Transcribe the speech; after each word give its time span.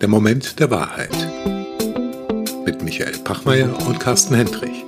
Der 0.00 0.08
Moment 0.08 0.58
der 0.58 0.70
Wahrheit. 0.70 1.10
Mit 2.64 2.82
Michael 2.82 3.18
Pachmeier 3.18 3.68
und 3.86 4.00
Carsten 4.00 4.34
Hendrich. 4.34 4.84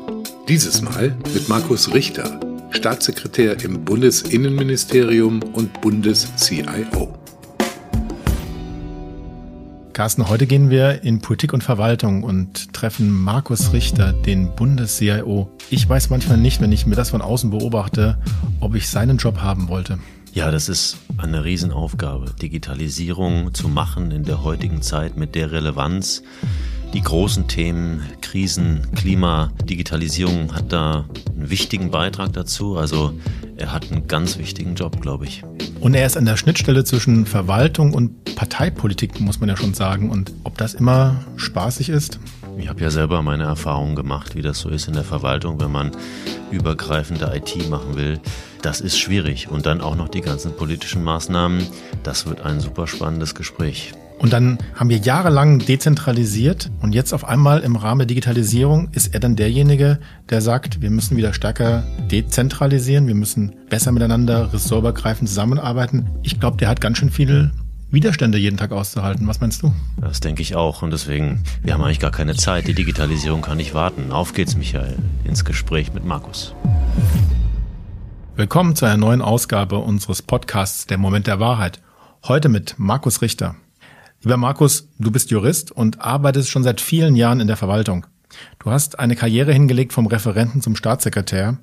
Dieses 0.49 0.83
Mal 0.83 1.15
mit 1.33 1.49
Markus 1.49 1.93
Richter, 1.95 2.41
Staatssekretär 2.71 3.63
im 3.63 3.85
Bundesinnenministerium 3.85 5.41
und 5.53 5.81
Bundes-CIO. 5.81 7.19
Carsten, 9.93 10.29
heute 10.29 10.47
gehen 10.47 10.71
wir 10.71 11.03
in 11.05 11.21
Politik 11.21 11.53
und 11.53 11.63
Verwaltung 11.63 12.23
und 12.23 12.73
treffen 12.73 13.11
Markus 13.11 13.73
Richter, 13.75 14.15
den 14.15 14.57
Bundes-CIO. 14.57 15.51
Ich 15.69 15.87
weiß 15.87 16.09
manchmal 16.09 16.39
nicht, 16.39 16.63
wenn 16.63 16.73
ich 16.73 16.87
mir 16.87 16.97
das 16.97 17.11
von 17.11 17.21
außen 17.21 17.51
beobachte, 17.51 18.19
ob 18.61 18.75
ich 18.75 18.89
seinen 18.89 19.19
Job 19.19 19.43
haben 19.43 19.69
wollte. 19.69 19.99
Ja, 20.35 20.51
das 20.51 20.71
ist 20.71 20.97
eine 21.19 21.45
Riesenaufgabe, 21.45 22.33
Digitalisierung 22.41 23.53
zu 23.53 23.69
machen 23.69 24.11
in 24.11 24.25
der 24.25 24.43
heutigen 24.43 24.81
Zeit 24.81 25.19
mit 25.19 25.35
der 25.35 25.53
Relevanz. 25.53 26.23
Die 26.95 27.03
großen 27.03 27.49
Themen, 27.49 28.03
Krisen, 28.23 28.87
Klima, 28.95 29.53
Digitalisierung 29.65 30.55
hat 30.55 30.73
da 30.73 31.05
einen 31.37 31.51
wichtigen 31.51 31.91
Beitrag 31.91 32.33
dazu. 32.33 32.79
Also 32.79 33.13
er 33.57 33.73
hat 33.73 33.93
einen 33.93 34.07
ganz 34.07 34.39
wichtigen 34.39 34.75
Job, 34.75 35.03
glaube 35.03 35.27
ich. 35.27 35.43
Und 35.81 35.93
er 35.93 36.07
ist 36.07 36.17
an 36.17 36.25
der 36.25 36.39
Schnittstelle 36.39 36.85
zwischen 36.85 37.27
Verwaltung 37.27 37.93
und 37.93 38.35
Parteipolitik, 38.35 39.21
muss 39.21 39.39
man 39.39 39.51
ja 39.51 39.57
schon 39.59 39.75
sagen. 39.75 40.09
Und 40.09 40.33
ob 40.45 40.57
das 40.57 40.73
immer 40.73 41.23
spaßig 41.37 41.91
ist? 41.91 42.19
Ich 42.59 42.69
habe 42.69 42.81
ja 42.81 42.91
selber 42.91 43.23
meine 43.23 43.45
Erfahrungen 43.45 43.97
gemacht, 43.97 44.35
wie 44.35 44.43
das 44.43 44.61
so 44.61 44.69
ist 44.69 44.89
in 44.89 44.95
der 44.95 45.05
Verwaltung, 45.05 45.61
wenn 45.61 45.73
man 45.73 45.91
übergreifende 46.51 47.33
IT 47.35 47.69
machen 47.71 47.97
will. 47.97 48.21
Das 48.63 48.81
ist 48.81 48.99
schwierig. 48.99 49.49
Und 49.49 49.67
dann 49.67 49.81
auch 49.81 49.97
noch 49.97 50.09
die 50.09 50.21
ganzen 50.21 50.55
politischen 50.55 51.03
Maßnahmen. 51.03 51.67
Das 52.03 52.27
wird 52.27 52.43
ein 52.43 52.61
super 52.61 52.87
spannendes 52.87 53.35
Gespräch. 53.35 53.93
Und 54.19 54.33
dann 54.33 54.59
haben 54.77 54.89
wir 54.89 54.99
jahrelang 54.99 55.59
dezentralisiert 55.59 56.71
und 56.81 56.95
jetzt 56.95 57.13
auf 57.13 57.25
einmal 57.25 57.59
im 57.61 57.75
Rahmen 57.75 57.99
der 58.01 58.07
Digitalisierung 58.07 58.89
ist 58.93 59.13
er 59.15 59.19
dann 59.19 59.35
derjenige, 59.35 59.99
der 60.31 60.41
sagt, 60.41 60.81
wir 60.81 60.91
müssen 60.91 61.17
wieder 61.17 61.35
stärker 61.35 61.83
dezentralisieren, 62.09 63.09
wir 63.09 63.17
müssen 63.17 63.53
besser 63.69 63.91
miteinander 63.91 64.53
ressortübergreifend 64.53 65.29
zusammenarbeiten. 65.29 66.09
Ich 66.23 66.39
glaube, 66.39 66.57
der 66.57 66.69
hat 66.69 66.81
ganz 66.81 66.99
schön 66.99 67.11
viele 67.11 67.51
Widerstände 67.93 68.39
jeden 68.39 68.57
Tag 68.57 68.73
auszuhalten. 68.73 69.27
Was 69.27 69.43
meinst 69.43 69.63
du? 69.63 69.71
Das 70.01 70.21
denke 70.21 70.41
ich 70.41 70.57
auch. 70.57 70.81
Und 70.81 70.93
deswegen, 70.93 71.43
wir 71.63 71.75
haben 71.75 71.83
eigentlich 71.83 72.01
gar 72.01 72.11
keine 72.11 72.35
Zeit. 72.35 72.67
Die 72.67 72.73
Digitalisierung 72.73 73.43
kann 73.43 73.59
nicht 73.59 73.75
warten. 73.75 74.13
Auf 74.13 74.33
geht's, 74.33 74.57
Michael, 74.57 74.97
ins 75.25 75.45
Gespräch 75.45 75.93
mit 75.93 76.03
Markus. 76.03 76.55
Willkommen 78.35 78.77
zu 78.77 78.87
einer 78.87 78.97
neuen 78.97 79.21
Ausgabe 79.21 79.77
unseres 79.77 80.23
Podcasts 80.23 80.87
Der 80.87 80.97
Moment 80.97 81.27
der 81.27 81.39
Wahrheit. 81.39 81.83
Heute 82.25 82.49
mit 82.49 82.77
Markus 82.79 83.21
Richter. 83.21 83.57
Lieber 84.23 84.39
Markus, 84.39 84.89
du 84.99 85.11
bist 85.11 85.31
Jurist 85.31 85.71
und 85.71 86.01
arbeitest 86.01 86.49
schon 86.49 86.63
seit 86.63 86.81
vielen 86.81 87.15
Jahren 87.15 87.41
in 87.41 87.47
der 87.47 87.59
Verwaltung. 87.59 88.07
Du 88.59 88.71
hast 88.71 89.01
eine 89.01 89.17
Karriere 89.17 89.53
hingelegt 89.53 89.93
vom 89.93 90.07
Referenten 90.07 90.63
zum 90.63 90.77
Staatssekretär, 90.77 91.59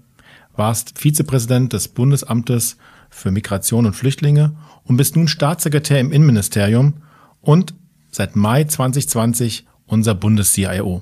warst 0.55 0.99
Vizepräsident 0.99 1.73
des 1.73 1.87
Bundesamtes 1.87 2.77
für 3.09 3.31
Migration 3.31 3.85
und 3.85 3.93
Flüchtlinge 3.93 4.55
und 4.83 4.97
bist 4.97 5.15
nun 5.15 5.27
Staatssekretär 5.27 5.99
im 5.99 6.11
Innenministerium 6.11 6.95
und 7.41 7.73
seit 8.11 8.35
Mai 8.35 8.63
2020 8.63 9.65
unser 9.85 10.15
Bundes-CIO, 10.15 11.01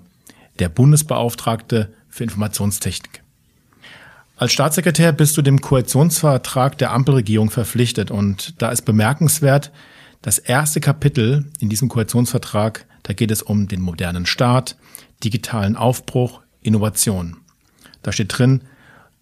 der 0.59 0.69
Bundesbeauftragte 0.69 1.93
für 2.09 2.23
Informationstechnik. 2.23 3.21
Als 4.37 4.53
Staatssekretär 4.53 5.13
bist 5.13 5.35
du 5.35 5.41
dem 5.41 5.61
Koalitionsvertrag 5.61 6.77
der 6.77 6.91
Ampelregierung 6.91 7.49
verpflichtet 7.49 8.11
und 8.11 8.61
da 8.61 8.69
ist 8.69 8.83
bemerkenswert, 8.83 9.71
das 10.21 10.37
erste 10.37 10.79
Kapitel 10.79 11.45
in 11.59 11.69
diesem 11.69 11.89
Koalitionsvertrag, 11.89 12.85
da 13.03 13.13
geht 13.13 13.31
es 13.31 13.41
um 13.41 13.67
den 13.67 13.81
modernen 13.81 14.25
Staat, 14.25 14.77
digitalen 15.23 15.75
Aufbruch, 15.75 16.41
Innovation. 16.61 17.37
Da 18.03 18.11
steht 18.11 18.37
drin, 18.37 18.61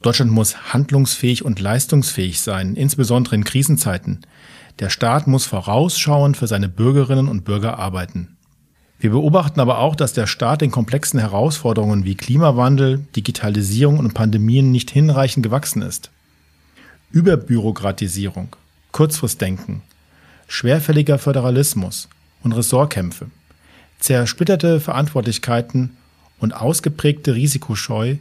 Deutschland 0.06 0.32
muss 0.32 0.72
handlungsfähig 0.72 1.44
und 1.44 1.60
leistungsfähig 1.60 2.40
sein, 2.40 2.76
insbesondere 2.76 3.34
in 3.34 3.44
Krisenzeiten. 3.44 4.20
Der 4.78 4.92
Staat 4.92 5.26
muss 5.26 5.48
vorausschauend 5.48 6.38
für 6.38 6.46
seine 6.46 6.70
Bürgerinnen 6.70 7.28
und 7.28 7.44
Bürger 7.44 7.80
arbeiten. 7.80 8.38
Wir 9.00 9.10
beobachten 9.10 9.60
aber 9.60 9.80
auch, 9.80 9.96
dass 9.96 10.14
der 10.14 10.28
Staat 10.28 10.62
den 10.62 10.70
komplexen 10.70 11.20
Herausforderungen 11.20 12.06
wie 12.06 12.14
Klimawandel, 12.14 13.00
Digitalisierung 13.16 13.98
und 13.98 14.14
Pandemien 14.14 14.72
nicht 14.72 14.92
hinreichend 14.92 15.44
gewachsen 15.44 15.82
ist. 15.82 16.12
Überbürokratisierung, 17.10 18.56
Kurzfristdenken, 18.92 19.82
schwerfälliger 20.48 21.18
Föderalismus 21.18 22.10
und 22.44 22.52
Ressortkämpfe, 22.52 23.32
zersplitterte 24.00 24.80
Verantwortlichkeiten 24.80 25.98
und 26.40 26.54
ausgeprägte 26.54 27.34
Risikoscheu 27.34 28.18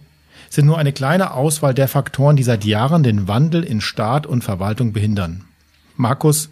sind 0.51 0.67
nur 0.67 0.79
eine 0.79 0.93
kleine 0.93 1.33
Auswahl 1.33 1.75
der 1.75 1.89
Faktoren, 1.89 2.37
die 2.37 2.43
seit 2.43 2.65
Jahren 2.65 3.03
den 3.03 3.29
Wandel 3.29 3.63
in 3.63 3.81
Staat 3.81 4.27
und 4.27 4.45
Verwaltung 4.45 4.93
behindern. 4.93 5.45
Markus, 5.97 6.51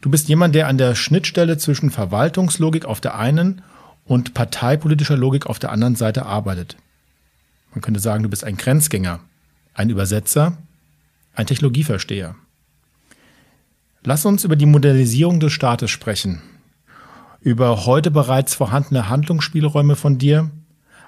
du 0.00 0.10
bist 0.10 0.28
jemand, 0.28 0.54
der 0.54 0.68
an 0.68 0.78
der 0.78 0.94
Schnittstelle 0.94 1.58
zwischen 1.58 1.90
Verwaltungslogik 1.90 2.84
auf 2.84 3.00
der 3.00 3.16
einen 3.18 3.62
und 4.04 4.34
parteipolitischer 4.34 5.16
Logik 5.16 5.46
auf 5.46 5.58
der 5.58 5.72
anderen 5.72 5.96
Seite 5.96 6.26
arbeitet. 6.26 6.76
Man 7.72 7.80
könnte 7.80 8.00
sagen, 8.00 8.22
du 8.22 8.28
bist 8.28 8.44
ein 8.44 8.56
Grenzgänger, 8.56 9.20
ein 9.74 9.90
Übersetzer, 9.90 10.58
ein 11.34 11.46
Technologieversteher. 11.46 12.34
Lass 14.04 14.26
uns 14.26 14.44
über 14.44 14.56
die 14.56 14.66
Modernisierung 14.66 15.40
des 15.40 15.52
Staates 15.52 15.90
sprechen, 15.90 16.42
über 17.40 17.86
heute 17.86 18.10
bereits 18.10 18.54
vorhandene 18.54 19.08
Handlungsspielräume 19.08 19.96
von 19.96 20.18
dir, 20.18 20.50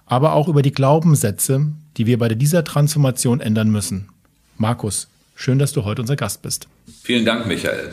aber 0.07 0.35
auch 0.35 0.49
über 0.49 0.63
die 0.63 0.73
Glaubenssätze, 0.73 1.67
die 1.97 2.07
wir 2.07 2.19
bei 2.19 2.29
dieser 2.29 2.65
Transformation 2.65 3.41
ändern 3.41 3.71
müssen. 3.71 4.09
Markus, 4.57 5.09
schön, 5.35 5.59
dass 5.59 5.73
du 5.73 5.85
heute 5.85 6.03
unser 6.03 6.17
Gast 6.17 6.43
bist. 6.43 6.69
Vielen 7.03 7.25
Dank, 7.25 7.47
Michael. 7.47 7.93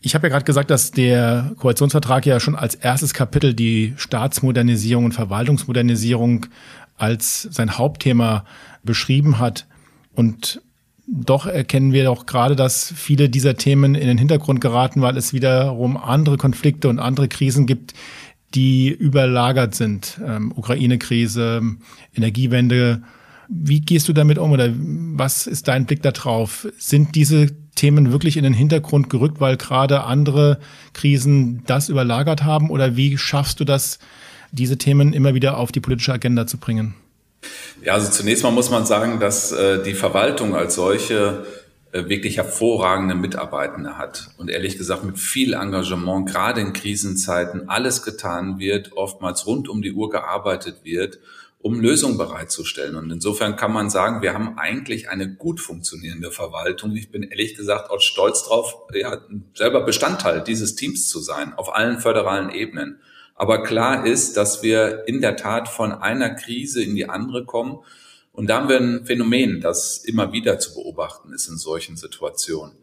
Ich 0.00 0.14
habe 0.14 0.28
ja 0.28 0.32
gerade 0.32 0.44
gesagt, 0.44 0.70
dass 0.70 0.92
der 0.92 1.52
Koalitionsvertrag 1.58 2.24
ja 2.24 2.38
schon 2.38 2.54
als 2.54 2.74
erstes 2.74 3.14
Kapitel 3.14 3.54
die 3.54 3.94
Staatsmodernisierung 3.96 5.06
und 5.06 5.12
Verwaltungsmodernisierung 5.12 6.46
als 6.96 7.42
sein 7.42 7.78
Hauptthema 7.78 8.44
beschrieben 8.84 9.38
hat. 9.38 9.66
Und 10.14 10.60
doch 11.06 11.46
erkennen 11.46 11.92
wir 11.92 12.10
auch 12.10 12.26
gerade, 12.26 12.54
dass 12.54 12.92
viele 12.94 13.28
dieser 13.28 13.56
Themen 13.56 13.94
in 13.94 14.06
den 14.06 14.18
Hintergrund 14.18 14.60
geraten, 14.60 15.00
weil 15.00 15.16
es 15.16 15.32
wiederum 15.32 15.96
andere 15.96 16.36
Konflikte 16.36 16.88
und 16.88 16.98
andere 16.98 17.28
Krisen 17.28 17.66
gibt, 17.66 17.94
die 18.54 18.88
überlagert 18.90 19.74
sind. 19.74 20.20
Ähm, 20.24 20.52
Ukraine-Krise, 20.54 21.62
Energiewende. 22.14 23.02
Wie 23.48 23.80
gehst 23.80 24.08
du 24.08 24.12
damit 24.12 24.38
um 24.38 24.52
oder 24.52 24.70
was 24.72 25.46
ist 25.46 25.68
dein 25.68 25.86
Blick 25.86 26.02
darauf? 26.02 26.68
Sind 26.78 27.14
diese 27.14 27.48
Themen 27.74 28.12
wirklich 28.12 28.36
in 28.36 28.44
den 28.44 28.54
Hintergrund 28.54 29.08
gerückt, 29.10 29.40
weil 29.40 29.56
gerade 29.56 30.04
andere 30.04 30.58
Krisen 30.92 31.62
das 31.66 31.88
überlagert 31.88 32.44
haben? 32.44 32.70
Oder 32.70 32.96
wie 32.96 33.16
schaffst 33.16 33.60
du 33.60 33.64
das, 33.64 33.98
diese 34.52 34.78
Themen 34.78 35.12
immer 35.12 35.34
wieder 35.34 35.56
auf 35.56 35.72
die 35.72 35.80
politische 35.80 36.12
Agenda 36.12 36.46
zu 36.46 36.58
bringen? 36.58 36.94
Ja, 37.84 37.94
also 37.94 38.10
zunächst 38.10 38.42
mal 38.42 38.50
muss 38.50 38.70
man 38.70 38.84
sagen, 38.84 39.20
dass 39.20 39.52
äh, 39.52 39.82
die 39.82 39.94
Verwaltung 39.94 40.56
als 40.56 40.74
solche 40.74 41.46
wirklich 41.92 42.36
hervorragende 42.36 43.14
Mitarbeitende 43.14 43.96
hat 43.96 44.28
und 44.36 44.50
ehrlich 44.50 44.76
gesagt 44.76 45.04
mit 45.04 45.18
viel 45.18 45.54
Engagement, 45.54 46.28
gerade 46.28 46.60
in 46.60 46.72
Krisenzeiten, 46.72 47.68
alles 47.68 48.02
getan 48.02 48.58
wird, 48.58 48.92
oftmals 48.92 49.46
rund 49.46 49.68
um 49.68 49.80
die 49.80 49.92
Uhr 49.92 50.10
gearbeitet 50.10 50.84
wird, 50.84 51.18
um 51.60 51.80
Lösungen 51.80 52.18
bereitzustellen. 52.18 52.94
Und 52.94 53.10
insofern 53.10 53.56
kann 53.56 53.72
man 53.72 53.90
sagen, 53.90 54.22
wir 54.22 54.34
haben 54.34 54.58
eigentlich 54.58 55.08
eine 55.08 55.34
gut 55.34 55.60
funktionierende 55.60 56.30
Verwaltung. 56.30 56.94
Ich 56.94 57.10
bin 57.10 57.22
ehrlich 57.22 57.56
gesagt 57.56 57.90
auch 57.90 58.00
stolz 58.00 58.44
drauf, 58.44 58.76
ja, 58.94 59.18
selber 59.54 59.80
Bestandteil 59.82 60.42
dieses 60.42 60.76
Teams 60.76 61.08
zu 61.08 61.20
sein, 61.20 61.54
auf 61.54 61.74
allen 61.74 61.98
föderalen 61.98 62.50
Ebenen. 62.50 63.00
Aber 63.34 63.62
klar 63.62 64.04
ist, 64.04 64.36
dass 64.36 64.62
wir 64.62 65.04
in 65.06 65.20
der 65.20 65.36
Tat 65.36 65.68
von 65.68 65.92
einer 65.92 66.30
Krise 66.30 66.82
in 66.82 66.94
die 66.94 67.08
andere 67.08 67.44
kommen. 67.44 67.78
Und 68.38 68.46
da 68.46 68.58
haben 68.58 68.68
wir 68.68 68.78
ein 68.78 69.04
Phänomen, 69.04 69.60
das 69.60 69.98
immer 70.04 70.32
wieder 70.32 70.60
zu 70.60 70.72
beobachten 70.74 71.32
ist 71.32 71.48
in 71.48 71.56
solchen 71.56 71.96
Situationen. 71.96 72.76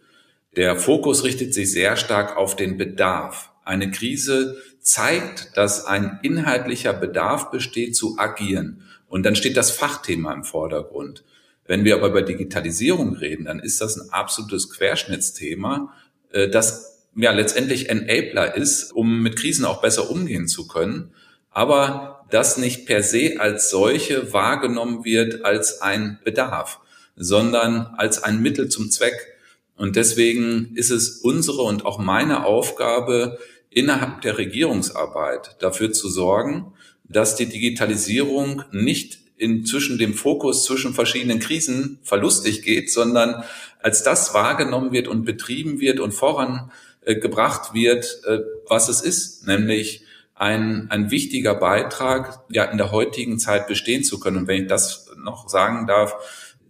Der 0.58 0.76
Fokus 0.76 1.24
richtet 1.24 1.54
sich 1.54 1.72
sehr 1.72 1.96
stark 1.96 2.36
auf 2.36 2.58
den 2.58 2.76
Bedarf. 2.76 3.54
Eine 3.64 3.90
Krise 3.90 4.58
zeigt, 4.82 5.56
dass 5.56 5.86
ein 5.86 6.20
inhaltlicher 6.24 6.92
Bedarf 6.92 7.52
besteht 7.52 7.96
zu 7.96 8.18
agieren. 8.18 8.82
Und 9.08 9.26
dann 9.26 9.38
steht 9.38 9.56
das 9.56 9.72
Fachthema 9.72 10.34
im 10.34 10.44
Vordergrund. 10.44 11.24
Wenn 11.66 11.86
wir 11.86 11.96
aber 11.96 12.10
über 12.10 12.22
Digitalisierung 12.22 13.16
reden, 13.16 13.46
dann 13.46 13.60
ist 13.62 13.80
das 13.80 13.96
ein 13.96 14.10
absolutes 14.10 14.70
Querschnittsthema, 14.72 15.94
äh, 16.32 16.50
das 16.50 17.06
ja 17.16 17.32
letztendlich 17.32 17.88
Enabler 17.90 18.58
ist, 18.58 18.92
um 18.92 19.22
mit 19.22 19.38
Krisen 19.38 19.64
auch 19.64 19.82
besser 19.82 20.12
umgehen 20.12 20.50
zu 20.50 20.68
können, 20.68 21.14
aber 21.50 22.15
das 22.30 22.58
nicht 22.58 22.86
per 22.86 23.04
se 23.04 23.36
als 23.40 23.70
solche 23.70 24.34
wahrgenommen 24.34 25.06
wird 25.06 25.46
als 25.46 25.82
ein 25.82 26.20
Bedarf, 26.24 26.80
sondern 27.16 27.94
als 27.98 28.24
ein 28.24 28.42
Mittel 28.42 28.70
zum 28.70 28.90
Zweck. 28.92 29.36
Und 29.78 29.96
deswegen 29.96 30.72
ist 30.76 30.90
es 30.90 31.20
unsere 31.20 31.62
und 31.62 31.86
auch 31.86 31.98
meine 31.98 32.46
Aufgabe, 32.46 33.38
innerhalb 33.70 34.22
der 34.22 34.38
Regierungsarbeit 34.38 35.58
dafür 35.60 35.92
zu 35.92 36.10
sorgen, 36.10 36.74
dass 37.04 37.36
die 37.36 37.48
Digitalisierung 37.48 38.64
nicht 38.72 39.20
in 39.38 39.66
zwischen 39.66 39.98
dem 39.98 40.14
Fokus 40.14 40.64
zwischen 40.64 40.94
verschiedenen 40.94 41.40
Krisen 41.40 42.00
verlustig 42.04 42.62
geht, 42.64 42.90
sondern 42.90 43.44
als 43.82 44.02
das 44.02 44.34
wahrgenommen 44.34 44.94
wird 44.94 45.10
und 45.10 45.26
betrieben 45.26 45.82
wird 45.82 46.00
und 46.00 46.14
vorangebracht 46.14 47.74
wird, 47.74 48.22
äh, 48.26 48.40
was 48.68 48.88
es 48.88 49.02
ist, 49.02 49.46
nämlich 49.46 50.05
ein, 50.36 50.92
ein 50.92 51.12
wichtiger 51.12 51.56
Beitrag, 51.56 52.44
ja, 52.50 52.66
in 52.66 52.78
der 52.78 52.92
heutigen 52.92 53.40
Zeit 53.40 53.68
bestehen 53.68 54.04
zu 54.04 54.20
können. 54.20 54.38
Und 54.38 54.48
wenn 54.48 54.64
ich 54.64 54.68
das 54.68 55.10
noch 55.18 55.50
sagen 55.50 55.88
darf, 55.88 56.14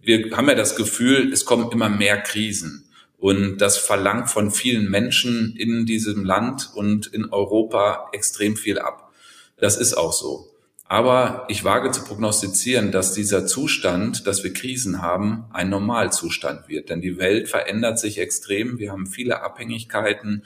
wir 0.00 0.36
haben 0.36 0.48
ja 0.48 0.54
das 0.54 0.76
Gefühl, 0.76 1.32
es 1.32 1.44
kommen 1.44 1.72
immer 1.72 1.88
mehr 1.88 2.20
Krisen. 2.22 2.88
Und 3.18 3.58
das 3.58 3.76
verlangt 3.76 4.30
von 4.30 4.50
vielen 4.50 4.88
Menschen 4.88 5.56
in 5.56 5.84
diesem 5.84 6.24
Land 6.24 6.70
und 6.74 7.06
in 7.08 7.26
Europa 7.32 8.08
extrem 8.12 8.56
viel 8.56 8.78
ab. 8.78 9.10
Das 9.58 9.76
ist 9.76 9.94
auch 9.94 10.12
so. 10.12 10.52
Aber 10.88 11.46
ich 11.48 11.64
wage 11.64 11.90
zu 11.90 12.04
prognostizieren, 12.04 12.92
dass 12.92 13.12
dieser 13.12 13.46
Zustand, 13.46 14.28
dass 14.28 14.44
wir 14.44 14.52
Krisen 14.52 15.02
haben, 15.02 15.46
ein 15.52 15.70
Normalzustand 15.70 16.68
wird. 16.68 16.90
Denn 16.90 17.00
die 17.00 17.18
Welt 17.18 17.48
verändert 17.48 17.98
sich 17.98 18.18
extrem. 18.18 18.78
Wir 18.78 18.92
haben 18.92 19.06
viele 19.06 19.42
Abhängigkeiten. 19.42 20.44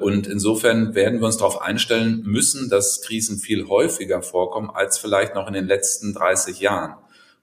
Und 0.00 0.26
insofern 0.26 0.94
werden 0.94 1.20
wir 1.20 1.26
uns 1.26 1.36
darauf 1.36 1.60
einstellen 1.60 2.22
müssen, 2.24 2.70
dass 2.70 3.02
Krisen 3.02 3.38
viel 3.38 3.68
häufiger 3.68 4.22
vorkommen 4.22 4.70
als 4.70 4.96
vielleicht 4.96 5.34
noch 5.34 5.46
in 5.46 5.52
den 5.52 5.66
letzten 5.66 6.14
30 6.14 6.58
Jahren. 6.58 6.94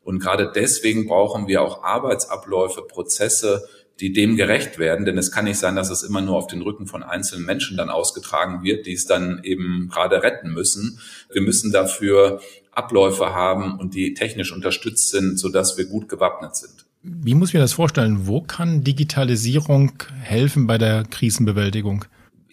Und 0.04 0.20
gerade 0.20 0.52
deswegen 0.54 1.06
brauchen 1.06 1.48
wir 1.48 1.62
auch 1.62 1.84
Arbeitsabläufe, 1.84 2.82
Prozesse, 2.82 3.68
die 4.00 4.12
dem 4.12 4.38
gerecht 4.38 4.80
werden. 4.80 5.06
Denn 5.06 5.20
es 5.20 5.32
kann 5.32 5.46
nicht 5.46 5.60
sein, 5.60 5.76
dass 5.76 5.92
es 5.92 6.02
immer 6.02 6.22
nur 6.22 6.36
auf 6.36 6.48
den 6.48 6.64
Rücken 6.64 6.88
von 6.88 7.04
einzelnen 7.04 7.46
Menschen 7.46 7.78
dann 7.78 7.92
ausgetragen 7.92 8.64
wird, 8.64 8.88
die 8.88 8.94
es 8.94 9.06
dann 9.06 9.42
eben 9.44 9.88
gerade 9.94 10.24
retten 10.24 10.50
müssen. 10.50 11.00
Wir 11.32 11.44
müssen 11.44 11.72
dafür 11.72 12.42
Abläufe 12.72 13.36
haben 13.36 13.78
und 13.78 13.94
die 13.94 14.16
technisch 14.16 14.52
unterstützt 14.52 15.10
sind, 15.10 15.38
sodass 15.38 15.78
wir 15.78 15.86
gut 15.86 16.10
gewappnet 16.10 16.56
sind. 16.56 16.86
Wie 17.04 17.36
muss 17.36 17.50
ich 17.50 17.54
mir 17.54 17.60
das 17.60 17.74
vorstellen? 17.74 18.26
Wo 18.26 18.42
kann 18.42 18.84
Digitalisierung 18.84 19.92
helfen 20.22 20.66
bei 20.66 20.80
der 20.80 21.04
Krisenbewältigung? 21.04 22.06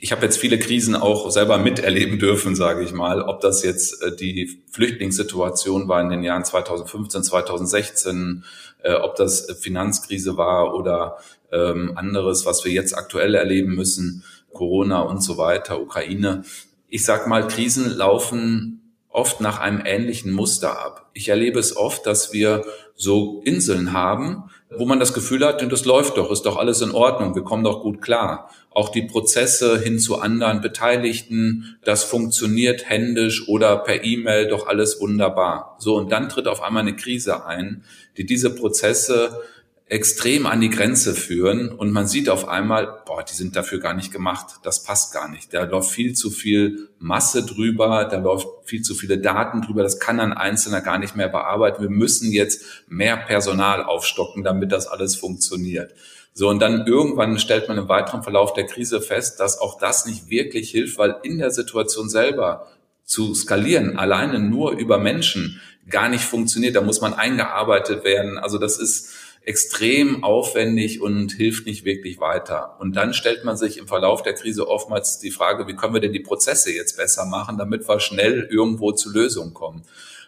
Ich 0.04 0.12
habe 0.12 0.26
jetzt 0.26 0.36
viele 0.36 0.58
Krisen 0.58 0.96
auch 0.96 1.30
selber 1.30 1.56
miterleben 1.56 2.18
dürfen, 2.18 2.54
sage 2.54 2.84
ich 2.84 2.92
mal. 2.92 3.22
Ob 3.22 3.40
das 3.40 3.62
jetzt 3.62 4.02
äh, 4.02 4.14
die 4.14 4.60
Flüchtlingssituation 4.70 5.88
war 5.88 6.02
in 6.02 6.10
den 6.10 6.22
Jahren 6.22 6.44
2015, 6.44 7.22
2016, 7.22 8.44
äh, 8.82 8.96
ob 8.96 9.16
das 9.16 9.50
Finanzkrise 9.62 10.36
war 10.36 10.74
oder 10.74 11.16
ähm, 11.50 11.96
anderes, 11.96 12.44
was 12.44 12.66
wir 12.66 12.72
jetzt 12.72 12.92
aktuell 12.92 13.34
erleben 13.34 13.74
müssen, 13.74 14.24
Corona 14.52 15.00
und 15.00 15.22
so 15.22 15.38
weiter, 15.38 15.80
Ukraine. 15.80 16.42
Ich 16.86 17.06
sag 17.06 17.26
mal, 17.26 17.48
Krisen 17.48 17.88
laufen 17.88 18.92
oft 19.08 19.40
nach 19.40 19.58
einem 19.58 19.80
ähnlichen 19.86 20.32
Muster 20.32 20.84
ab. 20.84 21.08
Ich 21.14 21.30
erlebe 21.30 21.58
es 21.58 21.78
oft, 21.78 22.04
dass 22.04 22.30
wir 22.34 22.66
so 22.94 23.40
Inseln 23.46 23.94
haben, 23.94 24.50
wo 24.78 24.86
man 24.86 25.00
das 25.00 25.14
Gefühl 25.14 25.44
hat, 25.44 25.60
das 25.70 25.84
läuft 25.84 26.16
doch, 26.16 26.30
ist 26.30 26.42
doch 26.42 26.56
alles 26.56 26.80
in 26.80 26.90
Ordnung, 26.90 27.34
wir 27.34 27.42
kommen 27.42 27.64
doch 27.64 27.80
gut 27.82 28.00
klar. 28.02 28.50
Auch 28.70 28.88
die 28.88 29.02
Prozesse 29.02 29.78
hin 29.78 29.98
zu 29.98 30.20
anderen 30.20 30.60
Beteiligten, 30.60 31.76
das 31.84 32.04
funktioniert 32.04 32.88
händisch 32.88 33.48
oder 33.48 33.76
per 33.76 34.04
E-Mail 34.04 34.48
doch 34.48 34.66
alles 34.66 35.00
wunderbar. 35.00 35.76
So, 35.78 35.96
und 35.96 36.10
dann 36.10 36.28
tritt 36.28 36.48
auf 36.48 36.62
einmal 36.62 36.82
eine 36.82 36.96
Krise 36.96 37.46
ein, 37.46 37.84
die 38.16 38.26
diese 38.26 38.54
Prozesse 38.54 39.40
extrem 39.86 40.46
an 40.46 40.62
die 40.62 40.70
Grenze 40.70 41.14
führen 41.14 41.68
und 41.70 41.92
man 41.92 42.06
sieht 42.06 42.30
auf 42.30 42.48
einmal, 42.48 43.02
boah, 43.04 43.22
die 43.22 43.34
sind 43.34 43.54
dafür 43.54 43.80
gar 43.80 43.92
nicht 43.92 44.12
gemacht, 44.12 44.56
das 44.62 44.82
passt 44.82 45.12
gar 45.12 45.28
nicht. 45.28 45.52
Da 45.52 45.64
läuft 45.64 45.90
viel 45.90 46.14
zu 46.14 46.30
viel 46.30 46.88
Masse 46.98 47.44
drüber, 47.44 48.06
da 48.10 48.16
läuft 48.16 48.48
viel 48.64 48.80
zu 48.80 48.94
viele 48.94 49.18
Daten 49.18 49.60
drüber, 49.60 49.82
das 49.82 50.00
kann 50.00 50.20
ein 50.20 50.32
Einzelner 50.32 50.80
gar 50.80 50.98
nicht 50.98 51.16
mehr 51.16 51.28
bearbeiten. 51.28 51.82
Wir 51.82 51.90
müssen 51.90 52.32
jetzt 52.32 52.64
mehr 52.88 53.18
Personal 53.18 53.84
aufstocken, 53.84 54.42
damit 54.42 54.72
das 54.72 54.86
alles 54.86 55.16
funktioniert. 55.16 55.94
So, 56.32 56.48
und 56.48 56.60
dann 56.60 56.86
irgendwann 56.86 57.38
stellt 57.38 57.68
man 57.68 57.78
im 57.78 57.88
weiteren 57.88 58.22
Verlauf 58.22 58.54
der 58.54 58.66
Krise 58.66 59.00
fest, 59.00 59.38
dass 59.38 59.58
auch 59.58 59.78
das 59.78 60.06
nicht 60.06 60.30
wirklich 60.30 60.70
hilft, 60.70 60.98
weil 60.98 61.16
in 61.22 61.38
der 61.38 61.50
Situation 61.50 62.08
selber 62.08 62.66
zu 63.04 63.34
skalieren, 63.34 63.98
alleine 63.98 64.40
nur 64.40 64.72
über 64.72 64.98
Menschen, 64.98 65.60
gar 65.88 66.08
nicht 66.08 66.24
funktioniert. 66.24 66.76
Da 66.76 66.80
muss 66.80 67.00
man 67.00 67.14
eingearbeitet 67.14 68.04
werden. 68.04 68.38
Also 68.38 68.58
das 68.58 68.78
ist, 68.78 69.12
extrem 69.44 70.24
aufwendig 70.24 71.02
und 71.02 71.32
hilft 71.32 71.66
nicht 71.66 71.84
wirklich 71.84 72.18
weiter. 72.18 72.76
Und 72.80 72.96
dann 72.96 73.12
stellt 73.12 73.44
man 73.44 73.56
sich 73.56 73.76
im 73.76 73.86
Verlauf 73.86 74.22
der 74.22 74.34
Krise 74.34 74.68
oftmals 74.68 75.18
die 75.18 75.30
Frage, 75.30 75.66
wie 75.66 75.76
können 75.76 75.92
wir 75.92 76.00
denn 76.00 76.12
die 76.12 76.20
Prozesse 76.20 76.72
jetzt 76.72 76.96
besser 76.96 77.26
machen, 77.26 77.58
damit 77.58 77.86
wir 77.86 78.00
schnell 78.00 78.48
irgendwo 78.50 78.92
zu 78.92 79.10
Lösungen 79.10 79.52
kommen. 79.52 79.82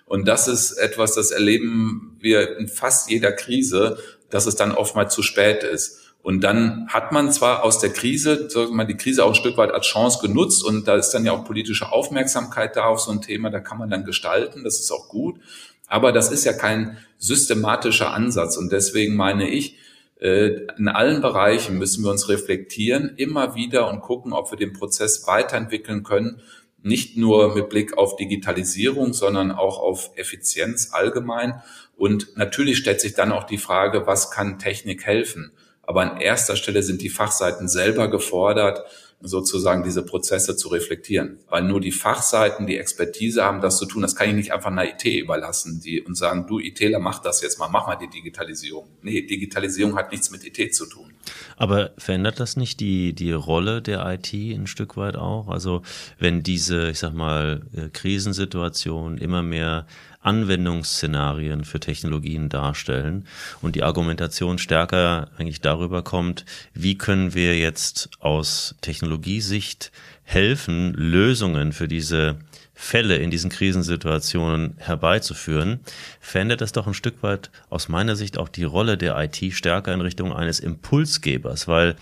Und 0.04 0.28
das 0.28 0.48
ist 0.48 0.72
etwas, 0.72 1.14
das 1.14 1.30
erleben 1.30 2.16
wir 2.20 2.58
in 2.58 2.68
fast 2.68 3.10
jeder 3.10 3.32
Krise, 3.32 3.98
dass 4.30 4.46
es 4.46 4.54
dann 4.54 4.72
oftmals 4.72 5.14
zu 5.14 5.22
spät 5.22 5.64
ist. 5.64 6.02
Und 6.22 6.40
dann 6.40 6.88
hat 6.88 7.12
man 7.12 7.30
zwar 7.30 7.62
aus 7.62 7.78
der 7.78 7.90
Krise, 7.90 8.50
sagen 8.50 8.70
wir 8.70 8.74
mal, 8.78 8.84
die 8.84 8.96
Krise 8.96 9.24
auch 9.24 9.28
ein 9.28 9.34
Stück 9.36 9.56
weit 9.56 9.70
als 9.70 9.86
Chance 9.86 10.18
genutzt 10.20 10.64
und 10.64 10.88
da 10.88 10.96
ist 10.96 11.10
dann 11.10 11.24
ja 11.24 11.30
auch 11.30 11.44
politische 11.44 11.92
Aufmerksamkeit 11.92 12.74
da 12.74 12.86
auf 12.86 12.98
so 12.98 13.12
ein 13.12 13.22
Thema, 13.22 13.48
da 13.48 13.60
kann 13.60 13.78
man 13.78 13.90
dann 13.90 14.04
gestalten, 14.04 14.64
das 14.64 14.80
ist 14.80 14.90
auch 14.90 15.08
gut. 15.08 15.38
Aber 15.86 16.12
das 16.12 16.30
ist 16.30 16.44
ja 16.44 16.52
kein 16.52 16.96
systematischer 17.18 18.12
Ansatz 18.12 18.56
und 18.56 18.72
deswegen 18.72 19.16
meine 19.16 19.48
ich, 19.48 19.78
äh, 20.20 20.66
in 20.78 20.88
allen 20.88 21.20
Bereichen 21.20 21.78
müssen 21.78 22.02
wir 22.04 22.10
uns 22.10 22.28
reflektieren, 22.28 23.14
immer 23.16 23.54
wieder 23.54 23.90
und 23.90 24.00
gucken, 24.00 24.32
ob 24.32 24.50
wir 24.50 24.58
den 24.58 24.72
Prozess 24.72 25.26
weiterentwickeln 25.26 26.02
können, 26.02 26.40
nicht 26.82 27.16
nur 27.16 27.54
mit 27.54 27.68
Blick 27.68 27.98
auf 27.98 28.16
Digitalisierung, 28.16 29.12
sondern 29.12 29.50
auch 29.50 29.78
auf 29.78 30.10
Effizienz 30.14 30.90
allgemein. 30.92 31.60
Und 31.96 32.36
natürlich 32.36 32.78
stellt 32.78 33.00
sich 33.00 33.14
dann 33.14 33.32
auch 33.32 33.44
die 33.44 33.58
Frage, 33.58 34.06
was 34.06 34.30
kann 34.30 34.58
Technik 34.58 35.04
helfen? 35.04 35.52
Aber 35.82 36.02
an 36.02 36.20
erster 36.20 36.56
Stelle 36.56 36.82
sind 36.82 37.02
die 37.02 37.08
Fachseiten 37.08 37.68
selber 37.68 38.08
gefordert, 38.08 38.84
sozusagen 39.20 39.82
diese 39.82 40.04
Prozesse 40.04 40.56
zu 40.56 40.68
reflektieren. 40.68 41.38
Weil 41.48 41.62
nur 41.62 41.80
die 41.80 41.92
Fachseiten, 41.92 42.66
die 42.66 42.76
Expertise 42.76 43.44
haben, 43.44 43.60
das 43.60 43.78
zu 43.78 43.86
tun. 43.86 44.02
Das 44.02 44.14
kann 44.14 44.28
ich 44.28 44.34
nicht 44.34 44.52
einfach 44.52 44.70
einer 44.70 44.84
IT 44.84 45.04
überlassen, 45.04 45.80
die 45.80 46.02
und 46.02 46.16
sagen, 46.16 46.46
du 46.46 46.58
ITler, 46.58 46.98
mach 46.98 47.20
das 47.20 47.42
jetzt 47.42 47.58
mal, 47.58 47.68
mach 47.68 47.86
mal 47.86 47.96
die 47.96 48.08
Digitalisierung. 48.08 48.88
Nee, 49.02 49.22
Digitalisierung 49.22 49.96
hat 49.96 50.12
nichts 50.12 50.30
mit 50.30 50.44
IT 50.44 50.74
zu 50.74 50.86
tun. 50.86 51.12
Aber 51.56 51.90
verändert 51.98 52.40
das 52.40 52.56
nicht 52.56 52.80
die, 52.80 53.14
die 53.14 53.32
Rolle 53.32 53.82
der 53.82 54.06
IT 54.06 54.32
ein 54.32 54.66
Stück 54.66 54.96
weit 54.96 55.16
auch? 55.16 55.48
Also 55.48 55.82
wenn 56.18 56.42
diese, 56.42 56.90
ich 56.90 56.98
sag 56.98 57.14
mal, 57.14 57.62
äh, 57.74 57.88
Krisensituation 57.88 59.18
immer 59.18 59.42
mehr 59.42 59.86
Anwendungsszenarien 60.26 61.64
für 61.64 61.80
Technologien 61.80 62.48
darstellen 62.48 63.26
und 63.62 63.76
die 63.76 63.82
Argumentation 63.82 64.58
stärker 64.58 65.28
eigentlich 65.38 65.60
darüber 65.60 66.02
kommt, 66.02 66.44
wie 66.74 66.98
können 66.98 67.34
wir 67.34 67.56
jetzt 67.56 68.10
aus 68.18 68.74
Technologiesicht 68.80 69.92
helfen, 70.24 70.92
Lösungen 70.94 71.72
für 71.72 71.88
diese 71.88 72.36
Fälle 72.78 73.16
in 73.16 73.30
diesen 73.30 73.48
Krisensituationen 73.48 74.74
herbeizuführen, 74.76 75.80
verändert 76.20 76.60
das 76.60 76.72
doch 76.72 76.86
ein 76.86 76.92
Stück 76.92 77.22
weit 77.22 77.50
aus 77.70 77.88
meiner 77.88 78.16
Sicht 78.16 78.36
auch 78.36 78.50
die 78.50 78.64
Rolle 78.64 78.98
der 78.98 79.16
IT 79.18 79.54
stärker 79.54 79.94
in 79.94 80.02
Richtung 80.02 80.30
eines 80.30 80.60
Impulsgebers, 80.60 81.66
weil 81.66 81.96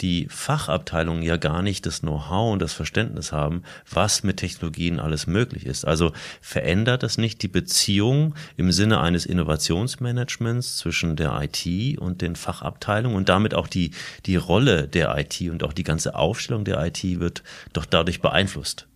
die 0.00 0.26
Fachabteilungen 0.28 1.22
ja 1.22 1.36
gar 1.36 1.62
nicht 1.62 1.86
das 1.86 2.00
Know-how 2.00 2.52
und 2.52 2.60
das 2.60 2.72
Verständnis 2.72 3.30
haben, 3.30 3.62
was 3.88 4.24
mit 4.24 4.38
Technologien 4.38 4.98
alles 4.98 5.28
möglich 5.28 5.64
ist. 5.64 5.86
Also 5.86 6.12
verändert 6.40 7.04
das 7.04 7.18
nicht 7.18 7.40
die 7.42 7.48
Beziehung 7.48 8.34
im 8.56 8.72
Sinne 8.72 9.00
eines 9.00 9.26
Innovationsmanagements 9.26 10.76
zwischen 10.76 11.14
der 11.14 11.40
IT 11.40 11.98
und 11.98 12.20
den 12.20 12.34
Fachabteilungen 12.34 13.16
und 13.16 13.28
damit 13.28 13.54
auch 13.54 13.68
die, 13.68 13.92
die 14.26 14.36
Rolle 14.36 14.88
der 14.88 15.16
IT 15.16 15.40
und 15.42 15.62
auch 15.62 15.72
die 15.72 15.84
ganze 15.84 16.16
Aufstellung 16.16 16.64
der 16.64 16.84
IT 16.84 17.04
wird 17.20 17.44
doch 17.72 17.84
dadurch 17.84 18.20
beeinflusst. 18.20 18.88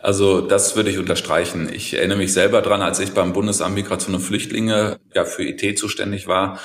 Also 0.00 0.40
das 0.40 0.76
würde 0.76 0.90
ich 0.90 0.98
unterstreichen. 0.98 1.70
Ich 1.72 1.94
erinnere 1.94 2.18
mich 2.18 2.32
selber 2.32 2.62
dran, 2.62 2.82
als 2.82 3.00
ich 3.00 3.12
beim 3.12 3.32
Bundesamt 3.32 3.74
Migration 3.74 4.14
und 4.14 4.20
Flüchtlinge 4.20 4.98
ja 5.14 5.24
für 5.24 5.44
IT 5.44 5.78
zuständig 5.78 6.26
war. 6.26 6.58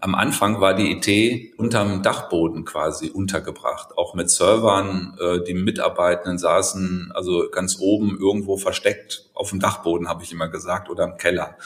Am 0.00 0.14
Anfang 0.14 0.60
war 0.60 0.74
die 0.74 0.92
IT 0.92 1.58
unterm 1.58 2.02
Dachboden 2.02 2.64
quasi 2.64 3.10
untergebracht, 3.10 3.96
auch 3.96 4.14
mit 4.14 4.30
Servern. 4.30 5.16
Äh, 5.20 5.44
die 5.44 5.54
Mitarbeitenden 5.54 6.38
saßen 6.38 7.12
also 7.14 7.48
ganz 7.50 7.78
oben 7.78 8.18
irgendwo 8.18 8.56
versteckt 8.56 9.30
auf 9.34 9.50
dem 9.50 9.60
Dachboden, 9.60 10.08
habe 10.08 10.22
ich 10.22 10.32
immer 10.32 10.48
gesagt, 10.48 10.90
oder 10.90 11.04
im 11.04 11.18
Keller. 11.18 11.56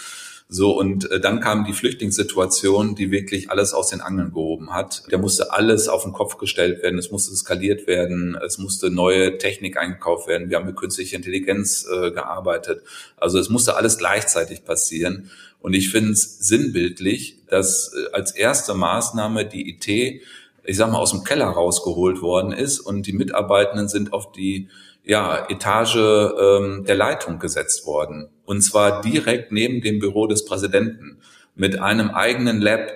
So, 0.49 0.79
und 0.79 1.11
äh, 1.11 1.19
dann 1.19 1.41
kam 1.41 1.65
die 1.65 1.73
Flüchtlingssituation, 1.73 2.95
die 2.95 3.11
wirklich 3.11 3.51
alles 3.51 3.75
aus 3.75 3.89
den 3.89 4.01
Angeln 4.01 4.33
gehoben 4.33 4.73
hat. 4.73 5.03
Da 5.11 5.19
musste 5.19 5.53
alles 5.53 5.89
auf 5.89 6.05
den 6.05 6.13
Kopf 6.13 6.39
gestellt 6.39 6.83
werden, 6.83 6.99
es 6.99 7.11
musste 7.11 7.35
skaliert 7.35 7.89
werden, 7.89 8.39
es 8.45 8.59
musste 8.59 8.91
neue 8.91 9.39
Technik 9.39 9.77
eingekauft 9.77 10.29
werden. 10.29 10.49
Wir 10.49 10.59
haben 10.59 10.67
mit 10.67 10.77
künstlicher 10.77 11.17
Intelligenz 11.17 11.85
äh, 11.93 12.13
gearbeitet. 12.13 12.83
Also 13.17 13.41
es 13.41 13.49
musste 13.49 13.77
alles 13.77 13.99
gleichzeitig 13.99 14.65
passieren. 14.65 15.31
Und 15.61 15.75
ich 15.75 15.91
finde 15.91 16.13
es 16.13 16.39
sinnbildlich, 16.39 17.39
dass 17.49 17.93
äh, 17.93 18.13
als 18.13 18.31
erste 18.31 18.75
Maßnahme 18.75 19.47
die 19.47 19.71
IT 19.71 20.23
ich 20.69 20.77
sag 20.77 20.91
mal, 20.91 20.99
aus 20.99 21.13
dem 21.13 21.23
Keller 21.25 21.47
rausgeholt 21.47 22.23
worden 22.23 22.53
ist 22.53 22.81
und 22.81 23.07
die 23.07 23.13
Mitarbeitenden 23.13 23.89
sind 23.89 24.13
auf 24.13 24.33
die 24.33 24.69
ja, 25.05 25.49
Etage 25.49 25.97
ähm, 25.97 26.85
der 26.85 26.97
Leitung 26.97 27.39
gesetzt 27.39 27.87
worden. 27.87 28.29
Und 28.47 28.63
zwar 28.63 29.03
direkt 29.03 29.53
neben 29.53 29.83
dem 29.83 29.99
Büro 29.99 30.27
des 30.27 30.45
Präsidenten 30.45 31.19
mit 31.55 31.79
einem 31.79 32.11
eigenen 32.11 32.61
Lab. 32.61 32.93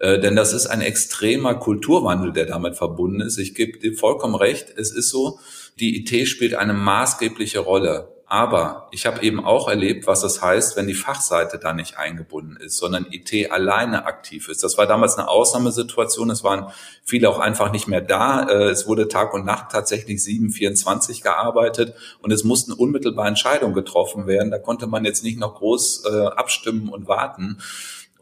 Äh, 0.00 0.18
denn 0.18 0.34
das 0.34 0.52
ist 0.52 0.66
ein 0.66 0.80
extremer 0.80 1.54
Kulturwandel, 1.54 2.32
der 2.32 2.46
damit 2.46 2.76
verbunden 2.76 3.20
ist. 3.20 3.38
Ich 3.38 3.54
gebe 3.54 3.78
dir 3.78 3.94
vollkommen 3.94 4.34
recht, 4.34 4.72
es 4.76 4.90
ist 4.90 5.10
so, 5.10 5.38
die 5.78 6.00
IT 6.00 6.28
spielt 6.28 6.54
eine 6.54 6.72
maßgebliche 6.72 7.60
Rolle. 7.60 8.13
Aber 8.34 8.88
ich 8.90 9.06
habe 9.06 9.22
eben 9.22 9.44
auch 9.44 9.68
erlebt, 9.68 10.08
was 10.08 10.24
es 10.24 10.42
heißt, 10.42 10.76
wenn 10.76 10.88
die 10.88 10.94
Fachseite 10.94 11.56
da 11.56 11.72
nicht 11.72 11.98
eingebunden 11.98 12.56
ist, 12.56 12.78
sondern 12.78 13.06
IT 13.08 13.52
alleine 13.52 14.06
aktiv 14.06 14.48
ist. 14.48 14.64
Das 14.64 14.76
war 14.76 14.88
damals 14.88 15.16
eine 15.16 15.28
Ausnahmesituation. 15.28 16.30
Es 16.30 16.42
waren 16.42 16.72
viele 17.04 17.30
auch 17.30 17.38
einfach 17.38 17.70
nicht 17.70 17.86
mehr 17.86 18.00
da. 18.00 18.42
Äh, 18.42 18.70
es 18.70 18.88
wurde 18.88 19.06
Tag 19.06 19.34
und 19.34 19.44
Nacht 19.44 19.70
tatsächlich 19.70 20.20
724 20.24 21.22
gearbeitet 21.22 21.94
und 22.22 22.32
es 22.32 22.42
mussten 22.42 22.72
unmittelbar 22.72 23.28
Entscheidungen 23.28 23.72
getroffen 23.72 24.26
werden. 24.26 24.50
Da 24.50 24.58
konnte 24.58 24.88
man 24.88 25.04
jetzt 25.04 25.22
nicht 25.22 25.38
noch 25.38 25.54
groß 25.54 26.02
äh, 26.04 26.26
abstimmen 26.26 26.88
und 26.88 27.06
warten. 27.06 27.58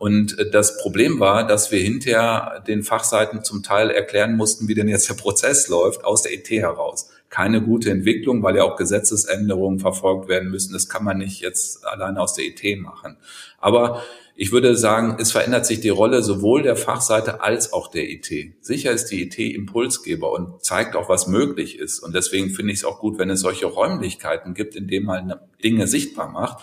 Und 0.03 0.37
äh, 0.37 0.51
das 0.51 0.79
Problem 0.79 1.21
war, 1.21 1.47
dass 1.47 1.71
wir 1.71 1.79
hinterher 1.79 2.65
den 2.67 2.83
Fachseiten 2.83 3.45
zum 3.45 3.63
Teil 3.63 3.89
erklären 3.89 4.35
mussten, 4.35 4.67
wie 4.67 4.75
denn 4.75 4.89
jetzt 4.89 5.09
der 5.09 5.15
Prozess 5.15 5.69
läuft, 5.69 6.05
aus 6.05 6.23
der 6.23 6.33
IT 6.33 6.51
heraus 6.51 7.09
keine 7.31 7.63
gute 7.63 7.91
Entwicklung, 7.91 8.43
weil 8.43 8.57
ja 8.57 8.65
auch 8.65 8.77
Gesetzesänderungen 8.77 9.79
verfolgt 9.79 10.29
werden 10.29 10.51
müssen. 10.51 10.73
Das 10.73 10.89
kann 10.89 11.05
man 11.05 11.19
nicht 11.19 11.41
jetzt 11.41 11.87
alleine 11.87 12.21
aus 12.21 12.35
der 12.35 12.45
IT 12.45 12.81
machen. 12.81 13.17
Aber 13.59 14.03
ich 14.35 14.51
würde 14.51 14.77
sagen, 14.77 15.17
es 15.21 15.31
verändert 15.31 15.67
sich 15.67 15.81
die 15.81 15.89
Rolle 15.89 16.23
sowohl 16.25 16.63
der 16.63 16.77
Fachseite 16.77 17.41
als 17.41 17.73
auch 17.73 17.89
der 17.89 18.11
IT. 18.11 18.29
Sicher 18.61 18.91
ist 18.91 19.07
die 19.07 19.23
IT 19.23 19.39
Impulsgeber 19.39 20.33
und 20.33 20.65
zeigt 20.65 20.97
auch, 20.97 21.09
was 21.09 21.29
möglich 21.29 21.79
ist. 21.79 22.01
Und 22.01 22.13
deswegen 22.15 22.51
finde 22.51 22.73
ich 22.73 22.81
es 22.81 22.85
auch 22.85 22.99
gut, 22.99 23.19
wenn 23.19 23.31
es 23.31 23.41
solche 23.41 23.67
Räumlichkeiten 23.67 24.53
gibt, 24.53 24.75
in 24.75 24.89
denen 24.89 25.07
man 25.07 25.35
Dinge 25.63 25.87
sichtbar 25.87 26.29
macht. 26.29 26.63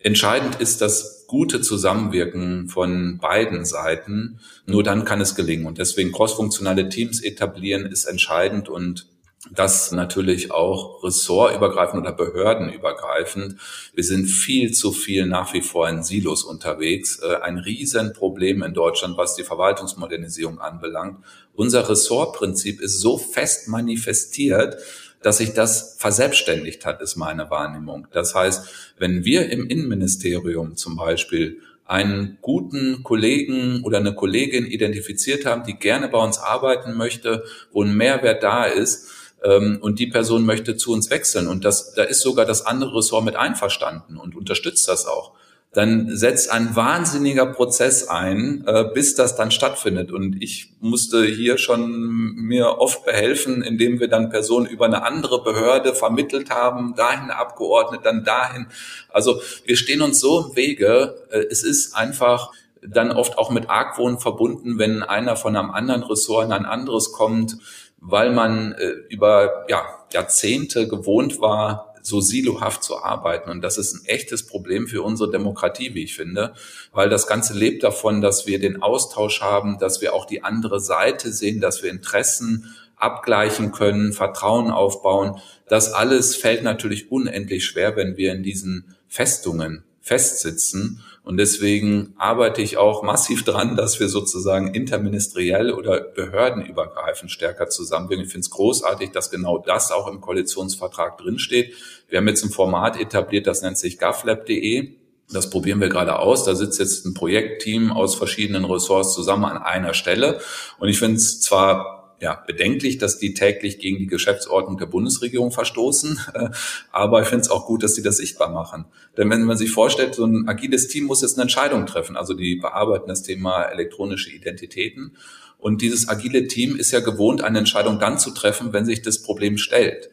Entscheidend 0.00 0.60
ist 0.60 0.80
das 0.80 1.21
gute 1.32 1.62
Zusammenwirken 1.62 2.68
von 2.68 3.16
beiden 3.16 3.64
Seiten. 3.64 4.38
Nur 4.66 4.82
dann 4.82 5.06
kann 5.06 5.22
es 5.22 5.34
gelingen. 5.34 5.64
Und 5.64 5.78
deswegen 5.78 6.12
crossfunktionale 6.12 6.90
Teams 6.90 7.22
etablieren 7.22 7.86
ist 7.86 8.04
entscheidend 8.04 8.68
und 8.68 9.06
das 9.50 9.92
natürlich 9.92 10.52
auch 10.52 11.02
ressortübergreifend 11.02 12.02
oder 12.02 12.12
behördenübergreifend. 12.12 13.56
Wir 13.94 14.04
sind 14.04 14.26
viel 14.26 14.72
zu 14.72 14.92
viel 14.92 15.24
nach 15.24 15.54
wie 15.54 15.62
vor 15.62 15.88
in 15.88 16.02
Silos 16.02 16.44
unterwegs. 16.44 17.18
Äh, 17.18 17.36
ein 17.36 17.56
Riesenproblem 17.56 18.62
in 18.62 18.74
Deutschland, 18.74 19.16
was 19.16 19.34
die 19.34 19.42
Verwaltungsmodernisierung 19.42 20.60
anbelangt. 20.60 21.24
Unser 21.54 21.88
Ressortprinzip 21.88 22.80
ist 22.82 23.00
so 23.00 23.16
fest 23.16 23.68
manifestiert, 23.68 24.76
dass 25.22 25.38
sich 25.38 25.54
das 25.54 25.96
verselbstständigt 25.98 26.84
hat, 26.84 27.00
ist 27.00 27.16
meine 27.16 27.50
Wahrnehmung. 27.50 28.08
Das 28.12 28.34
heißt, 28.34 28.68
wenn 28.98 29.24
wir 29.24 29.50
im 29.50 29.68
Innenministerium 29.68 30.76
zum 30.76 30.96
Beispiel 30.96 31.60
einen 31.84 32.38
guten 32.40 33.02
Kollegen 33.02 33.82
oder 33.84 33.98
eine 33.98 34.14
Kollegin 34.14 34.66
identifiziert 34.66 35.44
haben, 35.44 35.64
die 35.64 35.74
gerne 35.74 36.08
bei 36.08 36.18
uns 36.18 36.38
arbeiten 36.38 36.94
möchte, 36.94 37.44
wo 37.72 37.82
ein 37.82 37.94
Mehrwert 37.94 38.42
da 38.42 38.64
ist, 38.64 39.08
ähm, 39.44 39.78
und 39.80 39.98
die 39.98 40.06
Person 40.06 40.44
möchte 40.44 40.76
zu 40.76 40.92
uns 40.92 41.10
wechseln 41.10 41.48
und 41.48 41.64
das, 41.64 41.94
da 41.94 42.04
ist 42.04 42.20
sogar 42.20 42.46
das 42.46 42.64
andere 42.64 42.96
Ressort 42.96 43.24
mit 43.24 43.36
einverstanden 43.36 44.16
und 44.16 44.36
unterstützt 44.36 44.88
das 44.88 45.06
auch, 45.06 45.32
dann 45.72 46.14
setzt 46.14 46.52
ein 46.52 46.76
wahnsinniger 46.76 47.46
Prozess 47.46 48.06
ein, 48.08 48.62
äh, 48.66 48.84
bis 48.92 49.14
das 49.14 49.36
dann 49.36 49.50
stattfindet. 49.50 50.12
Und 50.12 50.42
ich 50.42 50.74
musste 50.80 51.24
hier 51.24 51.56
schon 51.56 52.34
mir 52.34 52.78
oft 52.78 53.06
behelfen, 53.06 53.62
indem 53.62 53.98
wir 53.98 54.08
dann 54.08 54.28
Personen 54.28 54.66
über 54.66 54.84
eine 54.84 55.02
andere 55.02 55.42
Behörde 55.42 55.94
vermittelt 55.94 56.50
haben, 56.50 56.94
dahin 56.94 57.30
abgeordnet, 57.30 58.02
dann 58.04 58.22
dahin. 58.22 58.66
Also 59.08 59.40
wir 59.64 59.76
stehen 59.76 60.02
uns 60.02 60.20
so 60.20 60.48
im 60.50 60.56
Wege. 60.56 61.14
Äh, 61.30 61.44
es 61.50 61.62
ist 61.62 61.96
einfach 61.96 62.50
dann 62.86 63.12
oft 63.12 63.38
auch 63.38 63.50
mit 63.50 63.70
Argwohn 63.70 64.18
verbunden, 64.18 64.78
wenn 64.78 65.02
einer 65.02 65.36
von 65.36 65.56
einem 65.56 65.70
anderen 65.70 66.02
Ressort 66.02 66.46
in 66.46 66.52
ein 66.52 66.66
anderes 66.66 67.12
kommt 67.12 67.56
weil 68.02 68.32
man 68.32 68.72
äh, 68.72 68.88
über 69.08 69.64
ja, 69.68 69.84
Jahrzehnte 70.12 70.88
gewohnt 70.88 71.40
war, 71.40 71.91
so 72.02 72.20
silohaft 72.20 72.82
zu 72.82 73.02
arbeiten. 73.02 73.50
Und 73.50 73.62
das 73.62 73.78
ist 73.78 73.94
ein 73.94 74.04
echtes 74.06 74.46
Problem 74.46 74.86
für 74.86 75.02
unsere 75.02 75.30
Demokratie, 75.30 75.94
wie 75.94 76.04
ich 76.04 76.14
finde, 76.14 76.54
weil 76.92 77.08
das 77.08 77.26
Ganze 77.26 77.54
lebt 77.54 77.82
davon, 77.82 78.20
dass 78.20 78.46
wir 78.46 78.58
den 78.58 78.82
Austausch 78.82 79.40
haben, 79.40 79.78
dass 79.78 80.00
wir 80.00 80.14
auch 80.14 80.26
die 80.26 80.44
andere 80.44 80.80
Seite 80.80 81.32
sehen, 81.32 81.60
dass 81.60 81.82
wir 81.82 81.90
Interessen 81.90 82.74
abgleichen 82.96 83.72
können, 83.72 84.12
Vertrauen 84.12 84.70
aufbauen. 84.70 85.40
Das 85.68 85.92
alles 85.92 86.36
fällt 86.36 86.62
natürlich 86.62 87.10
unendlich 87.10 87.64
schwer, 87.64 87.96
wenn 87.96 88.16
wir 88.16 88.32
in 88.32 88.42
diesen 88.42 88.94
Festungen 89.08 89.84
festsitzen. 90.00 91.02
Und 91.24 91.36
deswegen 91.36 92.14
arbeite 92.18 92.62
ich 92.62 92.78
auch 92.78 93.04
massiv 93.04 93.44
dran, 93.44 93.76
dass 93.76 94.00
wir 94.00 94.08
sozusagen 94.08 94.74
interministeriell 94.74 95.72
oder 95.72 96.00
behördenübergreifend 96.00 97.30
stärker 97.30 97.68
zusammenwirken. 97.68 98.24
Ich 98.26 98.32
finde 98.32 98.44
es 98.46 98.50
großartig, 98.50 99.12
dass 99.12 99.30
genau 99.30 99.58
das 99.58 99.92
auch 99.92 100.08
im 100.08 100.20
Koalitionsvertrag 100.20 101.18
drinsteht. 101.18 101.74
Wir 102.08 102.18
haben 102.18 102.26
jetzt 102.26 102.44
ein 102.44 102.50
Format 102.50 103.00
etabliert, 103.00 103.46
das 103.46 103.62
nennt 103.62 103.78
sich 103.78 103.98
gaflab.de. 103.98 104.94
Das 105.30 105.48
probieren 105.48 105.80
wir 105.80 105.88
gerade 105.88 106.18
aus. 106.18 106.44
Da 106.44 106.56
sitzt 106.56 106.80
jetzt 106.80 107.06
ein 107.06 107.14
Projektteam 107.14 107.92
aus 107.92 108.16
verschiedenen 108.16 108.64
Ressorts 108.64 109.14
zusammen 109.14 109.44
an 109.44 109.58
einer 109.58 109.94
Stelle. 109.94 110.40
Und 110.78 110.88
ich 110.88 110.98
finde 110.98 111.16
es 111.16 111.40
zwar 111.40 112.01
ja, 112.22 112.40
bedenklich, 112.46 112.98
dass 112.98 113.18
die 113.18 113.34
täglich 113.34 113.80
gegen 113.80 113.98
die 113.98 114.06
Geschäftsordnung 114.06 114.78
der 114.78 114.86
Bundesregierung 114.86 115.50
verstoßen. 115.50 116.20
Aber 116.92 117.20
ich 117.20 117.26
finde 117.26 117.42
es 117.42 117.50
auch 117.50 117.66
gut, 117.66 117.82
dass 117.82 117.96
sie 117.96 118.02
das 118.02 118.18
sichtbar 118.18 118.48
machen. 118.48 118.84
Denn 119.16 119.28
wenn 119.28 119.42
man 119.42 119.56
sich 119.56 119.72
vorstellt, 119.72 120.14
so 120.14 120.24
ein 120.24 120.48
agiles 120.48 120.86
Team 120.86 121.06
muss 121.06 121.22
jetzt 121.22 121.34
eine 121.34 121.42
Entscheidung 121.42 121.84
treffen. 121.84 122.16
Also 122.16 122.34
die 122.34 122.54
bearbeiten 122.54 123.08
das 123.08 123.24
Thema 123.24 123.64
elektronische 123.64 124.30
Identitäten. 124.30 125.16
Und 125.58 125.82
dieses 125.82 126.08
agile 126.08 126.46
Team 126.46 126.76
ist 126.76 126.92
ja 126.92 127.00
gewohnt, 127.00 127.42
eine 127.42 127.58
Entscheidung 127.58 127.98
dann 127.98 128.20
zu 128.20 128.30
treffen, 128.30 128.72
wenn 128.72 128.86
sich 128.86 129.02
das 129.02 129.20
Problem 129.22 129.58
stellt. 129.58 130.08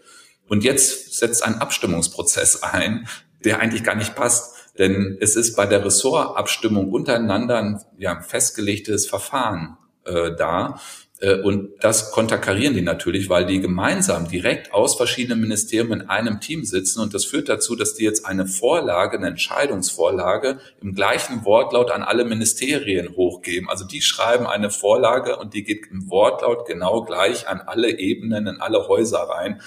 Und 0.48 0.64
jetzt 0.64 1.14
setzt 1.14 1.44
ein 1.44 1.60
Abstimmungsprozess 1.60 2.64
ein, 2.64 3.08
der 3.46 3.60
eigentlich 3.60 3.84
gar 3.84 3.96
nicht 3.96 4.16
passt. 4.16 4.56
Denn 4.80 5.16
es 5.22 5.36
ist 5.36 5.56
bei 5.56 5.68
der 5.68 5.86
Ressortabstimmung 5.86 6.92
untereinander 6.92 7.58
ein 7.60 7.82
ja, 8.00 8.20
festgelegtes 8.20 9.06
Verfahren 9.06 9.78
äh, 10.06 10.32
da. 10.36 10.80
Äh, 11.20 11.42
und 11.42 11.72
das 11.82 12.12
konterkarieren 12.12 12.74
die 12.74 12.82
natürlich, 12.82 13.30
weil 13.30 13.46
die 13.46 13.60
gemeinsam 13.60 14.28
direkt 14.28 14.74
aus 14.74 14.96
verschiedenen 14.96 15.42
Ministerien 15.42 15.92
in 15.92 16.10
einem 16.10 16.40
Team 16.40 16.64
sitzen. 16.64 17.02
Und 17.02 17.14
das 17.14 17.26
führt 17.26 17.50
dazu, 17.50 17.76
dass 17.76 17.96
die 17.96 18.04
jetzt 18.04 18.26
eine 18.26 18.46
Vorlage, 18.48 19.18
eine 19.18 19.28
Entscheidungsvorlage 19.28 20.60
im 20.82 20.96
gleichen 20.96 21.46
Wortlaut 21.46 21.92
an 21.92 22.04
alle 22.04 22.26
Ministerien 22.26 23.16
hochgeben. 23.16 23.70
Also 23.70 23.86
die 23.86 24.02
schreiben 24.02 24.48
eine 24.48 24.70
Vorlage 24.70 25.38
und 25.38 25.54
die 25.54 25.64
geht 25.64 25.88
im 25.92 26.10
Wortlaut 26.10 26.66
genau 26.66 27.04
gleich 27.04 27.48
an 27.48 27.62
alle 27.62 28.00
Ebenen, 28.00 28.48
in 28.48 28.62
alle 28.62 28.88
Häuser 28.88 29.20
rein. 29.20 29.62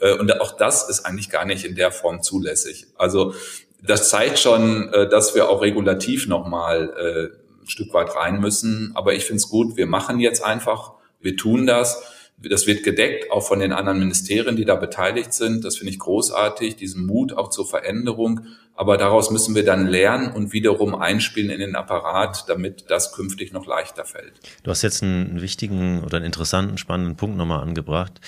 Äh, 0.00 0.14
und 0.14 0.40
auch 0.40 0.56
das 0.56 0.88
ist 0.88 1.04
eigentlich 1.04 1.30
gar 1.30 1.44
nicht 1.44 1.64
in 1.64 1.74
der 1.74 1.92
Form 1.92 2.22
zulässig. 2.22 2.86
Also 2.96 3.34
das 3.82 4.08
zeigt 4.08 4.38
schon, 4.38 4.90
äh, 4.92 5.08
dass 5.08 5.34
wir 5.34 5.50
auch 5.50 5.60
regulativ 5.60 6.26
nochmal 6.26 7.32
ein 7.64 7.70
Stück 7.70 7.92
weit 7.94 8.14
rein 8.14 8.40
müssen. 8.40 8.92
Aber 8.94 9.14
ich 9.14 9.24
finde 9.24 9.38
es 9.38 9.48
gut, 9.48 9.76
wir 9.76 9.86
machen 9.86 10.20
jetzt 10.20 10.44
einfach, 10.44 10.92
wir 11.20 11.36
tun 11.36 11.66
das. 11.66 12.02
Das 12.36 12.66
wird 12.66 12.82
gedeckt, 12.82 13.30
auch 13.30 13.46
von 13.46 13.60
den 13.60 13.72
anderen 13.72 14.00
Ministerien, 14.00 14.56
die 14.56 14.64
da 14.64 14.74
beteiligt 14.74 15.32
sind. 15.32 15.64
Das 15.64 15.76
finde 15.76 15.92
ich 15.92 15.98
großartig, 15.98 16.76
diesen 16.76 17.06
Mut 17.06 17.32
auch 17.32 17.48
zur 17.48 17.66
Veränderung. 17.66 18.40
Aber 18.76 18.98
daraus 18.98 19.30
müssen 19.30 19.54
wir 19.54 19.64
dann 19.64 19.86
lernen 19.86 20.32
und 20.32 20.52
wiederum 20.52 20.96
einspielen 20.96 21.50
in 21.50 21.60
den 21.60 21.76
Apparat, 21.76 22.48
damit 22.48 22.86
das 22.88 23.12
künftig 23.12 23.52
noch 23.52 23.66
leichter 23.66 24.04
fällt. 24.04 24.32
Du 24.64 24.70
hast 24.70 24.82
jetzt 24.82 25.02
einen 25.02 25.40
wichtigen 25.40 26.02
oder 26.02 26.16
einen 26.16 26.26
interessanten, 26.26 26.76
spannenden 26.76 27.16
Punkt 27.16 27.36
nochmal 27.36 27.60
angebracht, 27.60 28.20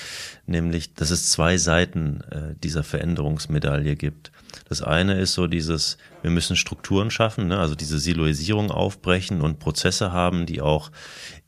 nämlich, 0.47 0.95
dass 0.95 1.11
es 1.11 1.33
zwei 1.33 1.57
Seiten 1.57 2.21
äh, 2.31 2.55
dieser 2.63 2.85
Veränderungsmedaille 2.85 3.97
gibt. 3.97 4.31
Das 4.69 4.83
eine 4.83 5.21
ist 5.21 5.35
so 5.35 5.47
dieses, 5.47 5.97
wir 6.23 6.31
müssen 6.31 6.57
Strukturen 6.57 7.11
schaffen, 7.11 7.49
ne? 7.49 7.59
also 7.59 7.75
diese 7.75 7.99
Siloisierung 7.99 8.71
aufbrechen 8.71 9.41
und 9.41 9.61
Prozesse 9.61 10.13
haben, 10.13 10.45
die 10.45 10.61
auch 10.61 10.91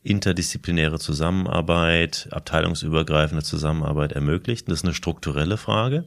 interdisziplinäre 0.03 0.99
Zusammenarbeit, 0.99 2.29
abteilungsübergreifende 2.31 3.43
Zusammenarbeit 3.43 4.13
ermöglicht. 4.13 4.69
Das 4.69 4.79
ist 4.79 4.85
eine 4.85 4.93
strukturelle 4.93 5.57
Frage. 5.57 6.05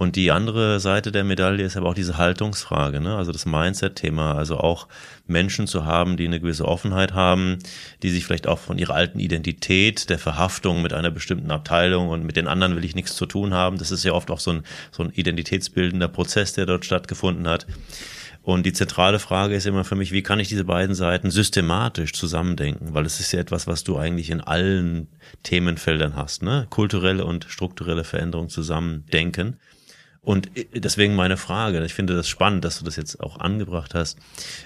Und 0.00 0.16
die 0.16 0.30
andere 0.30 0.80
Seite 0.80 1.12
der 1.12 1.24
Medaille 1.24 1.62
ist 1.62 1.76
aber 1.76 1.90
auch 1.90 1.94
diese 1.94 2.16
Haltungsfrage, 2.16 3.02
ne? 3.02 3.16
also 3.16 3.32
das 3.32 3.44
Mindset-Thema, 3.44 4.34
also 4.34 4.56
auch 4.56 4.88
Menschen 5.26 5.66
zu 5.66 5.84
haben, 5.84 6.16
die 6.16 6.24
eine 6.24 6.40
gewisse 6.40 6.64
Offenheit 6.64 7.12
haben, 7.12 7.58
die 8.02 8.08
sich 8.08 8.24
vielleicht 8.24 8.46
auch 8.46 8.58
von 8.58 8.78
ihrer 8.78 8.94
alten 8.94 9.20
Identität, 9.20 10.08
der 10.08 10.18
Verhaftung 10.18 10.80
mit 10.80 10.94
einer 10.94 11.10
bestimmten 11.10 11.50
Abteilung 11.50 12.08
und 12.08 12.24
mit 12.24 12.36
den 12.36 12.48
anderen 12.48 12.76
will 12.76 12.84
ich 12.86 12.94
nichts 12.94 13.14
zu 13.14 13.26
tun 13.26 13.52
haben. 13.52 13.76
Das 13.76 13.90
ist 13.90 14.02
ja 14.02 14.12
oft 14.12 14.30
auch 14.30 14.40
so 14.40 14.52
ein, 14.52 14.62
so 14.90 15.02
ein 15.02 15.10
identitätsbildender 15.10 16.08
Prozess, 16.08 16.54
der 16.54 16.64
dort 16.64 16.86
stattgefunden 16.86 17.46
hat 17.46 17.66
Und 18.40 18.64
die 18.64 18.72
zentrale 18.72 19.18
Frage 19.18 19.54
ist 19.54 19.66
immer 19.66 19.84
für 19.84 19.96
mich, 19.96 20.12
wie 20.12 20.22
kann 20.22 20.40
ich 20.40 20.48
diese 20.48 20.64
beiden 20.64 20.94
Seiten 20.94 21.30
systematisch 21.30 22.14
zusammendenken? 22.14 22.94
Weil 22.94 23.04
es 23.04 23.20
ist 23.20 23.32
ja 23.32 23.40
etwas, 23.40 23.66
was 23.66 23.84
du 23.84 23.98
eigentlich 23.98 24.30
in 24.30 24.40
allen 24.40 25.08
Themenfeldern 25.42 26.16
hast, 26.16 26.42
ne? 26.42 26.66
Kulturelle 26.70 27.26
und 27.26 27.44
strukturelle 27.50 28.04
Veränderung 28.04 28.48
zusammendenken. 28.48 29.58
Und 30.22 30.50
deswegen 30.74 31.16
meine 31.16 31.38
Frage, 31.38 31.82
ich 31.82 31.94
finde 31.94 32.14
das 32.14 32.28
spannend, 32.28 32.62
dass 32.66 32.78
du 32.78 32.84
das 32.84 32.96
jetzt 32.96 33.20
auch 33.20 33.40
angebracht 33.40 33.94
hast. 33.94 34.18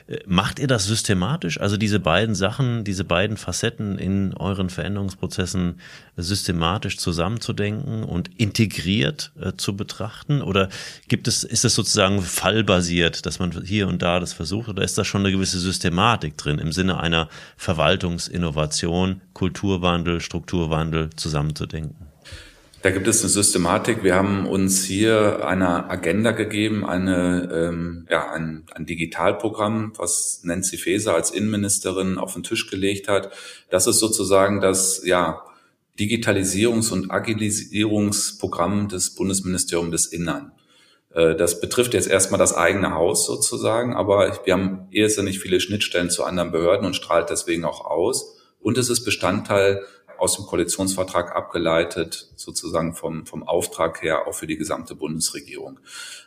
Äh, 0.09 0.19
macht 0.27 0.59
ihr 0.59 0.67
das 0.67 0.85
systematisch? 0.85 1.61
Also 1.61 1.77
diese 1.77 2.01
beiden 2.01 2.35
Sachen, 2.35 2.83
diese 2.83 3.05
beiden 3.05 3.37
Facetten 3.37 3.97
in 3.97 4.35
euren 4.35 4.69
Veränderungsprozessen 4.69 5.81
systematisch 6.17 6.99
zusammenzudenken 6.99 8.03
und 8.03 8.31
integriert 8.37 9.31
äh, 9.41 9.53
zu 9.57 9.77
betrachten? 9.77 10.43
Oder 10.43 10.71
gibt 11.07 11.29
es, 11.29 11.45
ist 11.45 11.65
es 11.65 11.77
sozusagen 11.77 12.21
fallbasiert, 12.21 13.25
dass 13.25 13.39
man 13.39 13.53
hier 13.65 13.87
und 13.87 14.03
da 14.03 14.19
das 14.19 14.33
versucht? 14.33 14.69
Oder 14.69 14.83
ist 14.83 14.99
da 14.99 15.05
schon 15.05 15.21
eine 15.21 15.31
gewisse 15.31 15.61
Systematik 15.61 16.37
drin 16.37 16.59
im 16.59 16.73
Sinne 16.73 16.99
einer 16.99 17.29
Verwaltungsinnovation, 17.57 19.21
Kulturwandel, 19.35 20.21
Strukturwandel 20.21 21.11
zusammenzudenken? 21.15 22.14
Da 22.85 22.91
gibt 22.91 23.09
es 23.09 23.23
eine 23.23 23.31
Systematik. 23.31 24.05
Wir 24.05 24.15
haben 24.15 24.47
uns 24.47 24.85
hier 24.85 25.47
eine 25.47 25.89
Agenda 25.89 26.33
gegeben, 26.33 26.85
eine, 26.85 27.49
ähm, 27.51 28.07
ja, 28.11 28.31
ein, 28.31 28.67
ein 28.75 28.85
Digitalprogramm, 28.85 29.95
was 29.97 30.41
Nancy 30.43 30.77
Faeser 30.77 31.15
als 31.15 31.31
Innenministerin 31.31 32.19
auf 32.19 32.35
den 32.35 32.43
Tisch 32.43 32.69
gelegt 32.69 33.09
hat. 33.09 33.33
Das 33.71 33.87
ist 33.87 34.01
sozusagen 34.01 34.61
das 34.61 35.01
ja, 35.03 35.45
Digitalisierungs- 35.99 36.93
und 36.93 37.11
Agilisierungsprogramm 37.11 38.89
des 38.89 39.15
Bundesministeriums 39.15 39.91
des 39.91 40.07
Innern. 40.13 40.53
Äh, 41.15 41.37
das 41.37 41.63
betrifft 41.63 41.95
jetzt 41.95 42.09
erstmal 42.09 42.39
das 42.39 42.55
eigene 42.55 42.95
Haus 42.95 43.25
sozusagen, 43.25 43.97
aber 43.97 44.41
wir 44.45 44.53
haben 44.53 44.89
irrsinnig 44.91 45.41
viele 45.41 45.61
Schnittstellen 45.61 46.11
zu 46.11 46.23
anderen 46.23 46.53
Behörden 46.53 46.85
und 46.85 46.95
strahlt 46.95 47.31
deswegen 47.31 47.65
auch 47.65 47.87
aus. 47.87 48.37
Und 48.61 48.77
es 48.77 48.91
ist 48.91 49.07
Bestandteil 49.07 49.85
aus 50.25 50.37
dem 50.37 50.47
Koalitionsvertrag 50.47 51.37
abgeleitet, 51.37 52.31
sozusagen 52.35 52.95
vom, 52.95 53.27
vom 53.27 53.43
Auftrag 53.43 54.03
her 54.03 54.27
auch 54.27 54.35
für 54.35 54.47
die 54.47 54.57
gesamte 54.57 54.95
Bundesregierung. 54.95 55.79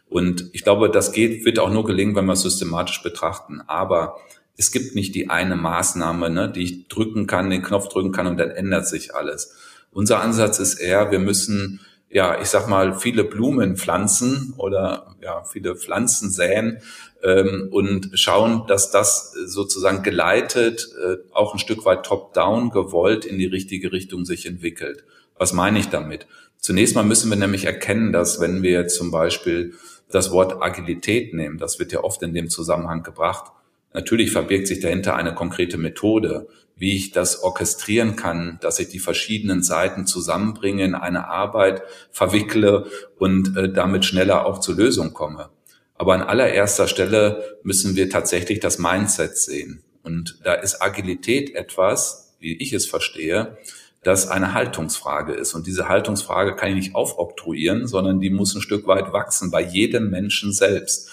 Und 0.07 0.49
ich 0.53 0.63
glaube, 0.63 0.89
das 0.89 1.11
geht, 1.11 1.45
wird 1.45 1.59
auch 1.59 1.71
nur 1.71 1.83
gelingen, 1.83 2.15
wenn 2.15 2.25
wir 2.25 2.33
es 2.33 2.43
systematisch 2.43 3.01
betrachten. 3.01 3.61
Aber 3.67 4.17
es 4.55 4.71
gibt 4.71 4.95
nicht 4.95 5.15
die 5.15 5.29
eine 5.29 5.55
Maßnahme, 5.55 6.29
ne, 6.29 6.51
die 6.51 6.63
ich 6.63 6.87
drücken 6.87 7.27
kann, 7.27 7.49
den 7.49 7.63
Knopf 7.63 7.89
drücken 7.89 8.11
kann 8.11 8.27
und 8.27 8.37
dann 8.37 8.51
ändert 8.51 8.87
sich 8.87 9.15
alles. 9.15 9.55
Unser 9.91 10.21
Ansatz 10.21 10.59
ist 10.59 10.75
eher, 10.75 11.11
wir 11.11 11.19
müssen 11.19 11.81
ja, 12.09 12.39
ich 12.39 12.47
sag 12.47 12.67
mal, 12.67 12.97
viele 12.97 13.23
Blumen 13.23 13.75
pflanzen 13.75 14.53
oder 14.57 15.15
ja, 15.21 15.43
viele 15.43 15.75
Pflanzen 15.75 16.29
säen 16.31 16.81
ähm, 17.23 17.69
und 17.71 18.11
schauen, 18.13 18.63
dass 18.67 18.91
das 18.91 19.31
sozusagen 19.31 20.03
geleitet, 20.03 20.89
äh, 21.03 21.17
auch 21.31 21.53
ein 21.53 21.59
Stück 21.59 21.85
weit 21.85 22.05
top-down 22.05 22.69
gewollt 22.69 23.25
in 23.25 23.37
die 23.37 23.45
richtige 23.45 23.91
Richtung 23.91 24.25
sich 24.25 24.45
entwickelt. 24.45 25.03
Was 25.37 25.53
meine 25.53 25.79
ich 25.79 25.89
damit? 25.89 26.27
Zunächst 26.59 26.95
mal 26.95 27.03
müssen 27.03 27.29
wir 27.29 27.37
nämlich 27.37 27.65
erkennen, 27.65 28.11
dass 28.11 28.39
wenn 28.39 28.63
wir 28.63 28.87
zum 28.87 29.11
Beispiel 29.11 29.73
das 30.09 30.31
Wort 30.31 30.61
Agilität 30.61 31.33
nehmen, 31.33 31.57
das 31.57 31.79
wird 31.79 31.91
ja 31.91 32.03
oft 32.03 32.21
in 32.23 32.33
dem 32.33 32.49
Zusammenhang 32.49 33.03
gebracht, 33.03 33.51
Natürlich 33.97 34.31
verbirgt 34.31 34.67
sich 34.67 34.79
dahinter 34.79 35.15
eine 35.15 35.33
konkrete 35.33 35.77
Methode, 35.79 36.47
wie 36.75 36.95
ich 36.95 37.11
das 37.11 37.41
orchestrieren 37.41 38.15
kann, 38.15 38.59
dass 38.61 38.77
ich 38.77 38.89
die 38.89 38.99
verschiedenen 38.99 39.63
Seiten 39.63 40.05
zusammenbringe, 40.05 40.83
in 40.83 40.93
eine 40.93 41.27
Arbeit 41.27 41.81
verwickle 42.11 42.85
und 43.17 43.57
äh, 43.57 43.73
damit 43.73 44.05
schneller 44.05 44.45
auch 44.45 44.59
zur 44.59 44.75
Lösung 44.75 45.13
komme. 45.13 45.49
Aber 45.97 46.13
an 46.13 46.21
allererster 46.21 46.87
Stelle 46.87 47.57
müssen 47.63 47.95
wir 47.95 48.09
tatsächlich 48.09 48.59
das 48.59 48.77
Mindset 48.77 49.37
sehen. 49.37 49.83
Und 50.03 50.39
da 50.43 50.53
ist 50.53 50.81
Agilität 50.81 51.55
etwas, 51.55 52.35
wie 52.39 52.55
ich 52.55 52.73
es 52.73 52.85
verstehe, 52.85 53.57
das 54.03 54.29
eine 54.29 54.53
Haltungsfrage 54.53 55.33
ist. 55.33 55.53
Und 55.53 55.67
diese 55.67 55.89
Haltungsfrage 55.89 56.55
kann 56.55 56.69
ich 56.69 56.75
nicht 56.75 56.95
aufoktroyieren, 56.95 57.87
sondern 57.87 58.19
die 58.19 58.29
muss 58.29 58.55
ein 58.55 58.61
Stück 58.61 58.87
weit 58.87 59.11
wachsen 59.11 59.51
bei 59.51 59.61
jedem 59.61 60.09
Menschen 60.09 60.53
selbst. 60.53 61.09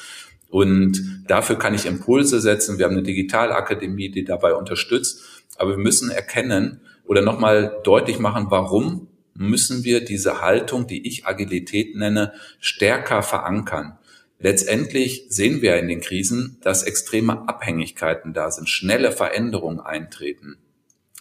Und 0.48 1.24
dafür 1.26 1.56
kann 1.58 1.74
ich 1.74 1.86
Impulse 1.86 2.40
setzen. 2.40 2.78
Wir 2.78 2.84
haben 2.84 2.92
eine 2.92 3.02
Digitalakademie, 3.02 4.10
die 4.10 4.24
dabei 4.24 4.54
unterstützt. 4.54 5.22
Aber 5.56 5.70
wir 5.70 5.78
müssen 5.78 6.10
erkennen 6.10 6.80
oder 7.06 7.22
nochmal 7.22 7.80
deutlich 7.82 8.18
machen, 8.18 8.46
warum 8.50 9.08
müssen 9.34 9.82
wir 9.82 10.04
diese 10.04 10.40
Haltung, 10.42 10.86
die 10.86 11.08
ich 11.08 11.26
Agilität 11.26 11.96
nenne, 11.96 12.32
stärker 12.60 13.22
verankern. 13.22 13.98
Letztendlich 14.44 15.24
sehen 15.30 15.62
wir 15.62 15.78
in 15.78 15.88
den 15.88 16.02
Krisen, 16.02 16.58
dass 16.60 16.82
extreme 16.82 17.48
Abhängigkeiten 17.48 18.34
da 18.34 18.50
sind, 18.50 18.68
schnelle 18.68 19.10
Veränderungen 19.10 19.80
eintreten. 19.80 20.58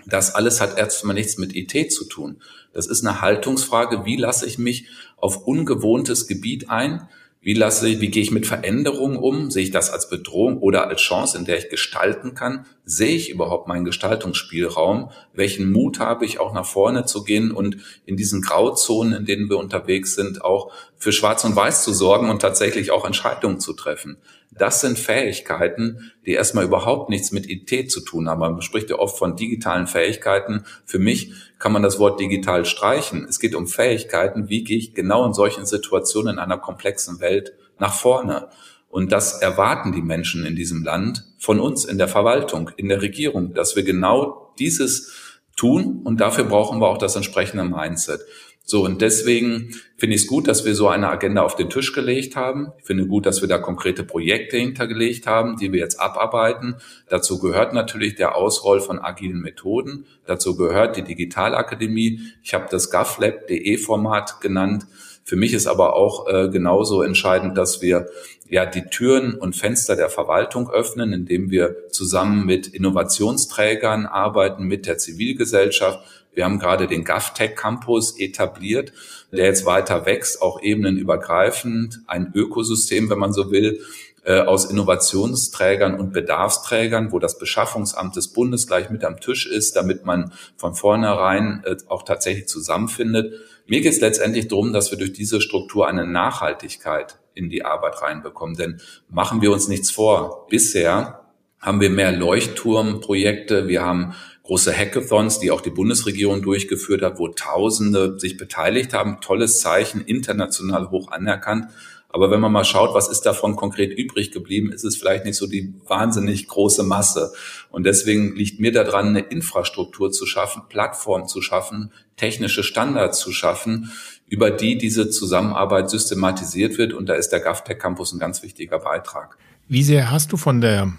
Das 0.06 0.36
alles 0.36 0.60
hat 0.60 0.78
erstmal 0.78 1.14
nichts 1.16 1.38
mit 1.38 1.56
IT 1.56 1.94
zu 1.94 2.04
tun. 2.04 2.42
Das 2.74 2.86
ist 2.86 3.08
eine 3.08 3.22
Haltungsfrage. 3.22 4.04
Wie 4.04 4.18
lasse 4.18 4.46
ich 4.46 4.58
mich 4.58 4.88
auf 5.16 5.48
ungewohntes 5.48 6.28
Gebiet 6.28 6.70
ein? 6.70 7.08
Wie 7.44 7.54
lasse 7.54 7.90
ich, 7.90 8.00
wie 8.00 8.08
gehe 8.08 8.24
ich 8.24 8.32
mit 8.32 8.48
Veränderungen 8.48 9.18
um? 9.18 9.52
Sehe 9.52 9.64
ich 9.64 9.72
das 9.72 9.90
als 9.90 10.08
Bedrohung 10.08 10.60
oder 10.60 10.88
als 10.88 11.02
Chance, 11.02 11.38
in 11.38 11.44
der 11.44 11.58
ich 11.58 11.68
gestalten 11.68 12.36
kann? 12.36 12.66
Sehe 12.86 13.18
ich 13.18 13.30
überhaupt 13.30 13.68
meinen 13.68 13.84
Gestaltungsspielraum? 13.84 15.12
Welchen 15.34 15.70
Mut 15.70 16.00
habe 16.00 16.24
ich 16.24 16.40
auch 16.40 16.54
nach 16.54 16.66
vorne 16.66 17.04
zu 17.04 17.26
gehen 17.26 17.52
und 17.52 17.78
in 18.06 18.16
diesen 18.16 18.42
Grauzonen, 18.42 19.12
in 19.12 19.26
denen 19.26 19.50
wir 19.50 19.58
unterwegs 19.58 20.16
sind, 20.16 20.42
auch 20.42 20.72
für 20.96 21.12
Schwarz 21.12 21.44
und 21.44 21.54
Weiß 21.54 21.84
zu 21.84 21.92
sorgen 21.92 22.30
und 22.30 22.42
tatsächlich 22.42 22.92
auch 22.92 23.04
Entscheidungen 23.04 23.60
zu 23.60 23.74
treffen? 23.74 24.20
Das 24.58 24.82
sind 24.82 25.00
Fähigkeiten, 25.00 26.12
die 26.26 26.34
erstmal 26.34 26.66
überhaupt 26.66 27.10
nichts 27.10 27.32
mit 27.32 27.50
IT 27.50 27.92
zu 27.92 28.02
tun 28.02 28.30
haben. 28.30 28.40
Man 28.40 28.62
spricht 28.62 28.90
ja 28.90 29.00
oft 29.00 29.18
von 29.18 29.36
digitalen 29.36 29.88
Fähigkeiten. 29.88 30.66
Für 30.86 31.00
mich 31.00 31.34
kann 31.60 31.72
man 31.72 31.84
das 31.84 32.00
Wort 32.00 32.20
digital 32.20 32.66
streichen. 32.66 33.26
Es 33.28 33.40
geht 33.40 33.56
um 33.56 33.68
Fähigkeiten. 33.68 34.50
Wie 34.50 34.64
gehe 34.64 34.78
ich 34.78 34.94
genau 34.94 35.26
in 35.26 35.34
solchen 35.34 35.66
Situationen 35.66 36.36
in 36.36 36.40
einer 36.40 36.58
komplexen 36.58 37.20
Welt 37.20 37.54
nach 37.80 37.94
vorne? 37.94 38.50
Und 38.90 39.12
das 39.12 39.42
erwarten 39.42 39.92
die 39.92 40.04
Menschen 40.04 40.46
in 40.46 40.56
diesem 40.56 40.84
Land 40.84 41.24
von 41.40 41.60
uns 41.60 41.84
in 41.84 41.98
der 41.98 42.08
Verwaltung, 42.08 42.70
in 42.78 42.90
der 42.90 43.02
Regierung, 43.02 43.54
dass 43.54 43.76
wir 43.76 43.84
genau 43.84 44.54
dieses 44.60 45.12
tun. 45.56 46.02
Und 46.04 46.22
dafür 46.22 46.44
brauchen 46.44 46.80
wir 46.80 46.88
auch 46.88 46.98
das 46.98 47.16
entsprechende 47.16 47.64
Mindset. 47.64 48.22
So, 48.66 48.86
und 48.86 49.02
deswegen 49.02 49.76
finde 49.98 50.16
ich 50.16 50.22
es 50.24 50.28
gut, 50.28 50.48
dass 50.48 50.64
wir 50.64 50.74
so 50.74 50.88
eine 50.88 51.10
Agenda 51.10 51.42
auf 51.42 51.56
den 51.56 51.70
Tisch 51.70 51.92
gelegt 51.92 52.38
haben. 52.38 52.72
Ich 52.80 52.86
finde 52.86 53.08
gut, 53.08 53.26
dass 53.26 53.42
wir 53.42 53.50
da 53.50 53.58
konkrete 53.58 54.04
Projekte 54.04 54.58
hintergelegt 54.58 55.28
haben, 55.28 55.58
die 55.58 55.74
wir 55.74 55.82
jetzt 55.82 56.00
abarbeiten. 56.00 56.76
Dazu 57.10 57.40
gehört 57.40 57.74
natürlich 57.74 58.16
der 58.16 58.36
Ausroll 58.36 58.80
von 58.80 59.00
agilen 59.00 59.42
Methoden. 59.42 60.06
Dazu 60.26 60.56
gehört 60.56 60.96
die 60.96 61.04
Digitalakademie. 61.04 62.22
Ich 62.42 62.54
habe 62.54 62.68
das 62.72 62.90
GovLab.de 62.90 63.78
Format 63.78 64.40
genannt. 64.40 64.88
Für 65.24 65.36
mich 65.36 65.54
ist 65.54 65.68
aber 65.68 65.96
auch 65.96 66.28
äh, 66.28 66.50
genauso 66.50 67.02
entscheidend, 67.02 67.58
dass 67.58 67.82
wir 67.82 68.08
ja 68.50 68.66
die 68.66 68.84
Türen 68.84 69.36
und 69.36 69.56
Fenster 69.56 69.96
der 69.96 70.10
Verwaltung 70.10 70.70
öffnen, 70.70 71.14
indem 71.14 71.50
wir 71.50 71.90
zusammen 71.90 72.46
mit 72.46 72.68
Innovationsträgern 72.68 74.06
arbeiten, 74.06 74.66
mit 74.66 74.86
der 74.86 74.98
Zivilgesellschaft. 74.98 76.00
Wir 76.34 76.46
haben 76.46 76.60
gerade 76.60 76.88
den 76.88 77.06
GovTech 77.06 77.56
Campus 77.56 78.20
etabliert, 78.20 78.92
der 79.32 79.46
jetzt 79.46 79.66
weiter 79.66 80.06
wächst, 80.06 80.42
auch 80.42 80.62
ebenenübergreifend, 80.62 82.02
ein 82.08 82.32
Ökosystem, 82.36 83.10
wenn 83.10 83.20
man 83.20 83.34
so 83.34 83.52
will, 83.52 83.82
äh, 84.26 84.40
aus 84.40 84.66
Innovationsträgern 84.66 86.00
und 86.00 86.14
Bedarfsträgern, 86.14 87.12
wo 87.12 87.20
das 87.20 87.38
Beschaffungsamt 87.38 88.16
des 88.16 88.30
Bundes 88.34 88.68
gleich 88.68 88.90
mit 88.90 89.04
am 89.04 89.20
Tisch 89.20 89.46
ist, 89.46 89.76
damit 89.76 90.06
man 90.06 90.34
von 90.56 90.76
vornherein 90.76 91.62
äh, 91.66 91.76
auch 91.88 92.04
tatsächlich 92.04 92.48
zusammenfindet. 92.48 93.34
Mir 93.68 93.82
geht 93.82 93.94
es 93.94 94.02
letztendlich 94.02 94.48
darum, 94.48 94.74
dass 94.74 94.92
wir 94.92 94.98
durch 94.98 95.14
diese 95.14 95.42
Struktur 95.42 95.88
eine 95.88 96.06
Nachhaltigkeit 96.06 97.20
in 97.34 97.50
die 97.50 97.66
Arbeit 97.66 98.02
reinbekommen. 98.02 98.56
Denn 98.56 98.82
machen 99.10 99.42
wir 99.42 99.52
uns 99.52 99.68
nichts 99.68 99.92
vor. 99.92 100.48
Bisher 100.50 101.20
haben 101.60 101.80
wir 101.80 101.90
mehr 101.90 102.12
Leuchtturmprojekte, 102.12 103.68
wir 103.68 103.84
haben 103.84 104.14
große 104.44 104.78
Hackathons, 104.78 105.40
die 105.40 105.52
auch 105.52 105.62
die 105.62 105.70
Bundesregierung 105.70 106.42
durchgeführt 106.42 107.02
hat, 107.02 107.18
wo 107.20 107.30
Tausende 107.30 108.20
sich 108.20 108.38
beteiligt 108.38 108.94
haben. 108.94 109.22
Tolles 109.22 109.62
Zeichen, 109.62 110.02
international 110.02 110.92
hoch 110.92 111.12
anerkannt. 111.12 111.68
Aber 112.14 112.30
wenn 112.30 112.40
man 112.40 112.52
mal 112.52 112.64
schaut, 112.64 112.94
was 112.94 113.10
ist 113.10 113.22
davon 113.22 113.56
konkret 113.56 113.92
übrig 113.92 114.32
geblieben, 114.32 114.72
ist 114.72 114.84
es 114.84 114.96
vielleicht 114.96 115.26
nicht 115.26 115.36
so 115.36 115.48
die 115.48 115.74
wahnsinnig 115.88 116.48
große 116.48 116.84
Masse. 116.84 117.34
Und 117.72 117.88
deswegen 117.88 118.36
liegt 118.36 118.60
mir 118.60 118.72
daran, 118.72 119.08
eine 119.08 119.22
Infrastruktur 119.22 120.12
zu 120.12 120.28
schaffen, 120.28 120.62
Plattform 120.70 121.28
zu 121.28 121.42
schaffen, 121.42 121.92
technische 122.16 122.64
Standards 122.64 123.18
zu 123.20 123.32
schaffen, 123.32 123.92
über 124.28 124.52
die 124.52 124.78
diese 124.78 125.10
Zusammenarbeit 125.10 125.90
systematisiert 125.90 126.78
wird. 126.78 126.94
Und 126.94 127.10
da 127.10 127.16
ist 127.16 127.30
der 127.30 127.40
GovTech 127.40 127.80
Campus 127.80 128.14
ein 128.14 128.20
ganz 128.20 128.44
wichtiger 128.44 128.78
Beitrag. 128.78 129.36
Wie 129.68 129.82
sehr 129.82 130.12
hast 130.12 130.32
du 130.32 130.38
von 130.38 130.62
der 130.62 130.94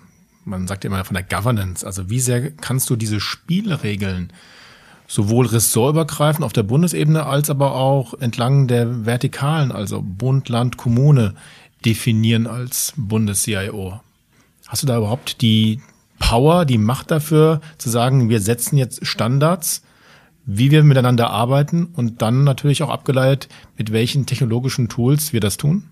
man 0.46 0.66
sagt 0.66 0.84
immer 0.84 1.02
von 1.04 1.14
der 1.14 1.22
Governance, 1.22 1.86
also 1.86 2.10
wie 2.10 2.20
sehr 2.20 2.50
kannst 2.50 2.90
du 2.90 2.96
diese 2.96 3.18
Spielregeln 3.18 4.30
sowohl 5.06 5.46
ressortübergreifend 5.46 6.44
auf 6.44 6.52
der 6.52 6.62
Bundesebene 6.62 7.26
als 7.26 7.50
aber 7.50 7.74
auch 7.74 8.14
entlang 8.14 8.66
der 8.66 9.06
Vertikalen, 9.06 9.72
also 9.72 10.02
Bund, 10.02 10.48
Land, 10.48 10.76
Kommune, 10.76 11.34
definieren 11.84 12.46
als 12.46 12.94
Bundes-CIO? 12.96 14.00
Hast 14.66 14.82
du 14.82 14.86
da 14.86 14.96
überhaupt 14.96 15.42
die 15.42 15.80
Power, 16.18 16.64
die 16.64 16.78
Macht 16.78 17.10
dafür, 17.10 17.60
zu 17.78 17.90
sagen, 17.90 18.28
wir 18.28 18.40
setzen 18.40 18.76
jetzt 18.78 19.06
Standards, 19.06 19.82
wie 20.46 20.70
wir 20.70 20.82
miteinander 20.82 21.30
arbeiten 21.30 21.86
und 21.94 22.22
dann 22.22 22.44
natürlich 22.44 22.82
auch 22.82 22.90
abgeleitet, 22.90 23.48
mit 23.76 23.92
welchen 23.92 24.26
technologischen 24.26 24.88
Tools 24.88 25.32
wir 25.32 25.40
das 25.40 25.56
tun? 25.56 25.84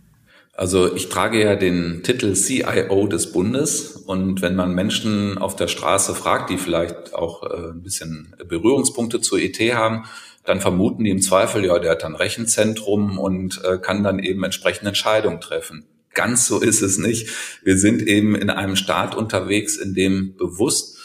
Also 0.54 0.94
ich 0.94 1.08
trage 1.08 1.42
ja 1.42 1.56
den 1.56 2.02
Titel 2.02 2.34
CIO 2.34 3.06
des 3.06 3.32
Bundes 3.32 3.96
und 3.96 4.42
wenn 4.42 4.54
man 4.54 4.74
Menschen 4.74 5.38
auf 5.38 5.56
der 5.56 5.68
Straße 5.68 6.14
fragt, 6.14 6.50
die 6.50 6.58
vielleicht 6.58 7.14
auch 7.14 7.42
äh, 7.42 7.70
ein 7.70 7.82
bisschen 7.82 8.34
Berührungspunkte 8.46 9.22
zur 9.22 9.40
ET 9.40 9.58
haben, 9.74 10.04
dann 10.44 10.60
vermuten 10.60 11.04
die 11.04 11.10
im 11.10 11.22
Zweifel, 11.22 11.64
ja, 11.64 11.78
der 11.78 11.92
hat 11.92 12.04
ein 12.04 12.16
Rechenzentrum 12.16 13.18
und 13.18 13.62
äh, 13.64 13.78
kann 13.78 14.02
dann 14.04 14.18
eben 14.18 14.44
entsprechende 14.44 14.88
Entscheidungen 14.88 15.40
treffen. 15.40 15.86
Ganz 16.12 16.46
so 16.46 16.60
ist 16.60 16.82
es 16.82 16.98
nicht. 16.98 17.30
Wir 17.62 17.78
sind 17.78 18.02
eben 18.02 18.34
in 18.34 18.50
einem 18.50 18.76
Staat 18.76 19.14
unterwegs, 19.14 19.78
in 19.78 19.94
dem 19.94 20.36
bewusst 20.36 20.98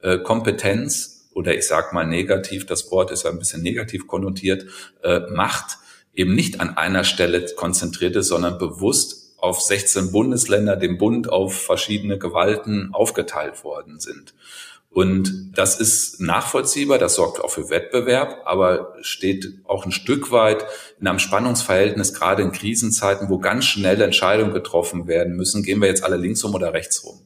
äh, 0.00 0.16
Kompetenz 0.16 1.28
oder 1.34 1.54
ich 1.54 1.66
sag 1.66 1.92
mal 1.92 2.06
negativ, 2.06 2.64
das 2.64 2.90
Wort 2.90 3.10
ist 3.10 3.24
ja 3.24 3.30
ein 3.30 3.38
bisschen 3.38 3.62
negativ 3.62 4.06
konnotiert, 4.06 4.66
Macht 5.30 5.78
eben 6.14 6.34
nicht 6.34 6.60
an 6.60 6.76
einer 6.76 7.04
Stelle 7.04 7.44
konzentriert 7.56 8.16
ist, 8.16 8.28
sondern 8.28 8.58
bewusst 8.58 9.34
auf 9.38 9.60
16 9.60 10.12
Bundesländer, 10.12 10.76
dem 10.76 10.96
Bund 10.96 11.28
auf 11.28 11.54
verschiedene 11.54 12.18
Gewalten 12.18 12.90
aufgeteilt 12.92 13.62
worden 13.64 14.00
sind. 14.00 14.34
Und 14.94 15.50
das 15.58 15.80
ist 15.80 16.20
nachvollziehbar, 16.20 16.98
das 16.98 17.16
sorgt 17.16 17.40
auch 17.40 17.50
für 17.50 17.68
Wettbewerb, 17.68 18.42
aber 18.44 18.94
steht 19.00 19.54
auch 19.64 19.84
ein 19.84 19.90
Stück 19.90 20.30
weit 20.30 20.64
in 21.00 21.08
einem 21.08 21.18
Spannungsverhältnis, 21.18 22.14
gerade 22.14 22.42
in 22.42 22.52
Krisenzeiten, 22.52 23.28
wo 23.28 23.38
ganz 23.38 23.64
schnell 23.64 24.00
Entscheidungen 24.00 24.54
getroffen 24.54 25.08
werden 25.08 25.34
müssen, 25.34 25.64
gehen 25.64 25.80
wir 25.80 25.88
jetzt 25.88 26.04
alle 26.04 26.16
links 26.16 26.44
rum 26.44 26.54
oder 26.54 26.72
rechts 26.72 27.04
rum. 27.04 27.20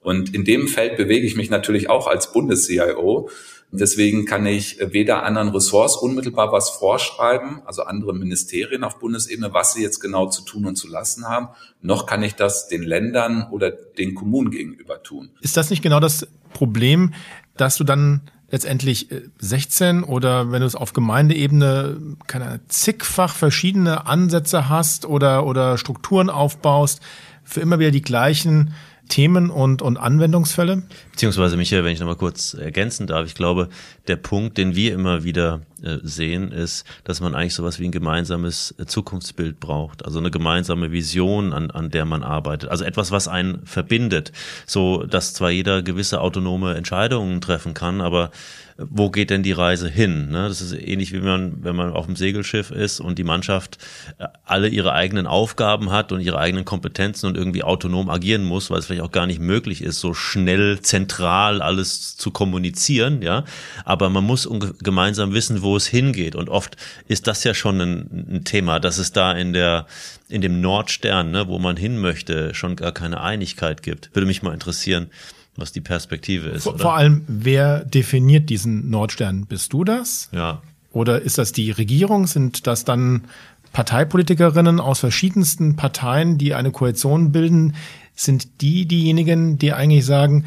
Und 0.00 0.34
in 0.34 0.44
dem 0.44 0.68
Feld 0.68 0.98
bewege 0.98 1.26
ich 1.26 1.36
mich 1.36 1.48
natürlich 1.48 1.88
auch 1.88 2.06
als 2.06 2.32
Bundes-CIO. 2.32 3.30
Deswegen 3.72 4.24
kann 4.24 4.46
ich 4.46 4.78
weder 4.80 5.24
anderen 5.24 5.48
Ressorts 5.48 5.96
unmittelbar 5.96 6.52
was 6.52 6.70
vorschreiben, 6.70 7.62
also 7.66 7.82
andere 7.82 8.14
Ministerien 8.14 8.84
auf 8.84 8.98
Bundesebene, 8.98 9.52
was 9.52 9.74
sie 9.74 9.82
jetzt 9.82 10.00
genau 10.00 10.28
zu 10.28 10.42
tun 10.42 10.66
und 10.66 10.76
zu 10.76 10.88
lassen 10.88 11.28
haben, 11.28 11.48
noch 11.82 12.06
kann 12.06 12.22
ich 12.22 12.34
das 12.34 12.68
den 12.68 12.82
Ländern 12.82 13.48
oder 13.50 13.70
den 13.70 14.14
Kommunen 14.14 14.50
gegenüber 14.50 15.02
tun. 15.02 15.30
Ist 15.40 15.56
das 15.56 15.70
nicht 15.70 15.82
genau 15.82 16.00
das 16.00 16.26
Problem, 16.52 17.12
dass 17.56 17.76
du 17.76 17.84
dann 17.84 18.22
letztendlich 18.50 19.08
16 19.38 20.02
äh, 20.02 20.06
oder 20.06 20.52
wenn 20.52 20.60
du 20.60 20.66
es 20.66 20.76
auf 20.76 20.92
Gemeindeebene 20.92 22.16
keine 22.26 22.60
zigfach 22.68 23.34
verschiedene 23.34 24.06
Ansätze 24.06 24.68
hast 24.68 25.06
oder 25.06 25.46
oder 25.46 25.78
Strukturen 25.78 26.30
aufbaust 26.30 27.00
für 27.44 27.60
immer 27.60 27.78
wieder 27.78 27.90
die 27.90 28.02
gleichen 28.02 28.72
Themen 29.08 29.50
und, 29.50 29.82
und 29.82 29.96
Anwendungsfälle? 29.96 30.82
Beziehungsweise, 31.12 31.56
Michael, 31.56 31.84
wenn 31.84 31.92
ich 31.92 32.00
nochmal 32.00 32.16
kurz 32.16 32.54
ergänzen 32.54 33.06
darf, 33.06 33.26
ich 33.26 33.34
glaube, 33.34 33.68
der 34.08 34.16
Punkt, 34.16 34.58
den 34.58 34.74
wir 34.74 34.92
immer 34.92 35.24
wieder 35.24 35.60
äh, 35.82 35.98
sehen, 36.02 36.52
ist, 36.52 36.84
dass 37.04 37.20
man 37.20 37.34
eigentlich 37.34 37.54
sowas 37.54 37.78
wie 37.78 37.84
ein 37.86 37.92
gemeinsames 37.92 38.74
äh, 38.78 38.86
Zukunftsbild 38.86 39.60
braucht. 39.60 40.04
Also 40.04 40.18
eine 40.18 40.30
gemeinsame 40.30 40.92
Vision, 40.92 41.52
an, 41.52 41.70
an 41.70 41.90
der 41.90 42.04
man 42.04 42.22
arbeitet. 42.22 42.70
Also 42.70 42.84
etwas, 42.84 43.10
was 43.10 43.28
einen 43.28 43.64
verbindet. 43.66 44.32
So, 44.66 45.04
dass 45.04 45.34
zwar 45.34 45.50
jeder 45.50 45.82
gewisse 45.82 46.20
autonome 46.20 46.74
Entscheidungen 46.74 47.40
treffen 47.40 47.74
kann, 47.74 48.00
aber 48.00 48.30
wo 48.78 49.10
geht 49.10 49.30
denn 49.30 49.42
die 49.42 49.52
Reise 49.52 49.88
hin? 49.88 50.28
Ne? 50.28 50.48
Das 50.48 50.60
ist 50.60 50.72
ähnlich 50.72 51.12
wie 51.12 51.20
man, 51.20 51.64
wenn 51.64 51.74
man 51.74 51.92
auf 51.92 52.06
dem 52.06 52.16
Segelschiff 52.16 52.70
ist 52.70 53.00
und 53.00 53.18
die 53.18 53.24
Mannschaft 53.24 53.78
äh, 54.18 54.26
alle 54.44 54.68
ihre 54.68 54.92
eigenen 54.92 55.26
Aufgaben 55.26 55.90
hat 55.90 56.12
und 56.12 56.20
ihre 56.20 56.38
eigenen 56.38 56.66
Kompetenzen 56.66 57.26
und 57.26 57.36
irgendwie 57.36 57.62
autonom 57.62 58.10
agieren 58.10 58.44
muss, 58.44 58.70
weil 58.70 58.78
es 58.78 58.86
vielleicht 58.86 59.02
auch 59.02 59.12
gar 59.12 59.26
nicht 59.26 59.40
möglich 59.40 59.82
ist, 59.82 60.00
so 60.00 60.12
schnell 60.12 60.80
zentral 60.80 61.62
alles 61.62 62.16
zu 62.16 62.30
kommunizieren, 62.30 63.22
ja. 63.22 63.44
Aber 63.84 64.10
man 64.10 64.24
muss 64.24 64.48
gemeinsam 64.82 65.32
wissen, 65.32 65.62
wo 65.62 65.76
es 65.76 65.86
hingeht. 65.86 66.34
Und 66.34 66.50
oft 66.50 66.76
ist 67.08 67.26
das 67.26 67.44
ja 67.44 67.54
schon 67.54 67.80
ein, 67.80 68.26
ein 68.30 68.44
Thema, 68.44 68.78
dass 68.78 68.98
es 68.98 69.12
da 69.12 69.32
in 69.32 69.54
der, 69.54 69.86
in 70.28 70.42
dem 70.42 70.60
Nordstern, 70.60 71.30
ne, 71.30 71.48
wo 71.48 71.58
man 71.58 71.76
hin 71.76 71.98
möchte, 71.98 72.54
schon 72.54 72.76
gar 72.76 72.92
keine 72.92 73.22
Einigkeit 73.22 73.82
gibt. 73.82 74.14
Würde 74.14 74.26
mich 74.26 74.42
mal 74.42 74.52
interessieren, 74.52 75.10
was 75.56 75.72
die 75.72 75.80
Perspektive 75.80 76.48
ist. 76.48 76.64
Vor, 76.64 76.78
vor, 76.78 76.96
allem, 76.96 77.24
wer 77.26 77.84
definiert 77.84 78.50
diesen 78.50 78.90
Nordstern? 78.90 79.46
Bist 79.46 79.72
du 79.72 79.84
das? 79.84 80.28
Ja. 80.32 80.62
Oder 80.92 81.22
ist 81.22 81.38
das 81.38 81.52
die 81.52 81.70
Regierung? 81.70 82.26
Sind 82.26 82.66
das 82.66 82.84
dann 82.84 83.24
Parteipolitikerinnen 83.72 84.80
aus 84.80 85.00
verschiedensten 85.00 85.76
Parteien, 85.76 86.38
die 86.38 86.54
eine 86.54 86.70
Koalition 86.70 87.32
bilden? 87.32 87.74
Sind 88.14 88.62
die 88.62 88.86
diejenigen, 88.86 89.58
die 89.58 89.72
eigentlich 89.72 90.06
sagen, 90.06 90.46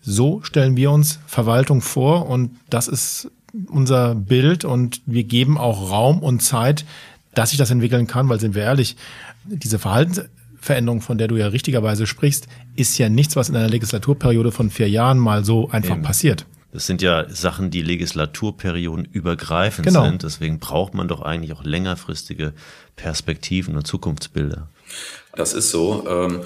so 0.00 0.40
stellen 0.42 0.76
wir 0.76 0.90
uns 0.90 1.20
Verwaltung 1.26 1.82
vor 1.82 2.28
und 2.28 2.56
das 2.70 2.88
ist 2.88 3.30
unser 3.68 4.14
Bild 4.14 4.64
und 4.64 5.02
wir 5.06 5.24
geben 5.24 5.58
auch 5.58 5.90
Raum 5.90 6.20
und 6.20 6.42
Zeit, 6.42 6.84
dass 7.34 7.50
sich 7.50 7.58
das 7.58 7.70
entwickeln 7.70 8.06
kann, 8.06 8.28
weil 8.28 8.40
sind 8.40 8.54
wir 8.54 8.62
ehrlich, 8.62 8.96
diese 9.44 9.78
Verhaltens 9.78 10.22
Veränderung, 10.60 11.00
von 11.00 11.18
der 11.18 11.28
du 11.28 11.36
ja 11.36 11.48
richtigerweise 11.48 12.06
sprichst, 12.06 12.46
ist 12.76 12.98
ja 12.98 13.08
nichts, 13.08 13.36
was 13.36 13.48
in 13.48 13.56
einer 13.56 13.68
Legislaturperiode 13.68 14.52
von 14.52 14.70
vier 14.70 14.88
Jahren 14.88 15.18
mal 15.18 15.44
so 15.44 15.70
einfach 15.70 15.94
Eben. 15.94 16.02
passiert. 16.02 16.46
Das 16.72 16.86
sind 16.86 17.02
ja 17.02 17.28
Sachen, 17.28 17.70
die 17.70 17.82
Legislaturperioden 17.82 19.04
übergreifend 19.04 19.88
genau. 19.88 20.04
sind. 20.04 20.22
Deswegen 20.22 20.60
braucht 20.60 20.94
man 20.94 21.08
doch 21.08 21.20
eigentlich 21.20 21.52
auch 21.52 21.64
längerfristige 21.64 22.52
Perspektiven 22.94 23.76
und 23.76 23.86
Zukunftsbilder. 23.86 24.68
Das 25.34 25.52
ist 25.52 25.70
so. 25.70 26.06
Ähm, 26.08 26.42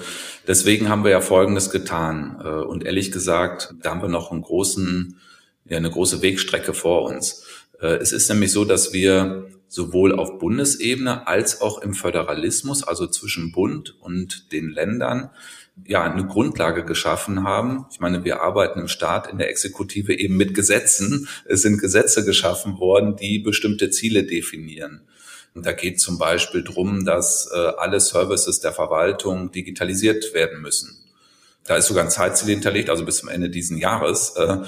deswegen 0.47 0.89
haben 0.89 1.03
wir 1.03 1.11
ja 1.11 1.21
Folgendes 1.21 1.69
getan. 1.69 2.37
Äh, 2.43 2.47
und 2.47 2.83
ehrlich 2.83 3.11
gesagt, 3.11 3.75
da 3.81 3.91
haben 3.91 4.01
wir 4.01 4.09
noch 4.09 4.31
einen 4.31 4.41
großen, 4.41 5.19
ja, 5.65 5.77
eine 5.77 5.91
große 5.91 6.21
Wegstrecke 6.23 6.73
vor 6.73 7.03
uns. 7.03 7.45
Äh, 7.79 7.97
es 7.97 8.11
ist 8.11 8.27
nämlich 8.29 8.51
so, 8.51 8.65
dass 8.65 8.93
wir 8.93 9.45
sowohl 9.67 10.13
auf 10.13 10.39
Bundesebene 10.39 11.27
als 11.27 11.61
auch 11.61 11.81
im 11.81 11.93
Föderalismus, 11.93 12.83
also 12.83 13.07
zwischen 13.07 13.51
Bund 13.51 13.95
und 13.99 14.51
den 14.51 14.69
Ländern, 14.69 15.29
ja, 15.85 16.03
eine 16.03 16.25
Grundlage 16.25 16.85
geschaffen 16.85 17.43
haben. 17.43 17.85
Ich 17.91 17.99
meine, 17.99 18.23
wir 18.23 18.41
arbeiten 18.41 18.79
im 18.79 18.87
Staat, 18.87 19.29
in 19.29 19.37
der 19.37 19.49
Exekutive 19.49 20.17
eben 20.17 20.37
mit 20.37 20.53
Gesetzen. 20.53 21.27
Es 21.45 21.63
sind 21.63 21.79
Gesetze 21.79 22.23
geschaffen 22.23 22.79
worden, 22.79 23.17
die 23.17 23.39
bestimmte 23.39 23.89
Ziele 23.89 24.23
definieren. 24.23 25.01
Und 25.53 25.65
da 25.65 25.73
geht 25.73 25.99
zum 25.99 26.17
Beispiel 26.17 26.63
drum, 26.63 27.05
dass 27.05 27.49
äh, 27.53 27.57
alle 27.77 27.99
Services 27.99 28.59
der 28.59 28.73
Verwaltung 28.73 29.51
digitalisiert 29.51 30.33
werden 30.33 30.61
müssen. 30.61 30.97
Da 31.65 31.77
ist 31.77 31.87
sogar 31.87 32.03
ein 32.03 32.09
Zeitziel 32.09 32.49
hinterlegt, 32.49 32.89
also 32.89 33.05
bis 33.05 33.17
zum 33.17 33.29
Ende 33.29 33.49
diesen 33.49 33.77
Jahres. 33.77 34.35
Äh, 34.35 34.59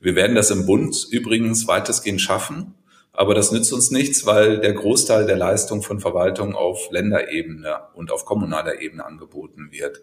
wir 0.00 0.14
werden 0.14 0.36
das 0.36 0.50
im 0.50 0.66
Bund 0.66 1.06
übrigens 1.10 1.66
weitestgehend 1.66 2.20
schaffen. 2.20 2.74
Aber 3.16 3.34
das 3.34 3.50
nützt 3.50 3.72
uns 3.72 3.90
nichts, 3.90 4.26
weil 4.26 4.60
der 4.60 4.74
Großteil 4.74 5.26
der 5.26 5.36
Leistung 5.36 5.82
von 5.82 6.00
Verwaltung 6.00 6.54
auf 6.54 6.90
Länderebene 6.90 7.78
und 7.94 8.12
auf 8.12 8.26
kommunaler 8.26 8.82
Ebene 8.82 9.06
angeboten 9.06 9.68
wird. 9.70 10.02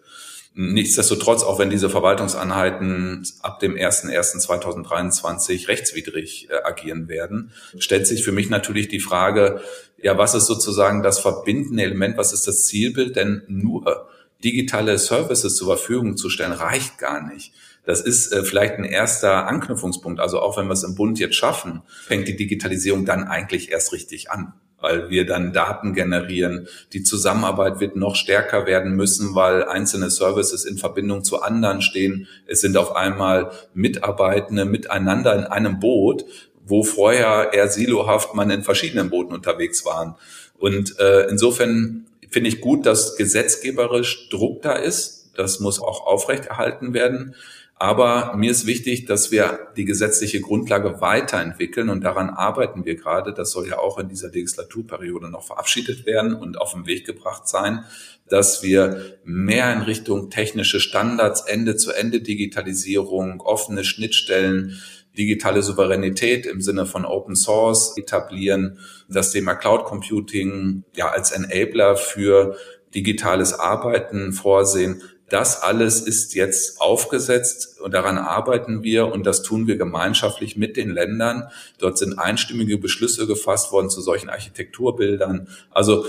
Nichtsdestotrotz, 0.56 1.44
auch 1.44 1.58
wenn 1.58 1.70
diese 1.70 1.88
Verwaltungseinheiten 1.90 3.26
ab 3.42 3.60
dem 3.60 3.74
01.01.2023 3.74 5.68
rechtswidrig 5.68 6.48
äh, 6.50 6.62
agieren 6.64 7.08
werden, 7.08 7.52
stellt 7.78 8.06
sich 8.06 8.24
für 8.24 8.32
mich 8.32 8.50
natürlich 8.50 8.88
die 8.88 9.00
Frage, 9.00 9.60
ja, 10.00 10.18
was 10.18 10.34
ist 10.34 10.46
sozusagen 10.46 11.02
das 11.02 11.18
verbindende 11.20 11.82
Element, 11.82 12.16
was 12.16 12.32
ist 12.32 12.46
das 12.46 12.66
Zielbild? 12.66 13.16
Denn 13.16 13.42
nur 13.48 14.08
digitale 14.44 14.98
Services 14.98 15.56
zur 15.56 15.76
Verfügung 15.76 16.16
zu 16.16 16.30
stellen, 16.30 16.52
reicht 16.52 16.98
gar 16.98 17.26
nicht. 17.26 17.52
Das 17.84 18.00
ist 18.00 18.32
äh, 18.32 18.44
vielleicht 18.44 18.74
ein 18.74 18.84
erster 18.84 19.46
Anknüpfungspunkt. 19.46 20.20
Also 20.20 20.40
auch 20.40 20.56
wenn 20.56 20.66
wir 20.66 20.72
es 20.72 20.84
im 20.84 20.94
Bund 20.94 21.18
jetzt 21.18 21.36
schaffen, 21.36 21.82
fängt 22.06 22.28
die 22.28 22.36
Digitalisierung 22.36 23.04
dann 23.04 23.24
eigentlich 23.24 23.70
erst 23.70 23.92
richtig 23.92 24.30
an 24.30 24.54
weil 24.84 25.08
wir 25.08 25.24
dann 25.24 25.54
Daten 25.54 25.94
generieren. 25.94 26.68
Die 26.92 27.02
Zusammenarbeit 27.02 27.80
wird 27.80 27.96
noch 27.96 28.16
stärker 28.16 28.66
werden 28.66 28.94
müssen, 28.94 29.34
weil 29.34 29.64
einzelne 29.64 30.10
Services 30.10 30.66
in 30.66 30.76
Verbindung 30.76 31.24
zu 31.24 31.40
anderen 31.40 31.80
stehen. 31.80 32.28
Es 32.46 32.60
sind 32.60 32.76
auf 32.76 32.94
einmal 32.94 33.50
Mitarbeitende 33.72 34.66
miteinander 34.66 35.34
in 35.36 35.44
einem 35.44 35.80
Boot, 35.80 36.26
wo 36.66 36.84
vorher 36.84 37.54
eher 37.54 37.68
silohaft 37.68 38.34
man 38.34 38.50
in 38.50 38.62
verschiedenen 38.62 39.08
Booten 39.08 39.32
unterwegs 39.32 39.86
waren. 39.86 40.16
Und 40.58 40.98
äh, 41.00 41.28
insofern 41.30 42.04
finde 42.28 42.48
ich 42.48 42.60
gut, 42.60 42.84
dass 42.84 43.16
gesetzgeberisch 43.16 44.28
Druck 44.28 44.60
da 44.60 44.74
ist. 44.74 45.30
Das 45.34 45.60
muss 45.60 45.80
auch 45.80 46.06
aufrechterhalten 46.06 46.92
werden. 46.92 47.34
Aber 47.76 48.34
mir 48.36 48.52
ist 48.52 48.66
wichtig, 48.66 49.06
dass 49.06 49.32
wir 49.32 49.68
die 49.76 49.84
gesetzliche 49.84 50.40
Grundlage 50.40 51.00
weiterentwickeln 51.00 51.88
und 51.88 52.04
daran 52.04 52.30
arbeiten 52.30 52.84
wir 52.84 52.94
gerade. 52.94 53.34
Das 53.34 53.50
soll 53.50 53.68
ja 53.68 53.78
auch 53.78 53.98
in 53.98 54.08
dieser 54.08 54.30
Legislaturperiode 54.30 55.28
noch 55.28 55.44
verabschiedet 55.44 56.06
werden 56.06 56.34
und 56.34 56.60
auf 56.60 56.72
den 56.72 56.86
Weg 56.86 57.04
gebracht 57.04 57.48
sein, 57.48 57.84
dass 58.28 58.62
wir 58.62 59.18
mehr 59.24 59.72
in 59.72 59.82
Richtung 59.82 60.30
technische 60.30 60.80
Standards, 60.80 61.42
Ende-zu-Ende 61.42 62.20
Digitalisierung, 62.20 63.40
offene 63.40 63.84
Schnittstellen, 63.84 64.80
digitale 65.18 65.62
Souveränität 65.62 66.46
im 66.46 66.60
Sinne 66.60 66.86
von 66.86 67.04
Open 67.04 67.36
Source 67.36 67.96
etablieren, 67.96 68.78
das 69.08 69.32
Thema 69.32 69.54
Cloud 69.54 69.84
Computing 69.84 70.84
ja 70.96 71.10
als 71.10 71.32
Enabler 71.32 71.96
für 71.96 72.56
digitales 72.94 73.52
Arbeiten 73.52 74.32
vorsehen. 74.32 75.02
Das 75.28 75.62
alles 75.62 76.00
ist 76.02 76.34
jetzt 76.34 76.80
aufgesetzt 76.80 77.80
und 77.80 77.94
daran 77.94 78.18
arbeiten 78.18 78.82
wir 78.82 79.10
und 79.10 79.24
das 79.24 79.42
tun 79.42 79.66
wir 79.66 79.76
gemeinschaftlich 79.76 80.56
mit 80.56 80.76
den 80.76 80.90
Ländern. 80.90 81.48
Dort 81.78 81.96
sind 81.96 82.18
einstimmige 82.18 82.76
Beschlüsse 82.76 83.26
gefasst 83.26 83.72
worden 83.72 83.88
zu 83.88 84.02
solchen 84.02 84.28
Architekturbildern. 84.28 85.48
Also 85.70 86.04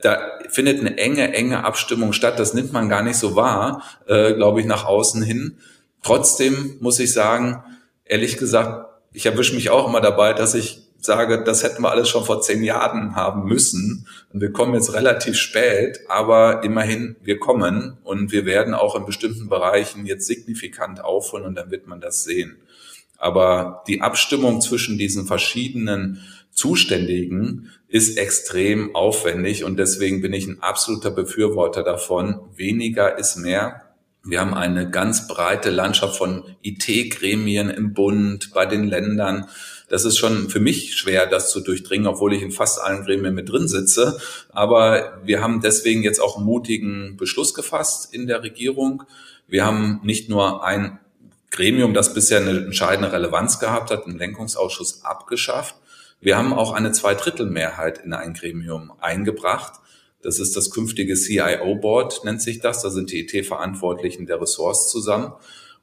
da 0.00 0.18
findet 0.48 0.80
eine 0.80 0.98
enge, 0.98 1.32
enge 1.34 1.64
Abstimmung 1.64 2.12
statt. 2.12 2.38
Das 2.38 2.54
nimmt 2.54 2.72
man 2.72 2.88
gar 2.88 3.02
nicht 3.02 3.16
so 3.16 3.36
wahr, 3.36 3.82
äh, 4.06 4.34
glaube 4.34 4.60
ich, 4.60 4.66
nach 4.66 4.84
außen 4.84 5.22
hin. 5.22 5.58
Trotzdem 6.02 6.76
muss 6.80 6.98
ich 7.00 7.12
sagen, 7.12 7.62
ehrlich 8.04 8.36
gesagt, 8.36 8.86
ich 9.12 9.26
erwische 9.26 9.54
mich 9.54 9.70
auch 9.70 9.88
immer 9.88 10.00
dabei, 10.00 10.32
dass 10.32 10.54
ich 10.54 10.83
sage, 11.04 11.42
das 11.44 11.62
hätten 11.62 11.82
wir 11.82 11.90
alles 11.90 12.08
schon 12.08 12.24
vor 12.24 12.40
zehn 12.40 12.62
Jahren 12.62 13.14
haben 13.14 13.44
müssen. 13.44 14.06
Und 14.32 14.40
wir 14.40 14.52
kommen 14.52 14.74
jetzt 14.74 14.92
relativ 14.92 15.36
spät, 15.36 16.00
aber 16.08 16.64
immerhin, 16.64 17.16
wir 17.22 17.38
kommen 17.38 17.98
und 18.04 18.32
wir 18.32 18.46
werden 18.46 18.74
auch 18.74 18.96
in 18.96 19.06
bestimmten 19.06 19.48
Bereichen 19.48 20.06
jetzt 20.06 20.26
signifikant 20.26 21.02
aufholen 21.02 21.44
und 21.44 21.54
dann 21.54 21.70
wird 21.70 21.86
man 21.86 22.00
das 22.00 22.24
sehen. 22.24 22.56
Aber 23.18 23.82
die 23.86 24.00
Abstimmung 24.00 24.60
zwischen 24.60 24.98
diesen 24.98 25.26
verschiedenen 25.26 26.20
Zuständigen 26.50 27.70
ist 27.88 28.16
extrem 28.16 28.94
aufwendig 28.94 29.64
und 29.64 29.76
deswegen 29.76 30.22
bin 30.22 30.32
ich 30.32 30.46
ein 30.46 30.62
absoluter 30.62 31.10
Befürworter 31.10 31.82
davon. 31.82 32.40
Weniger 32.56 33.18
ist 33.18 33.36
mehr. 33.36 33.82
Wir 34.22 34.40
haben 34.40 34.54
eine 34.54 34.88
ganz 34.90 35.28
breite 35.28 35.70
Landschaft 35.70 36.16
von 36.16 36.44
IT-Gremien 36.62 37.68
im 37.68 37.92
Bund, 37.92 38.52
bei 38.54 38.64
den 38.64 38.84
Ländern. 38.84 39.48
Das 39.94 40.04
ist 40.04 40.18
schon 40.18 40.50
für 40.50 40.58
mich 40.58 40.96
schwer, 40.96 41.24
das 41.24 41.52
zu 41.52 41.60
durchdringen, 41.60 42.08
obwohl 42.08 42.34
ich 42.34 42.42
in 42.42 42.50
fast 42.50 42.80
allen 42.80 43.04
Gremien 43.04 43.32
mit 43.32 43.48
drin 43.48 43.68
sitze. 43.68 44.18
Aber 44.50 45.20
wir 45.22 45.40
haben 45.40 45.60
deswegen 45.60 46.02
jetzt 46.02 46.18
auch 46.18 46.36
einen 46.36 46.44
mutigen 46.44 47.16
Beschluss 47.16 47.54
gefasst 47.54 48.12
in 48.12 48.26
der 48.26 48.42
Regierung. 48.42 49.04
Wir 49.46 49.64
haben 49.64 50.00
nicht 50.02 50.28
nur 50.28 50.64
ein 50.64 50.98
Gremium, 51.52 51.94
das 51.94 52.12
bisher 52.12 52.40
eine 52.40 52.58
entscheidende 52.58 53.12
Relevanz 53.12 53.60
gehabt 53.60 53.92
hat, 53.92 54.04
einen 54.04 54.18
Lenkungsausschuss 54.18 55.04
abgeschafft. 55.04 55.76
Wir 56.20 56.36
haben 56.36 56.52
auch 56.52 56.72
eine 56.72 56.90
Zweidrittelmehrheit 56.90 57.98
in 58.04 58.14
ein 58.14 58.34
Gremium 58.34 58.90
eingebracht. 59.00 59.74
Das 60.22 60.40
ist 60.40 60.56
das 60.56 60.72
künftige 60.72 61.14
CIO-Board, 61.14 62.24
nennt 62.24 62.42
sich 62.42 62.58
das. 62.58 62.82
Da 62.82 62.90
sind 62.90 63.12
die 63.12 63.20
IT-Verantwortlichen 63.20 64.26
der 64.26 64.40
Ressorts 64.40 64.90
zusammen. 64.90 65.34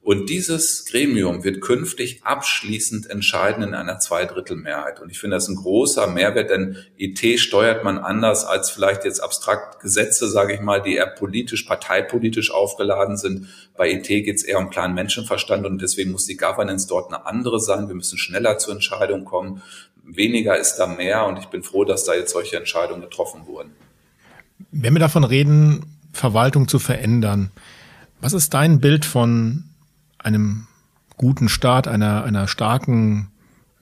Und 0.03 0.31
dieses 0.31 0.85
Gremium 0.85 1.43
wird 1.43 1.61
künftig 1.61 2.23
abschließend 2.23 3.07
entscheiden 3.07 3.61
in 3.61 3.75
einer 3.75 3.99
Zweidrittelmehrheit. 3.99 4.99
Und 4.99 5.11
ich 5.11 5.19
finde 5.19 5.35
das 5.35 5.47
ein 5.47 5.55
großer 5.55 6.07
Mehrwert, 6.07 6.49
denn 6.49 6.75
IT 6.97 7.39
steuert 7.39 7.83
man 7.83 7.99
anders 7.99 8.43
als 8.43 8.71
vielleicht 8.71 9.05
jetzt 9.05 9.19
abstrakt 9.19 9.79
Gesetze, 9.79 10.27
sage 10.27 10.55
ich 10.55 10.59
mal, 10.59 10.81
die 10.81 10.95
eher 10.95 11.05
politisch, 11.05 11.63
parteipolitisch 11.63 12.49
aufgeladen 12.49 13.15
sind. 13.15 13.47
Bei 13.77 13.91
IT 13.91 14.07
geht 14.07 14.37
es 14.37 14.43
eher 14.43 14.57
um 14.57 14.71
klaren 14.71 14.95
Menschenverstand 14.95 15.67
und 15.67 15.79
deswegen 15.79 16.11
muss 16.11 16.25
die 16.25 16.37
Governance 16.37 16.87
dort 16.87 17.13
eine 17.13 17.27
andere 17.27 17.59
sein. 17.59 17.87
Wir 17.87 17.95
müssen 17.95 18.17
schneller 18.17 18.57
zur 18.57 18.73
Entscheidung 18.73 19.23
kommen. 19.23 19.61
Weniger 20.03 20.57
ist 20.57 20.77
da 20.77 20.87
mehr 20.87 21.27
und 21.27 21.37
ich 21.37 21.45
bin 21.45 21.61
froh, 21.61 21.85
dass 21.85 22.05
da 22.05 22.15
jetzt 22.15 22.33
solche 22.33 22.57
Entscheidungen 22.57 23.01
getroffen 23.01 23.45
wurden. 23.45 23.71
Wenn 24.71 24.95
wir 24.95 24.99
davon 24.99 25.23
reden, 25.23 25.85
Verwaltung 26.11 26.67
zu 26.67 26.79
verändern, 26.79 27.51
was 28.19 28.33
ist 28.33 28.55
dein 28.55 28.79
Bild 28.79 29.05
von 29.05 29.70
einem 30.23 30.67
guten 31.17 31.49
Staat, 31.49 31.87
einer, 31.87 32.23
einer 32.23 32.47
starken, 32.47 33.31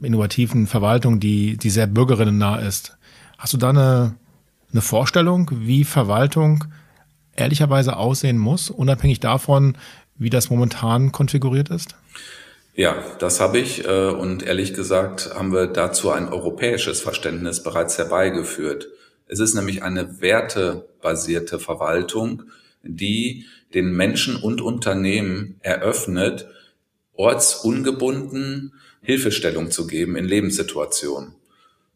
innovativen 0.02 0.67
Verwaltung, 0.67 1.19
die, 1.19 1.58
die 1.58 1.69
sehr 1.69 1.88
bürgerinnennah 1.88 2.60
ist? 2.60 2.97
Hast 3.38 3.54
du 3.54 3.58
da 3.58 3.69
eine, 3.69 4.15
eine 4.71 4.82
Vorstellung, 4.82 5.49
wie 5.54 5.84
Verwaltung 5.84 6.65
ehrlicherweise 7.36 7.97
aussehen 7.97 8.38
muss, 8.38 8.69
unabhängig 8.69 9.19
davon, 9.19 9.78
wie 10.17 10.30
das 10.30 10.49
momentan 10.49 11.12
konfiguriert 11.12 11.69
ist? 11.69 11.95
Ja, 12.75 12.95
das 13.19 13.39
habe 13.39 13.58
ich 13.58 13.86
äh, 13.86 14.10
und 14.10 14.43
ehrlich 14.43 14.73
gesagt 14.73 15.32
haben 15.34 15.52
wir 15.52 15.67
dazu 15.67 16.12
ein 16.12 16.30
europäisches 16.30 17.02
Verständnis 17.02 17.63
bereits 17.63 17.97
herbeigeführt. 17.97 18.88
Es 19.28 19.39
ist 19.39 19.54
nämlich 19.54 19.84
eine 19.84 20.21
wertebasierte 20.21 21.60
Verwaltung, 21.60 22.43
die 22.84 23.45
den 23.74 23.92
Menschen 23.92 24.36
und 24.36 24.62
Unternehmen 24.62 25.60
eröffnet, 25.62 26.48
ortsungebunden 27.14 28.74
Hilfestellung 29.02 29.72
zu 29.72 29.88
geben 29.88 30.16
in 30.16 30.26
Lebenssituationen. 30.26 31.36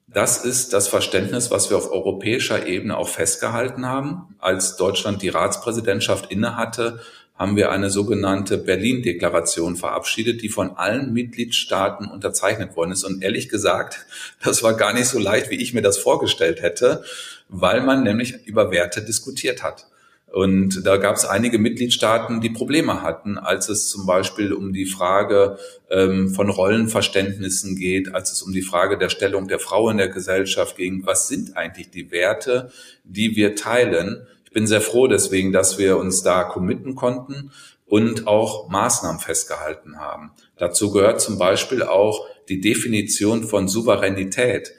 Das 0.07 0.45
ist 0.45 0.73
das 0.73 0.87
Verständnis, 0.87 1.49
was 1.49 1.69
wir 1.69 1.77
auf 1.77 1.91
europäischer 1.91 2.67
Ebene 2.67 2.97
auch 2.97 3.07
festgehalten 3.07 3.87
haben. 3.87 4.35
Als 4.37 4.75
Deutschland 4.75 5.21
die 5.21 5.29
Ratspräsidentschaft 5.29 6.31
innehatte, 6.31 6.99
haben 7.35 7.55
wir 7.55 7.71
eine 7.71 7.89
sogenannte 7.89 8.59
Berlin-Deklaration 8.59 9.75
verabschiedet, 9.75 10.43
die 10.43 10.49
von 10.49 10.77
allen 10.77 11.13
Mitgliedstaaten 11.13 12.07
unterzeichnet 12.07 12.75
worden 12.75 12.91
ist. 12.91 13.03
Und 13.03 13.23
ehrlich 13.23 13.49
gesagt, 13.49 14.05
das 14.43 14.61
war 14.61 14.75
gar 14.75 14.93
nicht 14.93 15.07
so 15.07 15.17
leicht, 15.17 15.49
wie 15.49 15.61
ich 15.61 15.73
mir 15.73 15.81
das 15.81 15.97
vorgestellt 15.97 16.61
hätte, 16.61 17.03
weil 17.49 17.81
man 17.81 18.03
nämlich 18.03 18.45
über 18.45 18.69
Werte 18.69 19.01
diskutiert 19.01 19.63
hat. 19.63 19.87
Und 20.33 20.85
da 20.85 20.97
gab 20.97 21.15
es 21.15 21.25
einige 21.25 21.59
Mitgliedstaaten, 21.59 22.41
die 22.41 22.49
Probleme 22.49 23.03
hatten, 23.03 23.37
als 23.37 23.69
es 23.69 23.87
zum 23.87 24.07
Beispiel 24.07 24.51
um 24.51 24.73
die 24.73 24.87
Frage 24.87 25.59
ähm, 25.91 26.33
von 26.33 26.49
Rollenverständnissen 26.49 27.75
geht, 27.75 28.15
als 28.15 28.31
es 28.31 28.41
um 28.41 28.51
die 28.51 28.63
Frage 28.63 28.97
der 28.97 29.09
Stellung 29.09 29.47
der 29.47 29.59
Frau 29.59 29.91
in 29.91 29.97
der 29.97 30.09
Gesellschaft 30.09 30.75
ging. 30.75 31.05
Was 31.05 31.27
sind 31.27 31.55
eigentlich 31.55 31.91
die 31.91 32.09
Werte, 32.09 32.71
die 33.03 33.35
wir 33.35 33.55
teilen? 33.55 34.25
bin 34.53 34.67
sehr 34.67 34.81
froh 34.81 35.07
deswegen, 35.07 35.51
dass 35.51 35.77
wir 35.77 35.97
uns 35.97 36.21
da 36.21 36.43
committen 36.43 36.95
konnten 36.95 37.51
und 37.85 38.27
auch 38.27 38.69
Maßnahmen 38.69 39.19
festgehalten 39.19 39.99
haben. 39.99 40.31
Dazu 40.57 40.91
gehört 40.91 41.19
zum 41.19 41.37
Beispiel 41.37 41.83
auch 41.83 42.25
die 42.47 42.61
Definition 42.61 43.43
von 43.43 43.67
Souveränität. 43.67 44.73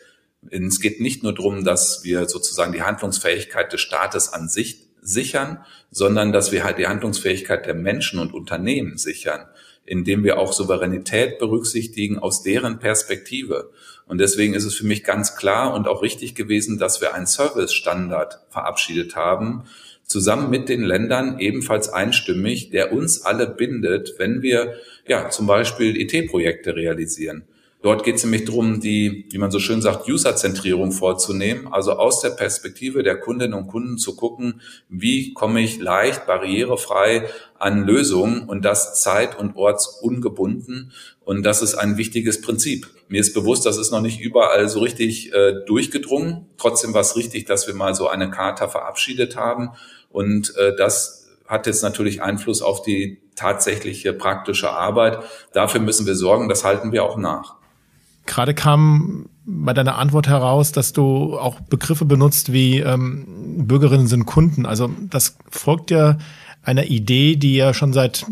Es 0.51 0.81
geht 0.81 1.01
nicht 1.01 1.23
nur 1.23 1.35
darum, 1.35 1.65
dass 1.65 2.05
wir 2.05 2.29
sozusagen 2.29 2.73
die 2.73 2.83
Handlungsfähigkeit 2.83 3.73
des 3.73 3.81
Staates 3.81 4.33
an 4.33 4.49
sich 4.49 4.84
sichern, 5.05 5.65
sondern 5.91 6.33
dass 6.33 6.51
wir 6.51 6.65
halt 6.65 6.79
die 6.79 6.89
Handlungsfähigkeit 6.89 7.67
der 7.67 7.75
Menschen 7.75 8.19
und 8.19 8.35
Unternehmen 8.35 8.97
sichern, 8.97 9.47
indem 9.85 10.25
wir 10.25 10.39
auch 10.39 10.53
Souveränität 10.53 11.39
berücksichtigen 11.39 12.19
aus 12.19 12.43
deren 12.43 12.79
Perspektive. 12.79 13.71
Und 14.07 14.19
deswegen 14.19 14.55
ist 14.55 14.65
es 14.65 14.75
für 14.75 14.87
mich 14.87 15.05
ganz 15.05 15.37
klar 15.37 15.75
und 15.75 15.87
auch 15.87 16.03
richtig 16.03 16.35
gewesen, 16.35 16.79
dass 16.79 17.01
wir 17.01 17.15
einen 17.15 17.27
Service-Standard 17.27 18.41
verabschiedet 18.49 19.15
haben, 19.15 19.65
zusammen 20.07 20.51
mit 20.51 20.69
den 20.69 20.83
Ländern 20.83 21.39
ebenfalls 21.39 21.89
einstimmig, 21.89 22.71
der 22.71 22.93
uns 22.93 23.23
alle 23.23 23.47
bindet, 23.47 24.15
wenn 24.19 24.43
wir 24.43 24.75
ja 25.07 25.31
zum 25.31 25.47
Beispiel 25.47 25.97
IT-Projekte 25.97 26.77
realisieren. 26.77 27.45
Dort 27.85 28.03
geht 28.03 28.15
es 28.15 28.25
nämlich 28.25 28.47
darum, 28.47 28.81
die, 28.81 29.27
wie 29.29 29.37
man 29.37 29.51
so 29.51 29.59
schön 29.59 29.83
sagt, 29.83 30.09
User-Zentrierung 30.09 30.91
vorzunehmen, 30.91 31.69
also 31.71 31.93
aus 31.93 32.23
der 32.23 32.31
Perspektive 32.31 33.03
der 33.03 33.21
Kundinnen 33.21 33.53
und 33.53 33.67
Kunden 33.67 33.99
zu 33.99 34.17
gucken, 34.17 34.63
wie 34.89 35.35
komme 35.35 35.61
ich 35.61 35.79
leicht, 35.79 36.27
barrierefrei 36.27 37.29
an 37.59 37.87
Lösungen 37.87 38.49
und 38.49 38.65
das 38.65 39.03
zeit- 39.03 39.39
und 39.39 39.57
ortsungebunden. 39.57 40.93
Und 41.27 41.43
das 41.43 41.61
ist 41.61 41.75
ein 41.75 41.99
wichtiges 41.99 42.41
Prinzip. 42.41 42.87
Mir 43.09 43.21
ist 43.21 43.35
bewusst, 43.35 43.67
das 43.67 43.77
ist 43.77 43.91
noch 43.91 44.01
nicht 44.01 44.19
überall 44.19 44.67
so 44.71 44.81
richtig 44.81 45.35
äh, 45.35 45.53
durchgedrungen. 45.67 46.47
Trotzdem 46.57 46.95
war 46.95 47.03
es 47.03 47.17
richtig, 47.17 47.45
dass 47.45 47.67
wir 47.67 47.75
mal 47.75 47.95
so 47.95 48.09
eine 48.09 48.31
Charta 48.31 48.67
verabschiedet 48.67 49.37
haben. 49.37 49.73
Und 50.09 50.57
äh, 50.57 50.75
das 50.75 51.29
hat 51.47 51.67
jetzt 51.67 51.83
natürlich 51.83 52.23
Einfluss 52.23 52.63
auf 52.63 52.81
die 52.81 53.21
tatsächliche 53.37 54.15
praktische 54.15 54.71
Arbeit. 54.71 55.19
Dafür 55.53 55.83
müssen 55.83 56.07
wir 56.07 56.15
sorgen, 56.15 56.49
das 56.49 56.65
halten 56.65 56.91
wir 56.91 57.05
auch 57.05 57.19
nach. 57.19 57.63
Gerade 58.27 58.55
kam 58.55 59.27
bei 59.47 59.75
deiner 59.75 59.99
Antwort 59.99 60.27
heraus, 60.27 60.73
dass 60.73 60.93
du 60.93 61.39
auch 61.39 61.61
Begriffe 61.61 62.05
benutzt 62.05 62.53
wie 62.53 62.79
ähm, 62.79 63.67
Bürgerinnen 63.67 64.07
sind 64.07 64.25
Kunden. 64.25 64.65
Also 64.65 64.91
das 65.11 65.37
folgt 65.51 65.91
ja 65.91 66.17
einer 66.63 66.87
Idee, 66.87 67.37
die 67.37 67.57
ja 67.57 67.75
schon 67.75 67.93
seit 67.93 68.27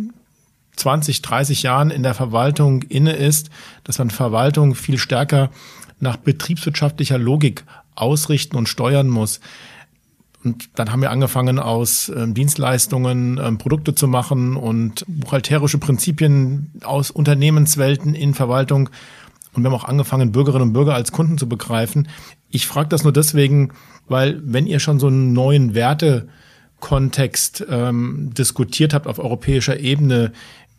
20, 0.77 1.21
30 1.21 1.63
Jahren 1.63 1.91
in 1.91 2.03
der 2.03 2.15
Verwaltung 2.15 2.83
inne 2.83 3.13
ist, 3.13 3.51
dass 3.85 3.99
man 3.99 4.11
Verwaltung 4.11 4.75
viel 4.75 4.99
stärker 4.99 5.51
nach 6.01 6.17
betriebswirtschaftlicher 6.17 7.19
Logik 7.19 7.65
ausrichten 7.95 8.57
und 8.57 8.69
steuern 8.69 9.09
muss. 9.09 9.41
Und 10.45 10.71
dann 10.75 10.91
haben 10.91 11.03
wir 11.03 11.11
angefangen, 11.11 11.59
aus 11.61 12.09
ähm, 12.09 12.35
Dienstleistungen 12.35 13.39
ähm, 13.39 13.59
Produkte 13.59 13.95
zu 13.95 14.09
machen 14.09 14.57
und 14.57 15.05
buchhalterische 15.07 15.79
Prinzipien 15.79 16.73
aus 16.83 17.11
Unternehmenswelten 17.13 18.15
in 18.15 18.35
Verwaltung 18.35 18.91
und 19.55 19.63
wir 19.63 19.71
haben 19.71 19.79
auch 19.79 19.85
angefangen, 19.85 20.33
Bürgerinnen 20.33 20.69
und 20.69 20.73
Bürger 20.73 20.95
als 20.95 21.13
Kunden 21.13 21.39
zu 21.39 21.49
begreifen. 21.49 22.09
Ich 22.51 22.67
frage 22.67 22.89
das 22.89 23.05
nur 23.05 23.13
deswegen, 23.13 23.73
weil 24.09 24.41
wenn 24.45 24.67
ihr 24.67 24.81
schon 24.81 24.99
so 24.99 25.09
einen 25.09 25.33
neuen 25.33 25.75
Wertekontext 25.75 27.67
ähm, 27.69 28.31
diskutiert 28.33 28.95
habt 28.95 29.07
auf 29.07 29.19
europäischer 29.19 29.79
Ebene, 29.79 30.33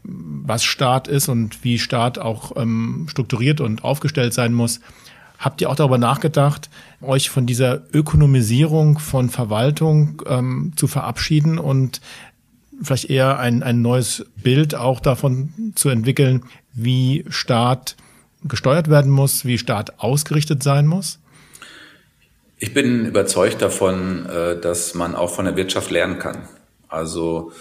was 0.03 0.63
Staat 0.63 1.07
ist 1.07 1.29
und 1.29 1.63
wie 1.63 1.79
Staat 1.79 2.19
auch 2.19 2.57
ähm, 2.57 3.05
strukturiert 3.09 3.61
und 3.61 3.83
aufgestellt 3.83 4.33
sein 4.33 4.53
muss, 4.53 4.81
habt 5.37 5.61
ihr 5.61 5.69
auch 5.69 5.75
darüber 5.75 5.97
nachgedacht, 5.97 6.69
euch 7.01 7.29
von 7.29 7.45
dieser 7.45 7.83
Ökonomisierung 7.93 8.99
von 8.99 9.29
Verwaltung 9.29 10.21
ähm, 10.27 10.73
zu 10.75 10.87
verabschieden 10.87 11.57
und 11.57 12.01
vielleicht 12.81 13.09
eher 13.09 13.39
ein, 13.39 13.63
ein 13.63 13.81
neues 13.81 14.25
Bild 14.35 14.75
auch 14.75 14.99
davon 14.99 15.73
zu 15.75 15.89
entwickeln, 15.89 16.43
wie 16.73 17.23
Staat 17.29 17.95
gesteuert 18.45 18.89
werden 18.89 19.11
muss, 19.11 19.45
wie 19.45 19.57
Staat 19.57 19.99
ausgerichtet 19.99 20.63
sein 20.63 20.87
muss? 20.87 21.19
Ich 22.57 22.73
bin 22.73 23.05
überzeugt 23.05 23.61
davon, 23.61 24.25
äh, 24.25 24.59
dass 24.59 24.93
man 24.93 25.15
auch 25.15 25.29
von 25.29 25.45
der 25.45 25.55
Wirtschaft 25.57 25.91
lernen 25.91 26.19
kann. 26.19 26.47
Also 26.87 27.51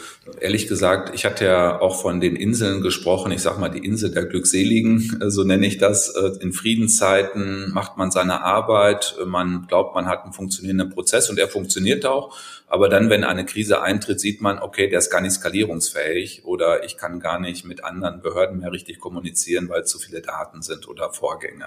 ehrlich 0.40 0.68
gesagt, 0.68 1.14
ich 1.14 1.24
hatte 1.24 1.46
ja 1.46 1.80
auch 1.80 2.00
von 2.00 2.20
den 2.20 2.36
Inseln 2.36 2.82
gesprochen. 2.82 3.32
Ich 3.32 3.40
sage 3.40 3.58
mal 3.58 3.70
die 3.70 3.84
Insel 3.84 4.10
der 4.10 4.26
Glückseligen, 4.26 5.22
so 5.28 5.42
nenne 5.42 5.66
ich 5.66 5.78
das. 5.78 6.10
Äh, 6.10 6.32
in 6.40 6.52
Friedenszeiten 6.52 7.72
macht 7.72 7.96
man 7.96 8.10
seine 8.10 8.44
Arbeit, 8.44 9.16
man 9.24 9.66
glaubt, 9.66 9.94
man 9.94 10.06
hat 10.06 10.24
einen 10.24 10.34
funktionierenden 10.34 10.90
Prozess 10.90 11.30
und 11.30 11.38
er 11.38 11.48
funktioniert 11.48 12.04
auch. 12.04 12.36
Aber 12.72 12.88
dann, 12.88 13.10
wenn 13.10 13.22
eine 13.22 13.44
Krise 13.44 13.82
eintritt, 13.82 14.18
sieht 14.18 14.40
man, 14.40 14.58
okay, 14.58 14.88
der 14.88 15.00
ist 15.00 15.10
gar 15.10 15.20
nicht 15.20 15.34
skalierungsfähig 15.34 16.46
oder 16.46 16.84
ich 16.84 16.96
kann 16.96 17.20
gar 17.20 17.38
nicht 17.38 17.66
mit 17.66 17.84
anderen 17.84 18.22
Behörden 18.22 18.60
mehr 18.60 18.72
richtig 18.72 18.98
kommunizieren, 18.98 19.68
weil 19.68 19.84
zu 19.84 19.98
viele 19.98 20.22
Daten 20.22 20.62
sind 20.62 20.88
oder 20.88 21.12
Vorgänge. 21.12 21.66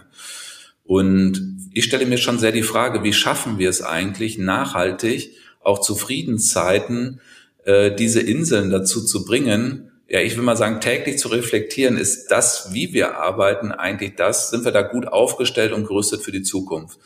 Und 0.84 1.70
ich 1.72 1.84
stelle 1.84 2.08
mir 2.08 2.18
schon 2.18 2.40
sehr 2.40 2.52
die 2.52 2.64
Frage, 2.64 3.04
wie 3.04 3.14
schaffen 3.14 3.60
wir 3.60 3.70
es 3.70 3.84
eigentlich 3.84 4.40
nachhaltig, 4.40 5.38
auch 5.62 5.80
zu 5.80 5.94
Friedenszeiten, 5.96 7.22
äh, 7.66 7.94
diese 7.94 8.22
Inseln 8.22 8.72
dazu 8.72 9.06
zu 9.06 9.26
bringen, 9.26 9.92
ja, 10.08 10.22
ich 10.22 10.36
will 10.36 10.44
mal 10.44 10.58
sagen, 10.58 10.82
täglich 10.82 11.20
zu 11.20 11.28
reflektieren, 11.28 11.98
ist 11.98 12.32
das, 12.32 12.74
wie 12.74 12.94
wir 12.94 13.18
arbeiten, 13.18 13.72
eigentlich 13.72 14.16
das, 14.16 14.50
sind 14.50 14.66
wir 14.66 14.72
da 14.72 14.82
gut 14.82 15.06
aufgestellt 15.06 15.72
und 15.72 15.86
gerüstet 15.86 16.24
für 16.24 16.32
die 16.32 16.42
Zukunft? 16.42 16.98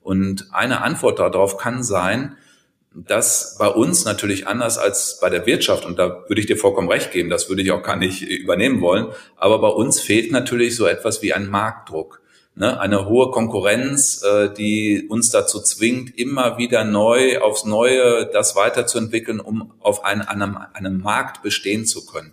Und 0.00 0.46
eine 0.52 0.82
Antwort 0.82 1.18
darauf 1.18 1.56
kann 1.56 1.82
sein, 1.82 2.36
dass 2.94 3.56
bei 3.58 3.68
uns 3.68 4.04
natürlich 4.04 4.46
anders 4.46 4.78
als 4.78 5.18
bei 5.20 5.30
der 5.30 5.46
Wirtschaft, 5.46 5.84
und 5.84 5.98
da 5.98 6.24
würde 6.28 6.40
ich 6.40 6.46
dir 6.46 6.56
vollkommen 6.56 6.88
recht 6.88 7.12
geben, 7.12 7.30
das 7.30 7.48
würde 7.48 7.62
ich 7.62 7.70
auch 7.72 7.82
gar 7.82 7.96
nicht 7.96 8.22
übernehmen 8.22 8.80
wollen, 8.80 9.08
aber 9.36 9.60
bei 9.60 9.68
uns 9.68 10.00
fehlt 10.00 10.32
natürlich 10.32 10.76
so 10.76 10.86
etwas 10.86 11.22
wie 11.22 11.32
ein 11.32 11.48
Marktdruck 11.48 12.20
ne, 12.58 12.78
eine 12.80 13.06
hohe 13.06 13.30
Konkurrenz, 13.30 14.22
äh, 14.22 14.52
die 14.52 15.06
uns 15.08 15.30
dazu 15.30 15.60
zwingt, 15.60 16.18
immer 16.18 16.58
wieder 16.58 16.84
neu 16.84 17.38
aufs 17.40 17.64
Neue 17.64 18.28
das 18.32 18.56
weiterzuentwickeln, 18.56 19.40
um 19.40 19.72
auf 19.80 20.04
einen, 20.04 20.22
einem, 20.22 20.58
einem 20.74 21.00
Markt 21.00 21.42
bestehen 21.42 21.86
zu 21.86 22.04
können. 22.04 22.32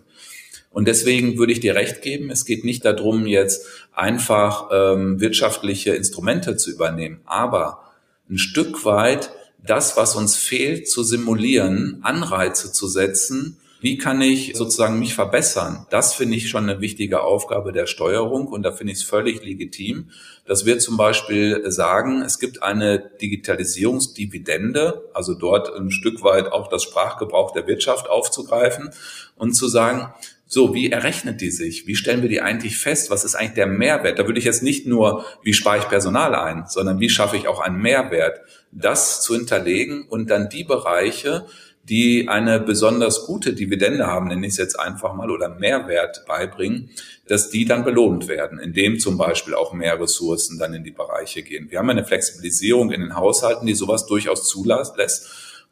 Und 0.70 0.88
deswegen 0.88 1.38
würde 1.38 1.52
ich 1.52 1.60
dir 1.60 1.74
recht 1.74 2.02
geben, 2.02 2.30
es 2.30 2.44
geht 2.44 2.64
nicht 2.64 2.84
darum, 2.84 3.26
jetzt 3.26 3.66
einfach 3.94 4.68
ähm, 4.70 5.20
wirtschaftliche 5.20 5.94
Instrumente 5.94 6.56
zu 6.56 6.70
übernehmen, 6.70 7.20
aber 7.24 7.82
ein 8.28 8.36
Stück 8.36 8.84
weit 8.84 9.30
das, 9.66 9.96
was 9.96 10.16
uns 10.16 10.36
fehlt, 10.36 10.88
zu 10.88 11.02
simulieren, 11.02 12.00
Anreize 12.02 12.72
zu 12.72 12.88
setzen, 12.88 13.58
wie 13.80 13.98
kann 13.98 14.22
ich 14.22 14.56
sozusagen 14.56 14.98
mich 14.98 15.14
verbessern? 15.14 15.86
Das 15.90 16.14
finde 16.14 16.36
ich 16.36 16.48
schon 16.48 16.68
eine 16.68 16.80
wichtige 16.80 17.20
Aufgabe 17.20 17.72
der 17.72 17.86
Steuerung 17.86 18.48
und 18.48 18.62
da 18.62 18.72
finde 18.72 18.94
ich 18.94 19.00
es 19.00 19.04
völlig 19.04 19.44
legitim, 19.44 20.10
dass 20.46 20.64
wir 20.64 20.78
zum 20.78 20.96
Beispiel 20.96 21.70
sagen, 21.70 22.22
es 22.22 22.38
gibt 22.38 22.62
eine 22.62 22.98
Digitalisierungsdividende, 22.98 25.10
also 25.12 25.34
dort 25.34 25.76
ein 25.76 25.90
Stück 25.90 26.22
weit 26.22 26.52
auch 26.52 26.68
das 26.68 26.84
Sprachgebrauch 26.84 27.52
der 27.52 27.66
Wirtschaft 27.66 28.08
aufzugreifen 28.08 28.90
und 29.36 29.52
zu 29.52 29.68
sagen, 29.68 30.10
so, 30.48 30.74
wie 30.74 30.90
errechnet 30.92 31.40
die 31.40 31.50
sich? 31.50 31.86
Wie 31.88 31.96
stellen 31.96 32.22
wir 32.22 32.28
die 32.28 32.40
eigentlich 32.40 32.78
fest? 32.78 33.10
Was 33.10 33.24
ist 33.24 33.34
eigentlich 33.34 33.54
der 33.54 33.66
Mehrwert? 33.66 34.18
Da 34.18 34.26
würde 34.26 34.38
ich 34.38 34.44
jetzt 34.44 34.62
nicht 34.62 34.86
nur, 34.86 35.24
wie 35.42 35.52
spare 35.52 35.78
ich 35.78 35.88
Personal 35.88 36.34
ein, 36.36 36.66
sondern 36.68 37.00
wie 37.00 37.10
schaffe 37.10 37.36
ich 37.36 37.48
auch 37.48 37.60
einen 37.60 37.82
Mehrwert, 37.82 38.40
das 38.70 39.22
zu 39.22 39.34
hinterlegen 39.34 40.06
und 40.08 40.30
dann 40.30 40.48
die 40.48 40.62
Bereiche, 40.62 41.46
die 41.88 42.28
eine 42.28 42.60
besonders 42.60 43.26
gute 43.26 43.52
Dividende 43.54 44.06
haben, 44.06 44.28
nenne 44.28 44.46
ich 44.46 44.52
es 44.52 44.58
jetzt 44.58 44.78
einfach 44.78 45.14
mal, 45.14 45.30
oder 45.30 45.48
Mehrwert 45.48 46.24
beibringen, 46.26 46.90
dass 47.28 47.50
die 47.50 47.64
dann 47.64 47.84
belohnt 47.84 48.28
werden, 48.28 48.58
indem 48.58 48.98
zum 48.98 49.18
Beispiel 49.18 49.54
auch 49.54 49.72
mehr 49.72 50.00
Ressourcen 50.00 50.58
dann 50.58 50.74
in 50.74 50.84
die 50.84 50.90
Bereiche 50.90 51.42
gehen. 51.42 51.70
Wir 51.70 51.78
haben 51.78 51.90
eine 51.90 52.04
Flexibilisierung 52.04 52.90
in 52.90 53.00
den 53.00 53.16
Haushalten, 53.16 53.66
die 53.66 53.74
sowas 53.74 54.06
durchaus 54.06 54.48
zulässt. 54.48 54.96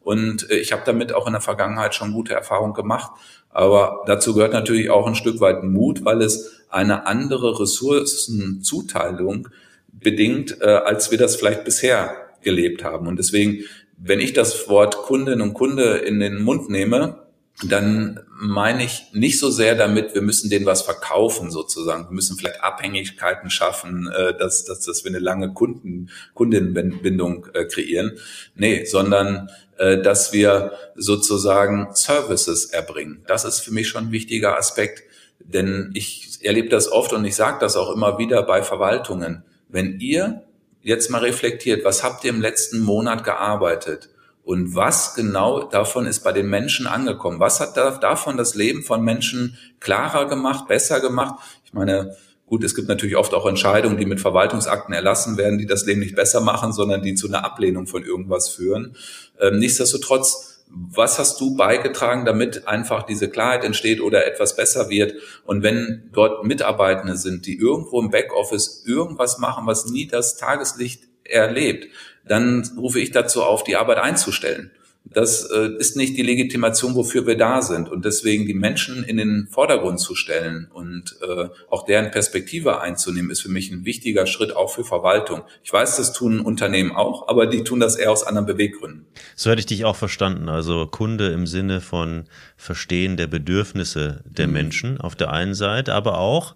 Und 0.05 0.49
äh, 0.49 0.55
ich 0.55 0.71
habe 0.71 0.83
damit 0.85 1.13
auch 1.13 1.27
in 1.27 1.33
der 1.33 1.41
Vergangenheit 1.41 1.93
schon 1.93 2.13
gute 2.13 2.33
Erfahrungen 2.33 2.73
gemacht. 2.73 3.11
Aber 3.49 4.03
dazu 4.07 4.33
gehört 4.33 4.53
natürlich 4.53 4.89
auch 4.89 5.05
ein 5.05 5.15
Stück 5.15 5.41
weit 5.41 5.63
Mut, 5.63 6.05
weil 6.05 6.21
es 6.21 6.61
eine 6.69 7.05
andere 7.07 7.59
Ressourcenzuteilung 7.59 9.49
bedingt, 9.91 10.61
äh, 10.61 10.65
als 10.65 11.11
wir 11.11 11.17
das 11.17 11.35
vielleicht 11.35 11.65
bisher 11.65 12.15
gelebt 12.41 12.85
haben. 12.85 13.07
Und 13.07 13.19
deswegen 13.19 13.65
wenn 13.97 14.19
ich 14.19 14.33
das 14.33 14.67
Wort 14.67 14.97
Kundin 14.97 15.41
und 15.41 15.53
Kunde 15.53 15.97
in 15.97 16.19
den 16.19 16.41
Mund 16.41 16.69
nehme, 16.69 17.24
dann 17.63 18.19
meine 18.29 18.83
ich 18.83 19.05
nicht 19.13 19.39
so 19.39 19.49
sehr 19.49 19.75
damit, 19.75 20.13
wir 20.13 20.21
müssen 20.21 20.49
denen 20.49 20.65
was 20.65 20.81
verkaufen 20.81 21.51
sozusagen. 21.51 22.05
Wir 22.09 22.13
müssen 22.13 22.37
vielleicht 22.37 22.61
Abhängigkeiten 22.61 23.49
schaffen, 23.49 24.11
äh, 24.11 24.37
dass, 24.37 24.65
dass, 24.65 24.81
dass 24.81 25.05
wir 25.05 25.11
eine 25.11 25.19
lange 25.19 25.53
Kunden, 25.53 26.09
Kundinnenbindung 26.33 27.47
äh, 27.53 27.65
kreieren. 27.65 28.17
Nee, 28.55 28.83
sondern 28.83 29.49
äh, 29.77 30.01
dass 30.01 30.33
wir 30.33 30.73
sozusagen 30.95 31.89
Services 31.93 32.65
erbringen. 32.65 33.23
Das 33.27 33.45
ist 33.45 33.61
für 33.61 33.71
mich 33.71 33.87
schon 33.87 34.07
ein 34.07 34.11
wichtiger 34.11 34.57
Aspekt, 34.57 35.03
denn 35.39 35.91
ich 35.93 36.39
erlebe 36.41 36.67
das 36.67 36.91
oft 36.91 37.13
und 37.13 37.23
ich 37.23 37.35
sage 37.35 37.57
das 37.61 37.77
auch 37.77 37.93
immer 37.93 38.17
wieder 38.17 38.43
bei 38.43 38.63
Verwaltungen. 38.63 39.43
Wenn 39.69 39.99
ihr 40.01 40.43
jetzt 40.81 41.09
mal 41.09 41.21
reflektiert, 41.21 41.85
was 41.85 42.03
habt 42.03 42.25
ihr 42.25 42.31
im 42.31 42.41
letzten 42.41 42.79
Monat 42.79 43.23
gearbeitet? 43.23 44.09
Und 44.45 44.75
was 44.75 45.15
genau 45.15 45.63
davon 45.63 46.05
ist 46.05 46.23
bei 46.23 46.31
den 46.31 46.47
Menschen 46.47 46.85
angekommen? 46.85 47.39
Was 47.39 47.59
hat 47.59 47.75
davon 47.75 48.37
das 48.37 48.53
Leben 48.53 48.83
von 48.83 49.03
Menschen 49.03 49.57
klarer 49.79 50.27
gemacht, 50.29 50.67
besser 50.67 51.01
gemacht? 51.01 51.35
Ich 51.65 51.73
meine, 51.73 52.15
gut, 52.45 52.63
es 52.63 52.75
gibt 52.75 52.87
natürlich 52.87 53.17
oft 53.17 53.33
auch 53.33 53.47
Entscheidungen, 53.47 53.97
die 53.97 54.05
mit 54.05 54.21
Verwaltungsakten 54.21 54.93
erlassen 54.93 55.37
werden, 55.37 55.57
die 55.57 55.65
das 55.65 55.87
Leben 55.87 55.99
nicht 55.99 56.15
besser 56.15 56.41
machen, 56.41 56.73
sondern 56.73 57.01
die 57.01 57.15
zu 57.15 57.27
einer 57.27 57.43
Ablehnung 57.43 57.87
von 57.87 58.03
irgendwas 58.03 58.47
führen. 58.49 58.95
Ähm, 59.41 59.57
nichtsdestotrotz 59.57 60.51
was 60.67 61.19
hast 61.19 61.39
du 61.39 61.55
beigetragen, 61.55 62.25
damit 62.25 62.67
einfach 62.67 63.03
diese 63.03 63.29
Klarheit 63.29 63.63
entsteht 63.63 64.01
oder 64.01 64.25
etwas 64.25 64.55
besser 64.55 64.89
wird? 64.89 65.13
Und 65.45 65.63
wenn 65.63 66.09
dort 66.11 66.43
Mitarbeitende 66.43 67.17
sind, 67.17 67.45
die 67.45 67.57
irgendwo 67.57 68.01
im 68.01 68.09
Backoffice 68.09 68.83
irgendwas 68.85 69.37
machen, 69.37 69.67
was 69.67 69.85
nie 69.85 70.07
das 70.07 70.37
Tageslicht 70.37 71.03
erlebt, 71.23 71.87
dann 72.27 72.69
rufe 72.77 72.99
ich 72.99 73.11
dazu 73.11 73.43
auf, 73.43 73.63
die 73.63 73.75
Arbeit 73.75 73.97
einzustellen. 73.97 74.71
Das 75.07 75.49
äh, 75.51 75.69
ist 75.77 75.95
nicht 75.95 76.17
die 76.17 76.23
Legitimation, 76.23 76.95
wofür 76.95 77.27
wir 77.27 77.37
da 77.37 77.61
sind. 77.61 77.89
Und 77.89 78.05
deswegen 78.05 78.47
die 78.47 78.55
Menschen 78.55 79.03
in 79.03 79.17
den 79.17 79.47
Vordergrund 79.51 79.99
zu 79.99 80.15
stellen 80.15 80.67
und 80.73 81.15
äh, 81.21 81.49
auch 81.69 81.85
deren 81.85 82.09
Perspektive 82.09 82.81
einzunehmen, 82.81 83.29
ist 83.29 83.41
für 83.41 83.51
mich 83.51 83.71
ein 83.71 83.85
wichtiger 83.85 84.25
Schritt 84.25 84.55
auch 84.55 84.71
für 84.71 84.83
Verwaltung. 84.83 85.43
Ich 85.63 85.71
weiß, 85.71 85.97
das 85.97 86.11
tun 86.11 86.39
Unternehmen 86.39 86.91
auch, 86.91 87.27
aber 87.27 87.45
die 87.45 87.63
tun 87.63 87.79
das 87.79 87.95
eher 87.95 88.11
aus 88.11 88.25
anderen 88.25 88.47
Beweggründen. 88.47 89.05
So 89.35 89.51
hätte 89.51 89.59
ich 89.59 89.67
dich 89.67 89.85
auch 89.85 89.95
verstanden. 89.95 90.49
Also 90.49 90.87
Kunde 90.87 91.27
im 91.27 91.45
Sinne 91.45 91.81
von 91.81 92.25
Verstehen 92.57 93.15
der 93.15 93.27
Bedürfnisse 93.27 94.23
der 94.25 94.47
mhm. 94.47 94.53
Menschen 94.53 95.01
auf 95.01 95.15
der 95.15 95.31
einen 95.31 95.53
Seite, 95.53 95.93
aber 95.93 96.17
auch 96.17 96.55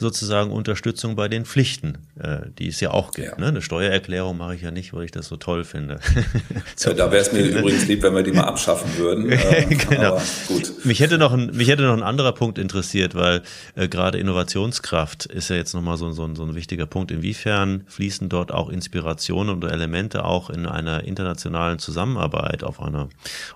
sozusagen 0.00 0.50
Unterstützung 0.50 1.14
bei 1.14 1.28
den 1.28 1.44
Pflichten, 1.44 1.98
äh, 2.18 2.38
die 2.58 2.68
es 2.68 2.80
ja 2.80 2.90
auch 2.90 3.12
gibt. 3.12 3.28
Ja. 3.28 3.38
Ne? 3.38 3.48
Eine 3.48 3.62
Steuererklärung 3.62 4.38
mache 4.38 4.54
ich 4.54 4.62
ja 4.62 4.70
nicht, 4.70 4.94
weil 4.94 5.04
ich 5.04 5.10
das 5.10 5.28
so 5.28 5.36
toll 5.36 5.62
finde. 5.62 6.00
so, 6.74 6.94
da 6.94 7.12
wäre 7.12 7.20
es 7.20 7.32
mir 7.32 7.42
übrigens 7.42 7.86
lieb, 7.86 8.02
wenn 8.02 8.14
wir 8.14 8.22
die 8.22 8.32
mal 8.32 8.44
abschaffen 8.44 8.90
würden. 8.96 9.30
Ähm, 9.50 9.78
genau. 9.88 10.20
gut. 10.48 10.84
Mich 10.84 11.00
hätte 11.00 11.18
noch 11.18 11.32
ein, 11.32 11.50
mich 11.56 11.68
hätte 11.68 11.82
noch 11.82 11.94
ein 11.94 12.02
anderer 12.02 12.32
Punkt 12.32 12.58
interessiert, 12.58 13.14
weil 13.14 13.42
äh, 13.74 13.88
gerade 13.88 14.18
Innovationskraft 14.18 15.26
ist 15.26 15.50
ja 15.50 15.56
jetzt 15.56 15.74
nochmal 15.74 15.96
so, 15.96 16.10
so, 16.12 16.32
so 16.34 16.44
ein 16.44 16.54
wichtiger 16.54 16.86
Punkt. 16.86 17.10
Inwiefern 17.10 17.84
fließen 17.88 18.28
dort 18.28 18.52
auch 18.52 18.68
Inspirationen 18.68 19.56
oder 19.56 19.72
Elemente 19.72 20.24
auch 20.24 20.50
in 20.50 20.66
einer 20.66 21.04
internationalen 21.04 21.78
Zusammenarbeit 21.78 22.62
auf 22.62 22.80
einer 22.80 23.08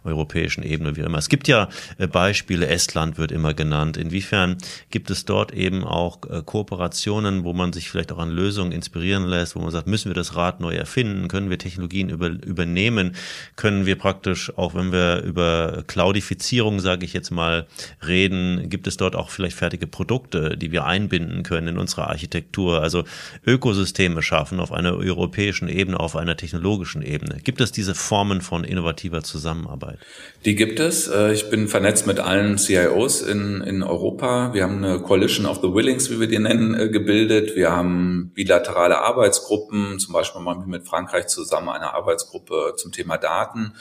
europäischen 0.05 0.63
Ebene, 0.65 0.97
wie 0.97 1.03
immer. 1.03 1.19
Es 1.19 1.29
gibt 1.29 1.49
ja 1.49 1.69
äh, 1.99 2.07
Beispiele, 2.07 2.67
Estland 2.67 3.19
wird 3.19 3.31
immer 3.31 3.55
genannt. 3.55 3.97
Inwiefern 3.97 4.57
gibt 4.90 5.11
es 5.11 5.25
dort 5.25 5.53
eben 5.53 5.85
auch 5.85 6.19
äh, 6.35 6.43
Kooperationen, 6.45 7.45
wo 7.45 7.53
man 7.53 7.73
sich 7.73 7.91
vielleicht 7.91 8.13
auch 8.13 8.19
an 8.19 8.31
Lösungen 8.31 8.73
inspirieren 8.73 9.27
lässt, 9.27 9.57
wo 9.57 9.61
man 9.61 9.71
sagt, 9.71 9.87
müssen 9.87 10.11
wir 10.11 10.15
das 10.15 10.37
Rad 10.37 10.61
neu 10.61 10.75
erfinden, 10.75 11.29
können 11.29 11.51
wir 11.51 11.59
Technologien 11.59 12.09
über, 12.09 12.29
übernehmen, 12.29 13.15
können 13.57 13.87
wir 13.87 13.97
praktisch, 13.97 14.53
auch 14.57 14.75
wenn 14.75 14.93
wir 14.93 15.23
über 15.23 15.85
Cloudifizierung, 15.87 16.81
sage 16.81 17.05
ich 17.05 17.13
jetzt 17.13 17.31
mal, 17.31 17.67
reden, 18.07 18.69
gibt 18.69 18.87
es 18.87 18.97
dort 18.97 19.17
auch 19.17 19.31
vielleicht 19.31 19.57
fertige 19.57 19.87
Produkte, 19.87 20.57
die 20.57 20.73
wir 20.73 20.85
einbinden 20.85 21.43
können 21.43 21.69
in 21.69 21.79
unsere 21.79 22.09
Architektur, 22.09 22.83
also 22.83 23.05
Ökosysteme 23.47 24.23
schaffen 24.23 24.61
auf 24.61 24.73
einer 24.73 24.95
europäischen 24.97 25.69
Ebene, 25.69 26.01
auf 26.01 26.17
einer 26.17 26.37
technologischen 26.37 27.03
Ebene. 27.03 27.39
Gibt 27.43 27.61
es 27.61 27.73
diese 27.73 27.95
Formen 27.95 28.41
von 28.41 28.65
innovativer 28.65 29.23
Zusammenarbeit? 29.23 29.99
Die 30.45 30.55
gibt 30.55 30.81
es. 30.81 31.09
Äh, 31.09 31.33
ich 31.33 31.51
bin 31.51 31.69
vernetzt 31.69 32.07
mit 32.07 32.21
allen 32.21 32.59
CIOs 32.59 33.23
in, 33.23 33.61
in 33.61 33.83
Europa. 33.83 34.53
Wir 34.53 34.65
haben 34.65 34.85
eine 34.85 35.01
Coalition 35.01 35.47
of 35.47 35.59
the 35.63 35.73
Willings, 35.73 36.11
wie 36.11 36.21
wir 36.21 36.23
die 36.27 36.38
nennen, 36.38 36.75
äh, 36.75 36.88
gebildet. 36.88 37.56
Wir 37.56 37.72
haben 37.72 38.33
bilaterale 38.35 38.98
Arbeitsgruppen. 38.98 39.98
Zum 39.98 40.12
Beispiel 40.12 40.40
machen 40.40 40.62
wir 40.62 40.79
mit 40.79 40.87
Frankreich 40.87 41.27
zusammen 41.27 41.68
eine 41.68 41.94
Arbeitsgruppe 41.94 42.75
zum 42.77 42.92
Thema 42.92 43.16
Daten. 43.16 43.75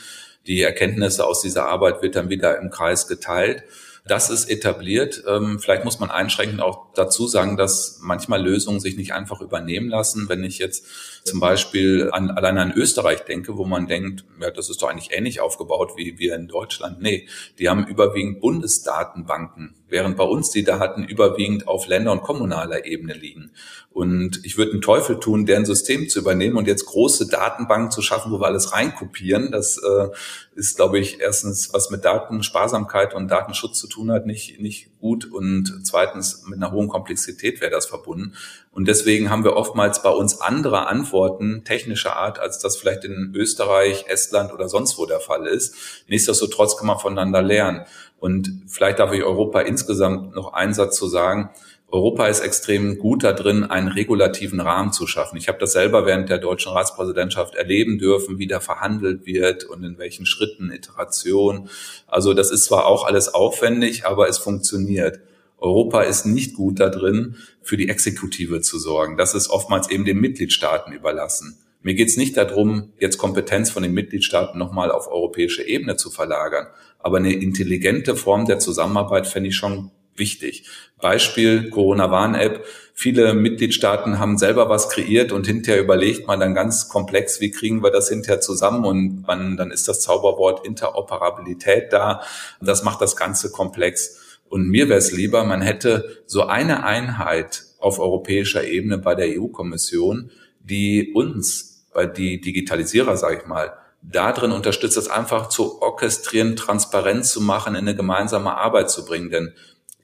Die 0.47 0.61
Erkenntnisse 0.61 1.25
aus 1.25 1.41
dieser 1.41 1.67
Arbeit 1.67 2.01
wird 2.01 2.15
dann 2.15 2.29
wieder 2.29 2.59
im 2.59 2.69
Kreis 2.69 3.07
geteilt. 3.07 3.63
Das 4.05 4.29
ist 4.29 4.49
etabliert. 4.49 5.23
Ähm, 5.27 5.59
vielleicht 5.59 5.85
muss 5.85 5.99
man 5.99 6.11
einschränkend 6.11 6.61
auch 6.61 6.93
dazu 6.93 7.27
sagen, 7.27 7.55
dass 7.55 7.99
manchmal 8.01 8.43
Lösungen 8.43 8.81
sich 8.81 8.97
nicht 8.97 9.13
einfach 9.13 9.39
übernehmen 9.39 9.89
lassen. 9.89 10.27
Wenn 10.27 10.43
ich 10.43 10.57
jetzt 10.57 10.85
zum 11.23 11.39
Beispiel 11.39 12.09
an, 12.11 12.31
allein 12.31 12.57
an 12.57 12.73
Österreich 12.73 13.23
denke, 13.23 13.57
wo 13.57 13.65
man 13.65 13.87
denkt, 13.87 14.25
ja, 14.41 14.51
das 14.51 14.69
ist 14.69 14.81
doch 14.81 14.89
eigentlich 14.89 15.11
ähnlich 15.11 15.39
aufgebaut 15.39 15.93
wie 15.95 16.19
wir 16.19 16.35
in 16.35 16.47
Deutschland. 16.47 17.01
Nee, 17.01 17.27
die 17.59 17.69
haben 17.69 17.87
überwiegend 17.87 18.41
Bundesdatenbanken, 18.41 19.75
während 19.87 20.17
bei 20.17 20.25
uns 20.25 20.49
die 20.49 20.63
Daten 20.63 21.03
überwiegend 21.03 21.67
auf 21.67 21.87
Länder- 21.87 22.11
und 22.11 22.23
kommunaler 22.23 22.85
Ebene 22.85 23.13
liegen. 23.13 23.51
Und 23.93 24.41
ich 24.43 24.57
würde 24.57 24.71
einen 24.71 24.81
Teufel 24.81 25.19
tun, 25.19 25.45
deren 25.45 25.65
System 25.65 26.09
zu 26.09 26.19
übernehmen 26.19 26.57
und 26.57 26.67
jetzt 26.67 26.85
große 26.85 27.27
Datenbanken 27.27 27.91
zu 27.91 28.01
schaffen, 28.01 28.31
wo 28.31 28.41
wir 28.41 28.47
alles 28.47 28.73
reinkopieren. 28.73 29.51
Das 29.51 29.77
äh, 29.77 30.09
ist, 30.55 30.75
glaube 30.75 30.99
ich, 30.99 31.21
erstens, 31.21 31.73
was 31.73 31.89
mit 31.89 32.03
Datensparsamkeit 32.03 33.13
und 33.13 33.29
Datenschutz 33.29 33.79
zu 33.79 33.87
tun 33.87 34.11
hat, 34.11 34.25
nicht, 34.25 34.59
nicht 34.59 34.89
gut. 34.99 35.31
Und 35.31 35.81
zweitens, 35.83 36.43
mit 36.47 36.57
einer 36.57 36.71
hohen 36.71 36.87
Komplexität 36.89 37.61
wäre 37.61 37.71
das 37.71 37.85
verbunden. 37.85 38.33
Und 38.73 38.87
deswegen 38.87 39.29
haben 39.29 39.43
wir 39.43 39.55
oftmals 39.55 40.01
bei 40.01 40.09
uns 40.09 40.41
andere 40.41 40.87
Antworten 40.87 41.63
technischer 41.63 42.15
Art, 42.15 42.39
als 42.39 42.57
das 42.57 42.75
vielleicht 42.75 43.05
in 43.05 43.31
Österreich, 43.35 44.05
Estland 44.07 44.51
oder 44.51 44.67
sonst 44.67 44.97
wo 44.97 45.05
der 45.05 45.19
Fall 45.19 45.45
ist. 45.45 45.75
Nichtsdestotrotz 46.07 46.75
kann 46.75 46.87
man 46.87 46.97
voneinander 46.97 47.43
lernen. 47.43 47.85
Und 48.19 48.63
vielleicht 48.67 48.99
darf 48.99 49.13
ich 49.13 49.23
Europa 49.23 49.61
insgesamt 49.61 50.33
noch 50.33 50.53
einen 50.53 50.73
Satz 50.73 50.97
zu 50.97 51.07
sagen. 51.07 51.51
Europa 51.93 52.25
ist 52.25 52.39
extrem 52.39 52.97
gut 52.97 53.23
da 53.23 53.33
drin, 53.33 53.63
einen 53.65 53.89
regulativen 53.89 54.59
Rahmen 54.59 54.91
zu 54.91 55.05
schaffen. 55.05 55.37
Ich 55.37 55.47
habe 55.47 55.59
das 55.59 55.73
selber 55.73 56.07
während 56.07 56.27
der 56.27 56.39
deutschen 56.39 56.71
Ratspräsidentschaft 56.71 57.53
erleben 57.53 57.99
dürfen, 57.99 58.39
wie 58.39 58.47
da 58.47 58.59
verhandelt 58.59 59.27
wird 59.27 59.65
und 59.65 59.83
in 59.83 59.99
welchen 59.99 60.25
Schritten, 60.25 60.71
Iteration. 60.71 61.69
Also 62.07 62.33
das 62.33 62.49
ist 62.49 62.65
zwar 62.65 62.87
auch 62.87 63.05
alles 63.05 63.31
aufwendig, 63.31 64.07
aber 64.07 64.27
es 64.27 64.39
funktioniert. 64.39 65.19
Europa 65.63 66.01
ist 66.01 66.25
nicht 66.25 66.55
gut 66.55 66.81
da 66.81 66.89
drin, 66.89 67.37
für 67.61 67.77
die 67.77 67.87
Exekutive 67.87 68.59
zu 68.59 68.77
sorgen. 68.77 69.15
Das 69.15 69.33
ist 69.33 69.49
oftmals 69.49 69.89
eben 69.89 70.03
den 70.03 70.19
Mitgliedstaaten 70.19 70.91
überlassen. 70.91 71.57
Mir 71.81 71.93
geht 71.93 72.09
es 72.09 72.17
nicht 72.17 72.35
darum, 72.35 72.91
jetzt 72.99 73.17
Kompetenz 73.17 73.71
von 73.71 73.81
den 73.81 73.93
Mitgliedstaaten 73.93 74.59
nochmal 74.59 74.91
auf 74.91 75.07
europäische 75.07 75.63
Ebene 75.63 75.95
zu 75.95 76.11
verlagern. 76.11 76.67
Aber 76.99 77.17
eine 77.17 77.33
intelligente 77.33 78.17
Form 78.17 78.45
der 78.45 78.59
Zusammenarbeit 78.59 79.25
fände 79.25 79.49
ich 79.49 79.55
schon 79.55 79.91
wichtig. 80.15 80.67
Beispiel 81.01 81.69
Corona-Warn-App. 81.69 82.65
Viele 82.93 83.33
Mitgliedstaaten 83.33 84.19
haben 84.19 84.37
selber 84.37 84.67
was 84.67 84.89
kreiert 84.89 85.31
und 85.31 85.47
hinterher 85.47 85.81
überlegt 85.81 86.27
man 86.27 86.41
dann 86.41 86.53
ganz 86.53 86.89
komplex, 86.89 87.39
wie 87.39 87.51
kriegen 87.51 87.81
wir 87.81 87.89
das 87.89 88.09
hinterher 88.09 88.41
zusammen 88.41 88.83
und 88.85 89.23
man, 89.25 89.55
dann 89.55 89.71
ist 89.71 89.87
das 89.87 90.01
Zauberwort 90.01 90.65
Interoperabilität 90.65 91.91
da. 91.91 92.21
Das 92.61 92.83
macht 92.83 93.01
das 93.01 93.15
Ganze 93.15 93.49
komplex. 93.49 94.22
Und 94.53 94.69
mir 94.69 94.87
wäre 94.87 94.99
es 94.99 95.11
lieber, 95.11 95.43
man 95.45 95.63
hätte 95.63 96.21
so 96.27 96.43
eine 96.43 96.83
Einheit 96.83 97.63
auf 97.79 97.97
europäischer 97.97 98.63
Ebene 98.63 98.99
bei 98.99 99.15
der 99.15 99.29
EU-Kommission, 99.29 100.29
die 100.59 101.11
uns, 101.11 101.87
bei 101.91 102.05
die 102.05 102.39
Digitalisierer, 102.39 103.17
sage 103.17 103.39
ich 103.41 103.47
mal, 103.47 103.73
darin 104.03 104.51
unterstützt, 104.51 104.95
das 104.95 105.07
einfach 105.07 105.49
zu 105.49 105.81
orchestrieren, 105.81 106.55
transparent 106.55 107.25
zu 107.25 107.41
machen, 107.41 107.73
in 107.73 107.87
eine 107.87 107.95
gemeinsame 107.95 108.55
Arbeit 108.55 108.91
zu 108.91 109.05
bringen. 109.05 109.31
Denn 109.31 109.53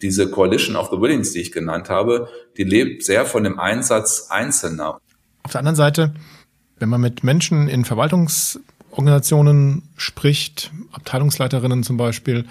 diese 0.02 0.32
Coalition 0.32 0.76
of 0.76 0.89
the 0.89 1.00
Willings, 1.00 1.32
die 1.32 1.41
ich 1.41 1.52
genannt 1.52 1.91
habe, 1.91 2.28
die 2.58 2.64
lebt 2.64 3.04
sehr 3.04 3.28
von 3.28 3.43
dem 3.43 3.60
Einsatz 3.60 4.30
Einzelner. 4.32 5.00
Auf 5.43 5.52
der 5.52 5.60
anderen 5.60 5.76
Seite, 5.76 6.16
wenn 6.80 6.89
man 6.89 7.02
mit 7.02 7.24
Menschen 7.24 7.68
in 7.68 7.86
Verwaltungsorganisationen 7.86 9.84
spricht, 9.95 10.72
Abteilungsleiterinnen 10.91 11.84
zum 11.84 11.97
Beispiel, 11.97 12.45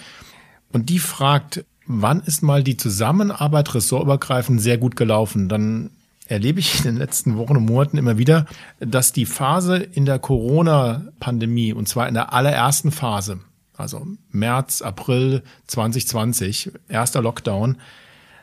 und 0.71 0.91
die 0.91 1.01
fragt, 1.01 1.65
wann 1.89 2.20
ist 2.20 2.43
mal 2.43 2.62
die 2.62 2.76
Zusammenarbeit 2.76 3.74
ressortübergreifend 3.74 4.61
sehr 4.61 4.78
gut 4.78 4.95
gelaufen, 4.95 5.49
dann 5.49 5.91
erlebe 6.26 6.61
ich 6.61 6.76
in 6.78 6.84
den 6.84 6.97
letzten 6.99 7.36
Wochen 7.39 7.57
und 7.57 7.64
Monaten 7.64 7.97
immer 7.97 8.18
wieder, 8.18 8.45
dass 8.78 9.12
die 9.12 9.24
Phase 9.24 9.78
in 9.78 10.05
der 10.05 10.18
Corona-Pandemie, 10.18 11.72
und 11.72 11.89
zwar 11.89 12.07
in 12.07 12.14
der 12.14 12.34
allerersten 12.34 12.93
Phase, 12.93 13.41
also 13.74 14.07
März, 14.30 14.82
April 14.82 15.43
2020, 15.66 16.72
erster 16.89 17.22
Lockdown, 17.22 17.78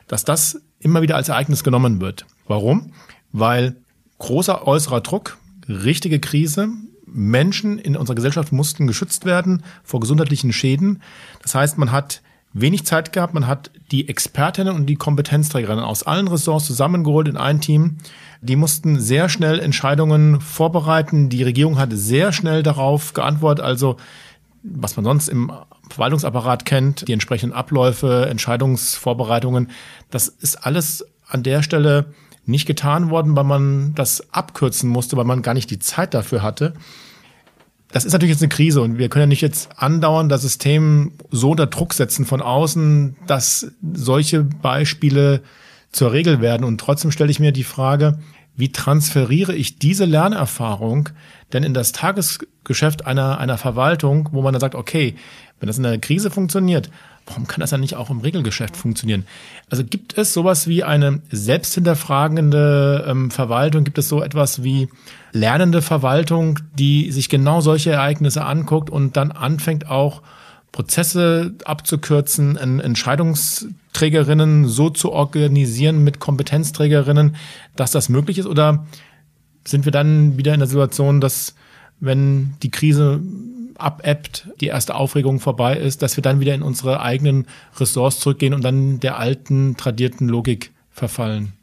dass 0.07 0.25
das 0.25 0.61
immer 0.79 1.03
wieder 1.03 1.15
als 1.15 1.29
Ereignis 1.29 1.63
genommen 1.63 2.01
wird. 2.01 2.25
Warum? 2.47 2.93
Weil 3.31 3.75
großer 4.17 4.67
äußerer 4.67 5.01
Druck, 5.01 5.37
richtige 5.67 6.19
Krise, 6.19 6.69
Menschen 7.05 7.77
in 7.77 7.95
unserer 7.95 8.15
Gesellschaft 8.15 8.51
mussten 8.51 8.87
geschützt 8.87 9.25
werden 9.25 9.63
vor 9.83 9.99
gesundheitlichen 9.99 10.51
Schäden. 10.51 11.01
Das 11.43 11.53
heißt, 11.53 11.77
man 11.77 11.91
hat 11.91 12.21
wenig 12.55 12.85
Zeit 12.85 13.11
gehabt, 13.11 13.33
man 13.33 13.47
hat 13.47 13.69
die 13.91 14.07
Expertinnen 14.07 14.73
und 14.73 14.87
die 14.87 14.95
Kompetenzträgerinnen 14.95 15.83
aus 15.83 16.03
allen 16.03 16.27
Ressorts 16.27 16.65
zusammengeholt 16.65 17.27
in 17.27 17.37
ein 17.37 17.59
Team. 17.59 17.97
Die 18.41 18.55
mussten 18.55 18.99
sehr 18.99 19.27
schnell 19.29 19.59
Entscheidungen 19.59 20.39
vorbereiten. 20.39 21.29
Die 21.29 21.43
Regierung 21.43 21.77
hat 21.77 21.89
sehr 21.91 22.31
schnell 22.31 22.63
darauf 22.63 23.13
geantwortet. 23.13 23.63
Also 23.63 23.97
was 24.63 24.95
man 24.95 25.05
sonst 25.05 25.27
im 25.27 25.51
Verwaltungsapparat 25.89 26.65
kennt, 26.65 27.07
die 27.07 27.13
entsprechenden 27.13 27.55
Abläufe, 27.55 28.27
Entscheidungsvorbereitungen, 28.29 29.69
das 30.09 30.29
ist 30.29 30.65
alles 30.65 31.05
an 31.27 31.43
der 31.43 31.61
Stelle 31.61 32.07
nicht 32.45 32.65
getan 32.65 33.09
worden, 33.09 33.35
weil 33.35 33.43
man 33.43 33.93
das 33.95 34.33
abkürzen 34.33 34.89
musste, 34.89 35.17
weil 35.17 35.25
man 35.25 35.41
gar 35.41 35.53
nicht 35.53 35.69
die 35.71 35.79
Zeit 35.79 36.13
dafür 36.13 36.41
hatte. 36.41 36.73
Das 37.91 38.03
ist 38.03 38.13
natürlich 38.13 38.33
jetzt 38.33 38.41
eine 38.41 38.49
Krise 38.49 38.81
und 38.81 38.97
wir 38.97 39.09
können 39.09 39.23
ja 39.23 39.27
nicht 39.27 39.41
jetzt 39.41 39.69
andauernd 39.77 40.31
das 40.31 40.41
System 40.41 41.13
so 41.31 41.51
unter 41.51 41.67
Druck 41.67 41.93
setzen 41.93 42.25
von 42.25 42.41
außen, 42.41 43.15
dass 43.27 43.71
solche 43.93 44.43
Beispiele 44.43 45.41
zur 45.91 46.11
Regel 46.11 46.41
werden. 46.41 46.63
Und 46.63 46.79
trotzdem 46.79 47.11
stelle 47.11 47.31
ich 47.31 47.39
mir 47.39 47.51
die 47.51 47.63
Frage, 47.63 48.19
wie 48.57 48.71
transferiere 48.71 49.53
ich 49.53 49.79
diese 49.79 50.05
Lernerfahrung 50.05 51.09
denn 51.53 51.63
in 51.63 51.73
das 51.73 51.91
Tagesgeschäft 51.91 53.05
einer, 53.05 53.39
einer 53.39 53.57
Verwaltung, 53.57 54.29
wo 54.31 54.41
man 54.41 54.53
dann 54.53 54.59
sagt, 54.59 54.75
okay, 54.75 55.15
wenn 55.59 55.67
das 55.67 55.77
in 55.77 55.85
einer 55.85 55.99
Krise 55.99 56.31
funktioniert, 56.31 56.89
warum 57.25 57.47
kann 57.47 57.61
das 57.61 57.71
dann 57.71 57.81
nicht 57.81 57.95
auch 57.95 58.09
im 58.09 58.19
Regelgeschäft 58.19 58.77
funktionieren? 58.77 59.25
Also 59.69 59.83
gibt 59.83 60.17
es 60.17 60.33
sowas 60.33 60.67
wie 60.67 60.83
eine 60.83 61.21
selbsthinterfragende 61.31 63.05
ähm, 63.07 63.31
Verwaltung? 63.31 63.83
Gibt 63.83 63.97
es 63.97 64.07
so 64.07 64.21
etwas 64.21 64.63
wie 64.63 64.89
lernende 65.31 65.81
Verwaltung, 65.81 66.59
die 66.77 67.11
sich 67.11 67.29
genau 67.29 67.61
solche 67.61 67.91
Ereignisse 67.91 68.45
anguckt 68.45 68.89
und 68.89 69.17
dann 69.17 69.31
anfängt 69.31 69.89
auch 69.89 70.21
Prozesse 70.71 71.53
abzukürzen, 71.63 72.57
Entscheidungsträgerinnen 72.57 74.67
so 74.67 74.89
zu 74.89 75.11
organisieren 75.11 76.03
mit 76.03 76.19
Kompetenzträgerinnen, 76.19 77.37
dass 77.77 77.91
das 77.91 78.09
möglich 78.09 78.39
ist? 78.39 78.45
Oder 78.45 78.85
sind 79.65 79.85
wir 79.85 79.93
dann 79.93 80.37
wieder 80.37 80.53
in 80.53 80.59
der 80.59 80.67
Situation, 80.67 81.21
dass 81.21 81.55
wenn 81.99 82.55
die 82.61 82.71
Krise 82.71 83.21
abebbt, 83.77 84.47
die 84.61 84.67
erste 84.67 84.95
Aufregung 84.95 85.39
vorbei 85.39 85.77
ist, 85.77 86.01
dass 86.01 86.17
wir 86.17 86.21
dann 86.21 86.39
wieder 86.39 86.53
in 86.53 86.61
unsere 86.61 87.01
eigenen 87.01 87.47
Ressorts 87.77 88.19
zurückgehen 88.19 88.53
und 88.53 88.63
dann 88.63 88.99
der 88.99 89.17
alten, 89.17 89.77
tradierten 89.77 90.27
Logik 90.27 90.71
verfallen? 90.91 91.53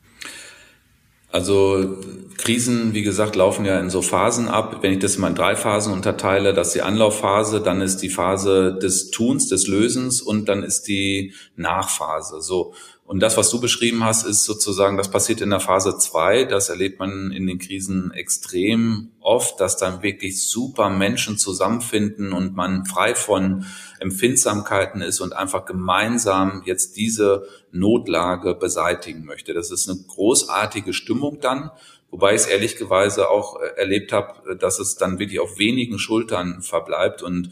Also 1.33 1.97
Krisen, 2.37 2.93
wie 2.93 3.03
gesagt, 3.03 3.37
laufen 3.37 3.65
ja 3.65 3.81
in 3.81 3.89
so 3.89 4.03
Phasen 4.03 4.49
ab. 4.49 4.79
Wenn 4.83 4.93
ich 4.93 4.99
das 4.99 5.17
mal 5.17 5.29
in 5.29 5.35
drei 5.35 5.57
Phasen 5.57 5.95
unterteile, 5.95 6.53
das 6.53 6.69
ist 6.69 6.75
die 6.75 6.83
Anlaufphase, 6.83 7.63
dann 7.63 7.81
ist 7.81 7.99
die 7.99 8.11
Phase 8.11 8.79
des 8.81 9.11
Tuns, 9.11 9.49
des 9.49 9.67
Lösens 9.67 10.21
und 10.21 10.47
dann 10.51 10.63
ist 10.63 10.89
die 10.89 11.33
Nachphase. 11.57 12.43
So. 12.43 12.75
Und 13.13 13.21
das, 13.21 13.37
was 13.37 13.51
du 13.51 13.61
beschrieben 13.61 14.05
hast, 14.05 14.25
ist 14.25 14.45
sozusagen, 14.45 14.97
das 14.97 15.11
passiert 15.11 15.43
in 15.43 15.51
der 15.51 15.61
Phase 15.61 15.99
zwei. 15.99 16.47
Das 16.47 16.71
erlebt 16.71 16.99
man 16.99 17.31
in 17.31 17.47
den 17.47 17.59
Krisen 17.59 18.11
extrem 18.15 19.11
oft, 19.21 19.61
dass 19.61 19.77
dann 19.77 20.03
wirklich 20.03 20.43
super 20.43 20.89
Menschen 20.89 21.37
zusammenfinden 21.37 22.33
und 22.33 22.57
man 22.57 22.87
frei 22.87 23.15
von 23.15 23.67
Empfindsamkeiten 24.01 25.03
ist 25.03 25.21
und 25.21 25.35
einfach 25.35 25.67
gemeinsam 25.67 26.63
jetzt 26.65 26.97
diese 26.97 27.47
Notlage 27.71 28.55
beseitigen 28.55 29.27
möchte. 29.27 29.53
Das 29.53 29.71
ist 29.71 29.91
eine 29.91 29.99
großartige 30.09 30.95
Stimmung 30.95 31.39
dann. 31.39 31.71
Wobei 32.11 32.31
ich 32.31 32.41
es 32.41 32.47
ehrlicherweise 32.47 33.29
auch 33.29 33.61
äh, 33.61 33.79
erlebt 33.79 34.15
habe, 34.15 34.57
dass 34.57 34.79
es 34.79 34.97
dann 34.97 35.19
wirklich 35.19 35.39
auf 35.39 35.59
wenigen 35.59 35.99
Schultern 35.99 36.63
verbleibt. 36.63 37.23
Und 37.23 37.51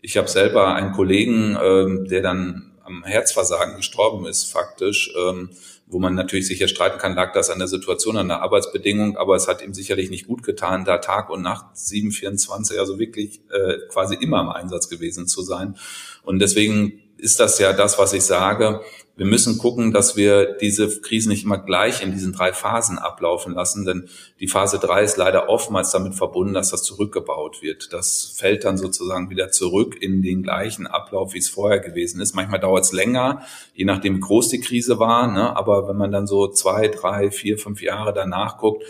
ich 0.00 0.16
habe 0.16 0.28
selber 0.28 0.74
einen 0.74 0.92
Kollegen, 0.92 1.58
ähm, 1.62 2.06
der 2.08 2.22
dann 2.22 2.71
am 2.84 3.04
Herzversagen 3.04 3.76
gestorben 3.76 4.26
ist, 4.26 4.44
faktisch, 4.44 5.12
ähm, 5.16 5.50
wo 5.86 5.98
man 5.98 6.14
natürlich 6.14 6.46
sicher 6.46 6.68
streiten 6.68 6.98
kann, 6.98 7.14
lag 7.14 7.32
das 7.32 7.50
an 7.50 7.58
der 7.58 7.68
Situation, 7.68 8.16
an 8.16 8.28
der 8.28 8.42
Arbeitsbedingung, 8.42 9.16
aber 9.16 9.36
es 9.36 9.46
hat 9.46 9.62
ihm 9.62 9.74
sicherlich 9.74 10.10
nicht 10.10 10.26
gut 10.26 10.42
getan, 10.42 10.84
da 10.84 10.98
Tag 10.98 11.28
und 11.28 11.42
Nacht 11.42 11.76
724, 11.76 12.78
also 12.78 12.98
wirklich 12.98 13.40
äh, 13.50 13.78
quasi 13.88 14.14
immer 14.14 14.40
im 14.40 14.48
Einsatz 14.48 14.88
gewesen 14.88 15.26
zu 15.26 15.42
sein. 15.42 15.76
Und 16.22 16.38
deswegen 16.38 17.01
ist 17.22 17.40
das 17.40 17.58
ja 17.58 17.72
das, 17.72 17.98
was 17.98 18.12
ich 18.12 18.22
sage. 18.22 18.80
Wir 19.14 19.26
müssen 19.26 19.58
gucken, 19.58 19.92
dass 19.92 20.16
wir 20.16 20.56
diese 20.56 21.00
Krisen 21.00 21.28
nicht 21.28 21.44
immer 21.44 21.58
gleich 21.58 22.02
in 22.02 22.12
diesen 22.12 22.32
drei 22.32 22.52
Phasen 22.52 22.98
ablaufen 22.98 23.54
lassen, 23.54 23.84
denn 23.84 24.08
die 24.40 24.48
Phase 24.48 24.78
drei 24.78 25.04
ist 25.04 25.18
leider 25.18 25.48
oftmals 25.48 25.90
damit 25.90 26.14
verbunden, 26.14 26.54
dass 26.54 26.70
das 26.70 26.82
zurückgebaut 26.82 27.62
wird. 27.62 27.92
Das 27.92 28.34
fällt 28.36 28.64
dann 28.64 28.78
sozusagen 28.78 29.30
wieder 29.30 29.50
zurück 29.50 29.96
in 30.00 30.22
den 30.22 30.42
gleichen 30.42 30.86
Ablauf, 30.86 31.34
wie 31.34 31.38
es 31.38 31.50
vorher 31.50 31.78
gewesen 31.78 32.20
ist. 32.20 32.34
Manchmal 32.34 32.58
dauert 32.58 32.84
es 32.84 32.92
länger, 32.92 33.42
je 33.74 33.84
nachdem, 33.84 34.16
wie 34.16 34.20
groß 34.20 34.48
die 34.48 34.60
Krise 34.60 34.98
war. 34.98 35.30
Ne? 35.30 35.54
Aber 35.56 35.88
wenn 35.88 35.96
man 35.96 36.10
dann 36.10 36.26
so 36.26 36.48
zwei, 36.48 36.88
drei, 36.88 37.30
vier, 37.30 37.58
fünf 37.58 37.82
Jahre 37.82 38.12
danach 38.14 38.56
guckt, 38.56 38.82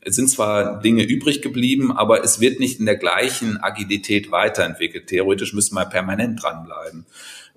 es 0.00 0.14
sind 0.14 0.30
zwar 0.30 0.80
Dinge 0.80 1.02
übrig 1.02 1.42
geblieben, 1.42 1.90
aber 1.90 2.22
es 2.22 2.40
wird 2.40 2.60
nicht 2.60 2.78
in 2.78 2.86
der 2.86 2.96
gleichen 2.96 3.60
Agilität 3.60 4.30
weiterentwickelt. 4.30 5.08
Theoretisch 5.08 5.52
müssen 5.52 5.74
wir 5.74 5.84
permanent 5.84 6.40
dranbleiben. 6.40 7.06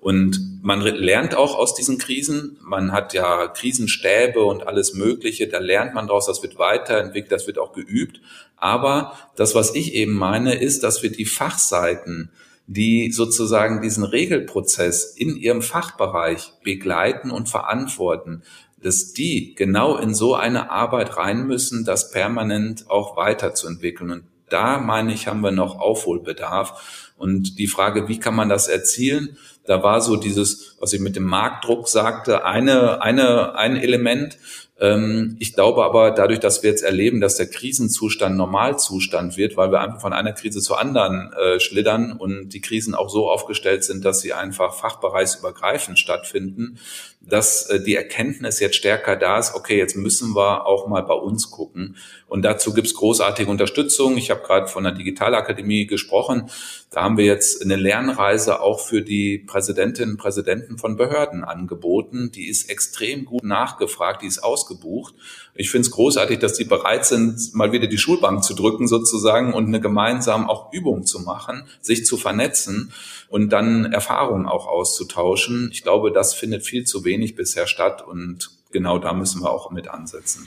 Und 0.00 0.60
man 0.62 0.80
lernt 0.80 1.34
auch 1.34 1.54
aus 1.54 1.74
diesen 1.74 1.98
Krisen. 1.98 2.58
Man 2.62 2.92
hat 2.92 3.12
ja 3.12 3.48
Krisenstäbe 3.48 4.42
und 4.42 4.66
alles 4.66 4.94
Mögliche. 4.94 5.46
Da 5.46 5.58
lernt 5.58 5.94
man 5.94 6.06
daraus, 6.06 6.26
das 6.26 6.42
wird 6.42 6.58
weiterentwickelt, 6.58 7.32
das 7.32 7.46
wird 7.46 7.58
auch 7.58 7.72
geübt. 7.72 8.20
Aber 8.56 9.14
das, 9.36 9.54
was 9.54 9.74
ich 9.74 9.94
eben 9.94 10.12
meine, 10.14 10.54
ist, 10.54 10.82
dass 10.84 11.02
wir 11.02 11.10
die 11.10 11.26
Fachseiten, 11.26 12.30
die 12.66 13.10
sozusagen 13.12 13.82
diesen 13.82 14.04
Regelprozess 14.04 15.14
in 15.16 15.36
ihrem 15.36 15.60
Fachbereich 15.60 16.52
begleiten 16.62 17.30
und 17.30 17.48
verantworten, 17.48 18.42
dass 18.82 19.12
die 19.12 19.54
genau 19.54 19.98
in 19.98 20.14
so 20.14 20.34
eine 20.34 20.70
Arbeit 20.70 21.16
rein 21.18 21.46
müssen, 21.46 21.84
das 21.84 22.10
permanent 22.10 22.88
auch 22.88 23.16
weiterzuentwickeln. 23.16 24.10
Und 24.10 24.24
da 24.48 24.78
meine 24.78 25.12
ich, 25.12 25.26
haben 25.26 25.40
wir 25.40 25.50
noch 25.50 25.78
Aufholbedarf. 25.78 27.12
Und 27.16 27.58
die 27.58 27.66
Frage, 27.66 28.08
wie 28.08 28.18
kann 28.18 28.34
man 28.34 28.48
das 28.48 28.68
erzielen? 28.68 29.36
Da 29.64 29.82
war 29.82 30.00
so 30.00 30.16
dieses, 30.16 30.76
was 30.80 30.92
ich 30.92 31.00
mit 31.00 31.16
dem 31.16 31.24
Marktdruck 31.24 31.88
sagte, 31.88 32.44
eine, 32.44 33.02
eine, 33.02 33.56
ein 33.56 33.76
Element. 33.76 34.38
Ähm, 34.80 35.36
ich 35.38 35.54
glaube 35.54 35.84
aber, 35.84 36.10
dadurch, 36.10 36.40
dass 36.40 36.62
wir 36.62 36.70
jetzt 36.70 36.82
erleben, 36.82 37.20
dass 37.20 37.36
der 37.36 37.46
Krisenzustand 37.46 38.36
Normalzustand 38.36 39.36
wird, 39.36 39.56
weil 39.56 39.70
wir 39.70 39.80
einfach 39.80 40.00
von 40.00 40.12
einer 40.12 40.32
Krise 40.32 40.60
zur 40.60 40.80
anderen 40.80 41.32
äh, 41.34 41.60
schlittern 41.60 42.12
und 42.12 42.48
die 42.50 42.60
Krisen 42.60 42.94
auch 42.94 43.10
so 43.10 43.30
aufgestellt 43.30 43.84
sind, 43.84 44.04
dass 44.04 44.20
sie 44.20 44.32
einfach 44.32 44.74
fachbereichsübergreifend 44.74 45.98
stattfinden, 45.98 46.78
dass 47.20 47.66
äh, 47.66 47.82
die 47.82 47.94
Erkenntnis 47.94 48.60
jetzt 48.60 48.76
stärker 48.76 49.16
da 49.16 49.38
ist, 49.38 49.54
okay, 49.54 49.76
jetzt 49.76 49.94
müssen 49.94 50.34
wir 50.34 50.66
auch 50.66 50.88
mal 50.88 51.02
bei 51.02 51.14
uns 51.14 51.50
gucken. 51.50 51.96
Und 52.26 52.42
dazu 52.42 52.72
gibt's 52.72 52.94
großartige 52.94 53.50
Unterstützung. 53.50 54.16
Ich 54.16 54.30
habe 54.30 54.42
gerade 54.42 54.68
von 54.68 54.84
der 54.84 54.92
Digitalakademie 54.92 55.86
gesprochen. 55.86 56.50
Da 56.90 57.02
haben 57.02 57.18
wir 57.18 57.26
jetzt 57.26 57.62
eine 57.62 57.76
Lernreise 57.76 58.60
auch 58.60 58.80
für 58.80 59.02
die 59.02 59.38
Präsidentinnen 59.38 60.12
und 60.12 60.18
Präsidenten 60.18 60.78
von 60.78 60.96
Behörden 60.96 61.44
angeboten. 61.44 62.32
Die 62.32 62.48
ist 62.48 62.70
extrem 62.70 63.26
gut 63.26 63.44
nachgefragt, 63.44 64.22
die 64.22 64.26
ist 64.26 64.42
ausgebucht. 64.42 65.14
Ich 65.54 65.70
finde 65.70 65.86
es 65.86 65.90
großartig, 65.90 66.38
dass 66.38 66.54
die 66.54 66.64
bereit 66.64 67.04
sind, 67.04 67.54
mal 67.54 67.72
wieder 67.72 67.86
die 67.86 67.98
Schulbank 67.98 68.44
zu 68.44 68.54
drücken 68.54 68.88
sozusagen 68.88 69.52
und 69.52 69.66
eine 69.66 69.80
gemeinsam 69.80 70.48
auch 70.48 70.72
Übung 70.72 71.04
zu 71.04 71.20
machen, 71.20 71.64
sich 71.80 72.06
zu 72.06 72.16
vernetzen 72.16 72.92
und 73.28 73.50
dann 73.50 73.92
Erfahrungen 73.92 74.46
auch 74.46 74.66
auszutauschen. 74.66 75.70
Ich 75.72 75.82
glaube, 75.82 76.12
das 76.12 76.34
findet 76.34 76.64
viel 76.64 76.84
zu 76.84 77.04
wenig 77.04 77.34
bisher 77.34 77.66
statt 77.66 78.06
und 78.06 78.50
genau 78.72 78.98
da 78.98 79.12
müssen 79.12 79.42
wir 79.42 79.50
auch 79.50 79.70
mit 79.70 79.88
ansetzen. 79.88 80.46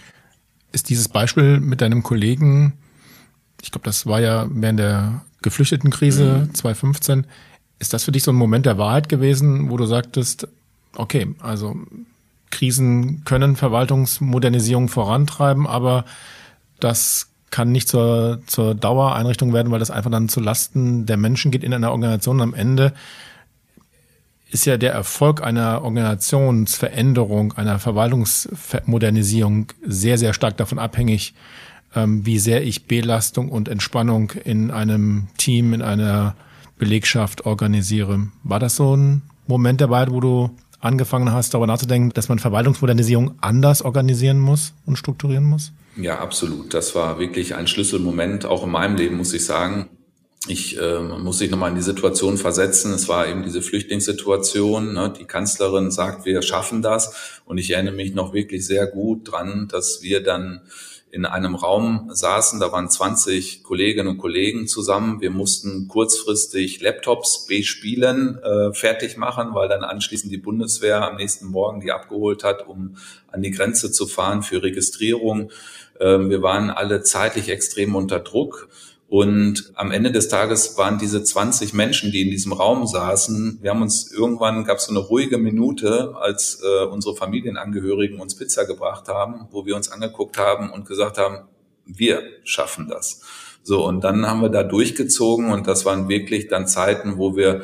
Ist 0.72 0.90
dieses 0.90 1.10
Beispiel 1.10 1.60
mit 1.60 1.82
deinem 1.82 2.02
Kollegen, 2.02 2.74
ich 3.62 3.72
glaube, 3.72 3.86
das 3.86 4.06
war 4.06 4.20
ja 4.20 4.48
während 4.50 4.80
der 4.80 5.24
Geflüchtetenkrise 5.42 6.48
mhm. 6.48 6.56
2015, 6.56 7.28
ist 7.80 7.94
das 7.94 8.06
für 8.06 8.12
dich 8.12 8.24
so 8.24 8.32
ein 8.32 8.36
Moment 8.36 8.66
der 8.66 8.78
Wahrheit 8.78 9.10
gewesen, 9.10 9.70
wo 9.70 9.78
du 9.78 9.86
sagtest, 9.86 10.48
okay, 10.96 11.36
also 11.40 11.76
Krisen 12.54 13.24
können 13.26 13.56
Verwaltungsmodernisierung 13.56 14.88
vorantreiben, 14.88 15.68
aber 15.68 16.06
das 16.80 17.30
kann 17.50 17.72
nicht 17.72 17.88
zur, 17.88 18.42
zur 18.48 18.76
Dauereinrichtung 18.76 19.54
werden, 19.54 19.72
weil 19.72 19.80
das 19.80 19.92
einfach 19.92 20.12
dann 20.12 20.30
zu 20.30 20.40
Lasten 20.40 21.06
der 21.06 21.18
Menschen 21.18 21.52
geht 21.52 21.64
in 21.64 21.74
einer 21.74 21.92
Organisation. 21.92 22.42
Am 22.42 22.54
Ende 22.54 22.94
ist 24.50 24.66
ja 24.66 24.78
der 24.78 24.94
Erfolg 24.94 25.44
einer 25.44 25.84
Organisationsveränderung, 25.84 27.54
einer 27.54 27.80
Verwaltungsmodernisierung 27.80 29.68
sehr, 29.86 30.18
sehr 30.18 30.34
stark 30.34 30.58
davon 30.58 30.80
abhängig, 30.80 31.34
ähm, 31.96 32.26
wie 32.26 32.40
sehr 32.40 32.64
ich 32.64 32.86
Belastung 32.86 33.50
und 33.50 33.68
Entspannung 33.68 34.32
in 34.44 34.72
einem 34.72 35.28
Team, 35.38 35.74
in 35.74 35.82
einer 35.82 36.36
Belegschaft 36.78 37.46
organisiere. 37.46 38.28
War 38.44 38.60
das 38.60 38.76
so 38.76 38.96
ein 38.96 39.24
Moment 39.48 39.82
dabei, 39.82 40.08
wo 40.10 40.20
du 40.20 40.52
angefangen 40.84 41.32
hast, 41.32 41.54
darüber 41.54 41.68
nachzudenken, 41.68 42.12
dass 42.14 42.30
man 42.30 42.40
Verwaltungsmodernisierung 42.40 43.36
anders 43.42 43.82
organisieren 43.82 44.40
muss 44.40 44.74
und 44.86 44.98
strukturieren 44.98 45.46
muss? 45.46 45.72
Ja, 45.96 46.20
absolut. 46.20 46.74
Das 46.74 46.96
war 46.96 47.20
wirklich 47.20 47.56
ein 47.56 47.68
Schlüsselmoment, 47.68 48.46
auch 48.46 48.64
in 48.64 48.72
meinem 48.72 48.96
Leben, 48.96 49.18
muss 49.18 49.34
ich 49.34 49.46
sagen. 49.46 49.90
Ich 50.48 50.78
äh, 50.78 51.00
muss 51.00 51.38
sich 51.38 51.50
nochmal 51.50 51.70
in 51.70 51.78
die 51.78 51.82
Situation 51.82 52.38
versetzen. 52.38 52.94
Es 52.94 53.08
war 53.08 53.28
eben 53.28 53.44
diese 53.44 53.62
Flüchtlingssituation. 53.62 54.94
Ne? 54.94 55.14
Die 55.18 55.24
Kanzlerin 55.24 55.90
sagt, 55.90 56.26
wir 56.26 56.42
schaffen 56.42 56.82
das. 56.82 57.42
Und 57.46 57.60
ich 57.60 57.72
erinnere 57.72 57.96
mich 57.96 58.14
noch 58.14 58.34
wirklich 58.34 58.66
sehr 58.66 58.88
gut 58.88 59.32
dran, 59.32 59.70
dass 59.72 60.02
wir 60.02 60.22
dann 60.22 60.62
in 61.14 61.28
einem 61.28 61.54
Raum 61.54 62.10
saßen, 62.12 62.60
da 62.60 62.72
waren 62.72 62.90
20 62.90 63.62
Kolleginnen 63.62 64.08
und 64.08 64.18
Kollegen 64.18 64.66
zusammen. 64.66 65.22
Wir 65.22 65.30
mussten 65.30 65.88
kurzfristig 65.88 66.82
Laptops 66.82 67.46
bespielen, 67.46 68.40
äh, 68.42 68.74
fertig 68.74 69.16
machen, 69.16 69.54
weil 69.54 69.70
dann 69.70 69.84
anschließend 69.84 70.34
die 70.34 70.40
Bundeswehr 70.40 71.08
am 71.08 71.18
nächsten 71.18 71.46
Morgen 71.46 71.82
die 71.82 71.92
abgeholt 71.92 72.44
hat, 72.44 72.68
um 72.68 72.98
an 73.32 73.44
die 73.44 73.52
Grenze 73.52 73.92
zu 73.92 74.08
fahren 74.08 74.42
für 74.42 74.64
Registrierung. 74.64 75.52
Ähm, 76.00 76.32
wir 76.32 76.42
waren 76.42 76.72
alle 76.72 77.04
zeitlich 77.04 77.50
extrem 77.50 77.94
unter 77.94 78.20
Druck. 78.20 78.70
Und 79.14 79.74
am 79.76 79.92
Ende 79.92 80.12
des 80.12 80.28
Tages 80.28 80.76
waren 80.76 80.98
diese 80.98 81.24
20 81.24 81.76
Menschen, 81.76 82.12
die 82.12 82.24
in 82.24 82.32
diesem 82.32 82.52
Raum 82.52 82.88
saßen, 82.88 83.60
wir 83.62 83.70
haben 83.70 83.84
uns 83.84 84.12
irgendwann, 84.12 84.64
gab 84.64 84.78
es 84.78 84.86
so 84.86 84.90
eine 84.90 85.02
ruhige 85.02 85.38
Minute, 85.38 86.16
als 86.20 86.64
äh, 86.64 86.86
unsere 86.86 87.16
Familienangehörigen 87.16 88.20
uns 88.20 88.36
Pizza 88.36 88.66
gebracht 88.66 89.10
haben, 89.10 89.48
wo 89.52 89.68
wir 89.68 89.76
uns 89.76 89.92
angeguckt 89.92 90.40
haben 90.40 90.72
und 90.72 90.88
gesagt 90.88 91.20
haben, 91.20 91.48
wir 91.86 92.24
schaffen 92.44 92.88
das. 92.88 93.22
So, 93.62 93.86
und 93.86 94.04
dann 94.04 94.26
haben 94.26 94.42
wir 94.42 94.50
da 94.50 94.64
durchgezogen 94.64 95.52
und 95.52 95.68
das 95.68 95.86
waren 95.86 96.10
wirklich 96.10 96.48
dann 96.48 96.66
Zeiten, 96.66 97.20
wo 97.20 97.36
wir 97.36 97.62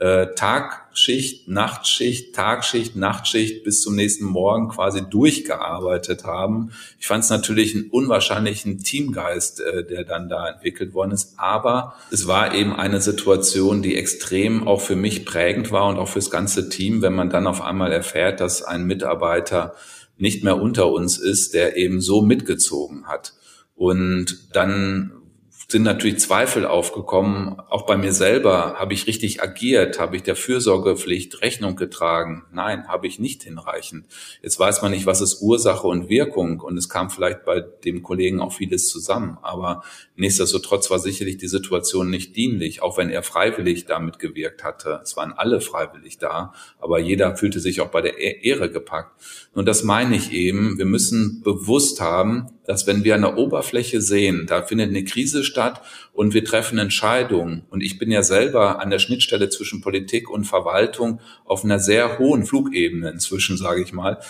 äh, 0.00 0.34
Tagschicht, 0.34 1.48
Nachtschicht, 1.48 2.34
Tagschicht, 2.34 2.94
Nachtschicht 2.94 3.64
bis 3.64 3.80
zum 3.80 3.96
nächsten 3.96 4.24
Morgen 4.24 4.68
quasi 4.68 5.02
durchgearbeitet 5.08 6.24
haben. 6.24 6.70
Ich 7.00 7.06
fand 7.06 7.24
es 7.24 7.30
natürlich 7.30 7.74
einen 7.74 7.90
unwahrscheinlichen 7.90 8.78
Teamgeist, 8.78 9.60
äh, 9.60 9.84
der 9.84 10.04
dann 10.04 10.28
da 10.28 10.48
entwickelt 10.48 10.94
worden 10.94 11.12
ist. 11.12 11.34
Aber 11.36 11.94
es 12.10 12.26
war 12.26 12.54
eben 12.54 12.74
eine 12.74 13.00
Situation, 13.00 13.82
die 13.82 13.96
extrem 13.96 14.68
auch 14.68 14.80
für 14.80 14.96
mich 14.96 15.24
prägend 15.24 15.72
war 15.72 15.88
und 15.88 15.98
auch 15.98 16.08
fürs 16.08 16.30
ganze 16.30 16.68
Team, 16.68 17.02
wenn 17.02 17.14
man 17.14 17.30
dann 17.30 17.46
auf 17.46 17.60
einmal 17.60 17.92
erfährt, 17.92 18.40
dass 18.40 18.62
ein 18.62 18.84
Mitarbeiter 18.84 19.74
nicht 20.16 20.44
mehr 20.44 20.60
unter 20.60 20.92
uns 20.92 21.18
ist, 21.18 21.54
der 21.54 21.76
eben 21.76 22.00
so 22.00 22.22
mitgezogen 22.22 23.06
hat. 23.06 23.34
Und 23.74 24.48
dann 24.52 25.12
sind 25.70 25.82
natürlich 25.82 26.18
Zweifel 26.18 26.64
aufgekommen. 26.64 27.60
Auch 27.68 27.84
bei 27.84 27.98
mir 27.98 28.14
selber 28.14 28.76
habe 28.78 28.94
ich 28.94 29.06
richtig 29.06 29.42
agiert, 29.42 30.00
habe 30.00 30.16
ich 30.16 30.22
der 30.22 30.34
Fürsorgepflicht 30.34 31.42
Rechnung 31.42 31.76
getragen. 31.76 32.46
Nein, 32.50 32.88
habe 32.88 33.06
ich 33.06 33.18
nicht 33.18 33.42
hinreichend. 33.42 34.06
Jetzt 34.42 34.58
weiß 34.58 34.80
man 34.80 34.92
nicht, 34.92 35.04
was 35.04 35.20
ist 35.20 35.42
Ursache 35.42 35.86
und 35.86 36.08
Wirkung 36.08 36.60
und 36.60 36.78
es 36.78 36.88
kam 36.88 37.10
vielleicht 37.10 37.44
bei 37.44 37.60
dem 37.60 38.02
Kollegen 38.02 38.40
auch 38.40 38.54
vieles 38.54 38.88
zusammen. 38.88 39.36
Aber 39.42 39.82
nichtsdestotrotz 40.16 40.90
war 40.90 41.00
sicherlich 41.00 41.36
die 41.36 41.48
Situation 41.48 42.08
nicht 42.08 42.34
dienlich, 42.34 42.80
auch 42.80 42.96
wenn 42.96 43.10
er 43.10 43.22
freiwillig 43.22 43.84
damit 43.84 44.18
gewirkt 44.18 44.64
hatte. 44.64 45.00
Es 45.02 45.18
waren 45.18 45.34
alle 45.34 45.60
freiwillig 45.60 46.16
da, 46.16 46.54
aber 46.78 46.98
jeder 46.98 47.36
fühlte 47.36 47.60
sich 47.60 47.82
auch 47.82 47.90
bei 47.90 48.00
der 48.00 48.18
e-, 48.18 48.40
Ehre 48.40 48.70
gepackt. 48.70 49.20
Und 49.58 49.66
das 49.66 49.82
meine 49.82 50.14
ich 50.14 50.30
eben. 50.30 50.78
Wir 50.78 50.84
müssen 50.84 51.42
bewusst 51.42 52.00
haben, 52.00 52.46
dass 52.64 52.86
wenn 52.86 53.02
wir 53.02 53.16
an 53.16 53.22
der 53.22 53.36
Oberfläche 53.36 54.00
sehen, 54.00 54.46
da 54.46 54.62
findet 54.62 54.90
eine 54.90 55.02
Krise 55.02 55.42
statt 55.42 55.82
und 56.12 56.32
wir 56.32 56.44
treffen 56.44 56.78
Entscheidungen. 56.78 57.64
Und 57.68 57.80
ich 57.80 57.98
bin 57.98 58.12
ja 58.12 58.22
selber 58.22 58.80
an 58.80 58.90
der 58.90 59.00
Schnittstelle 59.00 59.48
zwischen 59.48 59.80
Politik 59.80 60.30
und 60.30 60.44
Verwaltung 60.44 61.18
auf 61.44 61.64
einer 61.64 61.80
sehr 61.80 62.20
hohen 62.20 62.46
Flugebene 62.46 63.10
inzwischen, 63.10 63.56
sage 63.56 63.82
ich 63.82 63.92
mal. 63.92 64.20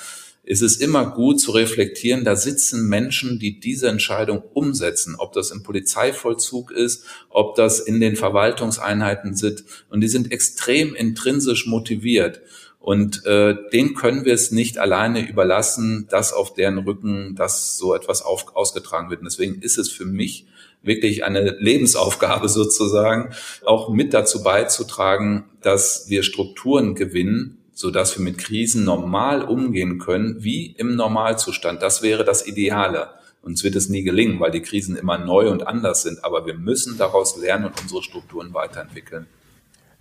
Es 0.44 0.62
ist 0.62 0.80
immer 0.80 1.10
gut 1.10 1.42
zu 1.42 1.50
reflektieren, 1.50 2.24
da 2.24 2.34
sitzen 2.34 2.88
Menschen, 2.88 3.38
die 3.38 3.60
diese 3.60 3.88
Entscheidung 3.88 4.42
umsetzen, 4.54 5.14
ob 5.18 5.34
das 5.34 5.50
im 5.50 5.62
Polizeivollzug 5.62 6.70
ist, 6.70 7.04
ob 7.28 7.54
das 7.54 7.80
in 7.80 8.00
den 8.00 8.16
Verwaltungseinheiten 8.16 9.36
sitzt. 9.36 9.66
Und 9.90 10.00
die 10.00 10.08
sind 10.08 10.32
extrem 10.32 10.94
intrinsisch 10.94 11.66
motiviert. 11.66 12.40
Und 12.80 13.26
äh, 13.26 13.56
den 13.72 13.94
können 13.94 14.24
wir 14.24 14.34
es 14.34 14.50
nicht 14.50 14.78
alleine 14.78 15.28
überlassen, 15.28 16.06
dass 16.10 16.32
auf 16.32 16.54
deren 16.54 16.78
Rücken 16.78 17.34
das 17.36 17.76
so 17.76 17.94
etwas 17.94 18.22
auf, 18.22 18.56
ausgetragen 18.56 19.10
wird. 19.10 19.20
Und 19.20 19.26
deswegen 19.26 19.60
ist 19.60 19.78
es 19.78 19.90
für 19.90 20.06
mich 20.06 20.46
wirklich 20.82 21.24
eine 21.24 21.56
Lebensaufgabe 21.58 22.48
sozusagen, 22.48 23.34
auch 23.64 23.90
mit 23.90 24.14
dazu 24.14 24.42
beizutragen, 24.42 25.44
dass 25.60 26.08
wir 26.08 26.22
Strukturen 26.22 26.94
gewinnen, 26.94 27.58
so 27.72 27.90
dass 27.90 28.16
wir 28.16 28.24
mit 28.24 28.38
Krisen 28.38 28.84
normal 28.84 29.42
umgehen 29.42 29.98
können, 29.98 30.42
wie 30.42 30.72
im 30.72 30.96
Normalzustand. 30.96 31.82
Das 31.82 32.02
wäre 32.02 32.24
das 32.24 32.46
Ideale. 32.46 33.10
Uns 33.42 33.62
wird 33.62 33.76
es 33.76 33.88
nie 33.88 34.02
gelingen, 34.02 34.40
weil 34.40 34.50
die 34.50 34.62
Krisen 34.62 34.96
immer 34.96 35.16
neu 35.18 35.50
und 35.50 35.66
anders 35.66 36.02
sind. 36.02 36.24
Aber 36.24 36.46
wir 36.46 36.54
müssen 36.54 36.98
daraus 36.98 37.36
lernen 37.36 37.66
und 37.66 37.80
unsere 37.80 38.02
Strukturen 38.02 38.52
weiterentwickeln. 38.52 39.26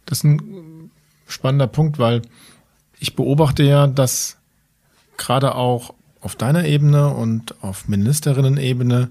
Das 0.05 0.19
ist 0.19 0.23
ein 0.23 0.91
spannender 1.28 1.67
Punkt, 1.67 1.99
weil 1.99 2.23
ich 2.99 3.15
beobachte 3.15 3.63
ja, 3.63 3.87
dass 3.87 4.37
gerade 5.17 5.55
auch 5.55 5.93
auf 6.21 6.35
deiner 6.35 6.65
Ebene 6.65 7.13
und 7.13 7.61
auf 7.63 7.87
Ministerinnen-Ebene 7.87 9.09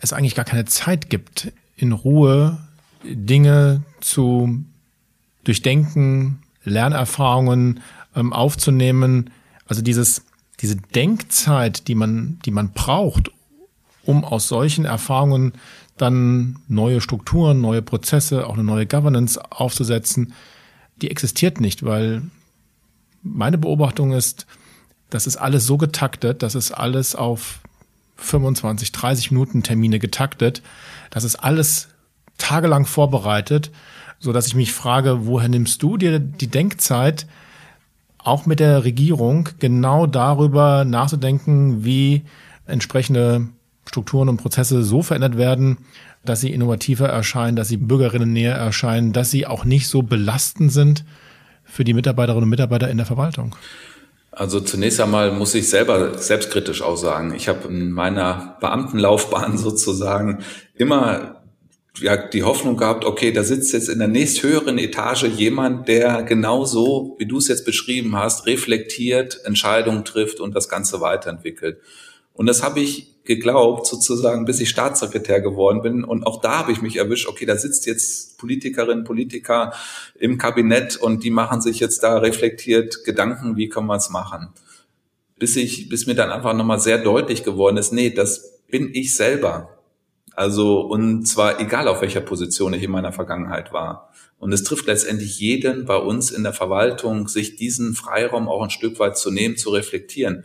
es 0.00 0.12
eigentlich 0.12 0.34
gar 0.34 0.44
keine 0.44 0.64
Zeit 0.64 1.10
gibt, 1.10 1.52
in 1.76 1.92
Ruhe 1.92 2.58
Dinge 3.04 3.82
zu 4.00 4.64
durchdenken, 5.44 6.42
Lernerfahrungen 6.64 7.80
ähm, 8.14 8.32
aufzunehmen. 8.32 9.30
Also 9.66 9.82
dieses, 9.82 10.24
diese 10.60 10.76
Denkzeit, 10.76 11.88
die 11.88 11.94
man, 11.94 12.38
die 12.44 12.50
man 12.50 12.72
braucht, 12.72 13.30
um 14.04 14.24
aus 14.24 14.48
solchen 14.48 14.84
Erfahrungen 14.84 15.52
dann 15.96 16.58
neue 16.68 17.00
Strukturen, 17.00 17.60
neue 17.60 17.82
Prozesse, 17.82 18.46
auch 18.46 18.54
eine 18.54 18.64
neue 18.64 18.86
Governance 18.86 19.40
aufzusetzen, 19.50 20.34
die 21.00 21.10
existiert 21.10 21.60
nicht, 21.60 21.84
weil 21.84 22.22
meine 23.22 23.58
Beobachtung 23.58 24.12
ist, 24.12 24.46
das 25.10 25.26
ist 25.26 25.36
alles 25.36 25.66
so 25.66 25.76
getaktet, 25.76 26.42
das 26.42 26.54
ist 26.54 26.72
alles 26.72 27.14
auf 27.14 27.60
25, 28.16 28.92
30 28.92 29.30
Minuten 29.30 29.62
Termine 29.62 29.98
getaktet, 29.98 30.62
das 31.10 31.24
ist 31.24 31.36
alles 31.36 31.88
tagelang 32.38 32.86
vorbereitet, 32.86 33.70
so 34.18 34.32
dass 34.32 34.46
ich 34.46 34.54
mich 34.54 34.72
frage, 34.72 35.26
woher 35.26 35.48
nimmst 35.48 35.82
du 35.82 35.96
dir 35.96 36.18
die 36.18 36.46
Denkzeit, 36.46 37.26
auch 38.18 38.46
mit 38.46 38.60
der 38.60 38.84
Regierung 38.84 39.48
genau 39.58 40.06
darüber 40.06 40.84
nachzudenken, 40.84 41.84
wie 41.84 42.22
entsprechende 42.66 43.48
Strukturen 43.84 44.28
und 44.28 44.36
Prozesse 44.36 44.84
so 44.84 45.02
verändert 45.02 45.36
werden, 45.36 45.78
dass 46.24 46.40
sie 46.40 46.52
innovativer 46.52 47.08
erscheinen, 47.08 47.56
dass 47.56 47.66
sie 47.66 47.76
Bürgerinnen 47.76 48.32
näher 48.32 48.54
erscheinen, 48.54 49.12
dass 49.12 49.32
sie 49.32 49.44
auch 49.46 49.64
nicht 49.64 49.88
so 49.88 50.02
belastend 50.02 50.72
sind 50.72 51.04
für 51.72 51.84
die 51.84 51.94
Mitarbeiterinnen 51.94 52.44
und 52.44 52.50
Mitarbeiter 52.50 52.90
in 52.90 52.98
der 52.98 53.06
Verwaltung? 53.06 53.56
Also 54.30 54.60
zunächst 54.60 55.00
einmal 55.00 55.32
muss 55.32 55.54
ich 55.54 55.68
selber 55.68 56.18
selbstkritisch 56.18 56.82
auch 56.82 56.96
sagen, 56.96 57.34
ich 57.34 57.48
habe 57.48 57.68
in 57.68 57.92
meiner 57.92 58.56
Beamtenlaufbahn 58.60 59.58
sozusagen 59.68 60.44
immer 60.74 61.42
ja, 61.98 62.16
die 62.16 62.42
Hoffnung 62.42 62.78
gehabt, 62.78 63.04
okay, 63.04 63.32
da 63.32 63.44
sitzt 63.44 63.72
jetzt 63.74 63.88
in 63.88 63.98
der 63.98 64.08
nächsthöheren 64.08 64.78
Etage 64.78 65.24
jemand, 65.24 65.88
der 65.88 66.22
genauso, 66.22 67.16
wie 67.18 67.26
du 67.26 67.38
es 67.38 67.48
jetzt 67.48 67.66
beschrieben 67.66 68.16
hast, 68.16 68.46
reflektiert, 68.46 69.40
Entscheidungen 69.44 70.04
trifft 70.04 70.40
und 70.40 70.54
das 70.54 70.70
Ganze 70.70 71.02
weiterentwickelt. 71.02 71.78
Und 72.32 72.46
das 72.46 72.62
habe 72.62 72.80
ich 72.80 73.11
geglaubt, 73.24 73.86
sozusagen, 73.86 74.44
bis 74.44 74.60
ich 74.60 74.68
Staatssekretär 74.68 75.40
geworden 75.40 75.82
bin. 75.82 76.04
Und 76.04 76.26
auch 76.26 76.40
da 76.40 76.58
habe 76.58 76.72
ich 76.72 76.82
mich 76.82 76.96
erwischt, 76.96 77.28
okay, 77.28 77.46
da 77.46 77.56
sitzt 77.56 77.86
jetzt 77.86 78.38
Politikerin, 78.38 79.04
Politiker 79.04 79.72
im 80.18 80.38
Kabinett 80.38 80.96
und 80.96 81.22
die 81.22 81.30
machen 81.30 81.60
sich 81.60 81.78
jetzt 81.80 82.02
da 82.02 82.18
reflektiert 82.18 83.04
Gedanken, 83.04 83.56
wie 83.56 83.68
können 83.68 83.86
wir 83.86 83.96
es 83.96 84.10
machen. 84.10 84.48
Bis 85.38 85.56
ich, 85.56 85.88
bis 85.88 86.06
mir 86.06 86.14
dann 86.14 86.30
einfach 86.30 86.54
nochmal 86.54 86.80
sehr 86.80 86.98
deutlich 86.98 87.44
geworden 87.44 87.76
ist, 87.76 87.92
nee, 87.92 88.10
das 88.10 88.60
bin 88.68 88.90
ich 88.92 89.14
selber. 89.14 89.78
Also, 90.34 90.80
und 90.80 91.26
zwar 91.26 91.60
egal 91.60 91.88
auf 91.88 92.00
welcher 92.00 92.22
Position 92.22 92.72
ich 92.74 92.82
in 92.82 92.90
meiner 92.90 93.12
Vergangenheit 93.12 93.72
war. 93.72 94.12
Und 94.38 94.52
es 94.52 94.64
trifft 94.64 94.86
letztendlich 94.86 95.38
jeden 95.38 95.84
bei 95.84 95.96
uns 95.96 96.30
in 96.32 96.42
der 96.42 96.52
Verwaltung, 96.52 97.28
sich 97.28 97.54
diesen 97.54 97.94
Freiraum 97.94 98.48
auch 98.48 98.62
ein 98.62 98.70
Stück 98.70 98.98
weit 98.98 99.16
zu 99.16 99.30
nehmen, 99.30 99.56
zu 99.56 99.70
reflektieren. 99.70 100.44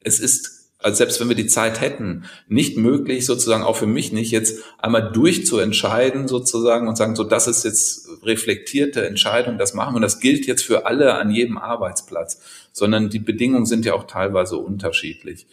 Es 0.00 0.20
ist 0.20 0.61
also 0.82 0.96
selbst 0.96 1.20
wenn 1.20 1.28
wir 1.28 1.36
die 1.36 1.46
Zeit 1.46 1.80
hätten, 1.80 2.24
nicht 2.48 2.76
möglich, 2.76 3.26
sozusagen 3.26 3.62
auch 3.62 3.76
für 3.76 3.86
mich 3.86 4.12
nicht, 4.12 4.30
jetzt 4.30 4.62
einmal 4.78 5.12
durchzuentscheiden 5.12 6.28
sozusagen 6.28 6.88
und 6.88 6.96
sagen, 6.96 7.16
so 7.16 7.24
das 7.24 7.46
ist 7.46 7.64
jetzt 7.64 8.08
reflektierte 8.22 9.06
Entscheidung, 9.06 9.58
das 9.58 9.74
machen 9.74 9.94
wir 9.94 9.96
und 9.96 10.02
das 10.02 10.20
gilt 10.20 10.46
jetzt 10.46 10.64
für 10.64 10.86
alle 10.86 11.14
an 11.14 11.30
jedem 11.30 11.58
Arbeitsplatz, 11.58 12.40
sondern 12.72 13.10
die 13.10 13.18
Bedingungen 13.18 13.66
sind 13.66 13.84
ja 13.84 13.94
auch 13.94 14.04
teilweise 14.04 14.56
unterschiedlich. 14.56 15.46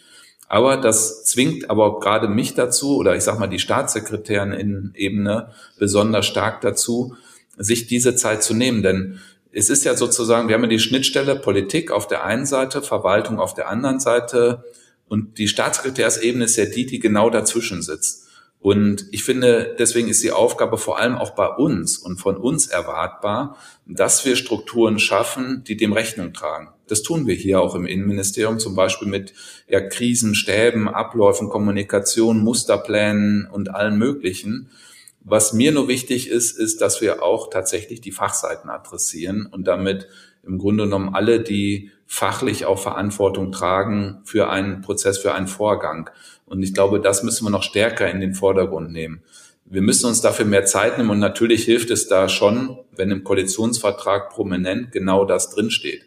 Aber 0.48 0.76
das 0.76 1.24
zwingt 1.24 1.70
aber 1.70 1.86
auch 1.86 2.00
gerade 2.00 2.26
mich 2.26 2.54
dazu, 2.54 2.96
oder 2.96 3.14
ich 3.14 3.22
sag 3.22 3.38
mal 3.38 3.46
die 3.46 3.60
Staatssekretären 3.60 4.52
in 4.52 4.90
Ebene 4.96 5.52
besonders 5.78 6.26
stark 6.26 6.60
dazu, 6.60 7.14
sich 7.56 7.86
diese 7.86 8.16
Zeit 8.16 8.42
zu 8.42 8.52
nehmen. 8.52 8.82
Denn 8.82 9.20
es 9.52 9.70
ist 9.70 9.84
ja 9.84 9.96
sozusagen, 9.96 10.48
wir 10.48 10.56
haben 10.56 10.64
ja 10.64 10.68
die 10.68 10.80
Schnittstelle 10.80 11.36
Politik 11.36 11.92
auf 11.92 12.08
der 12.08 12.24
einen 12.24 12.46
Seite, 12.46 12.82
Verwaltung 12.82 13.38
auf 13.38 13.54
der 13.54 13.68
anderen 13.68 14.00
Seite, 14.00 14.64
und 15.10 15.38
die 15.38 15.48
Staatssekretärsebene 15.48 16.44
ist 16.44 16.54
ja 16.54 16.66
die, 16.66 16.86
die 16.86 17.00
genau 17.00 17.30
dazwischen 17.30 17.82
sitzt. 17.82 18.28
Und 18.60 19.06
ich 19.10 19.24
finde, 19.24 19.74
deswegen 19.76 20.08
ist 20.08 20.22
die 20.22 20.30
Aufgabe 20.30 20.78
vor 20.78 21.00
allem 21.00 21.16
auch 21.16 21.30
bei 21.30 21.48
uns 21.48 21.98
und 21.98 22.18
von 22.18 22.36
uns 22.36 22.68
erwartbar, 22.68 23.56
dass 23.86 24.24
wir 24.24 24.36
Strukturen 24.36 25.00
schaffen, 25.00 25.64
die 25.66 25.76
dem 25.76 25.92
Rechnung 25.92 26.32
tragen. 26.32 26.68
Das 26.86 27.02
tun 27.02 27.26
wir 27.26 27.34
hier 27.34 27.60
auch 27.60 27.74
im 27.74 27.86
Innenministerium, 27.86 28.60
zum 28.60 28.76
Beispiel 28.76 29.08
mit 29.08 29.34
ja, 29.66 29.80
Krisenstäben, 29.80 30.88
Abläufen, 30.88 31.48
Kommunikation, 31.48 32.38
Musterplänen 32.38 33.48
und 33.50 33.74
allen 33.74 33.98
möglichen. 33.98 34.70
Was 35.22 35.52
mir 35.52 35.72
nur 35.72 35.88
wichtig 35.88 36.28
ist, 36.28 36.58
ist, 36.58 36.80
dass 36.80 37.00
wir 37.00 37.22
auch 37.22 37.50
tatsächlich 37.50 38.00
die 38.00 38.12
Fachseiten 38.12 38.70
adressieren 38.70 39.46
und 39.46 39.66
damit 39.66 40.08
im 40.42 40.58
Grunde 40.58 40.84
genommen 40.84 41.14
alle, 41.14 41.40
die 41.40 41.90
fachlich 42.06 42.64
auch 42.64 42.78
Verantwortung 42.78 43.52
tragen 43.52 44.20
für 44.24 44.48
einen 44.48 44.80
Prozess, 44.80 45.18
für 45.18 45.34
einen 45.34 45.46
Vorgang. 45.46 46.10
Und 46.46 46.62
ich 46.62 46.74
glaube, 46.74 47.00
das 47.00 47.22
müssen 47.22 47.44
wir 47.44 47.50
noch 47.50 47.62
stärker 47.62 48.10
in 48.10 48.20
den 48.20 48.34
Vordergrund 48.34 48.90
nehmen. 48.90 49.22
Wir 49.66 49.82
müssen 49.82 50.06
uns 50.06 50.20
dafür 50.20 50.46
mehr 50.46 50.64
Zeit 50.64 50.98
nehmen 50.98 51.10
und 51.10 51.20
natürlich 51.20 51.64
hilft 51.64 51.90
es 51.90 52.08
da 52.08 52.28
schon, 52.28 52.78
wenn 52.96 53.12
im 53.12 53.22
Koalitionsvertrag 53.22 54.30
prominent 54.30 54.90
genau 54.90 55.24
das 55.24 55.50
drinsteht. 55.50 56.04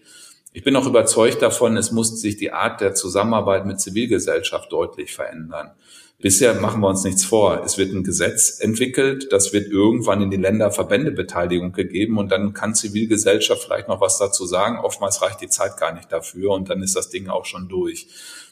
Ich 0.52 0.64
bin 0.64 0.76
auch 0.76 0.86
überzeugt 0.86 1.42
davon, 1.42 1.78
es 1.78 1.92
muss 1.92 2.20
sich 2.20 2.36
die 2.36 2.52
Art 2.52 2.82
der 2.82 2.94
Zusammenarbeit 2.94 3.66
mit 3.66 3.80
Zivilgesellschaft 3.80 4.72
deutlich 4.72 5.14
verändern. 5.14 5.72
Bisher 6.24 6.54
machen 6.54 6.80
wir 6.80 6.88
uns 6.88 7.04
nichts 7.04 7.26
vor. 7.26 7.64
Es 7.66 7.78
wird 7.78 7.94
ein 7.94 8.06
Gesetz 8.06 8.62
entwickelt, 8.62 9.34
das 9.34 9.52
wird 9.52 9.70
irgendwann 9.70 10.22
in 10.22 10.32
die 10.32 10.38
Länder 10.38 10.72
Verbändebeteiligung 10.72 11.74
gegeben 11.74 12.18
und 12.18 12.32
dann 12.32 12.54
kann 12.54 12.76
Zivilgesellschaft 12.76 13.62
vielleicht 13.62 13.90
noch 13.90 14.00
was 14.00 14.20
dazu 14.20 14.46
sagen. 14.46 14.80
Oftmals 14.80 15.22
reicht 15.22 15.42
die 15.42 15.50
Zeit 15.50 15.76
gar 15.76 15.94
nicht 15.94 16.14
dafür 16.14 16.52
und 16.52 16.70
dann 16.70 16.82
ist 16.82 16.96
das 16.96 17.10
Ding 17.10 17.28
auch 17.28 17.44
schon 17.44 17.68
durch. 17.68 18.08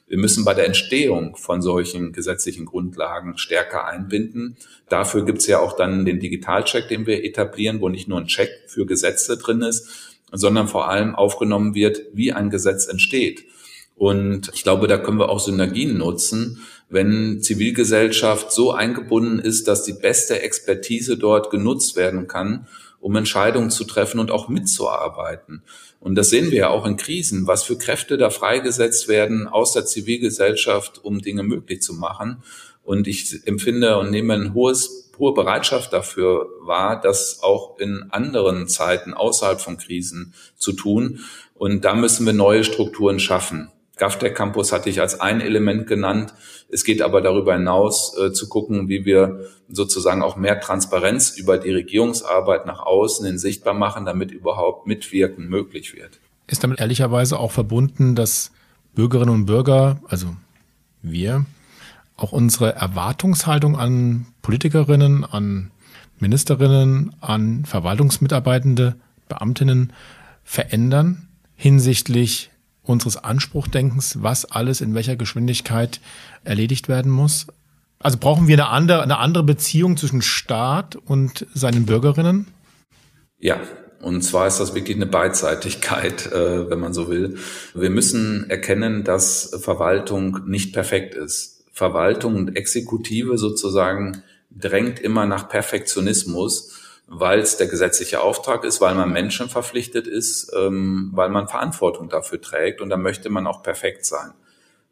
Wir 0.05 0.17
müssen 0.17 0.43
bei 0.43 0.53
der 0.53 0.65
Entstehung 0.65 1.37
von 1.37 1.61
solchen 1.61 2.11
gesetzlichen 2.11 2.65
Grundlagen 2.65 3.37
stärker 3.37 3.87
einbinden. 3.87 4.57
Dafür 4.89 5.23
gibt 5.23 5.39
es 5.39 5.47
ja 5.47 5.59
auch 5.59 5.77
dann 5.77 6.03
den 6.03 6.19
Digitalcheck, 6.19 6.89
den 6.89 7.07
wir 7.07 7.23
etablieren, 7.23 7.79
wo 7.79 7.87
nicht 7.87 8.09
nur 8.09 8.19
ein 8.19 8.27
Check 8.27 8.49
für 8.67 8.85
Gesetze 8.85 9.37
drin 9.37 9.61
ist, 9.61 9.87
sondern 10.33 10.67
vor 10.67 10.89
allem 10.89 11.15
aufgenommen 11.15 11.73
wird, 11.73 12.01
wie 12.11 12.33
ein 12.33 12.49
Gesetz 12.49 12.87
entsteht. 12.87 13.45
Und 13.95 14.51
ich 14.53 14.63
glaube, 14.63 14.87
da 14.87 14.97
können 14.97 15.19
wir 15.19 15.29
auch 15.29 15.39
Synergien 15.39 15.97
nutzen, 15.97 16.59
wenn 16.91 17.41
Zivilgesellschaft 17.41 18.51
so 18.51 18.71
eingebunden 18.71 19.39
ist, 19.39 19.67
dass 19.67 19.83
die 19.83 19.93
beste 19.93 20.41
Expertise 20.41 21.17
dort 21.17 21.49
genutzt 21.49 21.95
werden 21.95 22.27
kann, 22.27 22.67
um 22.99 23.15
Entscheidungen 23.15 23.71
zu 23.71 23.85
treffen 23.85 24.19
und 24.19 24.29
auch 24.29 24.49
mitzuarbeiten. 24.49 25.63
Und 25.99 26.15
das 26.15 26.29
sehen 26.29 26.51
wir 26.51 26.57
ja 26.57 26.69
auch 26.69 26.85
in 26.85 26.97
Krisen, 26.97 27.47
was 27.47 27.63
für 27.63 27.77
Kräfte 27.77 28.17
da 28.17 28.29
freigesetzt 28.29 29.07
werden 29.07 29.47
aus 29.47 29.71
der 29.71 29.85
Zivilgesellschaft, 29.85 31.03
um 31.03 31.21
Dinge 31.21 31.43
möglich 31.43 31.81
zu 31.81 31.93
machen. 31.93 32.43
Und 32.83 33.07
ich 33.07 33.47
empfinde 33.47 33.97
und 33.97 34.11
nehme 34.11 34.33
ein 34.33 34.53
hohes, 34.53 35.11
hohe 35.17 35.33
Bereitschaft 35.33 35.93
dafür 35.93 36.49
wahr, 36.61 36.99
das 36.99 37.41
auch 37.41 37.79
in 37.79 38.07
anderen 38.09 38.67
Zeiten 38.67 39.13
außerhalb 39.13 39.61
von 39.61 39.77
Krisen 39.77 40.33
zu 40.57 40.73
tun. 40.73 41.19
Und 41.53 41.85
da 41.85 41.95
müssen 41.95 42.25
wir 42.25 42.33
neue 42.33 42.63
Strukturen 42.63 43.19
schaffen. 43.19 43.71
GovTech 44.01 44.33
Campus 44.33 44.71
hatte 44.71 44.89
ich 44.89 44.99
als 44.99 45.21
ein 45.21 45.41
Element 45.41 45.85
genannt. 45.85 46.33
Es 46.71 46.83
geht 46.83 47.03
aber 47.03 47.21
darüber 47.21 47.53
hinaus 47.53 48.17
äh, 48.17 48.33
zu 48.33 48.49
gucken, 48.49 48.89
wie 48.89 49.05
wir 49.05 49.45
sozusagen 49.69 50.23
auch 50.23 50.35
mehr 50.35 50.59
Transparenz 50.59 51.37
über 51.37 51.59
die 51.59 51.71
Regierungsarbeit 51.71 52.65
nach 52.65 52.79
außen 52.79 53.25
hin 53.27 53.37
sichtbar 53.37 53.75
machen, 53.75 54.05
damit 54.05 54.31
überhaupt 54.31 54.87
Mitwirken 54.87 55.47
möglich 55.47 55.95
wird. 55.95 56.19
Ist 56.47 56.63
damit 56.63 56.79
ehrlicherweise 56.79 57.37
auch 57.37 57.51
verbunden, 57.51 58.15
dass 58.15 58.51
Bürgerinnen 58.95 59.33
und 59.33 59.45
Bürger, 59.45 60.01
also 60.07 60.35
wir, 61.03 61.45
auch 62.17 62.31
unsere 62.31 62.73
Erwartungshaltung 62.73 63.77
an 63.77 64.25
Politikerinnen, 64.41 65.23
an 65.23 65.69
Ministerinnen, 66.19 67.15
an 67.21 67.65
Verwaltungsmitarbeitende, 67.65 68.95
Beamtinnen 69.29 69.93
verändern? 70.43 71.27
hinsichtlich 71.61 72.49
unseres 72.91 73.17
Anspruchdenkens, 73.17 74.21
was 74.21 74.45
alles 74.45 74.81
in 74.81 74.93
welcher 74.93 75.15
Geschwindigkeit 75.15 75.99
erledigt 76.43 76.89
werden 76.89 77.11
muss? 77.11 77.47
Also 77.99 78.17
brauchen 78.19 78.47
wir 78.47 78.55
eine 78.55 78.69
andere, 78.69 79.03
eine 79.03 79.19
andere 79.19 79.43
Beziehung 79.43 79.97
zwischen 79.97 80.21
Staat 80.21 80.95
und 80.95 81.45
seinen 81.53 81.85
Bürgerinnen? 81.85 82.47
Ja, 83.39 83.59
und 84.01 84.23
zwar 84.23 84.47
ist 84.47 84.59
das 84.59 84.73
wirklich 84.73 84.97
eine 84.97 85.05
Beidseitigkeit, 85.05 86.25
äh, 86.31 86.69
wenn 86.69 86.79
man 86.79 86.93
so 86.93 87.09
will. 87.09 87.37
Wir 87.73 87.89
müssen 87.89 88.49
erkennen, 88.49 89.03
dass 89.03 89.57
Verwaltung 89.61 90.41
nicht 90.47 90.73
perfekt 90.73 91.15
ist. 91.15 91.65
Verwaltung 91.71 92.35
und 92.35 92.57
Exekutive 92.57 93.37
sozusagen 93.37 94.23
drängt 94.51 94.99
immer 94.99 95.25
nach 95.25 95.47
Perfektionismus 95.47 96.80
weil 97.13 97.39
es 97.39 97.57
der 97.57 97.67
gesetzliche 97.67 98.21
Auftrag 98.21 98.63
ist, 98.63 98.79
weil 98.79 98.95
man 98.95 99.11
Menschen 99.11 99.49
verpflichtet 99.49 100.07
ist, 100.07 100.49
ähm, 100.57 101.11
weil 101.13 101.29
man 101.29 101.49
Verantwortung 101.49 102.07
dafür 102.07 102.39
trägt 102.39 102.79
und 102.79 102.89
da 102.89 102.95
möchte 102.95 103.29
man 103.29 103.47
auch 103.47 103.63
perfekt 103.63 104.05
sein. 104.05 104.31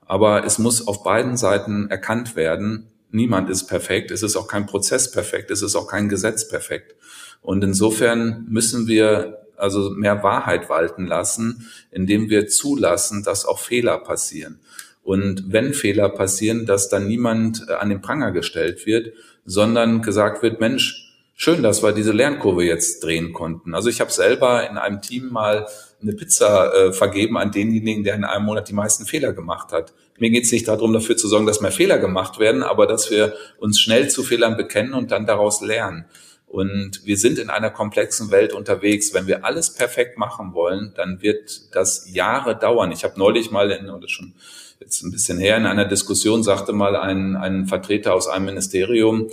Aber 0.06 0.44
es 0.44 0.60
muss 0.60 0.86
auf 0.86 1.04
beiden 1.04 1.38
Seiten 1.38 1.90
erkannt 1.90 2.36
werden, 2.36 2.88
niemand 3.10 3.50
ist 3.50 3.68
perfekt, 3.68 4.12
es 4.12 4.22
ist 4.22 4.36
auch 4.36 4.50
kein 4.50 4.66
Prozess 4.66 5.12
perfekt, 5.12 5.50
es 5.50 5.62
ist 5.62 5.78
auch 5.78 5.88
kein 5.88 6.10
Gesetz 6.10 6.48
perfekt. 6.50 6.96
Und 7.42 7.64
insofern 7.64 8.46
müssen 8.50 8.88
wir 8.88 9.46
also 9.56 9.90
mehr 9.90 10.22
Wahrheit 10.22 10.70
walten 10.70 11.08
lassen, 11.08 11.70
indem 11.90 12.30
wir 12.30 12.48
zulassen, 12.48 13.24
dass 13.24 13.46
auch 13.46 13.60
Fehler 13.60 13.98
passieren. 13.98 14.60
Und 15.04 15.54
wenn 15.54 15.74
Fehler 15.74 16.10
passieren, 16.10 16.66
dass 16.66 16.90
dann 16.90 17.08
niemand 17.08 17.66
äh, 17.70 17.74
an 17.74 17.90
den 17.90 18.02
Pranger 18.02 18.32
gestellt 18.32 18.86
wird, 18.86 19.14
sondern 19.46 20.02
gesagt 20.02 20.44
wird, 20.44 20.60
Mensch, 20.60 21.09
schön, 21.40 21.64
dass 21.64 21.82
wir 21.82 21.94
diese 21.94 22.12
Lernkurve 22.12 22.66
jetzt 22.66 23.02
drehen 23.02 23.32
konnten. 23.32 23.74
Also 23.74 23.90
ich 23.90 24.02
habe 24.02 24.12
selber 24.12 24.70
in 24.70 24.78
einem 24.78 25.02
Team 25.02 25.30
mal 25.30 25.68
eine 26.02 26.12
Pizza 26.12 26.74
äh, 26.74 26.94
vergeben 26.94 27.38
an 27.38 27.52
denjenigen, 27.52 28.04
der 28.04 28.16
in 28.16 28.26
einem 28.26 28.46
Monat 28.46 28.68
die 28.68 28.74
meisten 28.74 29.06
Fehler 29.06 29.32
gemacht 29.32 29.72
hat. 29.72 29.94
Mir 30.18 30.32
geht 30.32 30.44
es 30.44 30.52
nicht 30.52 30.68
darum, 30.68 30.92
dafür 30.92 31.16
zu 31.16 31.30
sorgen, 31.30 31.46
dass 31.46 31.62
mehr 31.62 31.72
Fehler 31.72 31.98
gemacht 31.98 32.40
werden, 32.40 32.62
aber 32.62 32.88
dass 32.88 33.10
wir 33.10 33.34
uns 33.58 33.80
schnell 33.80 34.10
zu 34.10 34.24
Fehlern 34.24 34.58
bekennen 34.58 34.94
und 34.94 35.12
dann 35.12 35.26
daraus 35.26 35.62
lernen. 35.62 36.06
Und 36.46 37.06
wir 37.06 37.16
sind 37.16 37.40
in 37.40 37.50
einer 37.50 37.70
komplexen 37.70 38.32
Welt 38.32 38.52
unterwegs. 38.54 39.14
Wenn 39.14 39.28
wir 39.28 39.46
alles 39.46 39.74
perfekt 39.74 40.18
machen 40.18 40.54
wollen, 40.54 40.92
dann 40.98 41.22
wird 41.22 41.74
das 41.74 42.12
Jahre 42.12 42.58
dauern. 42.58 42.92
Ich 42.92 43.06
habe 43.06 43.18
neulich 43.18 43.50
mal 43.50 43.72
in, 43.72 43.90
oder 43.90 44.10
schon 44.10 44.34
jetzt 44.80 45.04
ein 45.04 45.12
bisschen 45.12 45.40
her, 45.40 45.58
in 45.58 45.66
einer 45.66 45.86
Diskussion 45.86 46.42
sagte 46.42 46.72
mal 46.74 46.96
ein, 46.96 47.36
ein 47.36 47.66
Vertreter 47.66 48.14
aus 48.14 48.28
einem 48.28 48.46
Ministerium, 48.46 49.30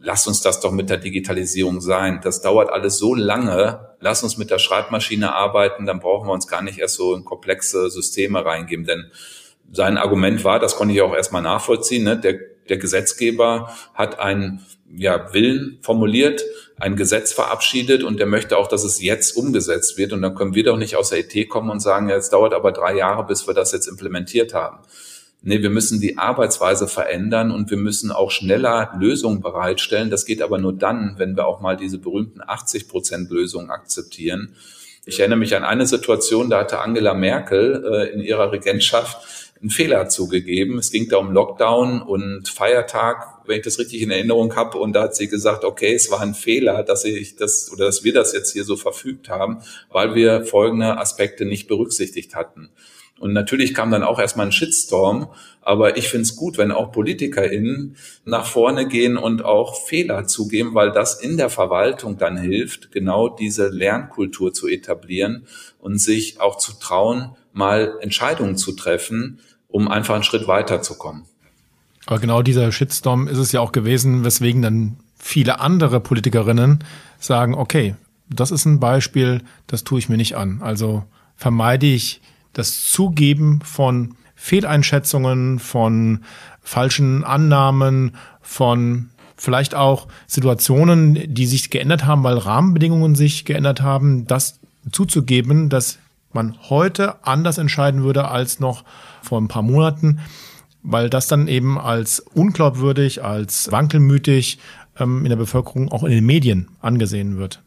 lass 0.00 0.26
uns 0.26 0.40
das 0.40 0.60
doch 0.60 0.72
mit 0.72 0.90
der 0.90 0.96
Digitalisierung 0.96 1.80
sein. 1.80 2.20
Das 2.22 2.40
dauert 2.40 2.70
alles 2.70 2.98
so 2.98 3.14
lange. 3.14 3.94
Lass 4.00 4.22
uns 4.22 4.38
mit 4.38 4.50
der 4.50 4.58
Schreibmaschine 4.58 5.34
arbeiten, 5.34 5.86
dann 5.86 6.00
brauchen 6.00 6.26
wir 6.26 6.32
uns 6.32 6.48
gar 6.48 6.62
nicht 6.62 6.78
erst 6.78 6.96
so 6.96 7.14
in 7.14 7.24
komplexe 7.24 7.90
Systeme 7.90 8.44
reingeben. 8.44 8.86
Denn 8.86 9.10
sein 9.72 9.98
Argument 9.98 10.42
war, 10.42 10.58
das 10.58 10.76
konnte 10.76 10.94
ich 10.94 11.02
auch 11.02 11.14
erstmal 11.14 11.42
nachvollziehen, 11.42 12.04
ne? 12.04 12.18
der, 12.18 12.38
der 12.68 12.78
Gesetzgeber 12.78 13.72
hat 13.94 14.18
einen 14.18 14.64
ja, 14.92 15.32
Willen 15.32 15.78
formuliert, 15.82 16.42
ein 16.76 16.96
Gesetz 16.96 17.32
verabschiedet 17.32 18.02
und 18.02 18.18
der 18.18 18.26
möchte 18.26 18.56
auch, 18.56 18.66
dass 18.66 18.82
es 18.82 19.00
jetzt 19.00 19.36
umgesetzt 19.36 19.98
wird. 19.98 20.12
Und 20.12 20.22
dann 20.22 20.34
können 20.34 20.54
wir 20.54 20.64
doch 20.64 20.78
nicht 20.78 20.96
aus 20.96 21.10
der 21.10 21.20
IT 21.20 21.48
kommen 21.48 21.70
und 21.70 21.80
sagen, 21.80 22.08
ja, 22.08 22.16
es 22.16 22.30
dauert 22.30 22.54
aber 22.54 22.72
drei 22.72 22.96
Jahre, 22.96 23.24
bis 23.24 23.46
wir 23.46 23.54
das 23.54 23.72
jetzt 23.72 23.86
implementiert 23.86 24.54
haben. 24.54 24.78
Nee, 25.42 25.62
wir 25.62 25.70
müssen 25.70 26.00
die 26.00 26.18
Arbeitsweise 26.18 26.86
verändern 26.86 27.50
und 27.50 27.70
wir 27.70 27.78
müssen 27.78 28.12
auch 28.12 28.30
schneller 28.30 28.92
Lösungen 29.00 29.40
bereitstellen. 29.40 30.10
Das 30.10 30.26
geht 30.26 30.42
aber 30.42 30.58
nur 30.58 30.74
dann, 30.74 31.14
wenn 31.16 31.34
wir 31.34 31.46
auch 31.46 31.60
mal 31.60 31.78
diese 31.78 31.98
berühmten 31.98 32.40
80 32.46 32.88
Prozent 32.88 33.30
Lösungen 33.30 33.70
akzeptieren. 33.70 34.54
Ich 35.06 35.18
erinnere 35.18 35.38
mich 35.38 35.56
an 35.56 35.64
eine 35.64 35.86
Situation, 35.86 36.50
da 36.50 36.60
hatte 36.60 36.80
Angela 36.80 37.14
Merkel 37.14 37.84
äh, 37.90 38.12
in 38.12 38.20
ihrer 38.20 38.52
Regentschaft 38.52 39.50
einen 39.60 39.70
Fehler 39.70 40.08
zugegeben. 40.08 40.78
Es 40.78 40.90
ging 40.90 41.08
da 41.08 41.16
um 41.16 41.32
Lockdown 41.32 42.02
und 42.02 42.48
Feiertag, 42.48 43.40
wenn 43.46 43.58
ich 43.58 43.64
das 43.64 43.78
richtig 43.78 44.02
in 44.02 44.10
Erinnerung 44.10 44.54
habe. 44.56 44.78
Und 44.78 44.92
da 44.92 45.02
hat 45.04 45.16
sie 45.16 45.28
gesagt, 45.28 45.64
okay, 45.64 45.94
es 45.94 46.10
war 46.10 46.20
ein 46.20 46.34
Fehler, 46.34 46.82
dass 46.82 47.04
ich 47.04 47.36
das 47.36 47.70
oder 47.72 47.86
dass 47.86 48.04
wir 48.04 48.12
das 48.12 48.32
jetzt 48.34 48.52
hier 48.52 48.64
so 48.64 48.76
verfügt 48.76 49.28
haben, 49.30 49.62
weil 49.90 50.14
wir 50.14 50.44
folgende 50.44 50.98
Aspekte 50.98 51.46
nicht 51.46 51.66
berücksichtigt 51.66 52.34
hatten. 52.34 52.70
Und 53.20 53.34
natürlich 53.34 53.74
kam 53.74 53.90
dann 53.90 54.02
auch 54.02 54.18
erstmal 54.18 54.46
ein 54.46 54.52
Shitstorm, 54.52 55.28
aber 55.60 55.98
ich 55.98 56.08
finde 56.08 56.22
es 56.22 56.36
gut, 56.36 56.56
wenn 56.56 56.72
auch 56.72 56.90
PolitikerInnen 56.90 57.96
nach 58.24 58.46
vorne 58.46 58.88
gehen 58.88 59.18
und 59.18 59.44
auch 59.44 59.76
Fehler 59.86 60.26
zugeben, 60.26 60.74
weil 60.74 60.90
das 60.90 61.20
in 61.20 61.36
der 61.36 61.50
Verwaltung 61.50 62.16
dann 62.16 62.38
hilft, 62.38 62.92
genau 62.92 63.28
diese 63.28 63.68
Lernkultur 63.68 64.54
zu 64.54 64.68
etablieren 64.68 65.44
und 65.78 65.98
sich 66.00 66.40
auch 66.40 66.56
zu 66.56 66.72
trauen, 66.80 67.32
mal 67.52 67.92
Entscheidungen 68.00 68.56
zu 68.56 68.72
treffen, 68.72 69.40
um 69.68 69.88
einfach 69.88 70.14
einen 70.14 70.24
Schritt 70.24 70.48
weiterzukommen. 70.48 71.24
Aber 72.06 72.20
genau 72.20 72.40
dieser 72.40 72.72
Shitstorm 72.72 73.28
ist 73.28 73.36
es 73.36 73.52
ja 73.52 73.60
auch 73.60 73.72
gewesen, 73.72 74.24
weswegen 74.24 74.62
dann 74.62 74.96
viele 75.18 75.60
andere 75.60 76.00
Politikerinnen 76.00 76.82
sagen, 77.18 77.52
okay, 77.54 77.96
das 78.30 78.50
ist 78.50 78.64
ein 78.64 78.80
Beispiel, 78.80 79.42
das 79.66 79.84
tue 79.84 79.98
ich 79.98 80.08
mir 80.08 80.16
nicht 80.16 80.36
an. 80.38 80.62
Also 80.62 81.04
vermeide 81.36 81.84
ich 81.84 82.22
das 82.52 82.88
Zugeben 82.88 83.60
von 83.62 84.16
Fehleinschätzungen, 84.34 85.58
von 85.58 86.24
falschen 86.62 87.24
Annahmen, 87.24 88.16
von 88.40 89.10
vielleicht 89.36 89.74
auch 89.74 90.06
Situationen, 90.26 91.34
die 91.34 91.46
sich 91.46 91.70
geändert 91.70 92.04
haben, 92.04 92.22
weil 92.24 92.36
Rahmenbedingungen 92.36 93.14
sich 93.14 93.44
geändert 93.44 93.80
haben, 93.82 94.26
das 94.26 94.60
zuzugeben, 94.92 95.68
dass 95.68 95.98
man 96.32 96.56
heute 96.68 97.24
anders 97.26 97.58
entscheiden 97.58 98.02
würde 98.02 98.28
als 98.28 98.60
noch 98.60 98.84
vor 99.22 99.40
ein 99.40 99.48
paar 99.48 99.62
Monaten, 99.62 100.20
weil 100.82 101.10
das 101.10 101.26
dann 101.26 101.48
eben 101.48 101.78
als 101.78 102.20
unglaubwürdig, 102.20 103.24
als 103.24 103.72
wankelmütig 103.72 104.58
ähm, 104.98 105.24
in 105.24 105.30
der 105.30 105.36
Bevölkerung, 105.36 105.90
auch 105.90 106.04
in 106.04 106.12
den 106.12 106.24
Medien 106.24 106.68
angesehen 106.80 107.36
wird. 107.36 107.62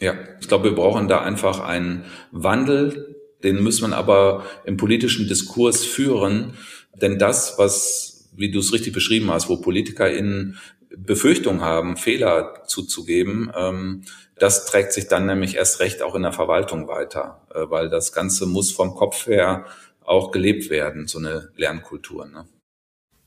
Ja, 0.00 0.14
ich 0.40 0.48
glaube, 0.48 0.64
wir 0.64 0.74
brauchen 0.74 1.08
da 1.08 1.22
einfach 1.22 1.60
einen 1.60 2.04
Wandel 2.30 3.13
den 3.44 3.62
muss 3.62 3.80
man 3.80 3.92
aber 3.92 4.44
im 4.64 4.76
politischen 4.76 5.28
Diskurs 5.28 5.84
führen, 5.84 6.54
denn 7.00 7.18
das, 7.18 7.54
was, 7.58 8.30
wie 8.34 8.50
du 8.50 8.58
es 8.58 8.72
richtig 8.72 8.92
beschrieben 8.92 9.30
hast, 9.30 9.48
wo 9.48 9.56
PolitikerInnen 9.58 10.58
Befürchtungen 10.96 11.60
haben, 11.60 11.96
Fehler 11.96 12.62
zuzugeben, 12.66 13.52
ähm, 13.56 14.04
das 14.36 14.66
trägt 14.66 14.92
sich 14.92 15.06
dann 15.06 15.26
nämlich 15.26 15.56
erst 15.56 15.80
recht 15.80 16.02
auch 16.02 16.14
in 16.14 16.22
der 16.22 16.32
Verwaltung 16.32 16.88
weiter, 16.88 17.42
äh, 17.54 17.68
weil 17.68 17.88
das 17.88 18.12
Ganze 18.12 18.46
muss 18.46 18.72
vom 18.72 18.94
Kopf 18.94 19.26
her 19.26 19.66
auch 20.04 20.30
gelebt 20.30 20.70
werden, 20.70 21.06
so 21.06 21.18
eine 21.18 21.50
Lernkultur. 21.56 22.26
Ne? 22.26 22.46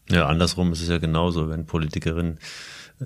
Ja, 0.09 0.28
andersrum 0.28 0.72
ist 0.72 0.82
es 0.82 0.89
ja 0.89 0.97
genauso, 0.97 1.49
wenn 1.49 1.65
Politikerinnen 1.65 2.39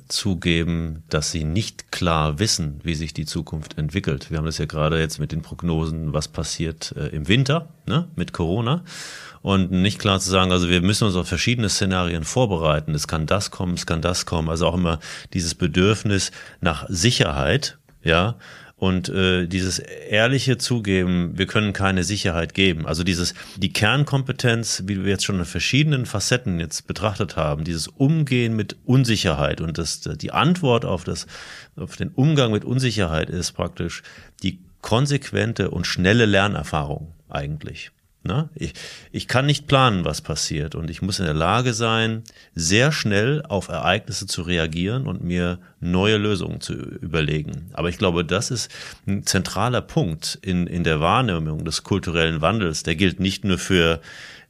zugeben, 0.07 1.03
dass 1.09 1.31
sie 1.31 1.43
nicht 1.43 1.91
klar 1.91 2.39
wissen, 2.39 2.79
wie 2.83 2.95
sich 2.95 3.13
die 3.13 3.25
Zukunft 3.25 3.77
entwickelt. 3.77 4.31
Wir 4.31 4.37
haben 4.37 4.45
das 4.45 4.57
ja 4.57 4.65
gerade 4.65 4.99
jetzt 4.99 5.19
mit 5.19 5.31
den 5.31 5.41
Prognosen, 5.41 6.13
was 6.13 6.29
passiert 6.29 6.93
äh, 6.95 7.07
im 7.07 7.27
Winter 7.27 7.69
ne, 7.85 8.07
mit 8.15 8.31
Corona. 8.31 8.83
Und 9.41 9.71
nicht 9.71 9.99
klar 9.99 10.19
zu 10.19 10.29
sagen, 10.29 10.51
also 10.51 10.69
wir 10.69 10.81
müssen 10.81 11.05
uns 11.05 11.15
auf 11.15 11.27
verschiedene 11.27 11.67
Szenarien 11.67 12.23
vorbereiten. 12.23 12.93
Es 12.93 13.07
kann 13.07 13.25
das 13.25 13.51
kommen, 13.51 13.73
es 13.73 13.85
kann 13.85 14.01
das 14.01 14.25
kommen. 14.25 14.49
Also 14.49 14.67
auch 14.67 14.75
immer 14.75 14.99
dieses 15.33 15.55
Bedürfnis 15.55 16.31
nach 16.61 16.85
Sicherheit, 16.87 17.77
ja, 18.03 18.35
und 18.81 19.09
äh, 19.09 19.45
dieses 19.45 19.77
ehrliche 19.77 20.57
Zugeben, 20.57 21.37
wir 21.37 21.45
können 21.45 21.71
keine 21.71 22.03
Sicherheit 22.03 22.55
geben. 22.55 22.87
Also 22.87 23.03
dieses 23.03 23.35
die 23.55 23.71
Kernkompetenz, 23.71 24.85
wie 24.87 25.03
wir 25.03 25.11
jetzt 25.11 25.23
schon 25.23 25.37
in 25.37 25.45
verschiedenen 25.45 26.07
Facetten 26.07 26.59
jetzt 26.59 26.87
betrachtet 26.87 27.35
haben, 27.35 27.63
dieses 27.63 27.87
Umgehen 27.87 28.55
mit 28.55 28.77
Unsicherheit 28.85 29.61
und 29.61 29.77
das 29.77 30.01
die 30.01 30.31
Antwort 30.31 30.83
auf 30.85 31.03
das 31.03 31.27
auf 31.75 31.95
den 31.95 32.09
Umgang 32.09 32.51
mit 32.51 32.65
Unsicherheit 32.65 33.29
ist 33.29 33.51
praktisch 33.51 34.01
die 34.41 34.57
konsequente 34.81 35.69
und 35.69 35.85
schnelle 35.85 36.25
Lernerfahrung 36.25 37.13
eigentlich. 37.29 37.91
Ne? 38.23 38.49
Ich, 38.53 38.73
ich 39.11 39.27
kann 39.27 39.47
nicht 39.47 39.65
planen, 39.65 40.05
was 40.05 40.21
passiert 40.21 40.75
und 40.75 40.91
ich 40.91 41.01
muss 41.01 41.17
in 41.17 41.25
der 41.25 41.33
Lage 41.33 41.73
sein, 41.73 42.23
sehr 42.53 42.91
schnell 42.91 43.41
auf 43.47 43.67
Ereignisse 43.67 44.27
zu 44.27 44.43
reagieren 44.43 45.07
und 45.07 45.23
mir 45.23 45.57
neue 45.79 46.17
Lösungen 46.17 46.61
zu 46.61 46.73
überlegen. 46.73 47.71
Aber 47.73 47.89
ich 47.89 47.97
glaube, 47.97 48.23
das 48.23 48.51
ist 48.51 48.71
ein 49.07 49.25
zentraler 49.25 49.81
Punkt 49.81 50.37
in, 50.43 50.67
in 50.67 50.83
der 50.83 50.99
Wahrnehmung 50.99 51.65
des 51.65 51.83
kulturellen 51.83 52.41
Wandels. 52.41 52.83
Der 52.83 52.95
gilt 52.95 53.19
nicht 53.19 53.43
nur 53.43 53.57
für 53.57 54.01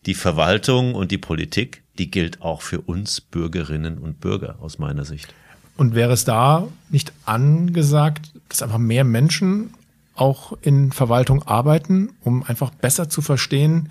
die 0.06 0.16
Verwaltung 0.16 0.94
und 0.94 1.12
die 1.12 1.18
Politik, 1.18 1.84
die 1.98 2.12
gilt 2.12 2.42
auch 2.42 2.62
für 2.62 2.82
uns 2.82 3.22
Bürgerinnen 3.22 4.00
und 4.00 4.20
Bürger 4.20 4.56
aus 4.60 4.80
meiner 4.80 5.06
Sicht. 5.06 5.34
Und 5.78 5.96
wäre 5.96 6.12
es 6.12 6.26
da 6.26 6.68
nicht 6.90 7.14
angesagt, 7.26 8.32
dass 8.50 8.62
einfach 8.62 8.78
mehr 8.80 9.06
Menschen 9.06 9.74
auch 10.16 10.54
in 10.62 10.92
Verwaltung 10.92 11.44
arbeiten, 11.44 12.10
um 12.24 12.44
einfach 12.44 12.72
besser 12.72 13.10
zu 13.10 13.22
verstehen, 13.22 13.90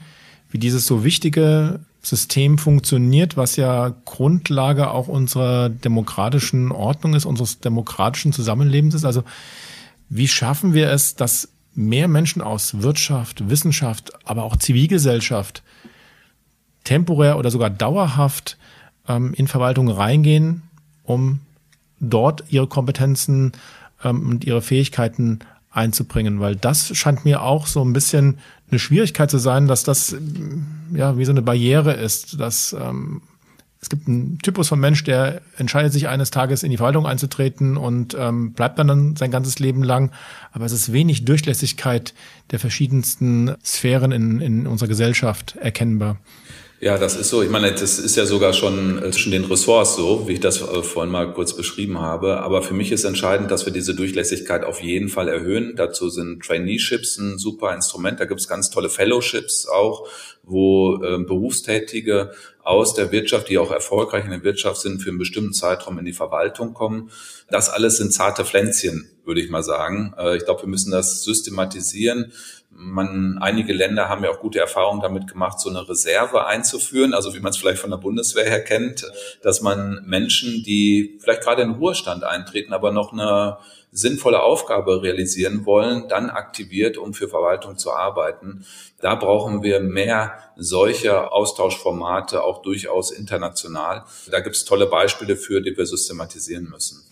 wie 0.51 0.59
dieses 0.59 0.87
so 0.87 1.05
wichtige 1.05 1.81
System 2.03 2.59
funktioniert, 2.59 3.37
was 3.37 3.57
ja 3.57 3.95
Grundlage 4.05 4.91
auch 4.91 5.09
unserer 5.09 5.69
demokratischen 5.69 6.73
Ordnung 6.73 7.15
ist, 7.15 7.25
unseres 7.25 7.61
demokratischen 7.61 8.33
Zusammenlebens 8.33 8.95
ist. 8.95 9.05
Also 9.05 9.23
wie 10.09 10.29
schaffen 10.29 10.75
wir 10.75 10.91
es, 10.91 11.15
dass 11.15 11.49
mehr 11.75 12.09
Menschen 12.09 12.43
aus 12.43 12.83
Wirtschaft, 12.83 13.49
Wissenschaft, 13.49 14.13
aber 14.25 14.45
auch 14.45 14.57
Zivilgesellschaft 14.57 15.63
temporär 16.85 17.39
oder 17.39 17.51
sogar 17.51 17.71
dauerhaft 17.71 18.59
ähm, 19.07 19.35
in 19.35 19.47
Verwaltung 19.47 19.89
reingehen, 19.89 20.63
um 21.05 21.41
dort 22.01 22.45
ihre 22.49 22.67
Kompetenzen 22.67 23.53
ähm, 24.03 24.29
und 24.29 24.45
ihre 24.45 24.63
Fähigkeiten 24.63 25.41
einzubringen, 25.71 26.41
weil 26.41 26.57
das 26.57 26.97
scheint 26.97 27.25
mir 27.25 27.43
auch 27.43 27.67
so 27.67 27.85
ein 27.85 27.93
bisschen 27.93 28.39
eine 28.71 28.79
Schwierigkeit 28.79 29.31
zu 29.31 29.39
sein, 29.39 29.67
dass 29.69 29.85
das 29.85 30.17
ja 30.93 31.17
wie 31.17 31.25
so 31.25 31.33
eine 31.33 31.43
Barriere 31.43 31.93
ist, 31.93 32.41
dass 32.41 32.73
ähm, 32.73 33.23
es 33.83 33.89
gibt 33.89 34.09
einen 34.09 34.39
Typus 34.39 34.69
von 34.69 34.79
Mensch, 34.79 35.05
der 35.05 35.41
entscheidet 35.57 35.93
sich 35.93 36.07
eines 36.07 36.31
Tages 36.31 36.63
in 36.63 36.71
die 36.71 36.77
Verwaltung 36.77 37.07
einzutreten 37.07 37.79
und 37.79 38.15
ähm, 38.19 38.53
bleibt 38.53 38.79
dann, 38.79 38.89
dann 38.89 39.17
sein 39.17 39.31
ganzes 39.31 39.59
Leben 39.59 39.83
lang. 39.83 40.13
Aber 40.53 40.67
es 40.67 40.73
ist 40.73 40.93
wenig 40.93 41.25
Durchlässigkeit 41.25 42.13
der 42.51 42.59
verschiedensten 42.59 43.55
Sphären 43.65 44.13
in, 44.13 44.41
in 44.43 44.67
unserer 44.67 44.89
Gesellschaft 44.89 45.57
erkennbar. 45.57 46.19
Ja, 46.83 46.97
das 46.97 47.15
ist 47.15 47.29
so. 47.29 47.43
Ich 47.43 47.51
meine, 47.51 47.73
das 47.73 47.99
ist 47.99 48.17
ja 48.17 48.25
sogar 48.25 48.55
schon 48.55 49.03
äh, 49.03 49.11
zwischen 49.11 49.33
den 49.33 49.45
Ressorts 49.45 49.97
so, 49.97 50.27
wie 50.27 50.33
ich 50.33 50.41
das 50.41 50.63
äh, 50.63 50.83
vorhin 50.83 51.13
mal 51.13 51.35
kurz 51.35 51.55
beschrieben 51.55 51.99
habe. 52.01 52.41
Aber 52.41 52.63
für 52.63 52.73
mich 52.73 52.91
ist 52.91 53.05
entscheidend, 53.05 53.51
dass 53.51 53.67
wir 53.67 53.73
diese 53.75 53.95
Durchlässigkeit 53.95 54.65
auf 54.65 54.81
jeden 54.81 55.11
Fall 55.11 55.29
erhöhen. 55.29 55.75
Dazu 55.77 56.09
sind 56.09 56.43
Traineeships 56.43 57.19
ein 57.19 57.37
super 57.37 57.75
Instrument. 57.75 58.19
Da 58.19 58.25
gibt 58.25 58.41
es 58.41 58.49
ganz 58.49 58.71
tolle 58.71 58.89
Fellowships 58.89 59.69
auch, 59.69 60.09
wo 60.43 60.95
äh, 61.05 61.23
Berufstätige 61.23 62.31
aus 62.63 62.95
der 62.95 63.13
Wirtschaft, 63.13 63.49
die 63.49 63.59
auch 63.59 63.71
erfolgreich 63.71 64.25
in 64.25 64.31
der 64.31 64.45
Wirtschaft 64.45 64.81
sind, 64.81 65.03
für 65.03 65.11
einen 65.11 65.19
bestimmten 65.19 65.53
Zeitraum 65.53 65.99
in 65.99 66.05
die 66.05 66.13
Verwaltung 66.13 66.75
kommen. 66.75 67.11
Das 67.49 67.69
alles 67.69 67.97
sind 67.97 68.13
zarte 68.13 68.45
Pflänzchen, 68.45 69.11
würde 69.25 69.41
ich 69.41 69.51
mal 69.51 69.63
sagen. 69.63 70.15
Äh, 70.19 70.37
ich 70.37 70.45
glaube, 70.45 70.63
wir 70.63 70.69
müssen 70.69 70.91
das 70.91 71.23
systematisieren 71.23 72.33
man, 72.81 73.39
einige 73.41 73.73
Länder 73.73 74.09
haben 74.09 74.25
ja 74.25 74.31
auch 74.31 74.41
gute 74.41 74.59
Erfahrungen 74.59 75.03
damit 75.03 75.27
gemacht, 75.27 75.61
so 75.61 75.69
eine 75.69 75.89
Reserve 75.89 76.47
einzuführen, 76.47 77.15
also 77.15 77.35
wie 77.35 77.41
man 77.41 77.51
es 77.51 77.59
vielleicht 77.59 77.81
von 77.81 77.91
der 77.91 77.99
Bundeswehr 77.99 78.49
her 78.49 78.65
kennt, 78.65 79.05
dass 79.43 79.61
man 79.61 80.03
Menschen, 80.07 80.63
die 80.63 81.19
vielleicht 81.21 81.43
gerade 81.43 81.63
in 81.63 81.73
Ruhestand 81.73 82.25
eintreten, 82.25 82.73
aber 82.73 82.93
noch 82.93 83.13
eine 83.13 83.59
sinnvolle 83.93 84.43
Aufgabe 84.43 85.03
realisieren 85.03 85.67
wollen, 85.67 86.09
dann 86.09 86.31
aktiviert, 86.31 86.97
um 86.97 87.13
für 87.13 87.29
Verwaltung 87.29 87.77
zu 87.77 87.93
arbeiten. 87.93 88.65
Da 89.01 89.15
brauchen 89.15 89.63
wir 89.63 89.81
mehr 89.81 90.35
solcher 90.57 91.33
Austauschformate, 91.33 92.43
auch 92.45 92.63
durchaus 92.63 93.11
international. 93.11 94.05
Da 94.31 94.41
gibt 94.41 94.57
es 94.57 94.65
tolle 94.65 94.87
Beispiele 94.87 95.37
für, 95.37 95.61
die 95.61 95.77
wir 95.77 95.87
systematisieren 95.87 96.69
müssen 96.71 97.05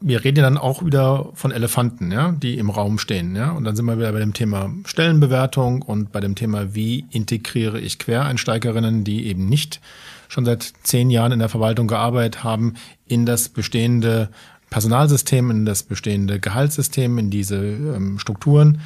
wir 0.00 0.24
reden 0.24 0.38
ja 0.38 0.42
dann 0.44 0.58
auch 0.58 0.84
wieder 0.84 1.30
von 1.34 1.50
Elefanten, 1.50 2.12
ja, 2.12 2.32
die 2.32 2.56
im 2.58 2.70
Raum 2.70 2.98
stehen, 2.98 3.34
ja. 3.34 3.50
Und 3.50 3.64
dann 3.64 3.74
sind 3.74 3.84
wir 3.86 3.98
wieder 3.98 4.12
bei 4.12 4.20
dem 4.20 4.32
Thema 4.32 4.72
Stellenbewertung 4.84 5.82
und 5.82 6.12
bei 6.12 6.20
dem 6.20 6.34
Thema, 6.34 6.74
wie 6.74 7.06
integriere 7.10 7.80
ich 7.80 7.98
Quereinsteigerinnen, 7.98 9.02
die 9.02 9.26
eben 9.26 9.48
nicht 9.48 9.80
schon 10.28 10.44
seit 10.44 10.72
zehn 10.82 11.10
Jahren 11.10 11.32
in 11.32 11.38
der 11.40 11.48
Verwaltung 11.48 11.88
gearbeitet 11.88 12.44
haben, 12.44 12.74
in 13.06 13.26
das 13.26 13.48
bestehende 13.48 14.28
Personalsystem, 14.70 15.50
in 15.50 15.64
das 15.64 15.82
bestehende 15.82 16.40
Gehaltssystem, 16.40 17.18
in 17.18 17.30
diese 17.30 17.56
ähm, 17.56 18.18
Strukturen. 18.18 18.80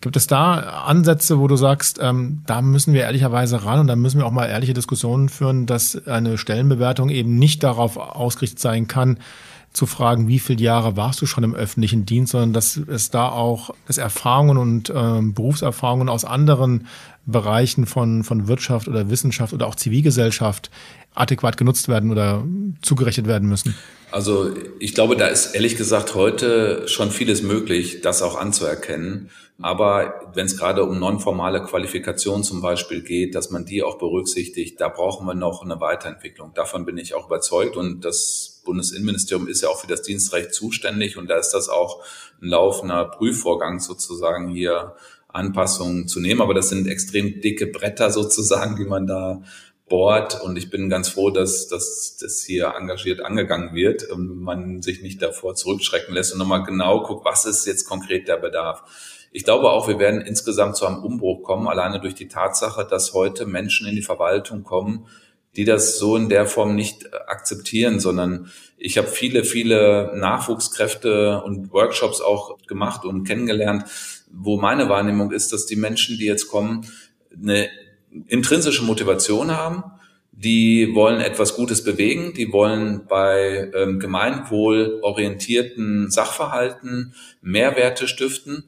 Gibt 0.00 0.16
es 0.16 0.26
da 0.26 0.84
Ansätze, 0.86 1.38
wo 1.38 1.48
du 1.48 1.56
sagst, 1.56 1.98
ähm, 2.00 2.42
da 2.46 2.62
müssen 2.62 2.94
wir 2.94 3.02
ehrlicherweise 3.02 3.64
ran 3.64 3.80
und 3.80 3.86
da 3.86 3.96
müssen 3.96 4.18
wir 4.18 4.26
auch 4.26 4.30
mal 4.32 4.46
ehrliche 4.46 4.74
Diskussionen 4.74 5.28
führen, 5.28 5.66
dass 5.66 6.06
eine 6.06 6.38
Stellenbewertung 6.38 7.08
eben 7.08 7.36
nicht 7.36 7.64
darauf 7.64 7.96
ausgerichtet 7.96 8.60
sein 8.60 8.86
kann, 8.86 9.18
zu 9.72 9.86
fragen, 9.86 10.26
wie 10.26 10.38
viele 10.38 10.62
Jahre 10.62 10.96
warst 10.96 11.20
du 11.20 11.26
schon 11.26 11.44
im 11.44 11.54
öffentlichen 11.54 12.06
Dienst, 12.06 12.32
sondern 12.32 12.52
dass 12.54 12.76
es 12.76 13.10
da 13.10 13.28
auch 13.28 13.70
dass 13.86 13.98
Erfahrungen 13.98 14.56
und 14.56 14.90
äh, 14.90 15.20
Berufserfahrungen 15.22 16.08
aus 16.08 16.24
anderen 16.24 16.86
Bereichen 17.26 17.86
von, 17.86 18.24
von 18.24 18.48
Wirtschaft 18.48 18.88
oder 18.88 19.10
Wissenschaft 19.10 19.52
oder 19.52 19.66
auch 19.66 19.74
Zivilgesellschaft 19.74 20.70
adäquat 21.16 21.56
genutzt 21.56 21.88
werden 21.88 22.12
oder 22.12 22.44
zugerechnet 22.82 23.26
werden 23.26 23.48
müssen? 23.48 23.74
Also 24.12 24.50
ich 24.78 24.94
glaube, 24.94 25.16
da 25.16 25.26
ist 25.26 25.54
ehrlich 25.54 25.76
gesagt 25.76 26.14
heute 26.14 26.86
schon 26.86 27.10
vieles 27.10 27.42
möglich, 27.42 28.02
das 28.02 28.22
auch 28.22 28.36
anzuerkennen. 28.36 29.30
Aber 29.60 30.30
wenn 30.34 30.46
es 30.46 30.56
gerade 30.56 30.84
um 30.84 30.98
nonformale 30.98 31.62
Qualifikation 31.62 32.44
zum 32.44 32.60
Beispiel 32.60 33.02
geht, 33.02 33.34
dass 33.34 33.50
man 33.50 33.64
die 33.64 33.82
auch 33.82 33.98
berücksichtigt, 33.98 34.80
da 34.80 34.88
brauchen 34.88 35.26
wir 35.26 35.34
noch 35.34 35.62
eine 35.62 35.80
Weiterentwicklung. 35.80 36.52
Davon 36.54 36.84
bin 36.84 36.98
ich 36.98 37.14
auch 37.14 37.26
überzeugt. 37.26 37.76
Und 37.76 38.04
das 38.04 38.60
Bundesinnenministerium 38.64 39.48
ist 39.48 39.62
ja 39.62 39.70
auch 39.70 39.80
für 39.80 39.86
das 39.86 40.02
Dienstrecht 40.02 40.52
zuständig. 40.52 41.16
Und 41.16 41.28
da 41.28 41.38
ist 41.38 41.50
das 41.50 41.68
auch 41.68 42.02
ein 42.42 42.48
laufender 42.48 43.06
Prüfvorgang 43.06 43.80
sozusagen 43.80 44.48
hier 44.48 44.94
Anpassungen 45.28 46.06
zu 46.06 46.20
nehmen. 46.20 46.42
Aber 46.42 46.52
das 46.54 46.68
sind 46.68 46.86
extrem 46.86 47.40
dicke 47.40 47.66
Bretter 47.66 48.10
sozusagen, 48.10 48.76
die 48.76 48.84
man 48.84 49.06
da 49.06 49.42
bohrt. 49.88 50.40
Und 50.40 50.56
ich 50.56 50.70
bin 50.70 50.90
ganz 50.90 51.08
froh, 51.08 51.30
dass, 51.30 51.68
dass 51.68 52.16
das 52.20 52.42
hier 52.42 52.74
engagiert 52.76 53.20
angegangen 53.20 53.74
wird 53.74 54.04
und 54.04 54.40
man 54.40 54.82
sich 54.82 55.02
nicht 55.02 55.22
davor 55.22 55.54
zurückschrecken 55.54 56.14
lässt 56.14 56.32
und 56.32 56.38
nochmal 56.38 56.64
genau 56.64 57.02
guckt, 57.02 57.24
was 57.24 57.46
ist 57.46 57.66
jetzt 57.66 57.86
konkret 57.86 58.28
der 58.28 58.36
Bedarf. 58.36 58.82
Ich 59.32 59.44
glaube 59.44 59.70
auch, 59.70 59.86
wir 59.88 59.98
werden 59.98 60.20
insgesamt 60.22 60.76
zu 60.76 60.86
einem 60.86 61.04
Umbruch 61.04 61.42
kommen, 61.42 61.68
alleine 61.68 62.00
durch 62.00 62.14
die 62.14 62.28
Tatsache, 62.28 62.86
dass 62.88 63.12
heute 63.12 63.46
Menschen 63.46 63.86
in 63.86 63.94
die 63.94 64.02
Verwaltung 64.02 64.64
kommen, 64.64 65.06
die 65.56 65.64
das 65.64 65.98
so 65.98 66.16
in 66.16 66.28
der 66.28 66.46
Form 66.46 66.74
nicht 66.74 67.12
akzeptieren, 67.28 68.00
sondern 68.00 68.50
ich 68.78 68.98
habe 68.98 69.08
viele, 69.08 69.44
viele 69.44 70.12
Nachwuchskräfte 70.14 71.42
und 71.42 71.72
Workshops 71.72 72.20
auch 72.20 72.58
gemacht 72.66 73.04
und 73.04 73.24
kennengelernt, 73.24 73.84
wo 74.30 74.58
meine 74.58 74.88
Wahrnehmung 74.88 75.32
ist, 75.32 75.52
dass 75.52 75.66
die 75.66 75.76
Menschen, 75.76 76.18
die 76.18 76.26
jetzt 76.26 76.48
kommen, 76.48 76.86
eine 77.34 77.68
intrinsische 78.26 78.84
Motivation 78.84 79.56
haben, 79.56 79.84
die 80.32 80.94
wollen 80.94 81.20
etwas 81.20 81.56
Gutes 81.56 81.82
bewegen, 81.82 82.34
die 82.34 82.52
wollen 82.52 83.06
bei 83.08 83.72
ähm, 83.74 83.98
gemeinwohlorientierten 83.98 86.10
Sachverhalten 86.10 87.14
Mehrwerte 87.40 88.06
stiften. 88.06 88.64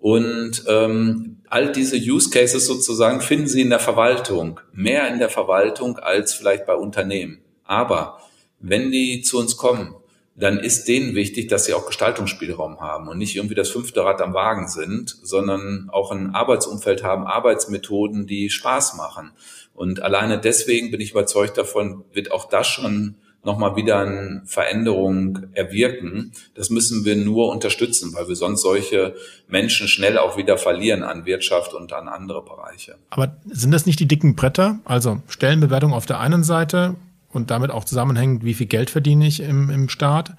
Und 0.00 0.64
ähm, 0.66 1.36
all 1.48 1.70
diese 1.70 1.96
Use 1.96 2.30
Cases 2.30 2.66
sozusagen 2.66 3.20
finden 3.20 3.46
Sie 3.46 3.60
in 3.60 3.70
der 3.70 3.78
Verwaltung, 3.78 4.58
mehr 4.72 5.06
in 5.12 5.20
der 5.20 5.28
Verwaltung 5.28 5.98
als 5.98 6.34
vielleicht 6.34 6.66
bei 6.66 6.74
Unternehmen. 6.74 7.38
Aber 7.62 8.18
wenn 8.58 8.90
die 8.90 9.22
zu 9.22 9.38
uns 9.38 9.56
kommen, 9.56 9.94
dann 10.34 10.58
ist 10.58 10.88
denen 10.88 11.14
wichtig, 11.14 11.48
dass 11.48 11.66
sie 11.66 11.74
auch 11.74 11.86
Gestaltungsspielraum 11.86 12.80
haben 12.80 13.08
und 13.08 13.18
nicht 13.18 13.36
irgendwie 13.36 13.54
das 13.54 13.68
fünfte 13.68 14.04
Rad 14.04 14.20
am 14.22 14.32
Wagen 14.32 14.66
sind, 14.68 15.18
sondern 15.22 15.90
auch 15.92 16.10
ein 16.10 16.34
Arbeitsumfeld 16.34 17.02
haben, 17.02 17.26
Arbeitsmethoden, 17.26 18.26
die 18.26 18.48
Spaß 18.48 18.96
machen. 18.96 19.32
Und 19.74 20.02
alleine 20.02 20.40
deswegen 20.40 20.90
bin 20.90 21.00
ich 21.00 21.10
überzeugt 21.10 21.58
davon, 21.58 22.04
wird 22.12 22.32
auch 22.32 22.48
das 22.48 22.66
schon 22.66 23.16
nochmal 23.44 23.76
wieder 23.76 24.00
eine 24.00 24.42
Veränderung 24.46 25.46
erwirken. 25.52 26.32
Das 26.54 26.70
müssen 26.70 27.04
wir 27.04 27.16
nur 27.16 27.50
unterstützen, 27.50 28.14
weil 28.14 28.28
wir 28.28 28.36
sonst 28.36 28.62
solche 28.62 29.14
Menschen 29.48 29.88
schnell 29.88 30.16
auch 30.16 30.36
wieder 30.36 30.58
verlieren 30.58 31.02
an 31.02 31.26
Wirtschaft 31.26 31.74
und 31.74 31.92
an 31.92 32.08
andere 32.08 32.44
Bereiche. 32.44 32.96
Aber 33.10 33.36
sind 33.46 33.72
das 33.72 33.84
nicht 33.84 33.98
die 33.98 34.06
dicken 34.06 34.36
Bretter? 34.36 34.78
Also 34.84 35.20
Stellenbewertung 35.28 35.92
auf 35.92 36.06
der 36.06 36.20
einen 36.20 36.44
Seite 36.44 36.94
und 37.32 37.50
damit 37.50 37.70
auch 37.70 37.84
zusammenhängend, 37.84 38.44
wie 38.44 38.54
viel 38.54 38.66
Geld 38.66 38.90
verdiene 38.90 39.26
ich 39.26 39.40
im, 39.40 39.70
im 39.70 39.88
Staat? 39.88 40.34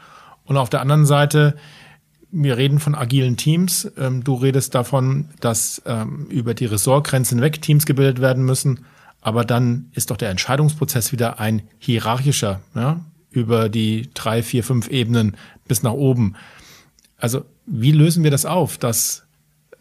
Und 0.45 0.57
auf 0.57 0.69
der 0.69 0.81
anderen 0.81 1.05
Seite, 1.05 1.55
wir 2.31 2.57
reden 2.57 2.79
von 2.79 2.95
agilen 2.95 3.37
Teams. 3.37 3.91
Ähm, 3.97 4.23
du 4.23 4.35
redest 4.35 4.75
davon, 4.75 5.29
dass 5.39 5.81
ähm, 5.85 6.27
über 6.29 6.53
die 6.53 6.65
Ressortgrenzen 6.65 7.41
weg 7.41 7.61
Teams 7.61 7.85
gebildet 7.85 8.21
werden 8.21 8.43
müssen 8.43 8.85
aber 9.23 9.45
dann 9.45 9.89
ist 9.93 10.11
doch 10.11 10.17
der 10.17 10.29
Entscheidungsprozess 10.29 11.13
wieder 11.13 11.39
ein 11.39 11.63
hierarchischer, 11.79 12.59
ja, 12.75 12.99
über 13.31 13.69
die 13.69 14.09
drei, 14.13 14.43
vier, 14.43 14.65
fünf 14.65 14.89
Ebenen 14.89 15.37
bis 15.65 15.81
nach 15.81 15.93
oben. 15.93 16.35
Also 17.17 17.45
wie 17.65 17.93
lösen 17.93 18.25
wir 18.25 18.31
das 18.31 18.45
auf, 18.45 18.77
dass 18.77 19.23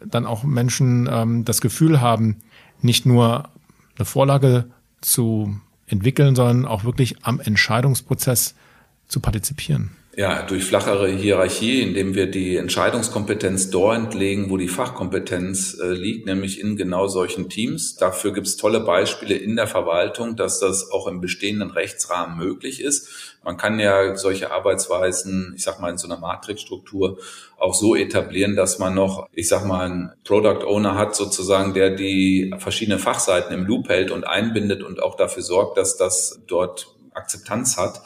dann 0.03 0.25
auch 0.25 0.43
Menschen 0.43 1.09
ähm, 1.11 1.43
das 1.43 1.59
Gefühl 1.59 1.99
haben, 1.99 2.37
nicht 2.81 3.05
nur 3.05 3.49
eine 3.97 4.05
Vorlage 4.05 4.65
zu 5.01 5.59
entwickeln, 5.93 6.35
sondern 6.35 6.65
auch 6.65 6.83
wirklich 6.83 7.23
am 7.23 7.39
Entscheidungsprozess 7.39 8.55
zu 9.07 9.21
partizipieren? 9.21 9.91
Ja, 10.15 10.43
durch 10.43 10.65
flachere 10.65 11.07
Hierarchie, 11.07 11.81
indem 11.81 12.13
wir 12.13 12.29
die 12.29 12.57
Entscheidungskompetenz 12.57 13.71
dort 13.71 14.13
legen, 14.13 14.51
wo 14.51 14.57
die 14.57 14.67
Fachkompetenz 14.67 15.79
äh, 15.79 15.87
liegt, 15.87 16.27
nämlich 16.27 16.59
in 16.59 16.77
genau 16.77 17.07
solchen 17.07 17.49
Teams. 17.49 17.95
Dafür 17.95 18.31
gibt 18.31 18.45
es 18.45 18.55
tolle 18.55 18.81
Beispiele 18.81 19.33
in 19.33 19.55
der 19.55 19.65
Verwaltung, 19.65 20.35
dass 20.35 20.59
das 20.59 20.91
auch 20.91 21.07
im 21.07 21.19
bestehenden 21.19 21.71
Rechtsrahmen 21.71 22.37
möglich 22.37 22.79
ist. 22.79 23.35
Man 23.43 23.57
kann 23.57 23.79
ja 23.79 24.15
solche 24.15 24.51
Arbeitsweisen, 24.51 25.53
ich 25.55 25.63
sag 25.63 25.81
mal, 25.81 25.89
in 25.89 25.97
so 25.97 26.07
einer 26.07 26.19
Matrixstruktur 26.19 27.17
auch 27.57 27.73
so 27.73 27.95
etablieren, 27.95 28.55
dass 28.55 28.77
man 28.77 28.93
noch, 28.93 29.27
ich 29.31 29.47
sag 29.47 29.65
mal, 29.65 29.83
einen 29.83 30.11
Product 30.23 30.63
Owner 30.67 30.95
hat 30.95 31.15
sozusagen, 31.15 31.73
der 31.73 31.89
die 31.89 32.53
verschiedenen 32.59 32.99
Fachseiten 32.99 33.51
im 33.51 33.65
Loop 33.65 33.89
hält 33.89 34.11
und 34.11 34.25
einbindet 34.25 34.83
und 34.83 35.01
auch 35.01 35.15
dafür 35.15 35.41
sorgt, 35.41 35.79
dass 35.79 35.97
das 35.97 36.39
dort 36.45 36.93
Akzeptanz 37.15 37.77
hat 37.77 38.03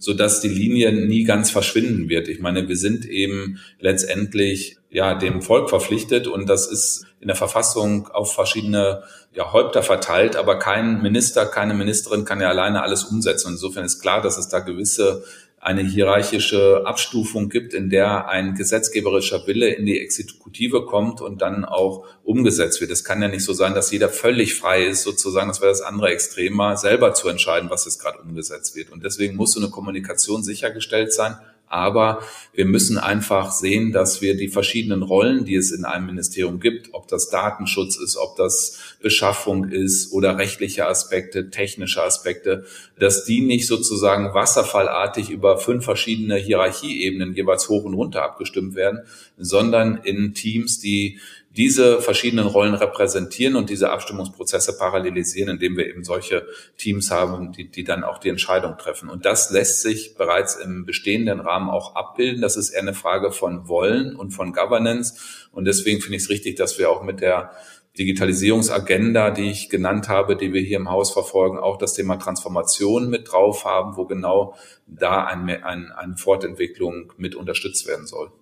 so 0.00 0.14
dass 0.14 0.40
die 0.40 0.48
Linie 0.48 0.92
nie 0.92 1.24
ganz 1.24 1.50
verschwinden 1.50 2.08
wird. 2.08 2.28
Ich 2.28 2.40
meine, 2.40 2.68
wir 2.68 2.76
sind 2.76 3.04
eben 3.04 3.60
letztendlich 3.78 4.78
ja 4.90 5.14
dem 5.14 5.42
Volk 5.42 5.68
verpflichtet 5.68 6.26
und 6.26 6.48
das 6.48 6.66
ist 6.66 7.04
in 7.20 7.28
der 7.28 7.36
Verfassung 7.36 8.08
auf 8.08 8.34
verschiedene 8.34 9.02
ja, 9.32 9.52
Häupter 9.52 9.82
verteilt, 9.82 10.36
aber 10.36 10.58
kein 10.58 11.02
Minister, 11.02 11.46
keine 11.46 11.74
Ministerin 11.74 12.24
kann 12.24 12.40
ja 12.40 12.48
alleine 12.48 12.82
alles 12.82 13.04
umsetzen. 13.04 13.52
Insofern 13.52 13.84
ist 13.84 14.00
klar, 14.00 14.22
dass 14.22 14.38
es 14.38 14.48
da 14.48 14.60
gewisse 14.60 15.22
eine 15.62 15.82
hierarchische 15.82 16.82
Abstufung 16.86 17.50
gibt, 17.50 17.74
in 17.74 17.90
der 17.90 18.28
ein 18.28 18.54
gesetzgeberischer 18.54 19.46
Wille 19.46 19.68
in 19.68 19.84
die 19.84 20.00
Exekutive 20.00 20.86
kommt 20.86 21.20
und 21.20 21.42
dann 21.42 21.66
auch 21.66 22.06
umgesetzt 22.24 22.80
wird. 22.80 22.90
Es 22.90 23.04
kann 23.04 23.20
ja 23.20 23.28
nicht 23.28 23.44
so 23.44 23.52
sein, 23.52 23.74
dass 23.74 23.90
jeder 23.90 24.08
völlig 24.08 24.54
frei 24.54 24.86
ist, 24.86 25.02
sozusagen, 25.02 25.48
das 25.48 25.60
wäre 25.60 25.70
das 25.70 25.82
andere 25.82 26.08
Extremer, 26.08 26.78
selber 26.78 27.12
zu 27.12 27.28
entscheiden, 27.28 27.68
was 27.68 27.84
jetzt 27.84 28.00
gerade 28.00 28.20
umgesetzt 28.20 28.74
wird. 28.74 28.90
Und 28.90 29.04
deswegen 29.04 29.36
muss 29.36 29.52
so 29.52 29.60
eine 29.60 29.68
Kommunikation 29.68 30.42
sichergestellt 30.42 31.12
sein, 31.12 31.36
aber 31.70 32.22
wir 32.52 32.66
müssen 32.66 32.98
einfach 32.98 33.52
sehen, 33.52 33.92
dass 33.92 34.20
wir 34.20 34.36
die 34.36 34.48
verschiedenen 34.48 35.02
Rollen, 35.02 35.44
die 35.44 35.54
es 35.54 35.70
in 35.70 35.84
einem 35.84 36.06
Ministerium 36.06 36.58
gibt, 36.58 36.92
ob 36.92 37.06
das 37.06 37.30
Datenschutz 37.30 37.96
ist, 37.96 38.16
ob 38.16 38.36
das 38.36 38.96
Beschaffung 39.00 39.68
ist 39.68 40.12
oder 40.12 40.36
rechtliche 40.36 40.88
Aspekte, 40.88 41.48
technische 41.48 42.02
Aspekte, 42.02 42.64
dass 42.98 43.24
die 43.24 43.40
nicht 43.40 43.68
sozusagen 43.68 44.34
wasserfallartig 44.34 45.30
über 45.30 45.58
fünf 45.58 45.84
verschiedene 45.84 46.36
Hierarchieebenen 46.36 47.34
jeweils 47.34 47.68
hoch 47.68 47.84
und 47.84 47.94
runter 47.94 48.24
abgestimmt 48.24 48.74
werden, 48.74 49.02
sondern 49.38 50.00
in 50.02 50.34
Teams, 50.34 50.80
die 50.80 51.20
diese 51.60 52.00
verschiedenen 52.00 52.46
Rollen 52.46 52.72
repräsentieren 52.72 53.54
und 53.54 53.68
diese 53.68 53.90
Abstimmungsprozesse 53.90 54.78
parallelisieren, 54.78 55.50
indem 55.50 55.76
wir 55.76 55.88
eben 55.88 56.04
solche 56.04 56.46
Teams 56.78 57.10
haben, 57.10 57.52
die, 57.52 57.70
die 57.70 57.84
dann 57.84 58.02
auch 58.02 58.16
die 58.16 58.30
Entscheidung 58.30 58.78
treffen. 58.78 59.10
Und 59.10 59.26
das 59.26 59.50
lässt 59.50 59.82
sich 59.82 60.14
bereits 60.14 60.56
im 60.56 60.86
bestehenden 60.86 61.38
Rahmen 61.38 61.68
auch 61.68 61.96
abbilden. 61.96 62.40
Das 62.40 62.56
ist 62.56 62.70
eher 62.70 62.80
eine 62.80 62.94
Frage 62.94 63.30
von 63.30 63.68
Wollen 63.68 64.16
und 64.16 64.30
von 64.30 64.54
Governance. 64.54 65.20
Und 65.52 65.66
deswegen 65.66 66.00
finde 66.00 66.16
ich 66.16 66.22
es 66.22 66.30
richtig, 66.30 66.56
dass 66.56 66.78
wir 66.78 66.90
auch 66.90 67.02
mit 67.02 67.20
der 67.20 67.50
Digitalisierungsagenda, 67.98 69.30
die 69.30 69.50
ich 69.50 69.68
genannt 69.68 70.08
habe, 70.08 70.36
die 70.36 70.54
wir 70.54 70.62
hier 70.62 70.78
im 70.78 70.88
Haus 70.88 71.12
verfolgen, 71.12 71.58
auch 71.58 71.76
das 71.76 71.92
Thema 71.92 72.16
Transformation 72.16 73.10
mit 73.10 73.30
drauf 73.30 73.66
haben, 73.66 73.98
wo 73.98 74.06
genau 74.06 74.54
da 74.86 75.26
eine, 75.26 75.66
eine, 75.66 75.98
eine 75.98 76.16
Fortentwicklung 76.16 77.12
mit 77.18 77.34
unterstützt 77.34 77.86
werden 77.86 78.06
soll. 78.06 78.32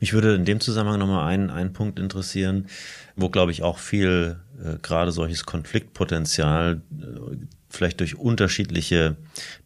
Mich 0.00 0.12
würde 0.12 0.34
in 0.34 0.44
dem 0.44 0.60
Zusammenhang 0.60 0.98
nochmal 0.98 1.26
ein, 1.26 1.50
ein 1.50 1.72
Punkt 1.72 1.98
interessieren, 1.98 2.66
wo, 3.16 3.28
glaube 3.28 3.52
ich, 3.52 3.62
auch 3.62 3.78
viel 3.78 4.40
äh, 4.62 4.78
gerade 4.80 5.12
solches 5.12 5.44
Konfliktpotenzial 5.44 6.82
äh, 7.00 7.36
vielleicht 7.76 8.00
durch 8.00 8.16
unterschiedliche 8.16 9.16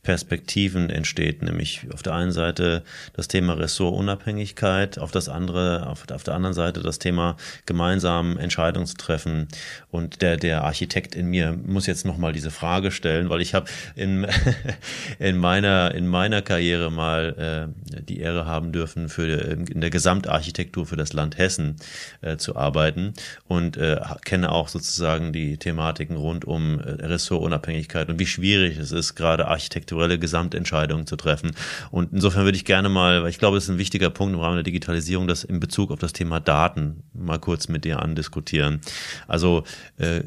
Perspektiven 0.02 0.90
entsteht, 0.90 1.42
nämlich 1.42 1.86
auf 1.92 2.02
der 2.02 2.14
einen 2.14 2.32
Seite 2.32 2.82
das 3.12 3.28
Thema 3.28 3.54
Ressortunabhängigkeit, 3.54 4.98
auf 4.98 5.10
das 5.10 5.28
andere, 5.28 5.86
auf, 5.86 6.04
auf 6.10 6.24
der 6.24 6.34
anderen 6.34 6.54
Seite 6.54 6.80
das 6.80 6.98
Thema 6.98 7.36
gemeinsam 7.66 8.38
Entscheidungen 8.38 8.86
zu 8.86 8.96
treffen. 8.96 9.48
Und 9.90 10.22
der, 10.22 10.36
der 10.36 10.64
Architekt 10.64 11.14
in 11.14 11.26
mir 11.26 11.52
muss 11.52 11.86
jetzt 11.86 12.06
nochmal 12.06 12.32
diese 12.32 12.50
Frage 12.50 12.90
stellen, 12.90 13.28
weil 13.28 13.40
ich 13.40 13.54
habe 13.54 13.70
in, 13.94 14.26
in 15.18 15.36
meiner, 15.36 15.94
in 15.94 16.06
meiner 16.06 16.40
Karriere 16.40 16.90
mal 16.90 17.70
äh, 17.94 18.02
die 18.02 18.20
Ehre 18.20 18.46
haben 18.46 18.72
dürfen, 18.72 19.08
für 19.08 19.26
in 19.26 19.80
der 19.80 19.90
Gesamtarchitektur 19.90 20.86
für 20.86 20.96
das 20.96 21.12
Land 21.12 21.36
Hessen 21.36 21.76
äh, 22.22 22.36
zu 22.36 22.56
arbeiten 22.56 23.14
und 23.46 23.76
äh, 23.76 24.00
kenne 24.24 24.50
auch 24.52 24.68
sozusagen 24.68 25.32
die 25.32 25.58
Thematiken 25.58 26.16
rund 26.16 26.44
um 26.44 26.80
äh, 26.80 26.90
Ressortunabhängigkeit 27.04 27.99
und 28.08 28.18
wie 28.18 28.26
schwierig 28.26 28.78
es 28.78 28.92
ist, 28.92 29.14
gerade 29.14 29.48
Architektur 29.48 29.80
architekturelle 29.80 30.18
Gesamtentscheidungen 30.18 31.06
zu 31.06 31.16
treffen. 31.16 31.52
Und 31.90 32.12
insofern 32.12 32.44
würde 32.44 32.56
ich 32.56 32.64
gerne 32.64 32.88
mal, 32.88 33.22
weil 33.22 33.30
ich 33.30 33.38
glaube, 33.38 33.56
das 33.56 33.64
ist 33.64 33.70
ein 33.70 33.78
wichtiger 33.78 34.10
Punkt 34.10 34.34
im 34.34 34.40
Rahmen 34.40 34.56
der 34.56 34.62
Digitalisierung, 34.62 35.26
das 35.26 35.44
in 35.44 35.60
Bezug 35.60 35.90
auf 35.90 35.98
das 35.98 36.12
Thema 36.12 36.40
Daten 36.40 37.02
mal 37.12 37.38
kurz 37.38 37.68
mit 37.68 37.84
dir 37.84 38.00
andiskutieren. 38.00 38.80
Also 39.26 39.64
äh, 39.98 40.22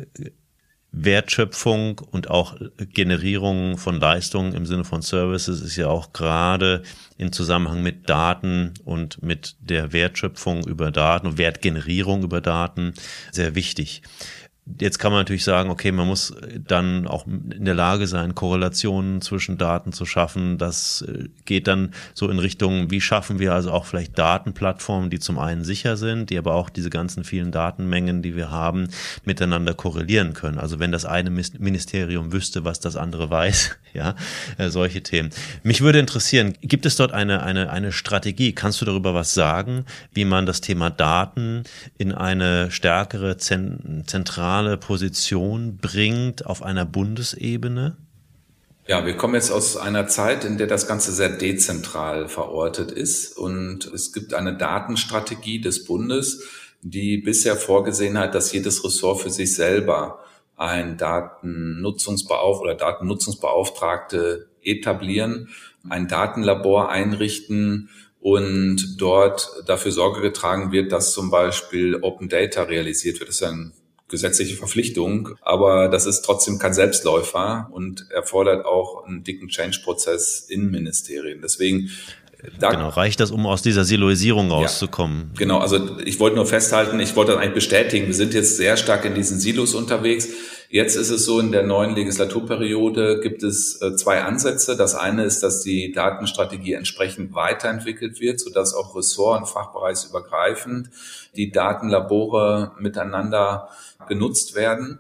Wertschöpfung 0.96 2.00
und 2.12 2.30
auch 2.30 2.56
Generierung 2.78 3.78
von 3.78 4.00
Leistungen 4.00 4.54
im 4.54 4.68
Sinne 4.68 4.84
von 4.84 5.02
Services 5.02 5.60
ist 5.62 5.76
ja 5.76 5.88
auch 5.88 6.14
gerade 6.14 6.84
in 7.18 7.34
Zusammenhang 7.34 7.82
mit 7.82 8.10
Daten 8.10 8.76
und 8.86 9.24
mit 9.24 9.56
der 9.60 9.92
Wertschöpfung 9.92 10.68
über 10.68 10.92
Daten 10.92 11.26
und 11.26 11.38
Wertgenerierung 11.40 12.24
über 12.24 12.42
Daten 12.42 12.94
sehr 13.32 13.56
wichtig. 13.56 14.04
Jetzt 14.80 14.98
kann 14.98 15.12
man 15.12 15.20
natürlich 15.20 15.44
sagen, 15.44 15.70
okay, 15.70 15.92
man 15.92 16.08
muss 16.08 16.34
dann 16.58 17.06
auch 17.06 17.28
in 17.28 17.66
der 17.66 17.74
Lage 17.74 18.08
sein, 18.08 18.34
Korrelationen 18.34 19.20
zwischen 19.20 19.58
Daten 19.58 19.92
zu 19.92 20.06
schaffen. 20.06 20.58
Das 20.58 21.02
äh, 21.02 21.28
geht 21.44 21.68
dann 21.68 21.92
so 22.14 22.30
in 22.30 22.40
Richtung, 22.40 22.90
wie 22.90 23.02
schaffen 23.02 23.40
wir 23.40 23.54
also 23.54 23.72
auch 23.72 23.86
vielleicht 23.86 24.18
Datenplattformen, 24.18 25.10
die 25.10 25.20
zum 25.20 25.38
einen 25.38 25.66
sicher 25.66 25.98
sind, 25.98 26.30
die 26.30 26.38
aber 26.38 26.56
auch 26.56 26.70
diese 26.70 26.90
ganzen 26.90 27.26
vielen 27.26 27.52
Datenmengen, 27.52 28.22
die 28.22 28.38
wir 28.38 28.52
haben, 28.52 28.88
miteinander 29.26 29.74
korrelieren 29.74 30.32
können. 30.32 30.60
Also 30.60 30.80
wenn 30.80 30.94
das 30.94 31.04
eine 31.04 31.30
Ministerium 31.30 32.32
wüsste, 32.32 32.64
was 32.64 32.80
das 32.80 32.96
andere 32.96 33.30
weiß, 33.30 33.78
ja, 33.94 34.16
äh, 34.58 34.70
solche 34.70 35.04
Themen. 35.04 35.32
Mich 35.64 35.82
würde 35.82 36.00
interessieren, 36.00 36.54
gibt 36.62 36.86
es 36.86 36.96
dort 36.96 37.12
eine, 37.12 37.44
eine, 37.44 37.70
eine 37.70 37.92
Strategie? 37.92 38.54
Kannst 38.54 38.80
du 38.80 38.86
darüber 38.86 39.14
was 39.14 39.34
sagen, 39.34 39.84
wie 40.14 40.24
man 40.24 40.46
das 40.46 40.62
Thema 40.62 40.90
Daten 40.90 41.64
in 41.98 42.14
eine 42.14 42.72
stärkere 42.72 43.36
zentrale 43.36 44.53
zentrale 44.54 44.78
Position 44.78 45.78
bringt 45.78 46.46
auf 46.46 46.62
einer 46.62 46.86
Bundesebene? 46.86 47.98
Ja, 48.86 49.04
wir 49.04 49.18
kommen 49.18 49.34
jetzt 49.34 49.50
aus 49.50 49.78
einer 49.78 50.06
Zeit, 50.06 50.46
in 50.46 50.60
der 50.60 50.68
das 50.68 50.88
Ganze 50.88 51.12
sehr 51.12 51.30
dezentral 51.30 52.28
verortet 52.28 52.92
ist 52.92 53.36
und 53.36 53.86
es 53.88 54.14
gibt 54.14 54.36
eine 54.36 54.56
Datenstrategie 54.56 55.60
des 55.60 55.86
Bundes, 55.86 56.44
die 56.84 57.18
bisher 57.18 57.56
vorgesehen 57.56 58.16
hat, 58.20 58.36
dass 58.36 58.54
jedes 58.54 58.84
Ressort 58.84 59.22
für 59.22 59.32
sich 59.32 59.56
selber 59.56 60.20
ein 60.56 60.98
Datennutzungsbeauf 60.98 62.62
oder 62.62 62.76
Datennutzungsbeauftragte 62.76 64.50
etablieren, 64.62 65.50
ein 65.90 66.08
Datenlabor 66.08 66.90
einrichten 66.92 67.90
und 68.20 69.02
dort 69.02 69.50
dafür 69.66 69.92
Sorge 69.92 70.22
getragen 70.22 70.72
wird, 70.72 70.92
dass 70.92 71.12
zum 71.12 71.32
Beispiel 71.32 71.96
Open 72.04 72.30
Data 72.30 72.62
realisiert 72.62 73.20
wird. 73.20 73.30
Das 73.30 73.38
ist 73.38 73.44
ein 73.44 73.74
gesetzliche 74.14 74.56
Verpflichtung, 74.56 75.30
aber 75.42 75.90
das 75.90 76.06
ist 76.06 76.22
trotzdem 76.22 76.60
kein 76.60 76.76
Selbstläufer 76.76 77.68
und 77.72 78.06
erfordert 78.12 78.64
auch 78.64 79.06
einen 79.06 79.24
dicken 79.24 79.48
Change-Prozess 79.48 80.46
in 80.48 80.70
Ministerien. 80.70 81.42
Deswegen 81.42 81.90
da, 82.60 82.70
genau, 82.70 82.90
reicht 82.90 83.20
das, 83.20 83.32
um 83.32 83.48
aus 83.48 83.62
dieser 83.62 83.86
Siloisierung 83.86 84.52
rauszukommen? 84.52 85.32
Ja, 85.34 85.40
genau, 85.40 85.60
also 85.60 85.98
ich 86.06 86.20
wollte 86.20 86.36
nur 86.36 86.46
festhalten, 86.46 87.00
ich 87.00 87.16
wollte 87.16 87.32
das 87.32 87.42
eigentlich 87.42 87.56
bestätigen, 87.56 88.08
wir 88.08 88.14
sind 88.14 88.34
jetzt 88.34 88.58
sehr 88.58 88.78
stark 88.78 89.06
in 89.06 89.16
diesen 89.16 89.40
Silos 89.40 89.74
unterwegs. 89.74 90.28
Jetzt 90.74 90.96
ist 90.96 91.12
es 91.12 91.26
so, 91.26 91.40
in 91.40 91.52
der 91.52 91.62
neuen 91.62 91.94
Legislaturperiode 91.94 93.20
gibt 93.20 93.44
es 93.44 93.80
äh, 93.80 93.96
zwei 93.96 94.24
Ansätze. 94.24 94.76
Das 94.76 94.96
eine 94.96 95.24
ist, 95.24 95.44
dass 95.44 95.62
die 95.62 95.92
Datenstrategie 95.92 96.74
entsprechend 96.74 97.36
weiterentwickelt 97.36 98.20
wird, 98.20 98.40
sodass 98.40 98.74
auch 98.74 98.96
Ressort- 98.96 99.42
und 99.42 99.46
Fachbereichsübergreifend 99.46 100.90
die 101.36 101.52
Datenlabore 101.52 102.72
miteinander 102.80 103.70
genutzt 104.08 104.56
werden. 104.56 104.98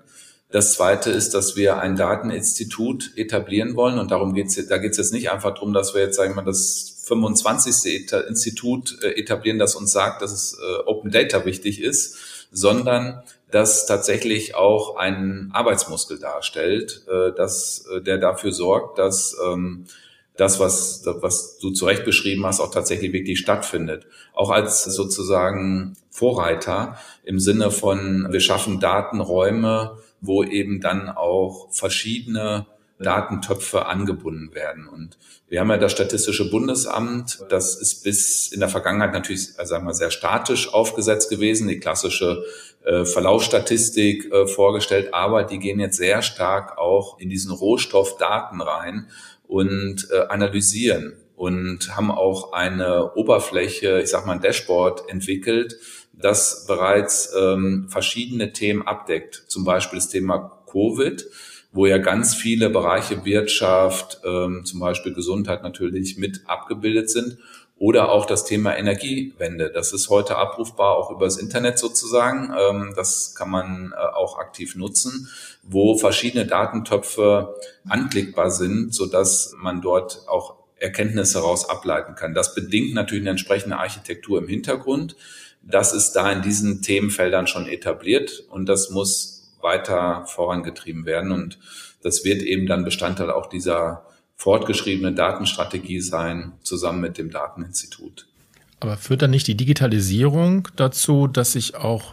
Das 0.52 0.76
zweite 0.76 1.10
ist, 1.10 1.34
dass 1.34 1.56
wir 1.56 1.80
ein 1.80 1.96
Dateninstitut 1.96 3.18
etablieren 3.18 3.76
wollen 3.76 3.98
und 3.98 4.12
darum 4.12 4.36
geht's, 4.36 4.64
da 4.68 4.78
geht 4.78 4.92
es 4.92 4.98
jetzt 4.98 5.12
nicht 5.12 5.32
einfach 5.32 5.56
darum, 5.56 5.74
dass 5.74 5.96
wir 5.96 6.04
jetzt, 6.04 6.18
sagen 6.18 6.34
wir 6.34 6.44
mal, 6.44 6.46
das 6.46 7.02
25. 7.08 8.14
Institut 8.30 9.00
äh, 9.02 9.20
etablieren, 9.20 9.58
das 9.58 9.74
uns 9.74 9.92
sagt, 9.92 10.22
dass 10.22 10.34
es 10.34 10.54
äh, 10.54 10.84
Open 10.86 11.10
Data 11.10 11.46
wichtig 11.46 11.82
ist, 11.82 12.16
sondern 12.52 13.24
das 13.54 13.86
tatsächlich 13.86 14.56
auch 14.56 14.96
einen 14.96 15.52
Arbeitsmuskel 15.54 16.18
darstellt, 16.18 17.06
äh, 17.08 17.32
dass, 17.36 17.86
der 18.06 18.18
dafür 18.18 18.52
sorgt, 18.52 18.98
dass 18.98 19.38
ähm, 19.46 19.86
das, 20.36 20.60
was, 20.60 21.04
was 21.06 21.60
du 21.60 21.70
zu 21.70 21.86
Recht 21.86 22.06
beschrieben 22.06 22.46
hast, 22.46 22.60
auch 22.60 22.72
tatsächlich 22.72 23.14
wirklich 23.14 23.40
stattfindet. 23.40 24.08
Auch 24.34 24.50
als 24.50 24.84
sozusagen 24.84 25.96
Vorreiter 26.10 26.98
im 27.24 27.40
Sinne 27.40 27.70
von, 27.70 28.28
wir 28.32 28.40
schaffen 28.40 28.80
Datenräume, 28.80 29.98
wo 30.22 30.44
eben 30.44 30.82
dann 30.82 31.10
auch 31.10 31.72
verschiedene 31.72 32.66
Datentöpfe 33.00 33.86
angebunden 33.86 34.56
werden. 34.56 34.88
Und 34.88 35.18
wir 35.50 35.60
haben 35.60 35.70
ja 35.70 35.78
das 35.78 35.92
Statistische 35.92 36.50
Bundesamt, 36.50 37.46
das 37.50 37.76
ist 37.76 38.04
bis 38.04 38.48
in 38.52 38.60
der 38.60 38.70
Vergangenheit 38.70 39.14
natürlich, 39.14 39.50
also 39.58 39.72
sagen 39.72 39.86
wir, 39.86 39.94
sehr 39.94 40.12
statisch 40.12 40.74
aufgesetzt 40.74 41.30
gewesen, 41.30 41.68
die 41.68 41.80
klassische 41.80 42.44
äh, 42.86 43.06
Verlaufsstatistik 43.06 44.32
äh, 44.32 44.48
vorgestellt, 44.48 45.14
aber 45.14 45.44
die 45.44 45.60
gehen 45.60 45.80
jetzt 45.80 45.98
sehr 45.98 46.22
stark 46.22 46.78
auch 46.78 47.20
in 47.20 47.30
diesen 47.30 47.52
Rohstoffdaten 47.52 48.62
rein 48.62 49.08
und 49.48 50.08
äh, 50.12 50.28
analysieren 50.30 51.14
und 51.36 51.96
haben 51.96 52.12
auch 52.12 52.54
eine 52.54 53.14
Oberfläche, 53.14 54.02
ich 54.02 54.10
sag 54.10 54.26
mal 54.26 54.34
ein 54.34 54.42
Dashboard 54.42 55.10
entwickelt, 55.10 55.78
das 56.14 56.66
bereits 56.68 57.34
ähm, 57.38 57.88
verschiedene 57.90 58.54
Themen 58.54 58.82
abdeckt, 58.84 59.44
zum 59.48 59.64
Beispiel 59.64 60.00
das 60.00 60.10
Thema 60.10 60.64
Covid 60.72 61.26
wo 61.74 61.88
ja 61.88 61.98
ganz 61.98 62.36
viele 62.36 62.70
Bereiche 62.70 63.26
Wirtschaft, 63.26 64.22
ähm, 64.24 64.64
zum 64.64 64.80
Beispiel 64.80 65.14
Gesundheit 65.14 65.64
natürlich 65.64 66.18
mit 66.18 66.42
abgebildet 66.46 67.10
sind. 67.10 67.40
Oder 67.84 68.14
auch 68.14 68.26
das 68.26 68.46
Thema 68.46 68.78
Energiewende. 68.78 69.70
Das 69.70 69.92
ist 69.92 70.08
heute 70.08 70.38
abrufbar 70.38 70.96
auch 70.96 71.12
übers 71.12 71.36
Internet 71.36 71.78
sozusagen. 71.78 72.50
Ähm, 72.58 72.94
das 72.96 73.36
kann 73.36 73.50
man 73.50 73.92
äh, 73.92 73.98
auch 73.98 74.38
aktiv 74.38 74.78
nutzen, 74.78 75.28
wo 75.64 75.98
verschiedene 75.98 76.46
Datentöpfe 76.46 77.54
anklickbar 77.86 78.52
sind, 78.52 78.96
so 78.96 79.06
dass 79.06 79.54
man 79.58 79.82
dort 79.82 80.22
auch 80.30 80.56
Erkenntnisse 80.78 81.40
heraus 81.40 81.70
ableiten 81.70 82.16
kann. 82.16 82.34
Das 82.34 82.56
bedingt 82.56 82.94
natürlich 82.94 83.24
eine 83.24 83.32
entsprechende 83.32 83.76
Architektur 83.76 84.40
im 84.40 84.48
Hintergrund. 84.48 85.18
Das 85.62 85.92
ist 85.92 86.14
da 86.14 86.32
in 86.32 86.42
diesen 86.42 86.82
Themenfeldern 86.82 87.48
schon 87.48 87.68
etabliert 87.68 88.46
und 88.50 88.70
das 88.70 88.92
muss 88.92 89.52
weiter 89.60 90.26
vorangetrieben 90.28 91.06
werden. 91.06 91.34
Und 91.34 91.60
das 92.02 92.24
wird 92.24 92.44
eben 92.44 92.66
dann 92.66 92.86
Bestandteil 92.86 93.30
auch 93.30 93.48
dieser 93.48 94.06
fortgeschriebenen 94.44 95.16
Datenstrategie 95.16 96.02
sein, 96.02 96.52
zusammen 96.64 97.00
mit 97.00 97.18
dem 97.18 97.32
Dateninstitut. 97.32 98.28
Aber 98.82 98.98
führt 98.98 99.22
dann 99.22 99.32
nicht 99.32 99.48
die 99.48 99.56
Digitalisierung 99.56 100.68
dazu, 100.76 101.28
dass 101.28 101.54
sich 101.54 101.76
auch 101.76 102.12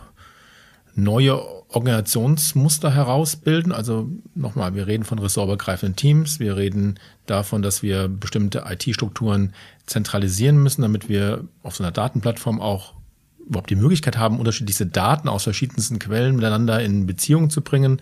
neue 0.94 1.42
Organisationsmuster 1.70 2.94
herausbilden? 2.94 3.72
Also 3.72 4.08
nochmal, 4.36 4.76
wir 4.76 4.86
reden 4.86 5.02
von 5.02 5.18
ressortübergreifenden 5.18 5.96
Teams, 5.96 6.38
wir 6.38 6.56
reden 6.56 7.00
davon, 7.26 7.62
dass 7.62 7.82
wir 7.82 8.06
bestimmte 8.06 8.64
IT-Strukturen 8.64 9.52
zentralisieren 9.86 10.62
müssen, 10.62 10.82
damit 10.82 11.08
wir 11.08 11.48
auf 11.64 11.74
so 11.74 11.82
einer 11.82 11.90
Datenplattform 11.90 12.60
auch 12.60 12.94
überhaupt 13.44 13.70
die 13.70 13.76
Möglichkeit 13.76 14.16
haben, 14.16 14.38
unterschiedliche 14.38 14.86
Daten 14.86 15.28
aus 15.28 15.42
verschiedensten 15.42 15.98
Quellen 15.98 16.36
miteinander 16.36 16.80
in 16.80 17.06
Beziehung 17.06 17.50
zu 17.50 17.60
bringen. 17.60 18.00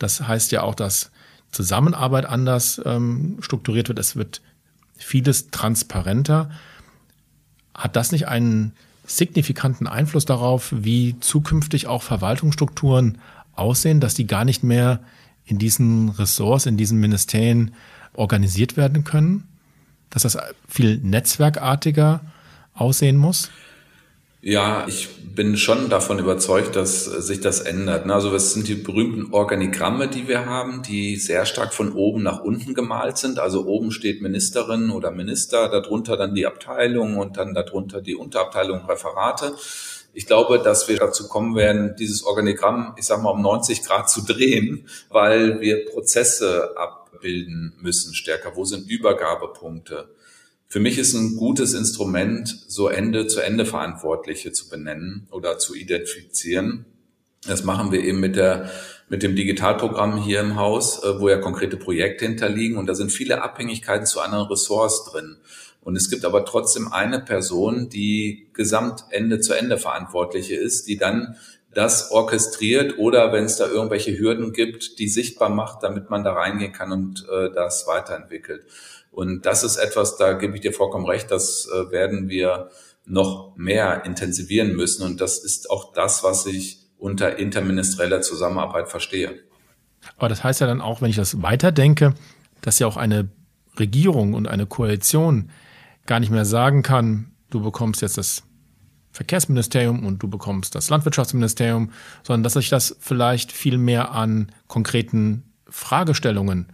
Das 0.00 0.26
heißt 0.26 0.50
ja 0.50 0.64
auch, 0.64 0.74
dass 0.74 1.12
Zusammenarbeit 1.50 2.26
anders 2.26 2.80
ähm, 2.84 3.38
strukturiert 3.40 3.88
wird. 3.88 3.98
Es 3.98 4.16
wird 4.16 4.42
vieles 4.96 5.50
transparenter. 5.50 6.50
Hat 7.74 7.96
das 7.96 8.12
nicht 8.12 8.28
einen 8.28 8.72
signifikanten 9.06 9.86
Einfluss 9.86 10.26
darauf, 10.26 10.72
wie 10.76 11.18
zukünftig 11.20 11.86
auch 11.86 12.02
Verwaltungsstrukturen 12.02 13.18
aussehen, 13.54 14.00
dass 14.00 14.14
die 14.14 14.26
gar 14.26 14.44
nicht 14.44 14.62
mehr 14.62 15.00
in 15.44 15.58
diesen 15.58 16.10
Ressorts, 16.10 16.66
in 16.66 16.76
diesen 16.76 17.00
Ministerien 17.00 17.74
organisiert 18.12 18.76
werden 18.76 19.04
können? 19.04 19.48
Dass 20.10 20.22
das 20.22 20.36
viel 20.68 20.98
netzwerkartiger 20.98 22.20
aussehen 22.74 23.16
muss? 23.16 23.50
Ja, 24.48 24.86
ich 24.88 25.10
bin 25.34 25.58
schon 25.58 25.90
davon 25.90 26.18
überzeugt, 26.18 26.74
dass 26.74 27.04
sich 27.04 27.42
das 27.42 27.60
ändert. 27.60 28.06
Ne? 28.06 28.14
Also 28.14 28.34
es 28.34 28.54
sind 28.54 28.66
die 28.66 28.76
berühmten 28.76 29.34
Organigramme, 29.34 30.08
die 30.08 30.26
wir 30.26 30.46
haben, 30.46 30.82
die 30.82 31.16
sehr 31.16 31.44
stark 31.44 31.74
von 31.74 31.92
oben 31.92 32.22
nach 32.22 32.40
unten 32.40 32.72
gemalt 32.72 33.18
sind. 33.18 33.38
Also 33.38 33.66
oben 33.66 33.90
steht 33.92 34.22
Ministerin 34.22 34.88
oder 34.88 35.10
Minister, 35.10 35.68
darunter 35.68 36.16
dann 36.16 36.34
die 36.34 36.46
Abteilung 36.46 37.18
und 37.18 37.36
dann 37.36 37.52
darunter 37.52 38.00
die 38.00 38.14
Unterabteilung 38.14 38.86
Referate. 38.86 39.54
Ich 40.14 40.24
glaube, 40.24 40.60
dass 40.60 40.88
wir 40.88 40.96
dazu 40.96 41.28
kommen 41.28 41.54
werden, 41.54 41.94
dieses 41.98 42.24
Organigramm, 42.24 42.94
ich 42.96 43.04
sage 43.04 43.20
mal, 43.20 43.32
um 43.32 43.42
90 43.42 43.82
Grad 43.82 44.08
zu 44.08 44.22
drehen, 44.24 44.88
weil 45.10 45.60
wir 45.60 45.84
Prozesse 45.84 46.74
abbilden 46.78 47.74
müssen 47.82 48.14
stärker. 48.14 48.56
Wo 48.56 48.64
sind 48.64 48.88
Übergabepunkte? 48.88 50.08
Für 50.68 50.80
mich 50.80 50.98
ist 50.98 51.14
ein 51.14 51.36
gutes 51.36 51.72
Instrument, 51.72 52.64
so 52.68 52.88
Ende 52.88 53.26
zu 53.26 53.40
Ende 53.40 53.64
Verantwortliche 53.64 54.52
zu 54.52 54.68
benennen 54.68 55.26
oder 55.30 55.58
zu 55.58 55.74
identifizieren. 55.74 56.84
Das 57.46 57.64
machen 57.64 57.90
wir 57.90 58.04
eben 58.04 58.20
mit 58.20 58.36
der 58.36 58.70
mit 59.08 59.22
dem 59.22 59.36
Digitalprogramm 59.36 60.22
hier 60.22 60.40
im 60.40 60.56
Haus, 60.56 61.02
äh, 61.02 61.18
wo 61.18 61.30
ja 61.30 61.38
konkrete 61.38 61.76
Projekte 61.76 62.26
hinterliegen 62.26 62.76
und 62.76 62.86
da 62.86 62.94
sind 62.94 63.10
viele 63.10 63.42
Abhängigkeiten 63.42 64.06
zu 64.06 64.20
anderen 64.20 64.46
Ressorts 64.48 65.10
drin. 65.10 65.38
Und 65.80 65.96
es 65.96 66.10
gibt 66.10 66.26
aber 66.26 66.44
trotzdem 66.44 66.92
eine 66.92 67.20
Person, 67.20 67.88
die 67.88 68.48
gesamt 68.52 69.04
Ende 69.10 69.40
zu 69.40 69.54
Ende 69.54 69.78
Verantwortliche 69.78 70.56
ist, 70.56 70.88
die 70.88 70.98
dann 70.98 71.36
das 71.72 72.10
orchestriert 72.10 72.98
oder 72.98 73.32
wenn 73.32 73.44
es 73.44 73.56
da 73.56 73.66
irgendwelche 73.66 74.18
Hürden 74.18 74.52
gibt, 74.52 74.98
die 74.98 75.08
sichtbar 75.08 75.48
macht, 75.48 75.82
damit 75.82 76.10
man 76.10 76.24
da 76.24 76.32
reingehen 76.32 76.72
kann 76.72 76.92
und 76.92 77.26
äh, 77.30 77.50
das 77.54 77.86
weiterentwickelt. 77.86 78.66
Und 79.10 79.46
das 79.46 79.64
ist 79.64 79.76
etwas, 79.76 80.16
da 80.16 80.34
gebe 80.34 80.54
ich 80.54 80.60
dir 80.60 80.72
vollkommen 80.72 81.06
recht, 81.06 81.30
das 81.30 81.66
äh, 81.66 81.90
werden 81.90 82.28
wir 82.28 82.70
noch 83.04 83.54
mehr 83.56 84.04
intensivieren 84.04 84.76
müssen. 84.76 85.04
Und 85.04 85.20
das 85.20 85.38
ist 85.38 85.70
auch 85.70 85.92
das, 85.92 86.22
was 86.22 86.46
ich 86.46 86.86
unter 86.98 87.38
interministerieller 87.38 88.20
Zusammenarbeit 88.20 88.88
verstehe. 88.88 89.40
Aber 90.16 90.28
das 90.28 90.44
heißt 90.44 90.60
ja 90.60 90.66
dann 90.66 90.80
auch, 90.80 91.00
wenn 91.00 91.10
ich 91.10 91.16
das 91.16 91.42
weiterdenke, 91.42 92.14
dass 92.60 92.78
ja 92.78 92.86
auch 92.86 92.96
eine 92.96 93.28
Regierung 93.78 94.34
und 94.34 94.48
eine 94.48 94.66
Koalition 94.66 95.50
gar 96.06 96.20
nicht 96.20 96.30
mehr 96.30 96.44
sagen 96.44 96.82
kann, 96.82 97.32
du 97.50 97.62
bekommst 97.62 98.02
jetzt 98.02 98.18
das 98.18 98.42
Verkehrsministerium 99.12 100.04
und 100.04 100.22
du 100.22 100.28
bekommst 100.28 100.74
das 100.74 100.90
Landwirtschaftsministerium, 100.90 101.92
sondern 102.22 102.42
dass 102.42 102.54
sich 102.54 102.68
das 102.68 102.96
vielleicht 103.00 103.52
viel 103.52 103.78
mehr 103.78 104.12
an 104.12 104.52
konkreten 104.66 105.44
Fragestellungen 105.68 106.72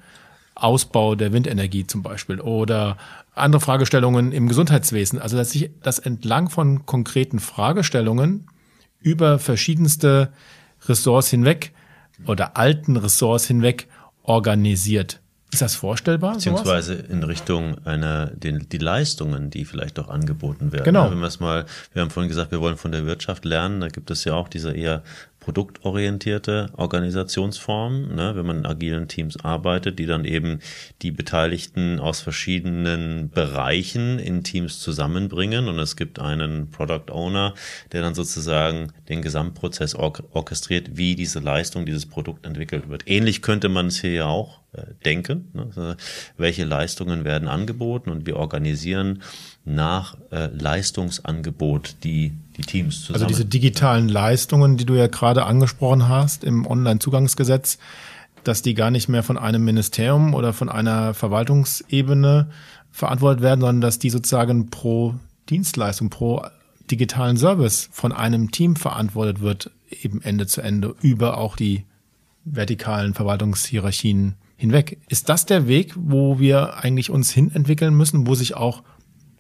Ausbau 0.55 1.15
der 1.15 1.33
Windenergie 1.33 1.87
zum 1.87 2.03
Beispiel 2.03 2.41
oder 2.41 2.97
andere 3.35 3.61
Fragestellungen 3.61 4.33
im 4.33 4.49
Gesundheitswesen. 4.49 5.19
Also 5.19 5.37
dass 5.37 5.51
sich 5.51 5.71
das 5.83 5.99
entlang 5.99 6.51
von 6.51 6.87
konkreten 6.87 7.41
Fragestellungen 7.41 8.47
über 9.01 9.39
verschiedenste 9.39 10.33
Ressorts 10.87 11.29
hinweg 11.29 11.73
oder 12.27 12.57
alten 12.57 12.97
Ressorts 12.97 13.47
hinweg 13.47 13.89
organisiert. 14.23 15.21
Ist 15.53 15.63
das 15.63 15.77
vorstellbar? 15.77 16.35
Beziehungsweise 16.35 16.97
sowas? 16.97 17.11
in 17.11 17.23
Richtung 17.23 17.87
einer, 17.87 18.27
den, 18.27 18.69
die 18.71 18.79
Leistungen, 18.79 19.51
die 19.51 19.65
vielleicht 19.65 20.01
auch 20.01 20.09
angeboten 20.09 20.73
werden. 20.73 20.85
Genau. 20.85 21.09
wenn 21.13 21.21
wir 21.21 21.29
es 21.29 21.39
mal, 21.39 21.65
wir 21.93 22.03
haben 22.03 22.11
vorhin 22.11 22.29
gesagt, 22.29 22.51
wir 22.51 22.61
wollen 22.61 22.77
von 22.77 22.91
der 22.91 23.07
Wirtschaft 23.07 23.45
lernen, 23.45 23.81
da 23.81 23.87
gibt 23.87 24.11
es 24.11 24.25
ja 24.25 24.35
auch 24.35 24.49
diese 24.49 24.73
eher 24.73 25.05
produktorientierte 25.45 26.71
Organisationsform, 26.75 28.15
ne, 28.15 28.35
wenn 28.35 28.47
man 28.47 28.59
in 28.61 28.67
agilen 28.67 29.09
Teams 29.09 29.37
arbeitet, 29.45 29.99
die 29.99 30.07
dann 30.07 30.25
eben 30.25 30.61
die 31.03 31.11
Beteiligten 31.11 32.01
aus 32.01 32.23
verschiedenen 32.23 33.29
Bereichen 33.29 34.19
in 34.19 34.43
Teams 34.43 34.81
zusammenbringen 34.81 35.69
und 35.69 35.79
es 35.79 35.97
gibt 35.97 36.19
einen 36.19 36.71
Product 36.71 37.13
Owner, 37.13 37.53
der 37.93 38.01
dann 38.01 38.15
sozusagen 38.15 38.95
den 39.11 39.21
Gesamtprozess 39.21 39.95
or 39.95 40.15
orchestriert, 40.33 40.97
wie 40.97 41.15
diese 41.15 41.41
Leistung, 41.41 41.85
dieses 41.85 42.07
Produkt 42.07 42.47
entwickelt 42.47 42.89
wird. 42.89 43.03
Ähnlich 43.07 43.43
könnte 43.43 43.69
man 43.69 43.89
es 43.89 44.01
hier 44.01 44.13
ja 44.13 44.27
auch 44.27 44.61
äh, 44.73 44.95
denken. 45.05 45.51
Ne? 45.53 45.67
Also, 45.67 45.95
welche 46.39 46.65
Leistungen 46.65 47.25
werden 47.25 47.49
angeboten 47.49 48.09
und 48.09 48.27
wir 48.27 48.37
organisieren 48.37 49.23
nach 49.65 50.17
äh, 50.31 50.47
Leistungsangebot 50.47 51.97
die, 52.03 52.33
die 52.57 52.63
Teams 52.63 53.01
zusammen. 53.01 53.15
Also 53.15 53.27
diese 53.27 53.45
digitalen 53.45 54.09
Leistungen, 54.09 54.77
die 54.77 54.85
du 54.85 54.95
ja 54.95 55.07
gerade 55.07 55.45
angesprochen 55.45 56.09
hast 56.09 56.45
im 56.45 56.67
Online-Zugangsgesetz, 56.67 57.79
dass 58.45 58.63
die 58.63 58.75
gar 58.75 58.91
nicht 58.91 59.09
mehr 59.09 59.23
von 59.23 59.39
einem 59.39 59.65
Ministerium 59.65 60.35
oder 60.35 60.53
von 60.53 60.69
einer 60.69 61.15
Verwaltungsebene 61.15 62.51
verantwortet 62.91 63.43
werden, 63.43 63.61
sondern 63.61 63.81
dass 63.81 63.99
die 63.99 64.11
sozusagen 64.11 64.71
pro 64.71 65.15
Dienstleistung, 65.49 66.11
pro 66.11 66.45
digitalen 66.91 67.37
Service 67.37 67.89
von 67.91 68.13
einem 68.13 68.51
Team 68.51 68.77
verantwortet 68.77 69.41
wird, 69.41 69.71
eben 69.91 70.23
Ende 70.23 70.47
zu 70.47 70.61
Ende, 70.61 70.95
über 71.01 71.39
auch 71.39 71.57
die 71.57 71.85
vertikalen 72.45 73.15
Verwaltungshierarchien 73.15 74.35
hinweg. 74.57 74.99
Ist 75.09 75.29
das 75.29 75.47
der 75.47 75.67
Weg, 75.67 75.95
wo 75.97 76.39
wir 76.39 76.77
eigentlich 76.77 77.11
uns 77.11 77.31
hinentwickeln 77.31 77.95
müssen, 77.95 78.27
wo 78.27 78.35
sich 78.35 78.55
auch 78.55 78.83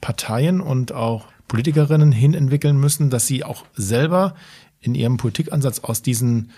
Parteien 0.01 0.61
und 0.61 0.93
auch 0.93 1.27
Politikerinnen 1.49 2.13
hinentwickeln 2.13 2.79
müssen, 2.79 3.11
dass 3.11 3.27
sie 3.27 3.45
auch 3.45 3.65
selber 3.75 4.35
in 4.81 4.95
ihrem 4.95 5.16
Politikansatz 5.16 5.81
aus 5.81 6.03
diesen, 6.03 6.51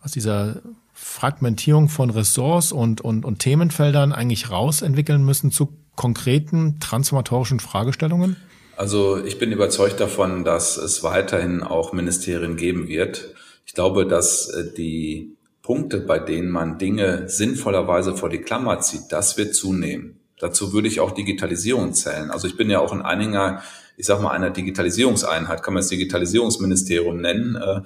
aus 0.00 0.12
dieser 0.12 0.62
Fragmentierung 0.92 1.88
von 1.88 2.10
Ressorts 2.10 2.72
und, 2.72 3.00
und, 3.00 3.24
und 3.24 3.38
Themenfeldern 3.38 4.12
eigentlich 4.12 4.50
rausentwickeln 4.50 5.24
müssen 5.24 5.50
zu 5.50 5.76
konkreten 5.96 6.78
transformatorischen 6.80 7.60
Fragestellungen? 7.60 8.36
Also 8.76 9.22
ich 9.22 9.38
bin 9.38 9.52
überzeugt 9.52 10.00
davon, 10.00 10.44
dass 10.44 10.76
es 10.76 11.02
weiterhin 11.02 11.62
auch 11.62 11.92
Ministerien 11.92 12.56
geben 12.56 12.88
wird. 12.88 13.34
Ich 13.66 13.74
glaube, 13.74 14.06
dass 14.06 14.48
äh, 14.48 14.72
die 14.74 15.36
Punkte, 15.62 16.00
bei 16.00 16.18
denen 16.18 16.50
man 16.50 16.78
Dinge 16.78 17.28
sinnvollerweise 17.28 18.16
vor 18.16 18.28
die 18.28 18.40
Klammer 18.40 18.80
zieht, 18.80 19.10
das 19.10 19.36
wird 19.38 19.54
zunehmen. 19.54 20.18
Dazu 20.40 20.72
würde 20.72 20.88
ich 20.88 20.98
auch 20.98 21.12
Digitalisierung 21.12 21.94
zählen. 21.94 22.30
Also 22.32 22.48
ich 22.48 22.56
bin 22.56 22.68
ja 22.68 22.80
auch 22.80 22.92
ein 22.92 23.02
Anhänger, 23.02 23.62
ich 23.96 24.06
sag 24.06 24.20
mal, 24.20 24.30
einer 24.30 24.50
Digitalisierungseinheit, 24.50 25.62
kann 25.62 25.74
man 25.74 25.82
das 25.82 25.88
Digitalisierungsministerium 25.88 27.20
nennen. 27.20 27.56
Äh, 27.56 27.82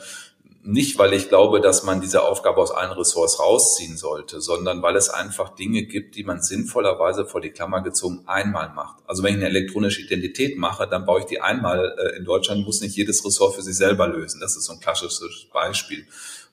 nicht, 0.66 0.98
weil 0.98 1.12
ich 1.12 1.28
glaube, 1.28 1.60
dass 1.60 1.84
man 1.84 2.00
diese 2.00 2.22
Aufgabe 2.22 2.60
aus 2.60 2.72
allen 2.72 2.90
Ressorts 2.90 3.38
rausziehen 3.38 3.96
sollte, 3.96 4.40
sondern 4.40 4.82
weil 4.82 4.96
es 4.96 5.08
einfach 5.08 5.54
Dinge 5.54 5.84
gibt, 5.84 6.16
die 6.16 6.24
man 6.24 6.42
sinnvollerweise 6.42 7.24
vor 7.24 7.40
die 7.40 7.50
Klammer 7.50 7.82
gezogen 7.82 8.24
einmal 8.26 8.70
macht. 8.74 8.96
Also 9.06 9.22
wenn 9.22 9.34
ich 9.34 9.36
eine 9.36 9.48
elektronische 9.48 10.02
Identität 10.02 10.58
mache, 10.58 10.88
dann 10.88 11.06
baue 11.06 11.20
ich 11.20 11.26
die 11.26 11.40
einmal 11.40 11.94
äh, 11.96 12.16
in 12.16 12.24
Deutschland, 12.24 12.66
muss 12.66 12.80
nicht 12.80 12.96
jedes 12.96 13.24
Ressort 13.24 13.54
für 13.54 13.62
sich 13.62 13.76
selber 13.76 14.08
lösen. 14.08 14.40
Das 14.40 14.56
ist 14.56 14.64
so 14.64 14.72
ein 14.72 14.80
klassisches 14.80 15.46
Beispiel. 15.52 16.04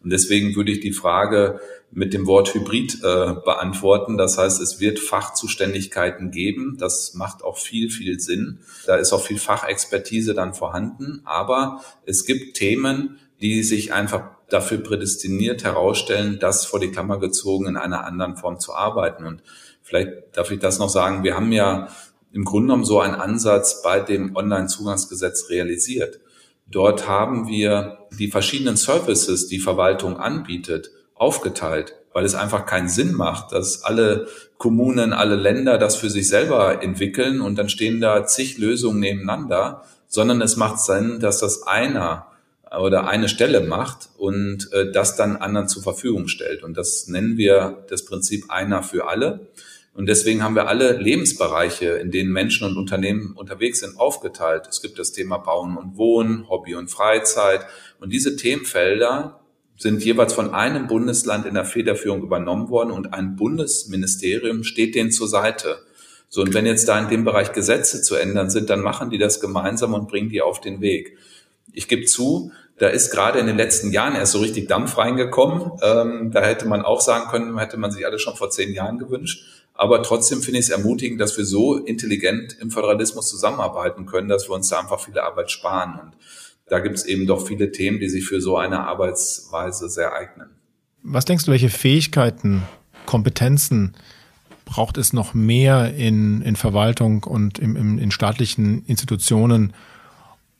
Und 0.04 0.12
deswegen 0.12 0.56
würde 0.56 0.72
ich 0.72 0.82
die 0.82 0.92
Frage 0.92 1.60
mit 1.92 2.14
dem 2.14 2.28
Wort 2.28 2.54
Hybrid 2.54 2.96
äh, 3.04 3.34
beantworten. 3.46 4.18
Das 4.18 4.38
heißt, 4.38 4.62
es 4.62 4.80
wird 4.80 5.00
Fachzuständigkeiten 5.00 6.32
geben. 6.32 6.78
Das 6.80 7.14
macht 7.14 7.44
auch 7.44 7.58
viel, 7.58 7.90
viel 7.90 8.20
Sinn. 8.20 8.60
Da 8.86 8.96
ist 8.96 9.14
auch 9.14 9.22
viel 9.22 9.40
Fachexpertise 9.40 10.34
dann 10.34 10.54
vorhanden. 10.54 11.22
Aber 11.24 11.82
es 12.06 12.26
gibt 12.26 12.58
Themen, 12.58 13.20
die 13.42 13.64
sich 13.64 13.94
einfach 13.94 14.24
dafür 14.50 14.80
prädestiniert 14.80 15.64
herausstellen, 15.64 16.38
das 16.40 16.66
vor 16.66 16.80
die 16.80 16.92
Klammer 16.92 17.20
gezogen 17.20 17.68
in 17.68 17.78
einer 17.78 18.06
anderen 18.06 18.38
Form 18.38 18.60
zu 18.60 18.74
arbeiten. 18.74 19.26
Und 19.26 19.42
vielleicht 19.82 20.10
darf 20.34 20.52
ich 20.52 20.60
das 20.60 20.80
noch 20.80 20.90
sagen. 20.90 21.24
Wir 21.24 21.36
haben 21.36 21.52
ja 21.52 21.90
im 22.32 22.44
Grunde 22.46 22.68
genommen 22.68 22.86
so 22.86 23.00
einen 23.00 23.16
Ansatz 23.16 23.82
bei 23.84 24.00
dem 24.00 24.36
Online-Zugangsgesetz 24.36 25.50
realisiert. 25.50 26.20
Dort 26.74 27.08
haben 27.08 27.48
wir 27.48 28.00
die 28.18 28.30
verschiedenen 28.30 28.78
Services, 28.78 29.48
die 29.48 29.60
Verwaltung 29.60 30.18
anbietet, 30.18 30.90
aufgeteilt, 31.14 31.94
weil 32.14 32.26
es 32.26 32.34
einfach 32.34 32.66
keinen 32.66 32.90
Sinn 32.90 33.14
macht, 33.14 33.52
dass 33.52 33.84
alle 33.84 34.28
Kommunen, 34.58 35.14
alle 35.14 35.36
Länder 35.36 35.78
das 35.78 35.96
für 35.96 36.10
sich 36.10 36.28
selber 36.28 36.82
entwickeln 36.82 37.42
und 37.42 37.60
dann 37.60 37.70
stehen 37.70 38.02
da 38.02 38.26
zig 38.26 38.58
Lösungen 38.58 39.00
nebeneinander, 39.00 39.84
sondern 40.08 40.42
es 40.42 40.58
macht 40.58 40.80
Sinn, 40.80 41.20
dass 41.20 41.40
das 41.40 41.62
einer 41.62 42.26
oder 42.80 43.08
eine 43.08 43.30
Stelle 43.30 43.62
macht 43.62 44.10
und 44.18 44.74
äh, 44.74 44.92
das 44.92 45.16
dann 45.16 45.36
anderen 45.36 45.68
zur 45.68 45.84
Verfügung 45.84 46.28
stellt. 46.28 46.64
Und 46.64 46.76
das 46.76 47.08
nennen 47.08 47.38
wir 47.38 47.84
das 47.90 48.04
Prinzip 48.04 48.46
einer 48.50 48.82
für 48.82 49.08
alle. 49.08 49.42
Und 49.94 50.08
deswegen 50.08 50.44
haben 50.44 50.56
wir 50.56 50.68
alle 50.68 50.98
Lebensbereiche, 50.98 51.86
in 51.86 52.10
denen 52.10 52.32
Menschen 52.32 52.66
und 52.68 52.78
Unternehmen 52.78 53.34
unterwegs 53.36 53.82
sind, 53.82 54.00
aufgeteilt. 54.00 54.68
Es 54.68 54.82
gibt 54.82 54.98
das 54.98 55.12
Thema 55.12 55.38
Bauen 55.38 55.78
und 55.78 55.98
Wohnen, 55.98 56.50
Hobby 56.50 56.74
und 56.76 56.90
Freizeit. 56.90 57.66
Und 58.00 58.12
diese 58.12 58.36
Themenfelder 58.36 59.40
sind 59.78 60.04
jeweils 60.04 60.34
von 60.34 60.54
einem 60.54 60.88
Bundesland 60.88 61.46
in 61.46 61.54
der 61.54 61.66
Federführung 61.66 62.24
übernommen 62.24 62.70
worden 62.70 62.92
und 62.92 63.14
ein 63.14 63.36
Bundesministerium 63.36 64.64
steht 64.64 64.96
denen 64.96 65.12
zur 65.12 65.28
Seite. 65.28 65.78
So, 66.30 66.42
und 66.42 66.56
wenn 66.56 66.66
jetzt 66.66 66.88
da 66.88 66.98
in 67.00 67.10
dem 67.10 67.24
Bereich 67.24 67.54
Gesetze 67.54 68.02
zu 68.02 68.16
ändern 68.16 68.50
sind, 68.50 68.72
dann 68.72 68.82
machen 68.82 69.12
die 69.12 69.20
das 69.20 69.40
gemeinsam 69.40 69.94
und 69.94 70.08
bringen 70.08 70.30
die 70.30 70.42
auf 70.42 70.60
den 70.60 70.82
Weg. 70.82 71.18
Ich 71.72 71.88
gebe 71.88 72.06
zu, 72.06 72.52
da 72.80 72.88
ist 72.88 73.12
gerade 73.12 73.38
in 73.38 73.46
den 73.46 73.58
letzten 73.58 73.92
Jahren 73.92 74.16
erst 74.16 74.32
so 74.32 74.40
richtig 74.40 74.68
Dampf 74.68 74.98
reingekommen. 74.98 75.72
Ähm, 75.84 76.32
da 76.32 76.42
hätte 76.42 76.68
man 76.68 76.82
auch 76.82 77.02
sagen 77.02 77.30
können, 77.30 77.58
hätte 77.60 77.78
man 77.78 77.92
sich 77.92 78.06
alle 78.06 78.18
schon 78.18 78.36
vor 78.36 78.50
zehn 78.50 78.74
Jahren 78.74 78.98
gewünscht. 78.98 79.63
Aber 79.74 80.04
trotzdem 80.04 80.42
finde 80.42 80.60
ich 80.60 80.66
es 80.66 80.72
ermutigend, 80.72 81.20
dass 81.20 81.38
wir 81.38 81.46
so 81.46 81.78
intelligent 81.78 82.58
im 82.60 82.70
Föderalismus 82.70 83.28
zusammenarbeiten 83.30 84.06
können, 84.06 84.30
dass 84.30 84.48
wir 84.48 84.54
uns 84.54 84.70
da 84.70 84.80
einfach 84.80 85.00
viele 85.00 85.24
Arbeit 85.24 85.50
sparen. 85.50 86.00
Und 86.00 86.14
da 86.68 86.80
gibt 86.80 86.96
es 86.96 87.06
eben 87.06 87.28
doch 87.28 87.46
viele 87.46 87.72
Themen, 87.72 88.00
die 88.00 88.10
sich 88.10 88.26
für 88.26 88.40
so 88.40 88.58
eine 88.58 88.82
Arbeitsweise 88.82 89.90
sehr 89.90 90.14
eignen. 90.14 90.50
Was 91.02 91.26
denkst 91.26 91.46
du, 91.46 91.52
welche 91.52 91.70
Fähigkeiten, 91.70 92.64
Kompetenzen 93.06 93.96
braucht 94.66 94.98
es 94.98 95.12
noch 95.12 95.34
mehr 95.34 95.94
in, 95.94 96.42
in 96.42 96.56
Verwaltung 96.56 97.24
und 97.24 97.60
im, 97.60 97.76
im, 97.76 98.00
in 98.00 98.12
staatlichen 98.12 98.86
Institutionen, 98.86 99.74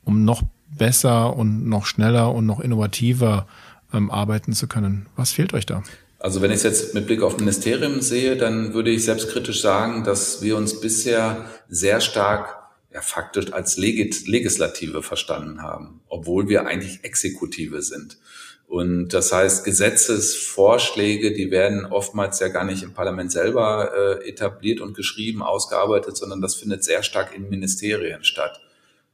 um 0.04 0.26
noch 0.26 0.44
besser 0.78 1.36
und 1.36 1.68
noch 1.68 1.86
schneller 1.86 2.34
und 2.34 2.46
noch 2.46 2.60
innovativer 2.60 3.48
ähm, 3.94 4.12
arbeiten 4.12 4.54
zu 4.54 4.68
können. 4.68 5.06
Was 5.16 5.32
fehlt 5.32 5.54
euch 5.54 5.66
da? 5.66 5.84
Also 6.24 6.42
wenn 6.42 6.52
ich 6.52 6.58
es 6.58 6.64
jetzt 6.64 6.94
mit 6.94 7.06
Blick 7.06 7.22
auf 7.22 7.38
Ministerium 7.38 8.00
sehe, 8.00 8.38
dann 8.38 8.74
würde 8.74 8.92
ich 8.92 9.04
selbstkritisch 9.04 9.62
sagen, 9.62 10.06
dass 10.06 10.42
wir 10.42 10.56
uns 10.56 10.80
bisher 10.80 11.50
sehr 11.68 12.00
stark 12.00 12.64
ja, 12.94 13.02
faktisch 13.02 13.52
als 13.52 13.76
Legit 13.76 14.26
Legislative 14.26 15.04
verstanden 15.04 15.62
haben, 15.62 16.00
obwohl 16.08 16.48
wir 16.48 16.66
eigentlich 16.66 17.04
Exekutive 17.04 17.82
sind. 17.82 18.20
Und 18.68 19.10
das 19.10 19.34
heißt, 19.34 19.66
Gesetzesvorschläge, 19.66 21.34
die 21.34 21.52
werden 21.52 21.86
oftmals 21.86 22.40
ja 22.40 22.48
gar 22.48 22.64
nicht 22.64 22.84
im 22.84 22.94
Parlament 22.94 23.34
selber 23.34 23.92
äh, 23.94 24.30
etabliert 24.30 24.80
und 24.80 24.96
geschrieben, 24.96 25.44
ausgearbeitet, 25.44 26.16
sondern 26.16 26.40
das 26.40 26.56
findet 26.56 26.86
sehr 26.86 27.04
stark 27.04 27.36
in 27.36 27.50
Ministerien 27.50 28.24
statt. 28.24 28.62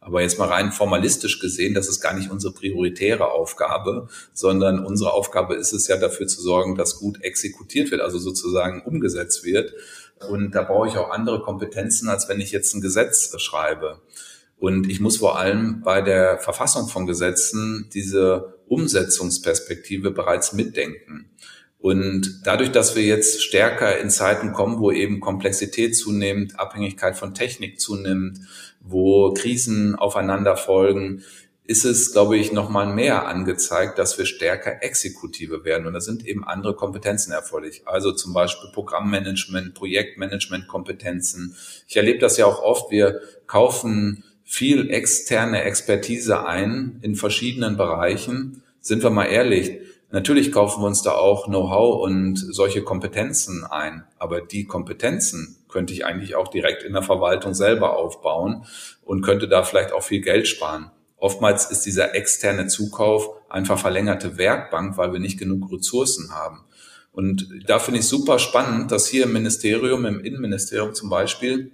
Aber 0.09 0.23
jetzt 0.23 0.39
mal 0.39 0.47
rein 0.47 0.71
formalistisch 0.71 1.39
gesehen, 1.39 1.75
das 1.75 1.87
ist 1.87 2.01
gar 2.01 2.15
nicht 2.15 2.31
unsere 2.31 2.51
prioritäre 2.51 3.29
Aufgabe, 3.29 4.07
sondern 4.33 4.83
unsere 4.83 5.13
Aufgabe 5.13 5.53
ist 5.53 5.71
es 5.71 5.87
ja 5.87 5.97
dafür 5.97 6.25
zu 6.25 6.41
sorgen, 6.41 6.73
dass 6.73 6.97
gut 6.97 7.21
exekutiert 7.21 7.91
wird, 7.91 8.01
also 8.01 8.17
sozusagen 8.17 8.81
umgesetzt 8.81 9.43
wird. 9.43 9.71
Und 10.27 10.55
da 10.55 10.63
brauche 10.63 10.87
ich 10.87 10.97
auch 10.97 11.11
andere 11.11 11.41
Kompetenzen, 11.43 12.09
als 12.09 12.27
wenn 12.27 12.41
ich 12.41 12.51
jetzt 12.51 12.73
ein 12.73 12.81
Gesetz 12.81 13.39
schreibe. 13.39 14.01
Und 14.57 14.89
ich 14.89 14.99
muss 14.99 15.17
vor 15.17 15.37
allem 15.37 15.83
bei 15.83 16.01
der 16.01 16.39
Verfassung 16.39 16.87
von 16.87 17.05
Gesetzen 17.05 17.87
diese 17.93 18.55
Umsetzungsperspektive 18.67 20.09
bereits 20.09 20.53
mitdenken. 20.53 21.29
Und 21.79 22.41
dadurch, 22.43 22.71
dass 22.71 22.95
wir 22.95 23.03
jetzt 23.03 23.41
stärker 23.41 23.97
in 23.99 24.09
Zeiten 24.09 24.51
kommen, 24.51 24.79
wo 24.79 24.91
eben 24.91 25.21
Komplexität 25.21 25.95
zunimmt, 25.95 26.59
Abhängigkeit 26.59 27.17
von 27.17 27.33
Technik 27.33 27.79
zunimmt, 27.79 28.39
wo 28.81 29.33
Krisen 29.33 29.95
aufeinander 29.95 30.57
folgen, 30.57 31.23
ist 31.63 31.85
es, 31.85 32.11
glaube 32.13 32.35
ich, 32.35 32.51
nochmal 32.51 32.93
mehr 32.93 33.27
angezeigt, 33.27 33.99
dass 33.99 34.17
wir 34.17 34.25
stärker 34.25 34.81
Exekutive 34.81 35.63
werden. 35.63 35.85
Und 35.85 35.93
da 35.93 36.01
sind 36.01 36.25
eben 36.25 36.43
andere 36.43 36.75
Kompetenzen 36.75 37.31
erforderlich. 37.31 37.83
Also 37.85 38.11
zum 38.11 38.33
Beispiel 38.33 38.71
Programmmanagement, 38.73 39.75
Projektmanagement-Kompetenzen. 39.75 41.55
Ich 41.87 41.95
erlebe 41.95 42.17
das 42.17 42.37
ja 42.37 42.47
auch 42.47 42.63
oft. 42.63 42.89
Wir 42.91 43.21
kaufen 43.45 44.23
viel 44.43 44.89
externe 44.89 45.61
Expertise 45.61 46.43
ein 46.43 46.97
in 47.03 47.15
verschiedenen 47.15 47.77
Bereichen. 47.77 48.63
Sind 48.81 49.03
wir 49.03 49.11
mal 49.11 49.25
ehrlich, 49.25 49.77
Natürlich 50.11 50.51
kaufen 50.51 50.81
wir 50.81 50.87
uns 50.87 51.03
da 51.03 51.11
auch 51.11 51.45
Know-how 51.45 52.01
und 52.01 52.35
solche 52.35 52.83
Kompetenzen 52.83 53.63
ein, 53.63 54.05
aber 54.17 54.41
die 54.41 54.65
Kompetenzen 54.65 55.57
könnte 55.69 55.93
ich 55.93 56.03
eigentlich 56.03 56.35
auch 56.35 56.47
direkt 56.47 56.81
in 56.83 56.93
der 56.93 57.03
Verwaltung 57.03 57.53
selber 57.53 57.95
aufbauen 57.95 58.65
und 59.03 59.21
könnte 59.21 59.47
da 59.47 59.63
vielleicht 59.63 59.91
auch 59.91 60.01
viel 60.01 60.21
Geld 60.21 60.47
sparen. 60.47 60.89
Oftmals 61.17 61.69
ist 61.69 61.85
dieser 61.85 62.15
externe 62.15 62.67
Zukauf 62.67 63.29
einfach 63.49 63.77
verlängerte 63.77 64.37
Werkbank, 64.37 64.97
weil 64.97 65.13
wir 65.13 65.19
nicht 65.19 65.37
genug 65.37 65.71
Ressourcen 65.71 66.31
haben. 66.33 66.63
Und 67.11 67.49
da 67.67 67.79
finde 67.79 67.99
ich 67.99 68.07
super 68.07 68.39
spannend, 68.39 68.91
dass 68.91 69.07
hier 69.07 69.25
im 69.25 69.33
Ministerium, 69.33 70.05
im 70.05 70.21
Innenministerium 70.21 70.93
zum 70.93 71.09
Beispiel, 71.09 71.71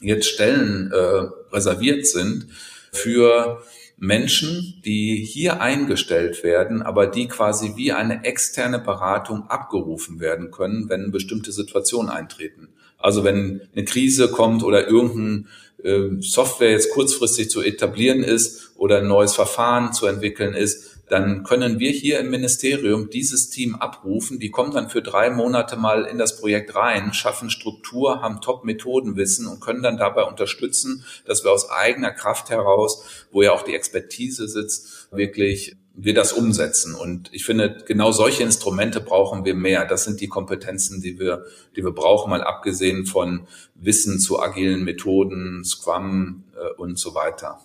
jetzt 0.00 0.26
Stellen 0.26 0.90
äh, 0.92 1.54
reserviert 1.54 2.06
sind 2.06 2.48
für 2.92 3.62
Menschen, 3.98 4.82
die 4.84 5.16
hier 5.16 5.60
eingestellt 5.60 6.44
werden, 6.44 6.82
aber 6.82 7.06
die 7.06 7.28
quasi 7.28 7.74
wie 7.76 7.92
eine 7.92 8.24
externe 8.24 8.78
Beratung 8.78 9.48
abgerufen 9.48 10.20
werden 10.20 10.50
können, 10.50 10.88
wenn 10.90 11.12
bestimmte 11.12 11.50
Situationen 11.50 12.10
eintreten. 12.10 12.68
Also 12.98 13.24
wenn 13.24 13.62
eine 13.74 13.84
Krise 13.84 14.30
kommt 14.30 14.62
oder 14.62 14.86
irgendein 14.86 15.48
äh, 15.82 16.20
Software 16.20 16.72
jetzt 16.72 16.92
kurzfristig 16.92 17.48
zu 17.48 17.62
etablieren 17.62 18.22
ist 18.22 18.72
oder 18.76 18.98
ein 18.98 19.08
neues 19.08 19.34
Verfahren 19.34 19.92
zu 19.92 20.06
entwickeln 20.06 20.54
ist, 20.54 20.95
dann 21.08 21.44
können 21.44 21.78
wir 21.78 21.92
hier 21.92 22.18
im 22.18 22.30
Ministerium 22.30 23.10
dieses 23.10 23.48
Team 23.50 23.76
abrufen. 23.76 24.40
Die 24.40 24.50
kommen 24.50 24.72
dann 24.72 24.90
für 24.90 25.02
drei 25.02 25.30
Monate 25.30 25.76
mal 25.76 26.04
in 26.04 26.18
das 26.18 26.40
Projekt 26.40 26.74
rein, 26.74 27.12
schaffen 27.12 27.48
Struktur, 27.48 28.22
haben 28.22 28.40
Top-Methodenwissen 28.40 29.46
und 29.46 29.60
können 29.60 29.82
dann 29.82 29.98
dabei 29.98 30.24
unterstützen, 30.24 31.04
dass 31.24 31.44
wir 31.44 31.52
aus 31.52 31.70
eigener 31.70 32.10
Kraft 32.10 32.50
heraus, 32.50 33.04
wo 33.30 33.42
ja 33.42 33.52
auch 33.52 33.62
die 33.62 33.74
Expertise 33.74 34.48
sitzt, 34.48 35.08
wirklich 35.12 35.76
wir 35.94 36.12
das 36.12 36.32
umsetzen. 36.32 36.94
Und 36.94 37.30
ich 37.32 37.44
finde, 37.44 37.78
genau 37.86 38.12
solche 38.12 38.42
Instrumente 38.42 39.00
brauchen 39.00 39.44
wir 39.44 39.54
mehr. 39.54 39.86
Das 39.86 40.04
sind 40.04 40.20
die 40.20 40.28
Kompetenzen, 40.28 41.00
die 41.00 41.18
wir, 41.18 41.46
die 41.74 41.84
wir 41.84 41.92
brauchen, 41.92 42.30
mal 42.30 42.42
abgesehen 42.42 43.06
von 43.06 43.46
Wissen 43.74 44.18
zu 44.18 44.40
agilen 44.40 44.84
Methoden, 44.84 45.64
Scrum 45.64 46.44
äh, 46.54 46.74
und 46.74 46.98
so 46.98 47.14
weiter. 47.14 47.60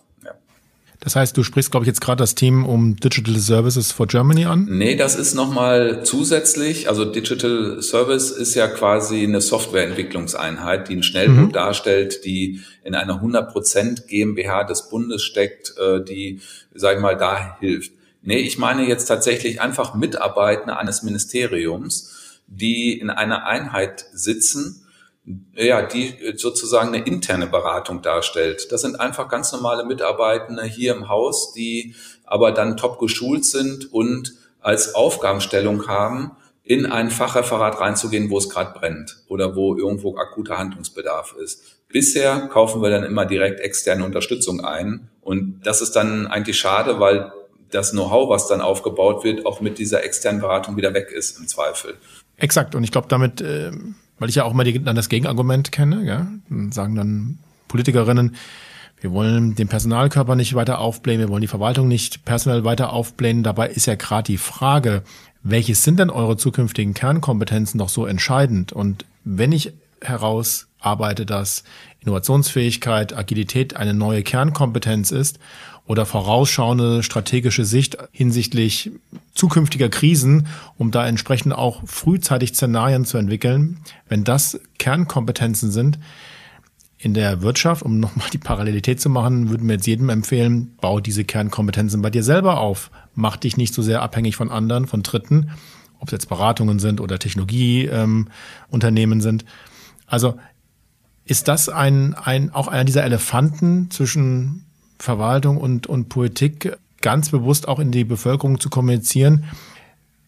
Das 1.04 1.16
heißt, 1.16 1.36
du 1.36 1.42
sprichst, 1.42 1.72
glaube 1.72 1.84
ich, 1.84 1.88
jetzt 1.88 2.00
gerade 2.00 2.20
das 2.20 2.36
Team 2.36 2.64
um 2.64 2.96
Digital 2.96 3.36
Services 3.38 3.92
for 3.92 4.06
Germany 4.06 4.46
an? 4.46 4.68
Nee, 4.70 4.96
das 4.96 5.16
ist 5.16 5.34
nochmal 5.34 6.04
zusätzlich. 6.04 6.88
Also 6.90 7.06
Digital 7.06 7.82
Service 7.82 8.30
ist 8.30 8.54
ja 8.54 8.68
quasi 8.68 9.24
eine 9.24 9.42
Softwareentwicklungseinheit, 9.42 10.90
die 10.90 10.98
ein 10.98 11.04
Schnellboot 11.04 11.48
mhm. 11.48 11.52
darstellt, 11.54 12.24
die 12.24 12.62
in 12.84 12.94
einer 12.94 13.20
100% 13.20 14.06
GmbH 14.06 14.64
des 14.64 14.90
Bundes 14.90 15.24
steckt, 15.24 15.74
äh, 15.80 16.04
die, 16.04 16.40
sag 16.76 16.98
ich 16.98 17.02
mal, 17.02 17.18
da 17.18 17.58
hilft. 17.60 17.94
Nee, 18.22 18.38
ich 18.38 18.60
meine 18.60 18.88
jetzt 18.88 19.06
tatsächlich 19.06 19.60
einfach 19.60 19.96
Mitarbeiter 19.96 20.78
eines 20.78 21.02
Ministeriums, 21.02 22.42
die 22.46 22.94
in 23.00 23.10
einer 23.10 23.48
Einheit 23.48 24.06
sitzen 24.14 24.86
ja, 25.56 25.84
die 25.84 26.16
sozusagen 26.36 26.94
eine 26.94 27.06
interne 27.06 27.48
Beratung 27.48 28.02
darstellt. 28.02 28.72
Das 28.72 28.82
sind 28.82 29.00
einfach 29.00 29.28
ganz 29.30 29.52
normale 29.52 29.86
Mitarbeitende 29.86 30.64
hier 30.64 30.96
im 30.96 31.10
Haus, 31.10 31.54
die 31.54 31.96
aber 32.26 32.52
dann 32.52 32.78
top 32.78 33.00
geschult 33.00 33.46
sind 33.46 33.94
und 33.94 34.34
als 34.62 34.96
Aufgabenstellung 34.96 35.88
haben, 35.88 36.32
in 36.64 36.86
ein 36.86 37.10
Fachreferat 37.10 37.80
reinzugehen, 37.80 38.30
wo 38.30 38.38
es 38.38 38.50
gerade 38.50 38.78
brennt 38.78 39.24
oder 39.28 39.56
wo 39.56 39.76
irgendwo 39.76 40.16
akuter 40.18 40.58
Handlungsbedarf 40.58 41.36
ist. 41.42 41.64
Bisher 41.90 42.48
kaufen 42.48 42.82
wir 42.82 42.90
dann 42.90 43.04
immer 43.04 43.26
direkt 43.26 43.60
externe 43.60 44.06
Unterstützung 44.06 44.64
ein 44.64 45.10
und 45.22 45.62
das 45.64 45.82
ist 45.82 45.96
dann 45.96 46.28
eigentlich 46.28 46.58
schade, 46.58 47.00
weil 47.00 47.32
das 47.72 47.92
Know-how, 47.92 48.30
was 48.30 48.48
dann 48.48 48.62
aufgebaut 48.62 49.24
wird, 49.24 49.46
auch 49.46 49.62
mit 49.62 49.80
dieser 49.80 50.04
externen 50.04 50.42
Beratung 50.42 50.78
wieder 50.78 50.94
weg 50.94 51.12
ist 51.12 51.40
im 51.40 51.48
Zweifel. 51.48 51.96
Exakt. 52.38 52.76
Und 52.76 52.84
ich 52.84 52.92
glaube 52.92 53.08
damit, 53.08 53.42
äh, 53.42 53.72
weil 54.22 54.30
ich 54.30 54.36
ja 54.36 54.44
auch 54.44 54.54
mal 54.54 54.64
die, 54.64 54.84
dann 54.84 54.96
das 54.96 55.10
Gegenargument 55.10 55.72
kenne, 55.72 56.04
ja, 56.04 56.28
sagen 56.70 56.96
dann 56.96 57.40
Politikerinnen, 57.68 58.36
wir 59.00 59.12
wollen 59.14 59.56
den 59.56 59.68
Personalkörper 59.68 60.36
nicht 60.36 60.54
weiter 60.54 60.78
aufblähen, 60.78 61.20
wir 61.20 61.30
wollen 61.30 61.42
die 61.42 61.48
Verwaltung 61.48 61.88
nicht 61.88 62.24
personell 62.24 62.64
weiter 62.64 62.94
aufblähen. 62.94 63.42
Dabei 63.42 63.70
ist 63.70 63.88
ja 63.88 63.96
gerade 63.96 64.32
die 64.32 64.38
Frage, 64.38 65.02
welches 65.42 65.84
sind 65.84 66.00
denn 66.00 66.12
eure 66.12 66.38
zukünftigen 66.38 66.94
Kernkompetenzen 66.94 67.80
doch 67.80 67.90
so 67.90 68.06
entscheidend? 68.06 68.72
Und 68.72 69.06
wenn 69.24 69.52
ich 69.52 69.74
herausarbeite, 70.02 71.26
dass 71.26 71.64
Innovationsfähigkeit, 72.02 73.18
Agilität 73.18 73.76
eine 73.76 73.96
neue 73.96 74.22
Kernkompetenz 74.22 75.10
ist 75.10 75.40
oder 75.86 76.06
vorausschauende 76.06 77.04
strategische 77.04 77.66
Sicht 77.66 77.98
hinsichtlich 78.12 78.92
zukünftiger 79.34 79.90
Krisen, 79.90 80.48
um 80.78 80.92
da 80.92 81.08
entsprechend 81.08 81.54
auch 81.54 81.82
frühzeitig 81.86 82.54
Szenarien 82.54 83.06
zu 83.06 83.18
entwickeln, 83.18 83.80
wenn 84.08 84.24
das 84.24 84.60
Kernkompetenzen 84.78 85.72
sind, 85.72 86.00
in 86.98 87.16
der 87.16 87.42
Wirtschaft, 87.42 87.82
um 87.82 88.00
nochmal 88.00 88.28
die 88.32 88.38
Parallelität 88.38 89.02
zu 89.02 89.10
machen, 89.10 89.50
würden 89.50 89.68
wir 89.68 89.76
jetzt 89.76 89.88
jedem 89.88 90.10
empfehlen, 90.10 90.76
bau 90.80 91.00
diese 91.00 91.26
Kernkompetenzen 91.26 92.02
bei 92.02 92.12
dir 92.12 92.24
selber 92.24 92.60
auf. 92.60 92.92
Mach 93.16 93.38
dich 93.38 93.58
nicht 93.58 93.74
so 93.74 93.82
sehr 93.82 94.04
abhängig 94.04 94.36
von 94.36 94.52
anderen, 94.52 94.86
von 94.86 95.02
Dritten, 95.02 95.50
ob 96.00 96.10
es 96.10 96.12
jetzt 96.12 96.30
Beratungen 96.30 96.78
sind 96.78 97.02
oder 97.02 97.18
Technologieunternehmen 97.18 99.18
ähm, 99.18 99.22
sind. 99.22 99.46
Also 100.06 100.36
ist 101.26 101.48
das 101.48 101.70
ein, 101.70 102.14
ein, 102.14 102.54
auch 102.54 102.68
einer 102.68 102.86
dieser 102.86 103.04
Elefanten 103.04 103.90
zwischen 103.90 104.68
Verwaltung 105.02 105.58
und, 105.58 105.88
und 105.88 106.10
Politik, 106.10 106.78
ganz 107.02 107.30
bewusst 107.30 107.68
auch 107.68 107.80
in 107.80 107.92
die 107.92 108.04
Bevölkerung 108.04 108.60
zu 108.60 108.70
kommunizieren? 108.70 109.46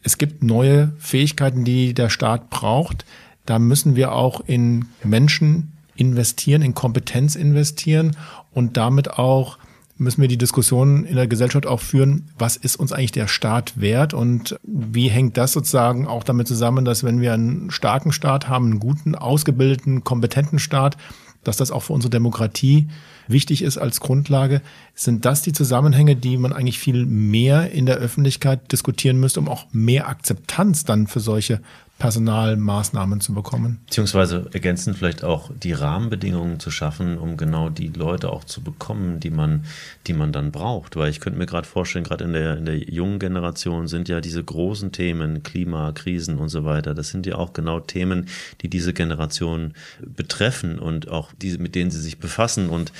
Es 0.01 0.17
gibt 0.17 0.43
neue 0.43 0.91
Fähigkeiten, 0.99 1.63
die 1.63 1.93
der 1.93 2.09
Staat 2.09 2.49
braucht. 2.49 3.05
Da 3.45 3.59
müssen 3.59 3.95
wir 3.95 4.13
auch 4.13 4.41
in 4.45 4.85
Menschen 5.03 5.73
investieren, 5.95 6.61
in 6.61 6.73
Kompetenz 6.73 7.35
investieren 7.35 8.17
und 8.51 8.77
damit 8.77 9.11
auch 9.11 9.57
müssen 9.97 10.21
wir 10.21 10.27
die 10.27 10.37
Diskussion 10.37 11.05
in 11.05 11.15
der 11.15 11.27
Gesellschaft 11.27 11.67
auch 11.67 11.79
führen, 11.79 12.29
was 12.37 12.57
ist 12.57 12.75
uns 12.75 12.91
eigentlich 12.91 13.11
der 13.11 13.27
Staat 13.27 13.79
wert 13.79 14.13
und 14.13 14.57
wie 14.63 15.07
hängt 15.07 15.37
das 15.37 15.51
sozusagen 15.51 16.07
auch 16.07 16.23
damit 16.23 16.47
zusammen, 16.47 16.83
dass 16.83 17.03
wenn 17.03 17.21
wir 17.21 17.33
einen 17.33 17.69
starken 17.69 18.11
Staat 18.11 18.49
haben, 18.49 18.65
einen 18.65 18.79
guten, 18.79 19.15
ausgebildeten, 19.15 20.03
kompetenten 20.03 20.59
Staat, 20.59 20.97
dass 21.43 21.57
das 21.57 21.71
auch 21.71 21.81
für 21.81 21.93
unsere 21.93 22.09
Demokratie 22.09 22.87
wichtig 23.27 23.61
ist 23.61 23.77
als 23.77 23.99
Grundlage. 23.99 24.61
Sind 24.95 25.25
das 25.25 25.41
die 25.41 25.53
Zusammenhänge, 25.53 26.15
die 26.15 26.37
man 26.37 26.53
eigentlich 26.53 26.79
viel 26.79 27.05
mehr 27.05 27.71
in 27.71 27.85
der 27.85 27.97
Öffentlichkeit 27.97 28.71
diskutieren 28.71 29.19
müsste, 29.19 29.39
um 29.39 29.47
auch 29.47 29.65
mehr 29.71 30.07
Akzeptanz 30.07 30.85
dann 30.85 31.07
für 31.07 31.19
solche 31.19 31.61
Personalmaßnahmen 31.99 33.21
zu 33.21 33.33
bekommen. 33.33 33.79
Beziehungsweise 33.85 34.49
ergänzend 34.51 34.97
vielleicht 34.97 35.23
auch 35.23 35.51
die 35.55 35.73
Rahmenbedingungen 35.73 36.59
zu 36.59 36.69
schaffen, 36.69 37.17
um 37.17 37.37
genau 37.37 37.69
die 37.69 37.87
Leute 37.87 38.31
auch 38.31 38.43
zu 38.43 38.61
bekommen, 38.61 39.19
die 39.19 39.29
man, 39.29 39.65
die 40.07 40.13
man 40.13 40.33
dann 40.33 40.51
braucht. 40.51 40.95
Weil 40.95 41.09
ich 41.09 41.21
könnte 41.21 41.39
mir 41.39 41.45
gerade 41.45 41.67
vorstellen, 41.67 42.03
gerade 42.03 42.25
in 42.25 42.33
der, 42.33 42.57
in 42.57 42.65
der 42.65 42.77
jungen 42.77 43.19
Generation 43.19 43.87
sind 43.87 44.09
ja 44.09 44.21
diese 44.21 44.43
großen 44.43 44.91
Themen, 44.91 45.43
Klima, 45.43 45.91
Krisen 45.93 46.39
und 46.39 46.49
so 46.49 46.65
weiter, 46.65 46.93
das 46.93 47.09
sind 47.09 47.25
ja 47.25 47.35
auch 47.35 47.53
genau 47.53 47.79
Themen, 47.79 48.27
die 48.61 48.69
diese 48.69 48.93
Generation 48.93 49.73
betreffen 50.01 50.79
und 50.79 51.07
auch 51.07 51.31
diese, 51.41 51.59
mit 51.59 51.75
denen 51.75 51.91
sie 51.91 52.01
sich 52.01 52.17
befassen 52.17 52.69
und 52.69 52.91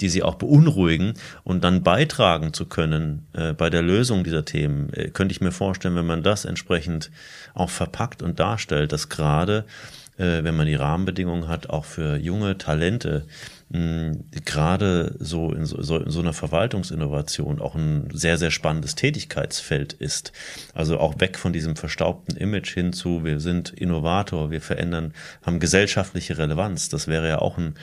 die 0.00 0.08
sie 0.08 0.22
auch 0.22 0.36
beunruhigen 0.36 1.14
und 1.44 1.64
dann 1.64 1.82
beitragen 1.82 2.52
zu 2.52 2.66
können 2.66 3.26
äh, 3.32 3.52
bei 3.52 3.70
der 3.70 3.82
Lösung 3.82 4.24
dieser 4.24 4.44
Themen, 4.44 4.92
äh, 4.92 5.08
könnte 5.08 5.32
ich 5.32 5.40
mir 5.40 5.52
vorstellen, 5.52 5.96
wenn 5.96 6.06
man 6.06 6.22
das 6.22 6.44
entsprechend 6.44 7.10
auch 7.54 7.70
verpackt 7.70 8.22
und 8.22 8.40
darstellt, 8.40 8.92
dass 8.92 9.08
gerade, 9.08 9.64
äh, 10.16 10.42
wenn 10.42 10.56
man 10.56 10.66
die 10.66 10.74
Rahmenbedingungen 10.74 11.48
hat, 11.48 11.70
auch 11.70 11.84
für 11.84 12.16
junge 12.16 12.58
Talente, 12.58 13.24
gerade 13.72 15.14
so 15.20 15.52
in, 15.52 15.64
so 15.64 15.98
in 15.98 16.10
so 16.10 16.18
einer 16.18 16.32
Verwaltungsinnovation 16.32 17.60
auch 17.60 17.76
ein 17.76 18.08
sehr, 18.12 18.36
sehr 18.36 18.50
spannendes 18.50 18.96
Tätigkeitsfeld 18.96 19.92
ist. 19.92 20.32
Also 20.74 20.98
auch 20.98 21.20
weg 21.20 21.38
von 21.38 21.52
diesem 21.52 21.76
verstaubten 21.76 22.36
Image 22.36 22.74
hin 22.74 22.92
zu, 22.92 23.22
wir 23.22 23.38
sind 23.38 23.70
Innovator, 23.70 24.50
wir 24.50 24.60
verändern, 24.60 25.14
haben 25.42 25.60
gesellschaftliche 25.60 26.36
Relevanz. 26.36 26.88
Das 26.88 27.06
wäre 27.06 27.28
ja 27.28 27.38
auch 27.38 27.58
ein 27.58 27.76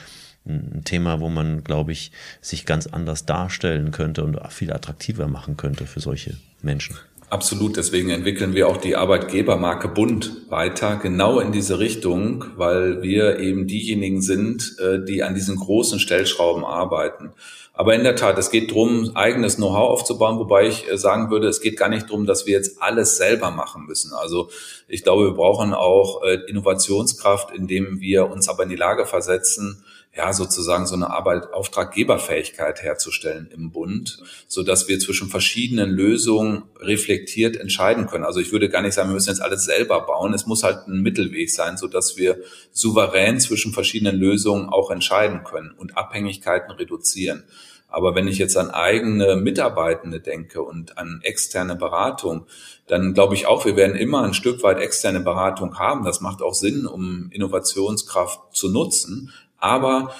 ein 0.48 0.82
Thema, 0.86 1.20
wo 1.20 1.30
man, 1.30 1.64
glaube 1.64 1.92
ich, 1.92 2.12
sich 2.42 2.66
ganz 2.66 2.88
anders 2.88 3.26
darstellen 3.26 3.92
könnte 3.92 4.24
und 4.24 4.40
viel 4.50 4.72
attraktiver 4.72 5.28
machen 5.28 5.58
könnte 5.58 5.86
für 5.86 6.00
solche 6.00 6.38
Menschen. 6.62 6.98
Absolut, 7.30 7.76
deswegen 7.76 8.10
entwickeln 8.10 8.56
wir 8.56 8.70
auch 8.70 8.78
die 8.78 8.96
Arbeitgebermarke 8.96 9.90
Bund 9.90 10.50
weiter, 10.50 10.96
genau 10.96 11.42
in 11.42 11.52
diese 11.52 11.78
Richtung, 11.78 12.46
weil 12.56 13.02
wir 13.02 13.40
eben 13.40 13.68
diejenigen 13.68 14.22
sind, 14.22 14.78
äh, 14.80 15.04
die 15.04 15.24
an 15.24 15.36
diesen 15.36 15.58
großen 15.58 16.00
Stellschrauben 16.00 16.64
arbeiten. 16.64 17.34
Aber 17.74 17.94
in 17.94 18.04
der 18.04 18.16
Tat, 18.16 18.40
es 18.40 18.50
geht 18.50 18.72
darum, 18.72 19.12
eigenes 19.16 19.58
Know-how 19.58 19.90
aufzubauen, 19.90 20.40
wobei 20.40 20.68
ich 20.68 20.90
äh, 20.90 20.98
sagen 20.98 21.30
würde, 21.30 21.50
es 21.50 21.60
geht 21.60 21.78
gar 21.78 21.90
nicht 21.90 22.10
darum, 22.10 22.26
dass 22.26 22.46
wir 22.46 22.54
jetzt 22.54 22.82
alles 22.82 23.18
selber 23.18 23.52
machen 23.52 23.86
müssen. 23.86 24.14
Also 24.14 24.50
ich 24.88 25.04
glaube, 25.04 25.26
wir 25.26 25.34
brauchen 25.34 25.74
auch 25.74 26.24
äh, 26.24 26.40
Innovationskraft, 26.48 27.52
indem 27.54 28.00
wir 28.00 28.32
uns 28.32 28.48
aber 28.48 28.64
in 28.64 28.70
die 28.70 28.76
Lage 28.76 29.06
versetzen, 29.06 29.84
ja, 30.18 30.34
sozusagen 30.34 30.88
so 30.88 30.96
eine 30.96 31.12
Arbeit, 31.12 31.54
Auftraggeberfähigkeit 31.54 32.82
herzustellen 32.82 33.50
im 33.54 33.72
Bund, 33.72 34.18
so 34.48 34.64
dass 34.64 34.88
wir 34.88 35.00
zwischen 35.00 35.30
verschiedenen 35.30 35.92
Lösungen 35.92 36.64
reflektiert 36.80 37.56
entscheiden 37.56 38.08
können. 38.08 38.24
Also 38.24 38.40
ich 38.40 38.52
würde 38.52 38.68
gar 38.68 38.82
nicht 38.82 38.96
sagen, 38.96 39.10
wir 39.10 39.14
müssen 39.14 39.30
jetzt 39.30 39.44
alles 39.44 39.66
selber 39.66 40.02
bauen. 40.08 40.34
Es 40.34 40.48
muss 40.48 40.64
halt 40.64 40.88
ein 40.88 41.04
Mittelweg 41.04 41.52
sein, 41.52 41.78
so 41.78 41.88
dass 41.88 42.18
wir 42.18 42.40
souverän 42.72 43.40
zwischen 43.40 43.74
verschiedenen 43.74 44.16
Lösungen 44.16 44.70
auch 44.70 44.90
entscheiden 44.90 45.44
können 45.44 45.72
und 45.78 45.96
Abhängigkeiten 45.96 46.72
reduzieren. 46.72 47.44
Aber 47.88 48.16
wenn 48.16 48.28
ich 48.28 48.38
jetzt 48.38 48.58
an 48.58 48.70
eigene 48.70 49.38
Mitarbeitende 49.38 50.20
denke 50.20 50.62
und 50.62 50.98
an 50.98 51.22
externe 51.24 51.76
Beratung, 51.76 52.48
dann 52.88 53.14
glaube 53.14 53.36
ich 53.36 53.46
auch, 53.46 53.66
wir 53.66 53.76
werden 53.76 53.96
immer 53.96 54.24
ein 54.24 54.34
Stück 54.34 54.62
weit 54.64 54.80
externe 54.80 55.22
Beratung 55.22 55.78
haben. 55.80 56.04
Das 56.04 56.22
macht 56.22 56.42
auch 56.42 56.54
Sinn, 56.54 56.86
um 56.86 57.30
Innovationskraft 57.32 58.56
zu 58.56 58.70
nutzen. 58.70 59.32
Aber 59.58 60.14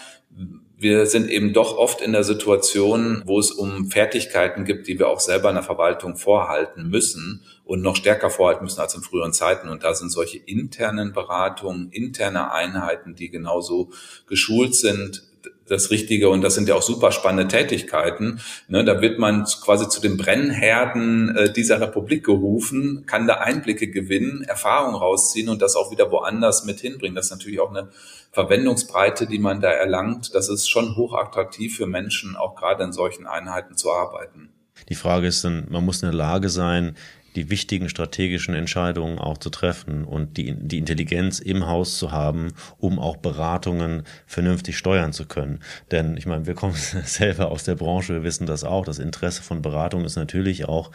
wir 0.80 1.08
sind 1.08 1.30
eben 1.30 1.54
doch 1.54 1.76
oft 1.76 2.02
in 2.02 2.12
der 2.12 2.24
Situation, 2.24 3.24
wo 3.26 3.40
es 3.40 3.52
um 3.52 3.90
Fertigkeiten 3.90 4.64
gibt, 4.64 4.88
die 4.88 5.00
wir 5.00 5.10
auch 5.10 5.20
selber 5.20 5.50
in 5.50 5.56
der 5.56 5.64
Verwaltung 5.64 6.16
vorhalten 6.16 6.90
müssen 6.90 7.44
und 7.66 7.82
noch 7.82 7.96
stärker 7.96 8.30
vorhalten 8.30 8.64
müssen 8.64 8.80
als 8.80 8.94
in 8.94 9.02
früheren 9.02 9.34
Zeiten. 9.34 9.70
Und 9.70 9.84
da 9.84 9.96
sind 9.96 10.12
solche 10.12 10.38
internen 10.38 11.14
Beratungen, 11.14 11.90
interne 11.92 12.52
Einheiten, 12.52 13.16
die 13.16 13.30
genauso 13.30 13.90
geschult 14.28 14.76
sind, 14.76 15.24
das 15.68 15.92
Richtige 15.92 16.30
und 16.30 16.42
das 16.42 16.56
sind 16.56 16.70
ja 16.70 16.76
auch 16.76 16.82
super 16.82 17.12
spannende 17.12 17.48
Tätigkeiten. 17.48 18.40
Ne, 18.68 18.84
da 18.86 19.02
wird 19.02 19.20
man 19.20 19.46
quasi 19.46 19.90
zu 19.90 20.02
den 20.02 20.18
Brennherden 20.18 21.36
äh, 21.36 21.52
dieser 21.52 21.82
Republik 21.82 22.26
gerufen, 22.26 23.06
kann 23.06 23.28
da 23.28 23.36
Einblicke 23.36 23.88
gewinnen, 23.88 24.44
Erfahrungen 24.44 24.96
rausziehen 24.96 25.50
und 25.50 25.62
das 25.62 25.76
auch 25.76 25.92
wieder 25.92 26.12
woanders 26.12 26.66
mit 26.66 26.80
hinbringen. 26.80 27.16
Das 27.16 27.26
ist 27.26 27.32
natürlich 27.32 27.60
auch 27.60 27.70
eine 27.70 27.90
Verwendungsbreite, 28.38 29.26
die 29.26 29.40
man 29.40 29.62
da 29.62 29.72
erlangt. 29.72 30.36
Das 30.36 30.48
ist 30.48 30.70
schon 30.70 30.96
hochattraktiv 30.96 31.76
für 31.76 31.88
Menschen, 31.88 32.36
auch 32.36 32.56
gerade 32.56 32.84
in 32.84 32.94
solchen 32.94 33.26
Einheiten 33.26 33.76
zu 33.76 33.92
arbeiten. 33.92 34.50
Die 34.90 34.94
Frage 34.94 35.26
ist 35.26 35.44
dann, 35.44 35.66
man 35.72 35.84
muss 35.84 36.04
in 36.04 36.10
der 36.10 36.16
Lage 36.16 36.50
sein, 36.50 36.96
die 37.38 37.52
wichtigen 37.52 37.88
strategischen 37.88 38.56
Entscheidungen 38.56 39.20
auch 39.20 39.38
zu 39.38 39.52
treffen 39.52 40.04
und 40.04 40.38
die, 40.38 40.56
die 40.56 40.80
Intelligenz 40.80 41.40
im 41.40 41.68
Haus 41.68 41.98
zu 41.98 42.12
haben, 42.12 42.54
um 42.80 42.98
auch 42.98 43.18
Beratungen 43.18 44.04
vernünftig 44.26 44.78
steuern 44.78 45.14
zu 45.14 45.26
können. 45.26 45.60
Denn 45.92 46.18
ich 46.18 46.26
meine, 46.26 46.48
wir 46.48 46.56
kommen 46.56 46.74
selber 47.04 47.52
aus 47.52 47.64
der 47.64 47.76
Branche, 47.76 48.14
wir 48.14 48.24
wissen 48.24 48.48
das 48.48 48.64
auch. 48.64 48.86
Das 48.86 48.98
Interesse 48.98 49.44
von 49.44 49.62
Beratung 49.62 50.04
ist 50.04 50.16
natürlich 50.16 50.66
auch, 50.66 50.92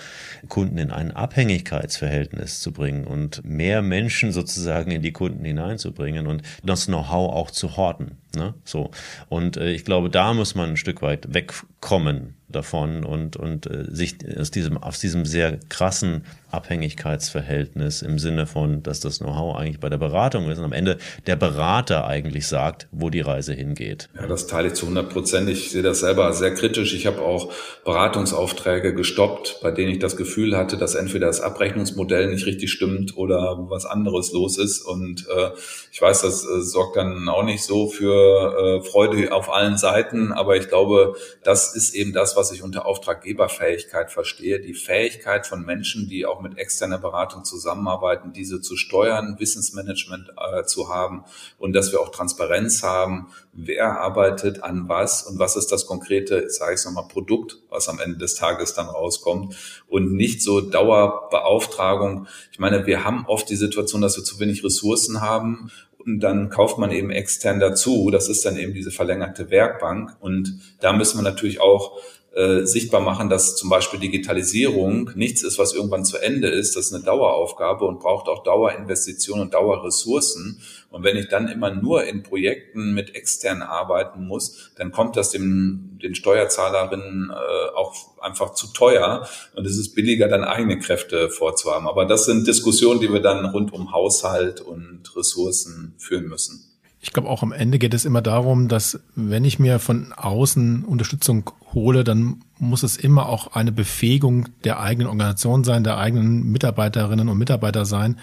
Kunden 0.48 0.78
in 0.78 0.90
ein 0.90 1.12
Abhängigkeitsverhältnis 1.12 2.60
zu 2.60 2.73
bringen 2.73 3.05
und 3.05 3.44
mehr 3.44 3.81
Menschen 3.81 4.32
sozusagen 4.32 4.90
in 4.90 5.02
die 5.02 5.12
Kunden 5.12 5.44
hineinzubringen 5.44 6.27
und 6.27 6.43
das 6.64 6.86
Know-how 6.86 7.32
auch 7.32 7.51
zu 7.52 7.77
horten. 7.77 8.19
Ne? 8.35 8.55
So. 8.64 8.90
Und 9.28 9.56
äh, 9.56 9.70
ich 9.70 9.85
glaube, 9.85 10.10
da 10.10 10.35
muss 10.35 10.56
man 10.56 10.70
ein 10.70 10.77
Stück 10.77 11.02
weit 11.02 11.32
wegkommen 11.32 12.35
davon 12.52 13.04
und, 13.04 13.36
und 13.36 13.66
äh, 13.66 13.84
sich 13.88 14.16
aus 14.38 14.50
diesem, 14.50 14.76
aus 14.78 15.00
diesem 15.00 15.24
sehr 15.26 15.58
krassen 15.68 16.24
Abhängigkeitsverhältnis 16.52 18.02
im 18.02 18.18
Sinne 18.18 18.46
von, 18.46 18.82
dass 18.82 19.00
das 19.00 19.18
Know-how 19.18 19.56
eigentlich 19.56 19.80
bei 19.80 19.88
der 19.88 19.98
Beratung 19.98 20.50
ist 20.50 20.58
und 20.58 20.64
am 20.64 20.72
Ende 20.72 20.98
der 21.26 21.36
Berater 21.36 22.06
eigentlich 22.06 22.46
sagt, 22.46 22.88
wo 22.92 23.10
die 23.10 23.20
Reise 23.20 23.52
hingeht. 23.54 24.08
Ja, 24.14 24.26
das 24.26 24.46
teile 24.46 24.68
ich 24.68 24.74
zu 24.74 24.86
100 24.86 25.10
Prozent. 25.10 25.48
Ich 25.48 25.70
sehe 25.70 25.82
das 25.82 26.00
selber 26.00 26.32
sehr 26.32 26.54
kritisch. 26.54 26.94
Ich 26.94 27.06
habe 27.06 27.22
auch 27.22 27.52
Beratungsaufträge 27.84 28.94
gestoppt, 28.94 29.60
bei 29.62 29.70
denen 29.70 29.92
ich 29.92 29.98
das 29.98 30.16
Gefühl 30.16 30.56
hatte, 30.56 30.76
dass 30.76 30.94
entweder 30.94 31.26
das 31.26 31.40
Abrechnungsmodell 31.40 32.28
nicht 32.28 32.46
richtig 32.46 32.70
stimmt 32.70 33.16
oder 33.16 33.56
was 33.70 33.86
anderes 33.86 34.32
los 34.32 34.58
ist. 34.58 34.82
Und 34.82 35.26
äh, 35.28 35.50
ich 35.90 36.00
weiß, 36.02 36.22
das 36.22 36.44
äh, 36.44 36.60
sorgt 36.60 36.96
dann 36.96 37.28
auch 37.28 37.44
nicht 37.44 37.64
so 37.64 37.88
für 37.88 38.80
äh, 38.82 38.88
Freude 38.88 39.32
auf 39.32 39.50
allen 39.50 39.78
Seiten. 39.78 40.32
Aber 40.32 40.56
ich 40.56 40.68
glaube, 40.68 41.14
das 41.42 41.74
ist 41.74 41.94
eben 41.94 42.12
das, 42.12 42.36
was 42.36 42.52
ich 42.52 42.62
unter 42.62 42.86
Auftraggeberfähigkeit 42.86 44.10
verstehe. 44.10 44.60
Die 44.60 44.74
Fähigkeit 44.74 45.46
von 45.46 45.64
Menschen, 45.64 46.08
die 46.08 46.26
auch 46.26 46.41
mit 46.43 46.59
externer 46.59 46.98
Beratung 46.98 47.44
zusammenarbeiten, 47.44 48.32
diese 48.32 48.60
zu 48.60 48.77
steuern, 48.77 49.36
Wissensmanagement 49.39 50.32
äh, 50.36 50.64
zu 50.64 50.89
haben 50.89 51.24
und 51.59 51.73
dass 51.73 51.93
wir 51.93 52.01
auch 52.01 52.10
Transparenz 52.10 52.82
haben, 52.82 53.28
wer 53.52 54.01
arbeitet 54.01 54.62
an 54.62 54.89
was 54.89 55.23
und 55.23 55.39
was 55.39 55.56
ist 55.56 55.73
das 55.73 55.86
konkrete, 55.86 56.51
sage 56.51 56.74
ich 56.74 56.85
nochmal, 56.85 57.09
Produkt, 57.09 57.59
was 57.70 57.89
am 57.89 58.01
Ende 58.01 58.19
des 58.19 58.35
Tages 58.35 58.74
dann 58.74 58.86
rauskommt 58.86 59.56
und 59.89 60.12
nicht 60.12 60.43
so 60.43 60.60
Dauerbeauftragung. 60.60 62.27
Ich 62.51 62.59
meine, 62.59 62.86
wir 62.86 63.05
haben 63.05 63.24
oft 63.27 63.48
die 63.48 63.56
Situation, 63.56 64.02
dass 64.02 64.16
wir 64.16 64.24
zu 64.24 64.40
wenig 64.40 64.64
Ressourcen 64.64 65.20
haben 65.20 65.70
und 66.05 66.20
dann 66.20 66.51
kauft 66.51 66.78
man 66.78 66.90
eben 66.90 67.10
extern 67.10 67.60
dazu. 67.60 68.10
Das 68.10 68.28
ist 68.28 68.44
dann 68.44 68.56
eben 68.56 68.74
diese 68.74 68.90
verlängerte 68.90 69.51
Werkbank. 69.51 70.16
Und 70.20 70.60
da 70.81 70.93
müssen 70.93 71.19
wir 71.19 71.23
natürlich 71.23 71.60
auch 71.60 71.98
äh, 72.34 72.64
sichtbar 72.64 73.02
machen, 73.02 73.28
dass 73.28 73.56
zum 73.56 73.68
Beispiel 73.68 74.00
Digitalisierung 74.00 75.10
nichts 75.14 75.42
ist, 75.42 75.59
was 75.59 75.74
irgendwann 75.74 76.06
zu 76.06 76.16
Ende 76.16 76.48
ist. 76.48 76.76
Das 76.76 76.86
ist 76.86 76.94
eine 76.94 77.04
Daueraufgabe 77.04 77.84
und 77.84 78.00
braucht 78.00 78.28
auch 78.28 78.42
Dauerinvestitionen 78.42 79.42
und 79.42 79.54
Dauerressourcen. 79.54 80.60
Und 80.90 81.04
wenn 81.04 81.18
ich 81.18 81.28
dann 81.28 81.48
immer 81.48 81.70
nur 81.74 82.04
in 82.04 82.22
Projekten 82.22 82.94
mit 82.94 83.14
externen 83.14 83.62
arbeiten 83.62 84.26
muss, 84.26 84.72
dann 84.76 84.92
kommt 84.92 85.16
das 85.16 85.30
dem, 85.30 85.98
den 86.02 86.14
Steuerzahlerinnen 86.14 87.30
äh, 87.30 87.76
auch 87.76 87.94
einfach 88.22 88.54
zu 88.54 88.68
teuer. 88.68 89.28
Und 89.54 89.66
es 89.66 89.76
ist 89.76 89.94
billiger, 89.94 90.28
dann 90.28 90.42
eigene 90.42 90.78
Kräfte 90.78 91.28
vorzuhaben. 91.28 91.86
Aber 91.86 92.06
das 92.06 92.24
sind 92.24 92.46
Diskussionen, 92.46 93.00
die 93.00 93.12
wir 93.12 93.20
dann 93.20 93.44
rund 93.44 93.74
um 93.74 93.92
Haushalt 93.92 94.62
und 94.62 95.14
Ressourcen 95.14 95.94
führen 95.98 96.28
müssen. 96.28 96.71
Ich 97.04 97.12
glaube, 97.12 97.28
auch 97.28 97.42
am 97.42 97.50
Ende 97.50 97.80
geht 97.80 97.94
es 97.94 98.04
immer 98.04 98.22
darum, 98.22 98.68
dass 98.68 99.00
wenn 99.16 99.44
ich 99.44 99.58
mir 99.58 99.80
von 99.80 100.12
außen 100.12 100.84
Unterstützung 100.84 101.50
hole, 101.74 102.04
dann 102.04 102.44
muss 102.60 102.84
es 102.84 102.96
immer 102.96 103.28
auch 103.28 103.54
eine 103.54 103.72
Befähigung 103.72 104.48
der 104.62 104.78
eigenen 104.78 105.08
Organisation 105.08 105.64
sein, 105.64 105.82
der 105.82 105.98
eigenen 105.98 106.52
Mitarbeiterinnen 106.52 107.28
und 107.28 107.38
Mitarbeiter 107.38 107.86
sein, 107.86 108.20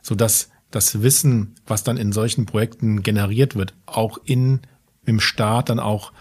so 0.00 0.14
dass 0.14 0.50
das 0.70 1.02
Wissen, 1.02 1.56
was 1.66 1.82
dann 1.82 1.96
in 1.96 2.12
solchen 2.12 2.46
Projekten 2.46 3.02
generiert 3.02 3.56
wird, 3.56 3.74
auch 3.84 4.18
in, 4.24 4.60
im 5.04 5.18
Staat 5.18 5.68
dann 5.68 5.80
auch 5.80 6.12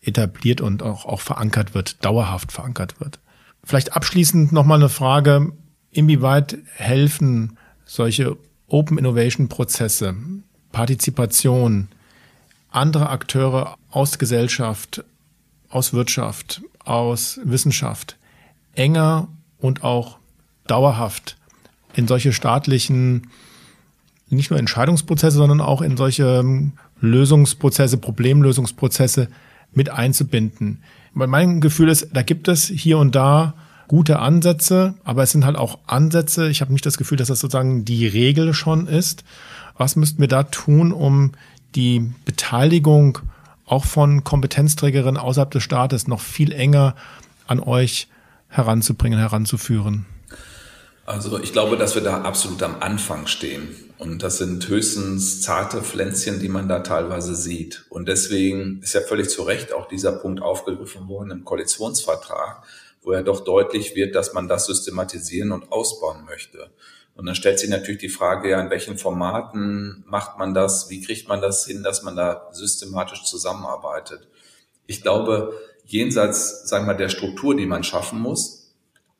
etabliert 0.00 0.60
und 0.60 0.82
auch, 0.82 1.04
auch 1.04 1.20
verankert 1.20 1.74
wird, 1.74 2.04
dauerhaft 2.04 2.50
verankert 2.50 2.98
wird. 2.98 3.20
Vielleicht 3.62 3.94
abschließend 3.94 4.50
nochmal 4.50 4.78
eine 4.78 4.88
Frage, 4.88 5.52
inwieweit 5.92 6.58
helfen 6.74 7.56
solche 7.84 8.36
Open 8.66 8.98
Innovation 8.98 9.48
Prozesse, 9.48 10.16
Partizipation, 10.72 11.88
andere 12.70 13.10
Akteure 13.10 13.76
aus 13.90 14.18
Gesellschaft, 14.18 15.04
aus 15.68 15.92
Wirtschaft, 15.92 16.62
aus 16.84 17.40
Wissenschaft 17.44 18.16
enger 18.74 19.28
und 19.58 19.84
auch 19.84 20.18
dauerhaft 20.66 21.36
in 21.94 22.08
solche 22.08 22.32
staatlichen, 22.32 23.28
nicht 24.30 24.50
nur 24.50 24.58
Entscheidungsprozesse, 24.58 25.36
sondern 25.36 25.60
auch 25.60 25.82
in 25.82 25.96
solche 25.96 26.40
ähm, 26.40 26.72
Lösungsprozesse, 27.00 27.98
Problemlösungsprozesse 27.98 29.28
mit 29.72 29.90
einzubinden. 29.90 30.82
Weil 31.14 31.26
mein 31.26 31.60
Gefühl 31.60 31.90
ist, 31.90 32.08
da 32.14 32.22
gibt 32.22 32.48
es 32.48 32.66
hier 32.66 32.96
und 32.98 33.14
da 33.14 33.54
gute 33.88 34.20
Ansätze, 34.20 34.94
aber 35.04 35.22
es 35.24 35.32
sind 35.32 35.44
halt 35.44 35.56
auch 35.56 35.78
Ansätze. 35.86 36.48
Ich 36.48 36.62
habe 36.62 36.72
nicht 36.72 36.86
das 36.86 36.96
Gefühl, 36.96 37.18
dass 37.18 37.28
das 37.28 37.40
sozusagen 37.40 37.84
die 37.84 38.06
Regel 38.06 38.54
schon 38.54 38.86
ist. 38.86 39.24
Was 39.82 39.96
müssten 39.96 40.20
wir 40.20 40.28
da 40.28 40.44
tun, 40.44 40.92
um 40.92 41.32
die 41.74 42.12
Beteiligung 42.24 43.18
auch 43.66 43.84
von 43.84 44.22
Kompetenzträgerinnen 44.22 45.16
außerhalb 45.16 45.50
des 45.50 45.64
Staates 45.64 46.06
noch 46.06 46.20
viel 46.20 46.52
enger 46.52 46.94
an 47.48 47.58
euch 47.58 48.06
heranzubringen, 48.46 49.18
heranzuführen? 49.18 50.06
Also 51.04 51.36
ich 51.40 51.52
glaube, 51.52 51.76
dass 51.76 51.96
wir 51.96 52.02
da 52.02 52.22
absolut 52.22 52.62
am 52.62 52.76
Anfang 52.78 53.26
stehen. 53.26 53.70
Und 53.98 54.22
das 54.22 54.38
sind 54.38 54.68
höchstens 54.68 55.42
zarte 55.42 55.82
Pflänzchen, 55.82 56.38
die 56.38 56.48
man 56.48 56.68
da 56.68 56.78
teilweise 56.78 57.34
sieht. 57.34 57.84
Und 57.88 58.06
deswegen 58.06 58.82
ist 58.82 58.92
ja 58.92 59.00
völlig 59.00 59.30
zu 59.30 59.42
Recht 59.42 59.72
auch 59.72 59.88
dieser 59.88 60.12
Punkt 60.12 60.40
aufgegriffen 60.42 61.08
worden 61.08 61.32
im 61.32 61.44
Koalitionsvertrag, 61.44 62.62
wo 63.02 63.14
ja 63.14 63.22
doch 63.22 63.42
deutlich 63.42 63.96
wird, 63.96 64.14
dass 64.14 64.32
man 64.32 64.46
das 64.46 64.66
systematisieren 64.66 65.50
und 65.50 65.72
ausbauen 65.72 66.24
möchte. 66.24 66.70
Und 67.14 67.26
dann 67.26 67.34
stellt 67.34 67.58
sich 67.58 67.68
natürlich 67.68 68.00
die 68.00 68.08
Frage, 68.08 68.50
ja, 68.50 68.60
in 68.60 68.70
welchen 68.70 68.96
Formaten 68.96 70.04
macht 70.06 70.38
man 70.38 70.54
das? 70.54 70.88
Wie 70.88 71.02
kriegt 71.02 71.28
man 71.28 71.40
das 71.40 71.66
hin, 71.66 71.82
dass 71.82 72.02
man 72.02 72.16
da 72.16 72.48
systematisch 72.52 73.24
zusammenarbeitet? 73.24 74.28
Ich 74.86 75.02
glaube, 75.02 75.52
jenseits, 75.84 76.68
sagen 76.68 76.86
wir, 76.86 76.94
der 76.94 77.10
Struktur, 77.10 77.54
die 77.54 77.66
man 77.66 77.84
schaffen 77.84 78.18
muss, 78.18 78.74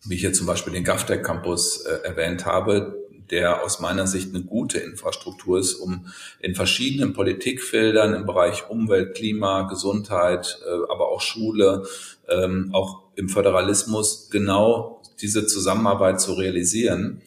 wie 0.05 0.14
ich 0.14 0.20
hier 0.20 0.32
zum 0.32 0.47
Beispiel 0.47 0.73
den 0.73 0.85
GAFTEC 0.85 1.23
Campus 1.23 1.82
äh, 1.82 2.01
erwähnt 2.02 2.47
habe, 2.47 2.98
der 3.31 3.62
aus 3.62 3.81
meiner 3.81 4.06
Sicht 4.06 4.35
eine 4.35 4.44
gute 4.44 4.78
Infrastruktur 4.78 5.59
ist, 5.59 5.74
um 5.74 6.06
in 6.40 6.55
verschiedenen 6.55 7.14
Politikfeldern 7.14 8.14
im 8.14 8.27
Bereich 8.27 8.69
Umwelt, 8.69 9.14
Klima, 9.14 9.62
Gesundheit, 9.62 10.59
äh, 10.66 10.93
aber 10.93 11.09
auch 11.09 11.20
Schule, 11.20 11.85
ähm, 12.28 12.70
auch 12.73 13.02
im 13.14 13.28
Föderalismus 13.28 14.28
genau 14.31 15.02
diese 15.20 15.47
Zusammenarbeit 15.47 16.20
zu 16.20 16.35
realisieren. 16.35 17.23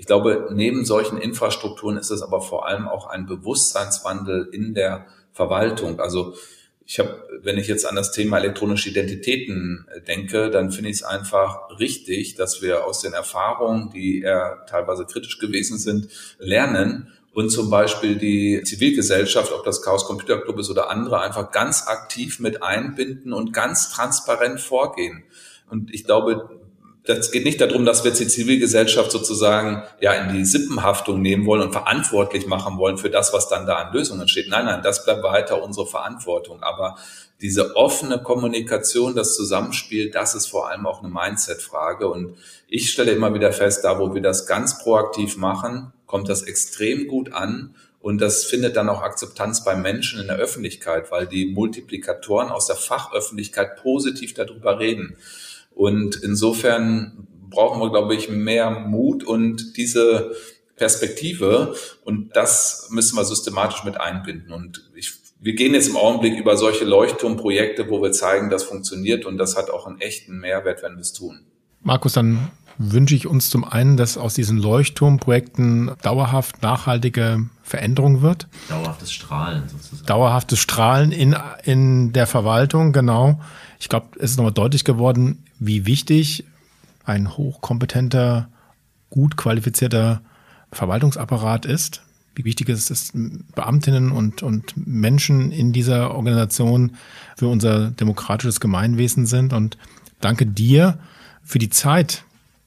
Ich 0.00 0.06
glaube, 0.06 0.48
neben 0.50 0.86
solchen 0.86 1.18
Infrastrukturen 1.18 1.98
ist 1.98 2.08
es 2.08 2.22
aber 2.22 2.40
vor 2.40 2.66
allem 2.66 2.88
auch 2.88 3.10
ein 3.10 3.26
Bewusstseinswandel 3.26 4.48
in 4.50 4.72
der 4.72 5.04
Verwaltung. 5.30 6.00
Also 6.00 6.36
ich 6.86 6.98
habe, 6.98 7.22
wenn 7.42 7.58
ich 7.58 7.68
jetzt 7.68 7.86
an 7.86 7.96
das 7.96 8.10
Thema 8.10 8.38
elektronische 8.38 8.88
Identitäten 8.88 9.86
äh, 9.94 10.00
denke, 10.00 10.48
dann 10.48 10.72
finde 10.72 10.88
ich 10.88 10.96
es 10.96 11.02
einfach 11.02 11.78
richtig, 11.78 12.34
dass 12.34 12.62
wir 12.62 12.86
aus 12.86 13.02
den 13.02 13.12
Erfahrungen, 13.12 13.90
die 13.90 14.22
eher 14.22 14.64
teilweise 14.66 15.04
kritisch 15.04 15.38
gewesen 15.38 15.76
sind, 15.76 16.08
lernen 16.38 17.12
und 17.34 17.50
zum 17.50 17.68
Beispiel 17.68 18.16
die 18.16 18.62
Zivilgesellschaft, 18.64 19.52
ob 19.52 19.66
das 19.66 19.82
Chaos 19.82 20.06
Computer 20.06 20.40
Club 20.40 20.58
ist 20.60 20.70
oder 20.70 20.88
andere, 20.88 21.20
einfach 21.20 21.50
ganz 21.50 21.86
aktiv 21.88 22.40
mit 22.40 22.62
einbinden 22.62 23.34
und 23.34 23.52
ganz 23.52 23.92
transparent 23.92 24.60
vorgehen. 24.60 25.24
Und 25.68 25.92
ich 25.92 26.04
glaube, 26.04 26.59
das 27.04 27.30
geht 27.30 27.44
nicht 27.44 27.60
darum, 27.60 27.84
dass 27.84 28.04
wir 28.04 28.10
jetzt 28.10 28.20
die 28.20 28.28
Zivilgesellschaft 28.28 29.10
sozusagen 29.10 29.82
ja 30.00 30.12
in 30.12 30.34
die 30.34 30.44
Sippenhaftung 30.44 31.22
nehmen 31.22 31.46
wollen 31.46 31.62
und 31.62 31.72
verantwortlich 31.72 32.46
machen 32.46 32.78
wollen 32.78 32.98
für 32.98 33.10
das, 33.10 33.32
was 33.32 33.48
dann 33.48 33.66
da 33.66 33.76
an 33.76 33.92
Lösungen 33.92 34.28
steht. 34.28 34.48
Nein, 34.48 34.66
nein, 34.66 34.82
das 34.82 35.04
bleibt 35.04 35.22
weiter 35.22 35.62
unsere 35.62 35.86
Verantwortung. 35.86 36.62
Aber 36.62 36.96
diese 37.40 37.74
offene 37.74 38.18
Kommunikation, 38.22 39.14
das 39.14 39.34
Zusammenspiel, 39.34 40.10
das 40.10 40.34
ist 40.34 40.46
vor 40.46 40.68
allem 40.68 40.86
auch 40.86 41.02
eine 41.02 41.12
Mindset-Frage. 41.12 42.06
Und 42.06 42.36
ich 42.68 42.90
stelle 42.90 43.12
immer 43.12 43.32
wieder 43.32 43.52
fest, 43.52 43.84
da 43.84 43.98
wo 43.98 44.14
wir 44.14 44.22
das 44.22 44.46
ganz 44.46 44.82
proaktiv 44.82 45.38
machen, 45.38 45.92
kommt 46.06 46.28
das 46.28 46.42
extrem 46.42 47.08
gut 47.08 47.32
an. 47.32 47.74
Und 48.00 48.20
das 48.20 48.44
findet 48.44 48.76
dann 48.76 48.88
auch 48.88 49.02
Akzeptanz 49.02 49.64
bei 49.64 49.74
Menschen 49.74 50.20
in 50.20 50.26
der 50.26 50.36
Öffentlichkeit, 50.36 51.10
weil 51.10 51.26
die 51.26 51.46
Multiplikatoren 51.46 52.50
aus 52.50 52.66
der 52.66 52.76
Fachöffentlichkeit 52.76 53.76
positiv 53.76 54.34
darüber 54.34 54.78
reden. 54.78 55.16
Und 55.70 56.16
insofern 56.16 57.26
brauchen 57.50 57.80
wir, 57.80 57.90
glaube 57.90 58.14
ich, 58.14 58.28
mehr 58.28 58.70
Mut 58.70 59.24
und 59.24 59.76
diese 59.76 60.32
Perspektive. 60.76 61.74
Und 62.04 62.34
das 62.34 62.88
müssen 62.90 63.16
wir 63.16 63.24
systematisch 63.24 63.84
mit 63.84 64.00
einbinden. 64.00 64.52
Und 64.52 64.90
ich, 64.94 65.12
wir 65.40 65.54
gehen 65.54 65.74
jetzt 65.74 65.88
im 65.88 65.96
Augenblick 65.96 66.38
über 66.38 66.56
solche 66.56 66.84
Leuchtturmprojekte, 66.84 67.90
wo 67.90 68.02
wir 68.02 68.12
zeigen, 68.12 68.50
das 68.50 68.64
funktioniert 68.64 69.26
und 69.26 69.36
das 69.36 69.56
hat 69.56 69.70
auch 69.70 69.86
einen 69.86 70.00
echten 70.00 70.38
Mehrwert, 70.38 70.82
wenn 70.82 70.94
wir 70.94 71.00
es 71.00 71.12
tun. 71.12 71.40
Markus, 71.82 72.12
dann 72.12 72.50
wünsche 72.78 73.14
ich 73.14 73.26
uns 73.26 73.50
zum 73.50 73.64
einen, 73.64 73.98
dass 73.98 74.16
aus 74.16 74.34
diesen 74.34 74.56
Leuchtturmprojekten 74.56 75.92
dauerhaft 76.02 76.62
nachhaltige 76.62 77.46
Veränderung 77.62 78.22
wird. 78.22 78.48
Dauerhaftes 78.68 79.12
Strahlen 79.12 79.68
sozusagen. 79.68 80.06
Dauerhaftes 80.06 80.58
Strahlen 80.58 81.12
in, 81.12 81.36
in 81.64 82.12
der 82.14 82.26
Verwaltung, 82.26 82.92
genau. 82.92 83.38
Ich 83.80 83.88
glaube, 83.88 84.08
es 84.18 84.32
ist 84.32 84.36
nochmal 84.36 84.52
deutlich 84.52 84.84
geworden, 84.84 85.42
wie 85.58 85.86
wichtig 85.86 86.44
ein 87.04 87.36
hochkompetenter, 87.36 88.48
gut 89.08 89.36
qualifizierter 89.36 90.20
Verwaltungsapparat 90.70 91.66
ist, 91.66 92.02
wie 92.34 92.44
wichtig 92.44 92.68
es 92.68 92.90
ist, 92.90 93.12
Beamtinnen 93.54 94.12
und, 94.12 94.42
und 94.42 94.74
Menschen 94.76 95.50
in 95.50 95.72
dieser 95.72 96.14
Organisation 96.14 96.92
für 97.36 97.48
unser 97.48 97.90
demokratisches 97.90 98.60
Gemeinwesen 98.60 99.26
sind. 99.26 99.52
Und 99.52 99.78
danke 100.20 100.46
dir 100.46 100.98
für 101.42 101.58
die 101.58 101.70
Zeit, 101.70 102.24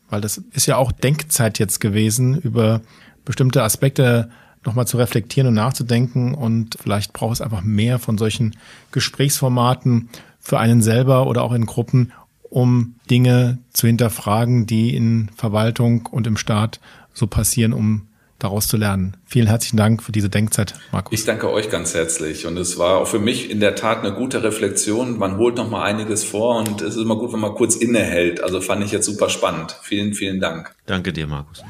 weil 0.09 0.19
das 0.19 0.37
ist 0.51 0.65
ja 0.65 0.77
auch 0.77 0.91
Denkzeit 0.91 1.59
jetzt 1.59 1.79
gewesen, 1.79 2.37
über 2.37 2.81
bestimmte 3.23 3.63
Aspekte 3.63 4.29
nochmal 4.65 4.87
zu 4.87 4.97
reflektieren 4.97 5.47
und 5.47 5.53
nachzudenken. 5.53 6.33
Und 6.33 6.75
vielleicht 6.81 7.13
braucht 7.13 7.33
es 7.33 7.41
einfach 7.41 7.61
mehr 7.61 7.99
von 7.99 8.17
solchen 8.17 8.55
Gesprächsformaten 8.91 10.09
für 10.43 10.59
einen 10.59 10.81
selber 10.81 11.25
oder 11.25 11.41
auch 11.41 11.53
in 11.53 11.65
Gruppen, 11.65 12.11
um 12.43 12.95
Dinge 13.09 13.57
zu 13.71 13.87
hinterfragen, 13.87 14.67
die 14.67 14.95
in 14.95 15.29
Verwaltung 15.35 16.07
und 16.11 16.27
im 16.27 16.37
Staat 16.37 16.79
so 17.13 17.25
passieren, 17.25 17.73
um 17.73 18.07
daraus 18.39 18.67
zu 18.67 18.75
lernen. 18.75 19.15
Vielen 19.25 19.47
herzlichen 19.47 19.77
Dank 19.77 20.03
für 20.03 20.11
diese 20.11 20.29
Denkzeit, 20.29 20.73
Markus. 20.91 21.17
Ich 21.17 21.25
danke 21.25 21.49
euch 21.49 21.69
ganz 21.69 21.93
herzlich 21.93 22.45
und 22.45 22.57
es 22.57 22.77
war 22.77 22.97
auch 22.97 23.07
für 23.07 23.19
mich 23.19 23.49
in 23.49 23.61
der 23.61 23.75
Tat 23.75 23.99
eine 24.03 24.13
gute 24.13 24.43
Reflexion. 24.43 25.17
Man 25.17 25.37
holt 25.37 25.55
noch 25.55 25.69
mal 25.69 25.83
einiges 25.83 26.25
vor 26.25 26.57
und 26.57 26.81
es 26.81 26.95
ist 26.95 27.01
immer 27.01 27.15
gut, 27.15 27.31
wenn 27.31 27.39
man 27.39 27.55
kurz 27.55 27.77
innehält. 27.77 28.43
Also 28.43 28.59
fand 28.59 28.83
ich 28.83 28.91
jetzt 28.91 29.05
super 29.05 29.29
spannend. 29.29 29.77
Vielen, 29.81 30.13
vielen 30.13 30.41
Dank. 30.41 30.75
Danke 30.85 31.13
dir, 31.13 31.25
Markus. 31.25 31.63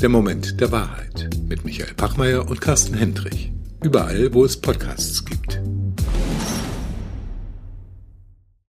Der 0.00 0.08
Moment 0.08 0.60
der 0.60 0.70
Wahrheit 0.70 1.30
mit 1.48 1.64
Michael 1.64 1.94
Pachmeier 1.94 2.48
und 2.48 2.60
Carsten 2.60 2.94
Hendrich. 2.94 3.50
Überall, 3.82 4.32
wo 4.32 4.44
es 4.44 4.60
Podcasts 4.60 5.24
gibt. 5.24 5.60